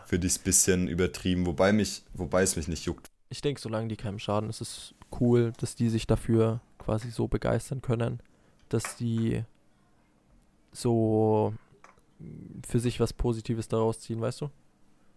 finde 0.06 0.26
ich 0.26 0.34
es 0.34 0.38
ein 0.38 0.44
bisschen 0.44 0.88
übertrieben, 0.88 1.46
wobei 1.46 1.72
mich, 1.72 2.02
wobei 2.14 2.42
es 2.42 2.56
mich 2.56 2.68
nicht 2.68 2.84
juckt. 2.84 3.06
Ich 3.30 3.40
denke, 3.40 3.60
solange 3.60 3.88
die 3.88 3.96
keinem 3.96 4.18
schaden, 4.18 4.50
ist 4.50 4.60
es 4.60 4.94
cool, 5.20 5.52
dass 5.58 5.74
die 5.74 5.88
sich 5.88 6.06
dafür 6.06 6.60
quasi 6.78 7.10
so 7.10 7.28
begeistern 7.28 7.80
können, 7.80 8.20
dass 8.68 8.96
die 8.96 9.42
so 10.72 11.54
für 12.66 12.78
sich 12.78 13.00
was 13.00 13.12
Positives 13.12 13.68
daraus 13.68 14.00
ziehen, 14.00 14.20
weißt 14.20 14.42
du? 14.42 14.50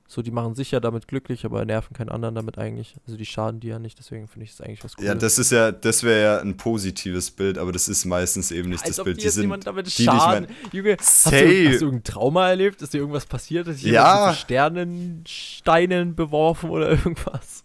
So, 0.07 0.21
die 0.21 0.29
machen 0.29 0.53
sich 0.53 0.69
ja 0.69 0.79
damit 0.79 1.07
glücklich, 1.07 1.45
aber 1.45 1.65
nerven 1.65 1.95
keinen 1.95 2.09
anderen 2.09 2.35
damit 2.35 2.59
eigentlich. 2.59 2.95
Also 3.07 3.17
die 3.17 3.25
schaden 3.25 3.59
dir 3.59 3.71
ja 3.71 3.79
nicht, 3.79 3.97
deswegen 3.97 4.27
finde 4.27 4.45
ich 4.45 4.51
es 4.51 4.61
eigentlich 4.61 4.83
was 4.83 4.95
Cooles. 4.95 5.07
Ja, 5.07 5.15
das 5.15 5.39
ist 5.39 5.51
ja, 5.51 5.71
das 5.71 6.03
wäre 6.03 6.21
ja 6.21 6.39
ein 6.41 6.57
positives 6.57 7.31
Bild, 7.31 7.57
aber 7.57 7.71
das 7.71 7.87
ist 7.87 8.05
meistens 8.05 8.51
eben 8.51 8.69
nicht 8.69 8.81
Als 8.81 8.89
das 8.91 8.99
ob 8.99 9.05
Bild. 9.05 9.17
Die 9.19 9.23
jetzt 9.23 9.33
sind, 9.33 9.45
jemand 9.45 9.65
damit 9.65 9.87
die, 9.87 9.91
die 9.95 10.03
ich 10.03 10.07
schaden. 10.07 10.45
mein- 10.47 10.71
Junge, 10.71 10.97
hast 10.99 11.25
du, 11.25 11.29
hast 11.31 11.33
du 11.35 11.41
irgendein 11.85 12.03
Trauma 12.03 12.49
erlebt? 12.49 12.83
Ist 12.83 12.93
dir 12.93 12.99
irgendwas 12.99 13.25
passiert? 13.25 13.67
Ist 13.67 13.81
Ja. 13.81 14.27
mit 14.29 14.37
Sternensteinen 14.39 16.15
beworfen 16.15 16.69
oder 16.69 16.89
irgendwas? 16.91 17.63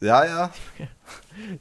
ja, 0.00 0.24
ja. 0.24 0.50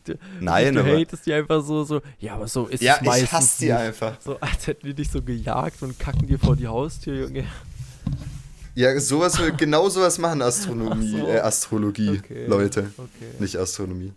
Du- 0.03 0.15
Nein, 0.41 0.73
du 0.73 0.81
aber, 0.81 0.99
hatest 0.99 1.25
die 1.25 1.33
einfach 1.33 1.63
so, 1.63 1.85
so, 1.85 2.01
ja, 2.19 2.33
aber 2.35 2.47
so 2.49 2.67
ist 2.67 2.83
ja, 2.83 2.95
es 2.95 3.01
meistens 3.03 3.23
ich 3.27 3.31
hasse 3.33 3.59
die 3.59 3.65
nicht. 3.67 3.75
einfach. 3.75 4.19
So, 4.19 4.37
als 4.41 4.67
hätten 4.67 4.85
die 4.85 4.93
dich 4.93 5.09
so 5.09 5.21
gejagt 5.21 5.81
und 5.81 5.97
kacken 5.97 6.27
dir 6.27 6.37
vor 6.39 6.57
die 6.57 6.67
Haustür, 6.67 7.21
Junge. 7.27 7.45
Ja, 8.75 8.97
sowas, 8.99 9.39
genau 9.57 9.89
sowas 9.89 10.17
machen 10.19 10.41
Astronomie, 10.41 11.19
so. 11.19 11.27
äh, 11.27 11.39
Astrologie, 11.39 12.17
Okay. 12.19 12.45
Leute. 12.47 12.91
Okay. 12.97 13.31
Nicht 13.39 13.55
Astronomie. 13.57 14.13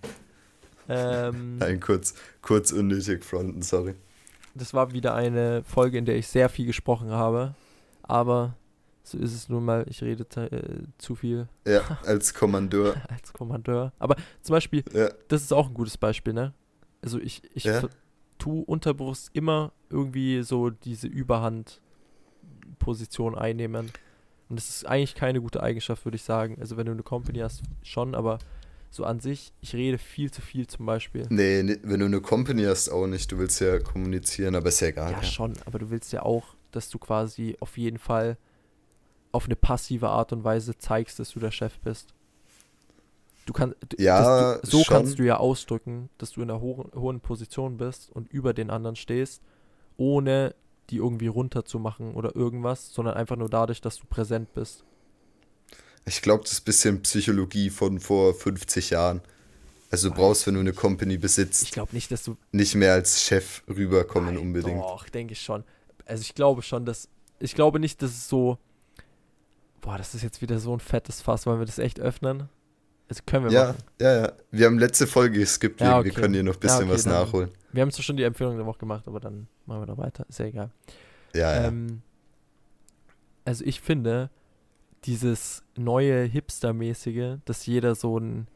Ähm, 0.88 1.58
Nein, 1.58 1.80
kurz, 1.80 2.14
kurz 2.42 2.70
unnötig 2.72 3.24
fronten, 3.24 3.62
sorry. 3.62 3.94
das 4.54 4.72
war 4.74 4.92
wieder 4.92 5.14
eine 5.14 5.62
Folge, 5.64 5.96
in 5.98 6.04
der 6.04 6.16
ich 6.16 6.26
sehr 6.28 6.48
viel 6.48 6.66
gesprochen 6.66 7.10
habe. 7.10 7.54
Aber 8.02 8.54
so 9.04 9.18
ist 9.18 9.34
es 9.34 9.48
nun 9.48 9.64
mal, 9.64 9.84
ich 9.88 10.00
rede 10.02 10.24
äh, 10.36 10.82
zu 10.98 11.14
viel 11.16 11.48
Ja, 11.66 11.98
als 12.06 12.34
Kommandeur. 12.34 12.94
als 13.08 13.32
Kommandeur. 13.32 13.92
Aber 13.98 14.14
zum 14.42 14.52
Beispiel, 14.54 14.84
Ja, 14.92 15.08
das 15.28 15.42
ist 15.42 15.52
auch 15.52 15.66
ein 15.68 15.74
gutes 15.74 15.96
Beispiel, 15.96 16.32
ne? 16.34 16.52
Also 17.02 17.18
ich, 17.18 17.42
ich 17.54 17.64
Ja. 17.64 17.80
ver- 17.80 17.88
tu 18.38 18.60
unterbewusst 18.60 19.30
immer 19.32 19.72
irgendwie 19.90 20.42
so 20.42 20.70
diese 20.70 21.06
Überhand-Position 21.08 23.36
einnehmen. 23.36 23.90
Und 24.52 24.56
das 24.56 24.68
ist 24.68 24.86
eigentlich 24.86 25.14
keine 25.14 25.40
gute 25.40 25.62
Eigenschaft, 25.62 26.04
würde 26.04 26.16
ich 26.16 26.24
sagen. 26.24 26.58
Also 26.60 26.76
wenn 26.76 26.84
du 26.84 26.92
eine 26.92 27.02
Company 27.02 27.38
hast, 27.38 27.62
schon, 27.82 28.14
aber 28.14 28.38
so 28.90 29.02
an 29.04 29.18
sich, 29.18 29.54
ich 29.62 29.74
rede 29.74 29.96
viel 29.96 30.30
zu 30.30 30.42
viel 30.42 30.66
zum 30.66 30.84
Beispiel. 30.84 31.24
nee, 31.30 31.62
nee, 31.62 31.78
wenn 31.82 32.00
du 32.00 32.04
eine 32.04 32.20
Company 32.20 32.64
hast, 32.64 32.90
auch 32.90 33.06
nicht. 33.06 33.32
Du 33.32 33.38
willst 33.38 33.58
ja 33.62 33.78
kommunizieren, 33.78 34.54
aber 34.54 34.68
ist 34.68 34.80
ja 34.80 34.88
egal. 34.88 35.12
Ja, 35.12 35.22
schon, 35.22 35.54
aber 35.64 35.78
du 35.78 35.88
willst 35.88 36.12
ja 36.12 36.22
auch, 36.22 36.54
dass 36.70 36.90
du 36.90 36.98
quasi 36.98 37.56
auf 37.60 37.78
jeden 37.78 37.96
Fall 37.96 38.36
auf 39.32 39.46
eine 39.46 39.56
passive 39.56 40.10
Art 40.10 40.34
und 40.34 40.44
Weise 40.44 40.76
zeigst, 40.76 41.18
dass 41.18 41.30
du 41.30 41.40
der 41.40 41.50
Chef 41.50 41.78
bist. 41.80 42.12
Du 43.46 43.54
kannst, 43.54 43.76
Ja, 43.98 44.58
du, 44.58 44.66
so 44.66 44.84
schon. 44.84 44.94
kannst 44.98 45.18
du 45.18 45.22
ja 45.22 45.38
ausdrücken, 45.38 46.10
dass 46.18 46.32
du 46.32 46.42
in 46.42 46.50
einer 46.50 46.60
hohen, 46.60 46.92
hohen 46.94 47.20
Position 47.20 47.78
bist 47.78 48.10
und 48.12 48.30
über 48.30 48.52
den 48.52 48.68
anderen 48.68 48.96
stehst, 48.96 49.40
ohne 49.96 50.54
die 50.90 50.96
irgendwie 50.96 51.28
runterzumachen 51.28 52.14
oder 52.14 52.34
irgendwas, 52.36 52.92
sondern 52.92 53.14
einfach 53.14 53.36
nur 53.36 53.48
dadurch, 53.48 53.80
dass 53.80 53.98
du 53.98 54.06
präsent 54.06 54.52
bist. 54.54 54.84
Ich 56.04 56.22
glaube, 56.22 56.42
das 56.42 56.52
ist 56.52 56.62
ein 56.62 56.64
bisschen 56.64 57.02
Psychologie 57.02 57.70
von 57.70 58.00
vor 58.00 58.34
50 58.34 58.90
Jahren. 58.90 59.22
Also 59.90 60.08
du 60.08 60.14
brauchst, 60.14 60.46
wenn 60.46 60.54
du 60.54 60.60
eine 60.60 60.72
Company 60.72 61.18
besitzt, 61.18 61.64
Ich 61.64 61.70
glaube 61.70 61.92
nicht, 61.92 62.10
dass 62.10 62.24
du 62.24 62.36
nicht 62.50 62.74
mehr 62.74 62.94
als 62.94 63.22
Chef 63.22 63.62
rüberkommen 63.68 64.34
Nein, 64.34 64.42
unbedingt. 64.42 64.80
Doch, 64.80 65.08
denke 65.08 65.34
ich 65.34 65.42
schon. 65.42 65.64
Also 66.06 66.22
ich 66.22 66.34
glaube 66.34 66.62
schon, 66.62 66.86
dass. 66.86 67.08
Ich 67.38 67.54
glaube 67.54 67.78
nicht, 67.78 68.00
dass 68.00 68.10
es 68.10 68.28
so. 68.28 68.58
Boah, 69.82 69.98
das 69.98 70.14
ist 70.14 70.22
jetzt 70.22 70.40
wieder 70.40 70.58
so 70.58 70.72
ein 70.74 70.80
fettes 70.80 71.20
Fass. 71.20 71.44
Wollen 71.44 71.58
wir 71.58 71.66
das 71.66 71.78
echt 71.78 72.00
öffnen? 72.00 72.48
Also 73.08 73.22
können 73.26 73.44
wir 73.46 73.52
Ja, 73.52 73.64
machen. 73.68 73.78
ja, 74.00 74.22
ja. 74.22 74.32
Wir 74.50 74.66
haben 74.66 74.78
letzte 74.78 75.06
Folge 75.06 75.38
geskippt, 75.40 75.80
Ja, 75.80 75.98
wir- 75.98 76.04
wir 76.04 76.12
okay. 76.12 76.20
können 76.20 76.34
hier 76.34 76.42
noch 76.42 76.54
ein 76.54 76.60
bisschen 76.60 76.78
Ja, 76.80 76.84
okay, 76.86 76.94
was 76.94 77.06
nachholen. 77.06 77.50
Wir 77.72 77.82
haben 77.82 77.90
zwar 77.90 78.02
schon 78.02 78.16
die 78.16 78.22
Empfehlung 78.22 78.56
der 78.56 78.66
Woche 78.66 78.78
gemacht, 78.80 79.06
aber 79.06 79.20
dann 79.20 79.48
machen 79.66 79.82
wir 79.82 79.86
da 79.86 79.98
weiter. 79.98 80.24
Ist 80.28 80.38
ja 80.38 80.46
egal. 80.46 80.70
Ja, 81.34 81.54
ja. 81.54 81.68
Ähm, 81.68 82.02
also 83.44 83.64
ich 83.64 83.80
finde, 83.80 84.30
dieses 85.04 85.62
neue 85.76 86.22
Hipster-mäßige, 86.24 87.38
dass 87.44 87.66
jeder 87.66 87.94
so 87.94 88.18
ein, 88.18 88.46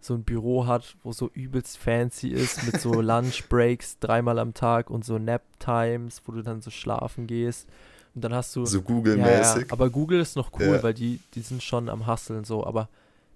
so 0.00 0.14
ein 0.14 0.24
Büro 0.24 0.66
hat, 0.66 0.96
wo 1.02 1.12
so 1.12 1.30
übelst 1.32 1.78
fancy 1.78 2.28
ist, 2.28 2.64
mit 2.64 2.80
so 2.80 2.92
Lunchbreaks 3.00 3.98
dreimal 4.00 4.38
am 4.38 4.52
Tag 4.54 4.90
und 4.90 5.04
so 5.04 5.18
Nap-Times, 5.18 6.22
wo 6.26 6.32
du 6.32 6.42
dann 6.42 6.60
so 6.60 6.70
schlafen 6.70 7.26
gehst. 7.26 7.68
Und 8.14 8.22
dann 8.24 8.34
hast 8.34 8.54
du. 8.56 8.64
so 8.64 8.78
ja, 8.78 8.82
ja, 8.82 8.86
Google-mäßig. 8.88 9.72
aber 9.72 9.90
Google 9.90 10.20
ist 10.20 10.36
noch 10.36 10.52
cool, 10.58 10.76
Ja. 10.76 10.82
weil 10.82 10.94
die, 10.94 11.20
die 11.34 11.40
sind 11.40 11.62
schon 11.62 11.88
am 11.88 12.06
Hasseln 12.06 12.44
so, 12.44 12.64
aber 12.66 12.88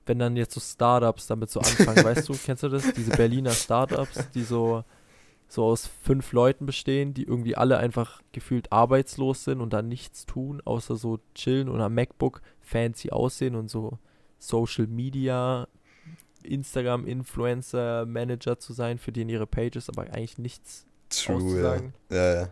wenn 0.08 0.18
dann 0.18 0.36
jetzt 0.36 0.54
so 0.54 0.60
Startups 0.60 1.26
damit 1.26 1.50
so 1.50 1.60
anfangen, 1.60 2.02
weißt 2.02 2.28
du, 2.28 2.32
kennst 2.44 2.62
du 2.62 2.68
das? 2.68 2.92
Diese 2.94 3.10
Berliner 3.10 3.52
Startups, 3.52 4.30
die 4.34 4.42
so, 4.42 4.84
so 5.48 5.64
aus 5.64 5.88
fünf 6.02 6.32
Leuten 6.32 6.66
bestehen, 6.66 7.14
die 7.14 7.24
irgendwie 7.24 7.56
alle 7.56 7.78
einfach 7.78 8.22
gefühlt 8.32 8.72
arbeitslos 8.72 9.44
sind 9.44 9.60
und 9.60 9.72
dann 9.72 9.88
nichts 9.88 10.26
tun, 10.26 10.62
außer 10.64 10.96
so 10.96 11.20
chillen 11.34 11.68
und 11.68 11.80
am 11.80 11.94
MacBook 11.94 12.40
fancy 12.60 13.10
aussehen 13.10 13.54
und 13.54 13.68
so 13.70 13.98
Social 14.38 14.86
Media, 14.86 15.68
Instagram 16.42 17.06
Influencer 17.06 18.06
Manager 18.06 18.58
zu 18.58 18.72
sein, 18.72 18.98
für 18.98 19.12
die 19.12 19.22
in 19.22 19.28
ihre 19.28 19.46
Pages, 19.46 19.88
aber 19.88 20.02
eigentlich 20.04 20.38
nichts 20.38 20.86
True, 21.10 21.36
ja. 21.36 21.44
auszusagen. 21.44 21.94
Ja, 22.10 22.34
ja. 22.34 22.48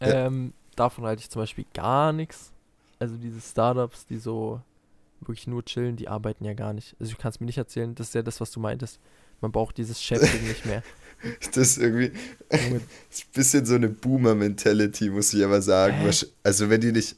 Ja. 0.00 0.26
Ähm, 0.26 0.54
davon 0.76 1.04
halte 1.04 1.20
ich 1.20 1.30
zum 1.30 1.42
Beispiel 1.42 1.66
gar 1.74 2.12
nichts. 2.12 2.52
Also 2.98 3.16
diese 3.16 3.40
Startups, 3.40 4.06
die 4.06 4.18
so 4.18 4.62
wirklich 5.20 5.46
nur 5.46 5.64
chillen, 5.64 5.96
die 5.96 6.08
arbeiten 6.08 6.44
ja 6.44 6.54
gar 6.54 6.72
nicht. 6.72 6.96
Also 6.98 7.12
du 7.12 7.18
kannst 7.18 7.40
mir 7.40 7.46
nicht 7.46 7.58
erzählen, 7.58 7.94
das 7.94 8.08
ist 8.08 8.14
ja 8.14 8.22
das, 8.22 8.40
was 8.40 8.50
du 8.50 8.60
meintest. 8.60 9.00
Man 9.40 9.52
braucht 9.52 9.78
dieses 9.78 10.02
Chefding 10.02 10.46
nicht 10.46 10.66
mehr. 10.66 10.82
Das 11.52 11.58
ist 11.58 11.76
irgendwie 11.76 12.12
das 12.48 12.60
ist 12.62 12.72
ein 12.72 13.32
bisschen 13.34 13.66
so 13.66 13.74
eine 13.74 13.90
Boomer-Mentality, 13.90 15.10
muss 15.10 15.34
ich 15.34 15.44
aber 15.44 15.60
sagen. 15.60 15.96
Hä? 15.96 16.10
Also 16.42 16.70
wenn 16.70 16.80
die 16.80 16.92
nicht. 16.92 17.14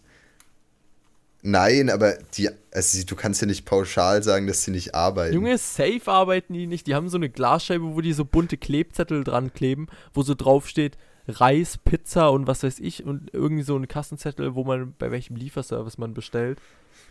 Nein, 1.42 1.88
aber 1.88 2.18
die, 2.34 2.50
also 2.72 3.06
du 3.06 3.14
kannst 3.14 3.42
ja 3.42 3.46
nicht 3.46 3.64
pauschal 3.64 4.24
sagen, 4.24 4.48
dass 4.48 4.64
sie 4.64 4.72
nicht 4.72 4.96
arbeiten. 4.96 5.34
Junge, 5.34 5.56
safe 5.56 6.02
arbeiten 6.06 6.52
die 6.52 6.66
nicht. 6.66 6.88
Die 6.88 6.96
haben 6.96 7.08
so 7.08 7.16
eine 7.16 7.30
Glasscheibe, 7.30 7.94
wo 7.94 8.00
die 8.00 8.12
so 8.12 8.24
bunte 8.24 8.56
Klebzettel 8.56 9.22
dran 9.22 9.52
kleben, 9.52 9.86
wo 10.14 10.22
so 10.22 10.34
drauf 10.34 10.68
steht 10.68 10.98
Reis, 11.28 11.78
Pizza 11.78 12.30
und 12.32 12.46
was 12.46 12.62
weiß 12.62 12.80
ich 12.80 13.04
und 13.04 13.32
irgendwie 13.32 13.62
so 13.62 13.76
ein 13.76 13.86
Kassenzettel, 13.86 14.54
wo 14.54 14.64
man 14.64 14.94
bei 14.98 15.10
welchem 15.10 15.36
Lieferservice 15.36 15.98
man 15.98 16.14
bestellt. 16.14 16.60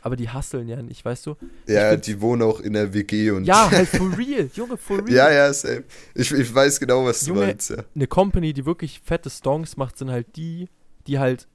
Aber 0.02 0.16
die 0.16 0.30
hasseln 0.30 0.68
ja 0.68 0.82
nicht, 0.82 1.06
weißt 1.06 1.28
du? 1.28 1.36
ja, 1.68 1.90
find's- 1.92 2.06
die 2.08 2.20
wohnen 2.22 2.42
auch 2.42 2.60
in 2.60 2.74
der 2.74 2.94
WG 2.94 3.32
und. 3.32 3.46
Ja, 3.46 3.70
halt 3.70 3.88
for 3.90 4.18
real. 4.18 4.50
Junge, 4.54 4.78
for 4.78 4.98
real. 4.98 5.12
ja, 5.12 5.32
ja, 5.32 5.54
same. 5.54 5.84
Ich, 6.16 6.32
ich 6.32 6.54
weiß 6.54 6.80
genau, 6.80 7.06
was 7.06 7.22
du 7.22 7.28
Junge, 7.34 7.46
meinst, 7.48 7.70
ja. 7.70 7.84
eine 7.96 8.08
Company, 8.08 8.54
die 8.54 8.66
wirklich 8.66 9.00
fette 9.04 9.30
Stonks 9.30 9.78
macht, 9.78 9.98
sind 9.98 10.10
halt 10.10 10.36
die, 10.36 10.68
die 11.08 11.20
halt, 11.20 11.48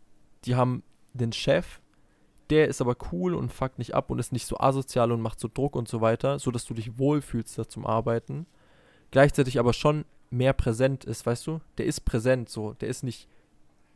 die 0.45 0.55
haben 0.55 0.83
den 1.13 1.33
Chef, 1.33 1.81
der 2.51 2.69
ist 2.69 2.81
aber 2.81 2.97
cool 3.11 3.35
und 3.35 3.53
fuckt 3.53 3.79
nicht 3.79 3.95
ab 3.95 4.11
und 4.11 4.21
ist 4.21 4.33
nicht 4.33 4.47
so 4.47 4.59
asozial 4.59 5.11
und 5.11 5.21
macht 5.21 5.41
so 5.41 5.49
Druck 5.53 5.75
und 5.75 5.89
so 5.89 6.01
weiter, 6.01 6.39
sodass 6.39 6.65
du 6.65 6.75
dich 6.75 6.99
wohlfühlst 6.99 7.59
da 7.59 7.69
zum 7.69 7.85
Arbeiten. 7.85 8.47
Gleichzeitig 9.11 9.59
aber 9.59 9.73
schon 9.73 10.05
mehr 10.31 10.53
präsent 10.53 11.05
ist, 11.05 11.27
weißt 11.27 11.47
du? 11.49 11.61
Der 11.79 11.87
ist 11.87 12.05
präsent 12.05 12.49
so, 12.49 12.75
der 12.75 12.89
ist 12.89 13.03
nicht 13.03 13.29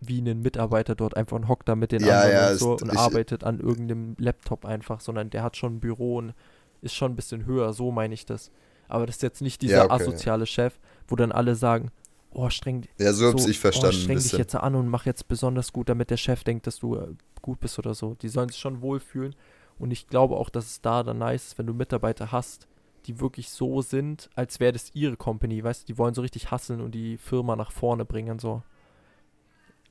wie 0.00 0.20
ein 0.20 0.40
Mitarbeiter 0.40 0.94
dort 0.94 1.16
einfach 1.16 1.36
und 1.36 1.48
hockt 1.48 1.68
da 1.68 1.74
mit 1.76 1.92
den 1.92 2.02
Ja, 2.04 2.20
anderen 2.20 2.32
ja, 2.34 2.50
und 2.52 2.58
so 2.58 2.74
ist- 2.76 2.82
und 2.82 2.92
ich- 2.92 2.98
arbeitet 2.98 3.44
an 3.44 3.60
irgendeinem 3.60 4.14
Laptop 4.18 4.64
einfach, 4.64 5.00
sondern 5.00 5.30
der 5.30 5.42
hat 5.42 5.56
schon 5.56 5.74
ein 5.76 5.80
Büro 5.80 6.16
und 6.16 6.34
ist 6.82 6.94
schon 6.94 7.12
ein 7.12 7.16
bisschen 7.16 7.44
höher, 7.44 7.72
so 7.72 7.90
meine 7.90 8.14
ich 8.14 8.24
das. 8.26 8.50
Aber 8.88 9.06
das 9.06 9.16
ist 9.16 9.22
jetzt 9.22 9.42
nicht 9.42 9.60
dieser 9.62 9.76
Ja, 9.76 9.84
okay. 9.84 9.94
asoziale 9.94 10.46
Chef, 10.46 10.78
wo 11.06 11.16
dann 11.16 11.32
alle 11.32 11.54
sagen, 11.54 11.90
oh, 12.32 12.48
streng, 12.48 12.86
Ja, 12.98 13.12
so 13.12 13.28
hab's 13.28 13.46
ich 13.46 13.58
oh, 13.58 13.60
verstanden. 13.60 13.96
ein 13.96 14.02
streng 14.02 14.18
dich 14.18 14.32
jetzt 14.32 14.54
an 14.54 14.74
und 14.74 14.88
mach 14.88 15.04
jetzt 15.06 15.28
besonders 15.28 15.72
gut, 15.72 15.88
damit 15.88 16.10
der 16.10 16.16
Chef 16.16 16.44
denkt, 16.44 16.66
dass 16.66 16.78
du 16.78 16.96
äh, 16.96 17.08
gut 17.42 17.60
bist 17.60 17.78
oder 17.78 17.94
so. 17.94 18.14
Die 18.14 18.28
sollen 18.28 18.48
sich 18.48 18.58
schon 18.58 18.80
wohlfühlen. 18.80 19.34
Und 19.78 19.90
ich 19.92 20.08
glaube 20.08 20.36
auch, 20.36 20.50
dass 20.50 20.66
es 20.66 20.80
da 20.80 21.02
dann 21.02 21.18
nice 21.18 21.48
ist, 21.48 21.58
wenn 21.58 21.66
du 21.66 21.72
Mitarbeiter 21.74 22.32
hast, 22.32 22.66
die 23.06 23.18
wirklich 23.20 23.48
so 23.50 23.80
sind, 23.80 24.28
als 24.34 24.60
wäre 24.60 24.72
das 24.72 24.90
ihre 24.94 25.16
Company, 25.16 25.62
weißt 25.64 25.82
du, 25.82 25.86
die 25.92 25.98
wollen 25.98 26.12
so 26.14 26.20
richtig 26.22 26.50
hasseln 26.50 26.80
und 26.82 26.94
die 26.94 27.16
Firma 27.16 27.56
nach 27.56 27.72
vorne 27.72 28.04
bringen, 28.04 28.38
so. 28.38 28.62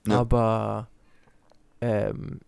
Ja. 0.07 0.19
Aber 0.19 0.87
ähm, 1.81 2.39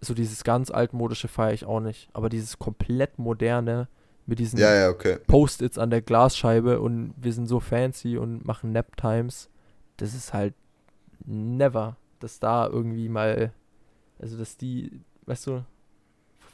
so 0.00 0.14
dieses 0.14 0.44
ganz 0.44 0.70
altmodische 0.70 1.28
feiere 1.28 1.54
ich 1.54 1.64
auch 1.64 1.80
nicht. 1.80 2.08
Aber 2.12 2.28
dieses 2.28 2.58
komplett 2.58 3.18
moderne 3.18 3.88
mit 4.26 4.38
diesen 4.38 4.58
Ja, 4.58 4.74
ja, 4.74 4.88
okay. 4.90 5.18
Post-its 5.26 5.78
an 5.78 5.90
der 5.90 6.02
Glasscheibe 6.02 6.80
und 6.80 7.14
wir 7.16 7.32
sind 7.32 7.46
so 7.46 7.60
fancy 7.60 8.16
und 8.18 8.44
machen 8.44 8.72
Nap-Times. 8.72 9.48
Das 9.96 10.14
ist 10.14 10.32
halt 10.32 10.54
never, 11.24 11.96
dass 12.20 12.38
da 12.38 12.66
irgendwie 12.66 13.08
mal, 13.08 13.52
also 14.18 14.36
dass 14.36 14.56
die, 14.56 15.00
weißt 15.26 15.46
du, 15.48 15.64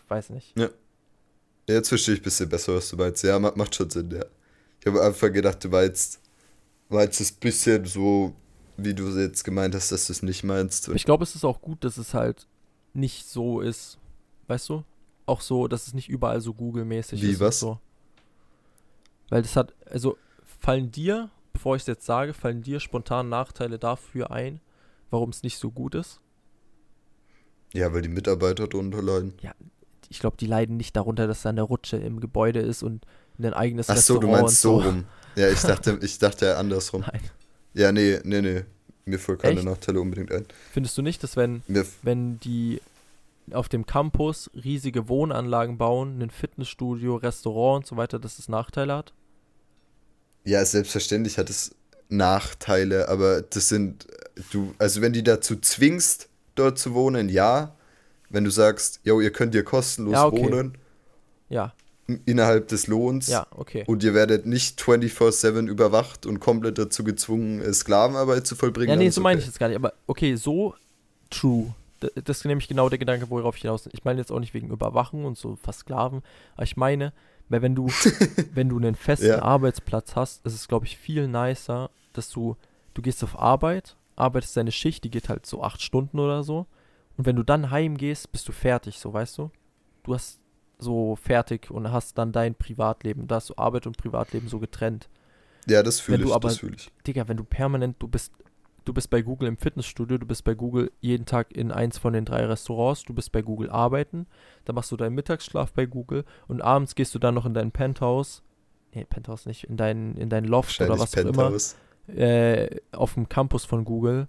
weiß 0.09 0.31
nicht. 0.31 0.55
Jetzt 1.69 1.89
verstehe 1.89 2.15
ich 2.15 2.21
ein 2.21 2.25
bisschen 2.25 2.49
besser, 2.49 2.75
was 2.75 2.89
du 2.91 2.97
meinst. 2.97 3.23
Ja, 3.25 3.39
ma- 3.39 3.53
macht 3.57 3.75
schon 3.75 3.91
Sinn, 3.91 4.11
ja. 4.11 4.25
Ich 4.81 4.87
habe 4.87 5.03
einfach 5.03 5.33
gedacht, 5.33 5.65
du 5.65 5.69
meinst, 5.69 6.21
meinst 6.89 7.21
es 7.21 7.33
ein 7.33 7.41
bisschen 7.41 7.85
so, 7.87 8.35
wie 8.77 8.95
du 8.95 9.09
jetzt 9.19 9.45
gemeint 9.45 9.75
hast, 9.75 9.93
dass 9.93 10.07
du 10.07 10.13
es 10.13 10.23
nicht 10.23 10.45
meinst. 10.45 10.89
Ich 10.89 11.05
glaube, 11.05 11.25
es 11.25 11.35
ist 11.35 11.45
auch 11.45 11.61
gut, 11.61 11.85
dass 11.85 11.97
es 11.97 12.15
halt 12.15 12.47
nicht 12.93 13.27
so 13.27 13.61
ist, 13.61 13.99
weißt 14.47 14.69
du? 14.69 14.85
Auch 15.27 15.41
so, 15.41 15.69
dass 15.69 15.87
es 15.87 15.95
nicht 15.95 16.09
überall 16.09 16.41
so 16.41 16.55
Google-mäßig 16.55 17.23
Wie, 17.23 17.31
ist. 17.31 17.41
was? 17.41 17.63
Und 17.63 17.69
so. 17.69 17.81
Weil 19.31 19.43
das 19.43 19.57
hat, 19.57 19.75
also 19.91 20.17
fallen 20.61 20.91
dir, 20.91 21.31
bevor 21.53 21.77
ich 21.77 21.83
es 21.83 21.87
jetzt 21.87 22.07
sage, 22.07 22.35
fallen 22.35 22.63
dir 22.63 22.81
spontan 22.81 23.29
Nachteile 23.29 23.79
dafür 23.79 24.31
ein, 24.31 24.61
warum 25.11 25.31
es 25.31 25.43
nicht 25.43 25.59
so 25.59 25.71
gut 25.71 25.95
ist? 25.95 26.21
Ja, 27.73 27.93
weil 27.93 28.03
die 28.03 28.09
Mitarbeiter 28.09 28.69
drunter 28.69 29.03
leiden. 29.03 29.35
ich 30.09 30.21
glaube, 30.21 30.37
die 30.37 30.47
leiden 30.47 30.77
nicht 30.77 30.95
darunter, 30.95 31.27
dass 31.27 31.43
da 31.43 31.49
eine 31.49 31.63
Rutsche 31.63 31.97
im 31.97 32.21
Gebäude 32.21 32.61
ist 32.61 32.83
und 32.83 33.05
ein 33.39 33.53
eigenes 33.53 33.91
Ach 33.91 33.97
so, 33.97 34.15
Restaurant 34.15 34.23
du 34.23 34.43
meinst 34.43 34.61
so 34.61 34.81
rum. 34.81 35.05
Ja, 35.35 35.49
ich 35.49 35.61
dachte, 35.61 35.99
ich 36.03 36.19
dachte 36.19 36.47
ja 36.47 36.59
andersrum. 36.59 37.01
Nein. 37.01 37.23
Ja, 37.75 37.93
nee, 37.93 38.19
nee, 38.25 38.41
nee. 38.41 38.63
Mir 39.05 39.19
fallen 39.19 39.39
keine 39.39 39.57
Echt? 39.57 39.65
Nachteile 39.65 40.01
unbedingt 40.01 40.33
ein. 40.33 40.47
Findest 40.73 40.97
du 40.97 41.03
nicht, 41.03 41.23
dass 41.23 41.37
wenn, 41.37 41.63
wenn 42.03 42.41
die 42.41 42.81
auf 43.51 43.69
dem 43.69 43.85
Campus 43.85 44.51
riesige 44.55 45.09
Wohnanlagen 45.09 45.77
bauen, 45.77 46.23
ein 46.23 46.31
Fitnessstudio, 46.31 47.17
Restaurant 47.17 47.85
und 47.85 47.87
so 47.87 47.97
weiter, 47.97 48.19
dass 48.19 48.39
es 48.39 48.49
Nachteile 48.49 48.95
hat? 48.97 49.13
ja, 50.45 50.65
selbstverständlich 50.65 51.39
hat 51.39 51.51
es 51.51 51.75
Nachteile, 52.09 53.09
aber 53.09 53.43
das 53.43 53.69
sind, 53.69 54.07
du, 54.53 54.75
also 54.79 55.01
wenn 55.01 55.13
die 55.13 55.23
dazu 55.23 55.57
zwingst, 55.57 56.29
dort 56.55 56.79
zu 56.79 56.95
wohnen, 56.95 57.29
ja. 57.29 57.75
Wenn 58.29 58.45
du 58.45 58.51
sagst, 58.51 59.01
yo, 59.05 59.21
ihr 59.21 59.31
könnt 59.31 59.55
hier 59.55 59.65
kostenlos 59.65 60.15
Ja, 60.15 60.27
okay. 60.27 60.43
wohnen, 60.43 60.79
Ja, 61.49 61.73
innerhalb 62.07 62.69
des 62.69 62.87
Lohns. 62.87 63.29
ja, 63.29 63.47
okay. 63.51 63.85
Und 63.87 64.03
ihr 64.03 64.15
werdet 64.15 64.47
nicht 64.47 64.81
24-7 64.81 65.67
überwacht 65.69 66.27
und 66.27 66.41
komplett 66.41 66.79
dazu 66.79 67.05
gezwungen, 67.05 67.61
äh, 67.61 67.73
Sklavenarbeit 67.73 68.47
zu 68.47 68.57
vollbringen. 68.57 68.91
Ja, 68.91 68.97
nee, 68.97 69.11
so 69.11 69.21
meine 69.21 69.39
ich 69.39 69.45
okay. 69.45 69.51
jetzt 69.51 69.59
gar 69.59 69.69
nicht. 69.69 69.77
Aber 69.77 69.95
okay, 70.07 70.37
so 70.37 70.75
true. 71.31 71.75
Das 72.01 72.39
ist 72.39 72.45
nämlich 72.45 72.69
genau 72.69 72.91
der 72.91 72.99
Gedanke, 72.99 73.31
worauf 73.31 73.57
ich 73.57 73.63
hinaus 73.63 73.89
Ich 73.93 74.05
meine 74.05 74.21
jetzt 74.21 74.31
auch 74.31 74.41
nicht 74.41 74.53
wegen 74.53 74.71
Überwachung 74.71 75.25
und 75.25 75.39
so 75.39 75.57
Versklaven, 75.57 76.23
aber 76.55 76.65
ich 76.65 76.77
meine, 76.77 77.15
weil 77.49 77.63
wenn 77.63 77.75
du, 77.75 77.87
wenn 78.55 78.69
du 78.69 78.77
einen 78.77 78.95
festen 78.95 79.29
Ja. 79.29 79.43
Arbeitsplatz 79.43 80.15
hast, 80.17 80.45
ist 80.45 80.55
es, 80.55 80.69
glaube 80.69 80.87
ich, 80.87 80.99
viel 80.99 81.29
nicer, 81.29 81.91
dass 82.13 82.29
du, 82.29 82.57
du 82.93 83.01
gehst 83.01 83.25
auf 83.25 83.39
Arbeit, 83.39 83.97
arbeitest 84.17 84.57
deine 84.57 84.73
Schicht, 84.73 85.05
die 85.05 85.11
geht 85.11 85.29
halt 85.29 85.47
so 85.47 85.63
acht 85.63 85.81
Stunden 85.81 86.19
oder 86.19 86.43
so. 86.43 86.67
Und 87.17 87.27
wenn 87.27 87.37
du 87.37 87.43
dann 87.43 87.71
heimgehst, 87.71 88.33
bist 88.33 88.49
du 88.49 88.53
fertig, 88.53 88.99
so 88.99 89.13
weißt 89.13 89.39
du? 89.39 89.51
Du 90.03 90.15
hast 90.15 90.41
so 90.79 91.17
fertig 91.17 91.71
und 91.71 91.91
hast 91.93 92.19
dann 92.19 92.33
dein 92.33 92.55
Privatleben. 92.55 93.27
Da 93.27 93.37
hast 93.37 93.51
du 93.51 93.55
Arbeit 93.57 93.87
und 93.87 93.97
Privatleben 93.97 94.49
so 94.49 94.59
getrennt. 94.59 95.09
Ja, 95.67 95.83
das 95.83 96.01
fühle 96.01 96.25
ich, 96.25 96.33
aber- 96.35 96.49
das 96.49 96.59
fühle 96.59 96.77
ich. 96.77 96.91
Digga, 97.07 97.27
wenn 97.29 97.37
du 97.37 97.45
permanent, 97.45 97.97
du 97.99 98.09
bist, 98.09 98.33
du 98.85 98.93
bist 98.93 99.09
bei 99.09 99.23
Google 99.23 99.49
im 99.49 99.57
Fitnessstudio, 99.57 100.19
du 100.19 100.27
bist 100.27 100.45
bei 100.45 100.55
Google 100.55 100.91
jeden 101.01 101.25
Tag 101.25 101.53
in 101.57 101.73
eins 101.73 101.97
von 101.97 102.13
den 102.13 102.25
drei 102.27 102.45
Restaurants, 102.45 103.05
du 103.05 103.15
bist 103.15 103.33
bei 103.33 103.41
Google 103.41 103.71
arbeiten, 103.71 104.27
dann 104.67 104.75
machst 104.75 104.93
du 104.93 104.97
deinen 104.97 105.15
Mittagsschlaf 105.15 105.73
bei 105.73 105.87
Google 105.87 106.25
und 106.49 106.61
abends 106.61 106.95
gehst 106.95 107.15
du 107.15 107.19
dann 107.19 107.35
noch 107.35 107.47
in 107.47 107.55
dein 107.55 107.71
Penthouse, 107.73 108.43
nee, 108.93 109.05
Penthouse 109.05 109.47
nicht, 109.47 109.65
in 109.65 109.77
dein, 109.79 110.17
in 110.17 110.29
dein 110.29 110.45
Loft 110.45 110.79
oder 110.83 110.99
was 110.99 111.15
auch 111.17 111.21
immer, 111.23 111.33
Penthouse. 111.45 111.77
äh, 112.09 112.77
auf 112.93 113.15
dem 113.15 113.29
Campus 113.31 113.65
von 113.65 113.85
Google 113.87 114.29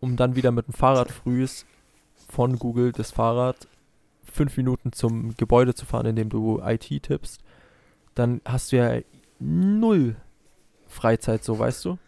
um 0.00 0.14
dann 0.14 0.36
wieder 0.36 0.52
mit 0.52 0.68
dem 0.68 0.74
Fahrrad 0.74 1.10
frühs 1.10 1.66
von 2.28 2.56
Google 2.56 2.92
das 2.92 3.10
Fahrrad 3.10 3.66
fünf 4.38 4.56
Minuten 4.56 4.92
zum 4.92 5.36
Gebäude 5.36 5.74
zu 5.74 5.84
fahren, 5.84 6.06
in 6.06 6.16
dem 6.16 6.30
du 6.30 6.60
IT 6.64 6.88
tippst, 7.02 7.40
dann 8.14 8.40
hast 8.44 8.70
du 8.70 8.76
ja 8.76 9.00
null 9.40 10.16
Freizeit, 10.86 11.42
so 11.42 11.58
weißt 11.58 11.84
du? 11.84 11.98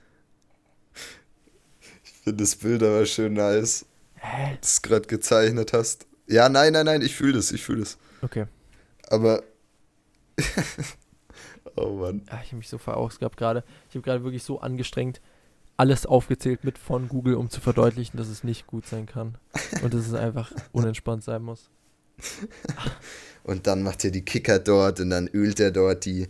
Ich 2.04 2.12
finde 2.22 2.44
das 2.44 2.54
Bild 2.56 2.82
aber 2.82 3.04
schön 3.04 3.34
nice, 3.34 3.84
Hä? 4.14 4.56
das 4.60 4.80
gerade 4.80 5.08
gezeichnet 5.08 5.72
hast. 5.72 6.06
Ja, 6.26 6.48
nein, 6.48 6.72
nein, 6.72 6.86
nein, 6.86 7.02
ich 7.02 7.16
fühle 7.16 7.32
das, 7.32 7.50
ich 7.50 7.62
fühle 7.62 7.80
das. 7.80 7.98
Okay. 8.22 8.46
Aber. 9.08 9.42
oh 11.76 11.96
Mann. 11.96 12.22
Ah, 12.30 12.38
ich 12.42 12.48
habe 12.48 12.58
mich 12.58 12.68
so 12.68 12.78
verausgabt 12.78 13.36
gerade. 13.36 13.64
Ich 13.88 13.96
habe 13.96 14.02
gerade 14.02 14.22
wirklich 14.22 14.44
so 14.44 14.60
angestrengt 14.60 15.20
alles 15.80 16.04
aufgezählt 16.04 16.62
mit 16.62 16.76
von 16.76 17.08
Google, 17.08 17.36
um 17.36 17.48
zu 17.48 17.58
verdeutlichen, 17.62 18.18
dass 18.18 18.28
es 18.28 18.44
nicht 18.44 18.66
gut 18.66 18.84
sein 18.84 19.06
kann. 19.06 19.38
Und 19.82 19.94
dass 19.94 20.06
es 20.06 20.12
einfach 20.12 20.52
unentspannt 20.72 21.24
sein 21.24 21.42
muss. 21.42 21.70
Und 23.44 23.66
dann 23.66 23.82
macht 23.82 24.04
er 24.04 24.10
die 24.10 24.22
Kicker 24.24 24.58
dort 24.58 25.00
und 25.00 25.10
dann 25.10 25.26
ölt 25.28 25.60
er 25.60 25.70
dort 25.70 26.04
die, 26.04 26.28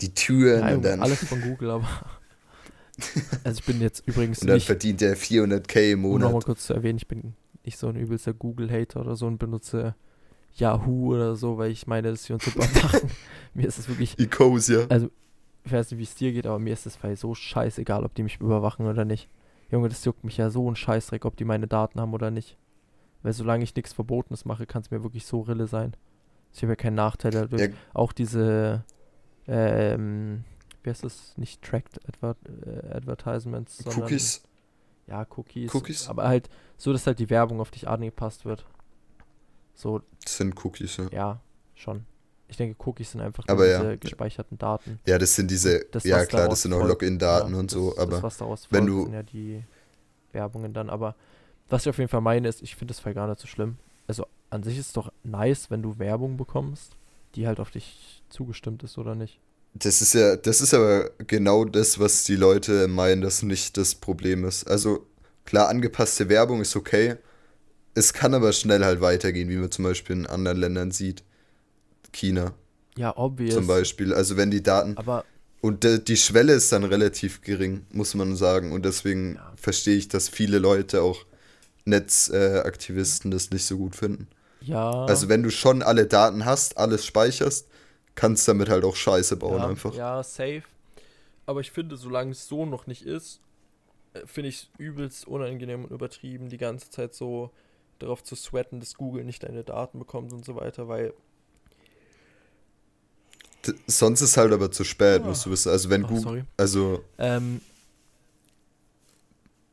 die 0.00 0.14
Türen 0.14 0.60
Ja, 0.66 0.74
und 0.74 0.84
dann, 0.84 1.00
alles 1.00 1.24
von 1.24 1.40
Google, 1.40 1.70
aber. 1.70 1.88
Also 3.42 3.58
ich 3.58 3.64
bin 3.64 3.80
jetzt 3.80 4.06
übrigens 4.06 4.40
und 4.42 4.48
dann 4.48 4.56
nicht, 4.56 4.66
verdient 4.66 5.02
er 5.02 5.16
400k 5.16 5.92
im 5.92 6.04
um 6.04 6.12
nochmal 6.12 6.30
Monat. 6.32 6.44
kurz 6.44 6.66
zu 6.66 6.74
erwähnen, 6.74 6.98
ich 6.98 7.08
bin 7.08 7.34
nicht 7.64 7.78
so 7.78 7.88
ein 7.88 7.96
übelster 7.96 8.32
Google-Hater 8.32 9.00
oder 9.00 9.16
so 9.16 9.26
und 9.26 9.38
benutze 9.38 9.96
Yahoo 10.54 11.14
oder 11.14 11.34
so, 11.34 11.56
weil 11.58 11.70
ich 11.72 11.86
meine, 11.86 12.10
dass 12.10 12.24
sie 12.24 12.32
uns 12.34 12.44
super 12.44 12.60
machen. 12.82 13.10
mir 13.54 13.66
ist 13.66 13.78
es 13.78 13.88
wirklich, 13.88 14.18
Ecosia. 14.18 14.86
also 14.88 15.10
ich 15.64 15.72
weiß 15.72 15.90
nicht, 15.90 15.98
wie 15.98 16.04
es 16.04 16.14
dir 16.14 16.32
geht, 16.32 16.46
aber 16.46 16.58
mir 16.58 16.74
ist 16.74 16.86
es 16.86 16.96
bei 16.98 17.16
so 17.16 17.34
scheißegal, 17.34 18.04
ob 18.04 18.14
die 18.14 18.22
mich 18.22 18.40
überwachen 18.40 18.86
oder 18.86 19.04
nicht. 19.04 19.28
Junge, 19.70 19.88
das 19.88 20.04
juckt 20.04 20.22
mich 20.22 20.36
ja 20.36 20.50
so 20.50 20.70
ein 20.70 20.76
Scheißdreck, 20.76 21.24
ob 21.24 21.36
die 21.36 21.44
meine 21.44 21.66
Daten 21.66 21.98
haben 21.98 22.12
oder 22.12 22.30
nicht. 22.30 22.56
Weil 23.22 23.32
solange 23.32 23.64
ich 23.64 23.74
nichts 23.76 23.92
Verbotenes 23.92 24.44
mache, 24.44 24.66
kann 24.66 24.82
es 24.82 24.90
mir 24.90 25.02
wirklich 25.02 25.26
so 25.26 25.40
Rille 25.40 25.66
sein. 25.66 25.94
Ich 26.52 26.62
habe 26.62 26.72
ja 26.72 26.76
keinen 26.76 26.96
Nachteil 26.96 27.30
dadurch. 27.30 27.62
Ja, 27.62 27.68
Auch 27.94 28.12
diese, 28.12 28.84
ähm, 29.46 30.44
wie 30.82 30.90
heißt 30.90 31.04
das? 31.04 31.36
Nicht 31.36 31.62
Tracked 31.62 32.00
Adver 32.08 32.36
äh, 32.66 32.94
Advertisements, 32.94 33.78
sondern 33.78 34.02
Cookies. 34.04 34.42
ja, 35.06 35.26
Cookies. 35.36 35.74
Cookies? 35.74 36.08
Aber 36.08 36.24
halt 36.28 36.48
so, 36.76 36.92
dass 36.92 37.06
halt 37.06 37.18
die 37.18 37.30
Werbung 37.30 37.60
auf 37.60 37.70
dich 37.70 37.88
angepasst 37.88 38.44
wird. 38.44 38.66
So, 39.74 40.02
Das 40.24 40.36
sind 40.36 40.62
Cookies, 40.64 40.96
ja. 40.98 41.06
ja, 41.12 41.40
schon. 41.74 42.04
Ich 42.48 42.56
denke, 42.58 42.76
Cookies 42.86 43.12
sind 43.12 43.22
einfach 43.22 43.44
Aber 43.46 43.60
nur 43.64 43.66
ja. 43.66 43.78
diese 43.82 43.98
gespeicherten 43.98 44.58
Daten. 44.58 45.00
Ja, 45.06 45.16
das 45.16 45.34
sind 45.34 45.50
diese, 45.50 45.86
Das, 45.90 46.04
ja 46.04 46.26
klar, 46.26 46.48
das 46.48 46.62
sind 46.62 46.74
auch 46.74 46.84
Login-Daten 46.86 47.54
ja, 47.54 47.58
und 47.58 47.70
das, 47.72 47.78
so, 47.78 47.90
das, 47.90 47.98
aber 47.98 48.22
was 48.22 48.36
daraus 48.36 48.68
wenn 48.70 48.86
folgt, 48.88 48.90
du- 48.92 49.02
sind 49.04 49.14
ja 49.14 49.22
die 49.22 49.64
Werbungen 50.32 50.74
dann. 50.74 50.90
Aber 50.90 51.14
was 51.72 51.82
ich 51.82 51.90
auf 51.90 51.98
jeden 51.98 52.08
Fall 52.10 52.20
meine, 52.20 52.48
ist, 52.48 52.62
ich 52.62 52.76
finde 52.76 52.92
das 52.94 53.00
Fall 53.00 53.14
gar 53.14 53.28
nicht 53.28 53.40
so 53.40 53.46
schlimm. 53.48 53.78
Also 54.06 54.26
an 54.50 54.62
sich 54.62 54.78
ist 54.78 54.88
es 54.88 54.92
doch 54.92 55.12
nice, 55.24 55.70
wenn 55.70 55.82
du 55.82 55.98
Werbung 55.98 56.36
bekommst, 56.36 56.96
die 57.34 57.46
halt 57.46 57.60
auf 57.60 57.70
dich 57.70 58.22
zugestimmt 58.28 58.82
ist 58.82 58.98
oder 58.98 59.14
nicht. 59.14 59.40
das 59.74 60.02
ist 60.02 60.14
ja, 60.14 60.36
das 60.36 60.60
ist 60.60 60.74
aber 60.74 61.10
genau 61.26 61.64
das, 61.64 61.98
was 61.98 62.24
die 62.24 62.36
Leute 62.36 62.88
meinen, 62.88 63.22
dass 63.22 63.42
nicht 63.42 63.76
das 63.76 63.94
Problem 63.94 64.44
ist. 64.44 64.64
Also 64.68 65.06
klar, 65.44 65.68
angepasste 65.68 66.28
Werbung 66.28 66.60
ist 66.60 66.76
okay. 66.76 67.16
Es 67.94 68.12
kann 68.14 68.34
aber 68.34 68.52
schnell 68.52 68.84
halt 68.84 69.00
weitergehen, 69.00 69.48
wie 69.50 69.56
man 69.56 69.70
zum 69.70 69.84
Beispiel 69.84 70.16
in 70.16 70.26
anderen 70.26 70.58
Ländern 70.58 70.90
sieht. 70.92 71.24
China 72.12 72.54
Ja, 72.96 73.16
obvious. 73.16 73.54
zum 73.54 73.66
Beispiel. 73.66 74.14
Also 74.14 74.36
wenn 74.36 74.50
die 74.50 74.62
Daten 74.62 74.96
Aber 74.96 75.24
Und 75.62 75.84
die 76.08 76.16
Schwelle 76.16 76.54
ist 76.54 76.72
dann 76.72 76.84
relativ 76.84 77.40
gering, 77.42 77.86
muss 77.92 78.14
man 78.14 78.36
sagen. 78.36 78.72
Und 78.72 78.84
deswegen 78.84 79.36
Ja. 79.36 79.52
verstehe 79.56 79.96
ich, 79.96 80.08
dass 80.08 80.28
viele 80.28 80.58
Leute, 80.58 81.02
auch 81.02 81.24
Netzaktivisten, 81.84 83.30
äh, 83.30 83.34
das 83.34 83.50
nicht 83.50 83.64
so 83.64 83.76
gut 83.78 83.96
finden. 83.96 84.28
ja. 84.60 84.90
Also 85.04 85.28
wenn 85.28 85.42
du 85.42 85.50
schon 85.50 85.82
alle 85.82 86.06
Daten 86.06 86.44
hast, 86.44 86.78
alles 86.78 87.04
speicherst, 87.04 87.66
kannst 88.14 88.46
damit 88.46 88.68
halt 88.68 88.84
auch 88.84 88.94
Scheiße 88.96 89.36
bauen 89.36 89.58
ja, 89.58 89.66
einfach. 89.68 89.94
Ja, 89.94 90.22
safe. 90.22 90.62
Aber 91.46 91.60
ich 91.60 91.70
finde, 91.70 91.96
solange 91.96 92.30
es 92.32 92.46
so 92.46 92.66
noch 92.66 92.86
nicht 92.86 93.02
ist, 93.02 93.40
äh, 94.14 94.20
finde 94.26 94.48
ich 94.50 94.56
es 94.56 94.68
übelst 94.78 95.26
unangenehm 95.26 95.84
und 95.84 95.90
übertrieben, 95.90 96.48
die 96.48 96.58
ganze 96.58 96.90
Zeit 96.90 97.14
so 97.14 97.50
darauf 97.98 98.22
zu 98.22 98.34
sweaten, 98.36 98.80
dass 98.80 98.94
Google 98.94 99.24
nicht 99.24 99.42
deine 99.42 99.64
Daten 99.64 99.98
bekommt 99.98 100.32
und 100.32 100.44
so 100.44 100.56
weiter, 100.56 100.88
weil, 100.88 101.14
sonst 103.86 104.20
ist 104.20 104.36
halt 104.36 104.52
aber 104.52 104.70
zu 104.70 104.84
spät, 104.84 105.22
Ah. 105.22 105.26
musst 105.26 105.46
du 105.46 105.50
wissen. 105.50 105.70
Also 105.70 105.88
wenn 105.90 106.04
oh, 106.04 106.08
Google, 106.08 106.22
sorry. 106.22 106.44
also 106.56 107.04
Ähm, 107.18 107.60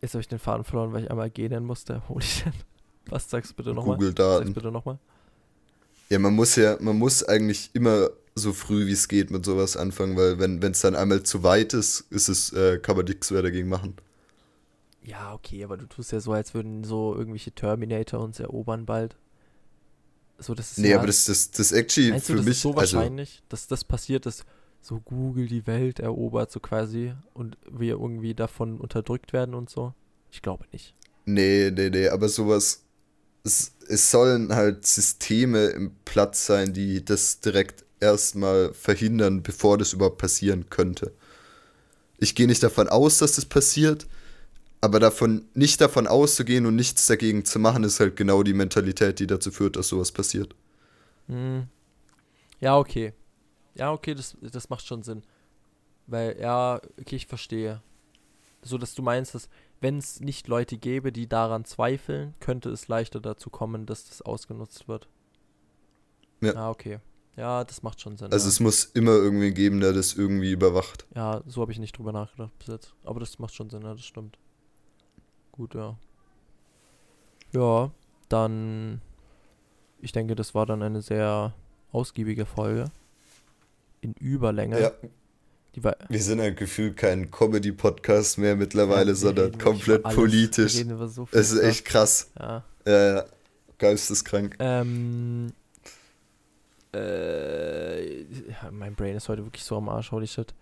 jetzt 0.02 0.14
habe 0.14 0.22
ich 0.22 0.28
den 0.28 0.40
Faden 0.40 0.64
verloren, 0.64 0.94
weil 0.94 1.04
ich 1.04 1.12
einmal 1.12 1.30
G 1.30 1.48
nennen 1.50 1.66
musste. 1.66 2.02
Holy 2.10 2.26
shit. 2.26 2.54
Was 3.08 3.30
sagst 3.30 3.52
du 3.52 3.56
bitte 3.56 3.74
nochmal? 3.74 3.98
Google-Daten. 3.98 4.54
bitte 4.54 4.72
nochmal. 4.72 5.00
Ja, 6.10 6.20
man 6.20 6.34
muss 6.34 6.56
ja, 6.56 6.78
man 6.80 6.98
muss 6.98 7.24
eigentlich 7.24 7.70
immer 7.74 8.10
so 8.36 8.54
früh 8.54 8.88
wie 8.88 8.94
es 8.94 9.08
geht 9.08 9.32
mit 9.32 9.46
sowas 9.46 9.78
anfangen, 9.78 10.16
weil 10.16 10.40
wenn 10.40 10.62
es 10.64 10.82
dann 10.82 10.96
einmal 10.96 11.24
zu 11.24 11.44
weit 11.44 11.74
ist, 11.74 12.06
ist 12.10 12.30
es, 12.30 12.54
äh, 12.54 12.80
kann 12.80 12.96
man 12.96 13.06
nichts 13.06 13.32
mehr 13.32 13.42
dagegen 13.42 13.70
machen. 13.70 13.96
Ja, 15.04 15.34
okay, 15.34 15.64
aber 15.64 15.78
du 15.78 15.86
tust 15.86 16.12
ja 16.12 16.20
so, 16.20 16.32
als 16.34 16.54
würden 16.54 16.84
so 16.84 17.16
irgendwelche 17.16 17.52
Terminator 17.52 18.20
uns 18.20 18.40
erobern 18.40 18.86
bald. 18.86 19.16
So, 20.38 20.54
das 20.54 20.72
ist 20.72 20.78
Nee, 20.78 20.92
ja, 20.92 20.98
aber 20.98 21.08
das, 21.08 21.26
das, 21.26 21.52
das 21.52 21.72
actually 21.72 22.12
Meinst 22.12 22.30
du, 22.30 22.34
für 22.34 22.38
das 22.38 22.46
mich, 22.46 22.56
ist 22.56 22.62
so 22.62 22.74
also 22.74 22.98
wahrscheinlich, 22.98 23.44
dass 23.50 23.68
das 23.68 23.84
passiert, 23.84 24.26
dass 24.26 24.46
so 24.82 25.00
Google 25.00 25.48
die 25.48 25.68
Welt 25.68 26.00
erobert, 26.00 26.52
so 26.52 26.60
quasi, 26.60 27.14
und 27.34 27.58
wir 27.70 27.94
irgendwie 27.94 28.34
davon 28.34 28.80
unterdrückt 28.80 29.34
werden 29.34 29.56
und 29.56 29.70
so? 29.70 29.94
Ich 30.32 30.42
glaube 30.42 30.66
nicht. 30.72 30.94
Nee, 31.26 31.72
nee, 31.72 31.90
nee, 31.90 32.08
aber 32.10 32.30
sowas. 32.30 32.84
Es, 33.44 33.74
es 33.88 34.12
sollen 34.12 34.54
halt 34.54 34.86
Systeme 34.86 35.68
im 35.68 35.92
Platz 36.06 36.46
sein, 36.46 36.74
die 36.74 37.04
das 37.04 37.40
direkt 37.40 37.86
erstmal 38.00 38.74
verhindern, 38.74 39.44
bevor 39.44 39.78
das 39.78 39.94
überhaupt 39.94 40.18
passieren 40.18 40.70
könnte. 40.70 41.14
Ich 42.18 42.36
gehe 42.36 42.48
nicht 42.48 42.64
davon 42.64 42.90
aus, 42.90 43.18
dass 43.20 43.34
das 43.36 43.46
passiert, 43.46 44.08
aber 44.82 45.00
davon 45.00 45.46
nicht 45.54 45.82
davon 45.82 46.08
auszugehen 46.08 46.66
und 46.66 46.76
nichts 46.76 47.06
dagegen 47.06 47.46
zu 47.46 47.60
machen, 47.60 47.84
ist 47.84 48.00
halt 48.00 48.16
genau 48.16 48.44
die 48.44 48.54
Mentalität, 48.54 49.20
die 49.20 49.28
dazu 49.28 49.52
führt, 49.52 49.76
dass 49.76 49.88
sowas 49.88 50.12
passiert. 50.12 50.56
Hm. 51.28 51.68
Ja, 52.60 52.78
okay. 52.78 53.14
Ja, 53.76 53.92
okay, 53.92 54.16
das, 54.16 54.38
das 54.42 54.70
macht 54.70 54.86
schon 54.86 55.04
Sinn. 55.04 55.24
Weil, 56.08 56.40
ja, 56.40 56.82
okay, 57.00 57.16
ich 57.16 57.28
verstehe. 57.28 57.82
So, 58.62 58.78
dass 58.78 58.96
du 58.96 59.02
meinst, 59.02 59.36
dass 59.36 59.50
wenn 59.82 59.98
es 59.98 60.20
nicht 60.20 60.48
Leute 60.48 60.78
gäbe, 60.78 61.12
die 61.12 61.28
daran 61.28 61.66
zweifeln, 61.66 62.34
könnte 62.40 62.70
es 62.70 62.88
leichter 62.88 63.22
dazu 63.22 63.50
kommen, 63.50 63.86
dass 63.86 64.06
das 64.06 64.22
ausgenutzt 64.22 64.88
wird. 64.88 65.08
Ja. 66.42 66.56
Ah, 66.56 66.70
okay. 66.70 67.00
Ja, 67.38 67.64
das 67.64 67.84
macht 67.84 68.02
schon 68.02 68.18
Sinn. 68.18 68.32
Also 68.34 68.48
ja. 68.48 68.50
es 68.50 68.60
muss 68.60 68.84
immer 68.84 69.12
irgendwie 69.12 69.52
geben, 69.52 69.80
der 69.80 69.94
das 69.94 70.14
irgendwie 70.14 70.52
überwacht. 70.52 71.06
Ja, 71.16 71.42
so 71.48 71.62
habe 71.62 71.72
ich 71.72 71.80
nicht 71.80 71.98
drüber 71.98 72.12
nachgedacht 72.12 72.58
bis 72.60 72.68
jetzt. 72.68 72.94
Aber 73.04 73.22
das 73.22 73.40
macht 73.40 73.56
schon 73.56 73.70
Sinn, 73.70 73.84
ja, 73.84 73.94
das 73.94 74.04
stimmt. 74.04 74.38
Gut, 75.54 75.74
ja. 75.74 75.98
Ja, 77.54 77.92
dann. 78.28 79.02
Ich 80.02 80.12
denke, 80.12 80.36
das 80.36 80.54
war 80.54 80.66
dann 80.66 80.82
eine 80.82 81.02
sehr 81.02 81.54
ausgiebige 81.92 82.46
Folge. 82.46 82.92
In 84.02 84.14
Überlänge. 84.14 84.80
Ja, 84.80 84.92
wir 86.10 86.22
sind 86.22 86.40
ein 86.40 86.56
Gefühl 86.56 86.94
kein 86.94 87.32
Comedy-Podcast 87.32 88.38
mehr 88.38 88.56
mittlerweile, 88.56 89.12
ja, 89.12 89.16
sondern 89.16 89.58
komplett 89.58 90.04
politisch. 90.04 90.84
So 91.08 91.28
Es 91.32 91.52
ist 91.52 91.62
echt 91.62 91.86
krass. 91.86 92.32
Ja. 92.40 92.64
Äh, 92.86 93.24
geisteskrank. 93.78 94.56
Ähm. 94.60 95.54
Äh, 96.94 98.22
ja, 98.22 98.72
mein 98.72 98.96
Brain 98.96 99.16
ist 99.16 99.30
heute 99.30 99.46
wirklich 99.46 99.64
so 99.64 99.78
am 99.78 99.90
Arsch, 99.90 100.12
holy 100.12 100.26
shit. 100.26 100.54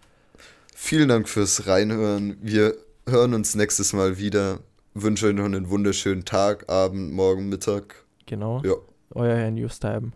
Vielen 0.76 1.07
Dank 1.07 1.30
fürs 1.30 1.68
Reinhören. 1.68 2.38
Wir 2.41 2.76
hören 3.07 3.34
uns 3.34 3.55
nächstes 3.55 3.93
Mal 3.93 4.18
wieder. 4.18 4.59
Wünsche 4.93 5.27
euch 5.27 5.34
noch 5.34 5.45
einen 5.45 5.69
wunderschönen 5.69 6.26
Tag, 6.26 6.69
Abend, 6.69 7.14
Morgen, 7.14 7.49
Mittag. 7.49 8.03
Genau. 8.26 8.61
Ja. 8.64 8.73
Euer 9.11 9.35
Herr 9.35 9.51
Newstime. 9.51 10.11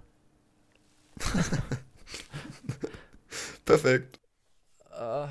Perfekt. 3.65 4.19
Ah, 4.91 5.29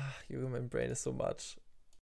mein 0.49 0.69
Brain 0.69 0.91
ist 0.91 1.03
so 1.03 1.13
much. 1.13 1.60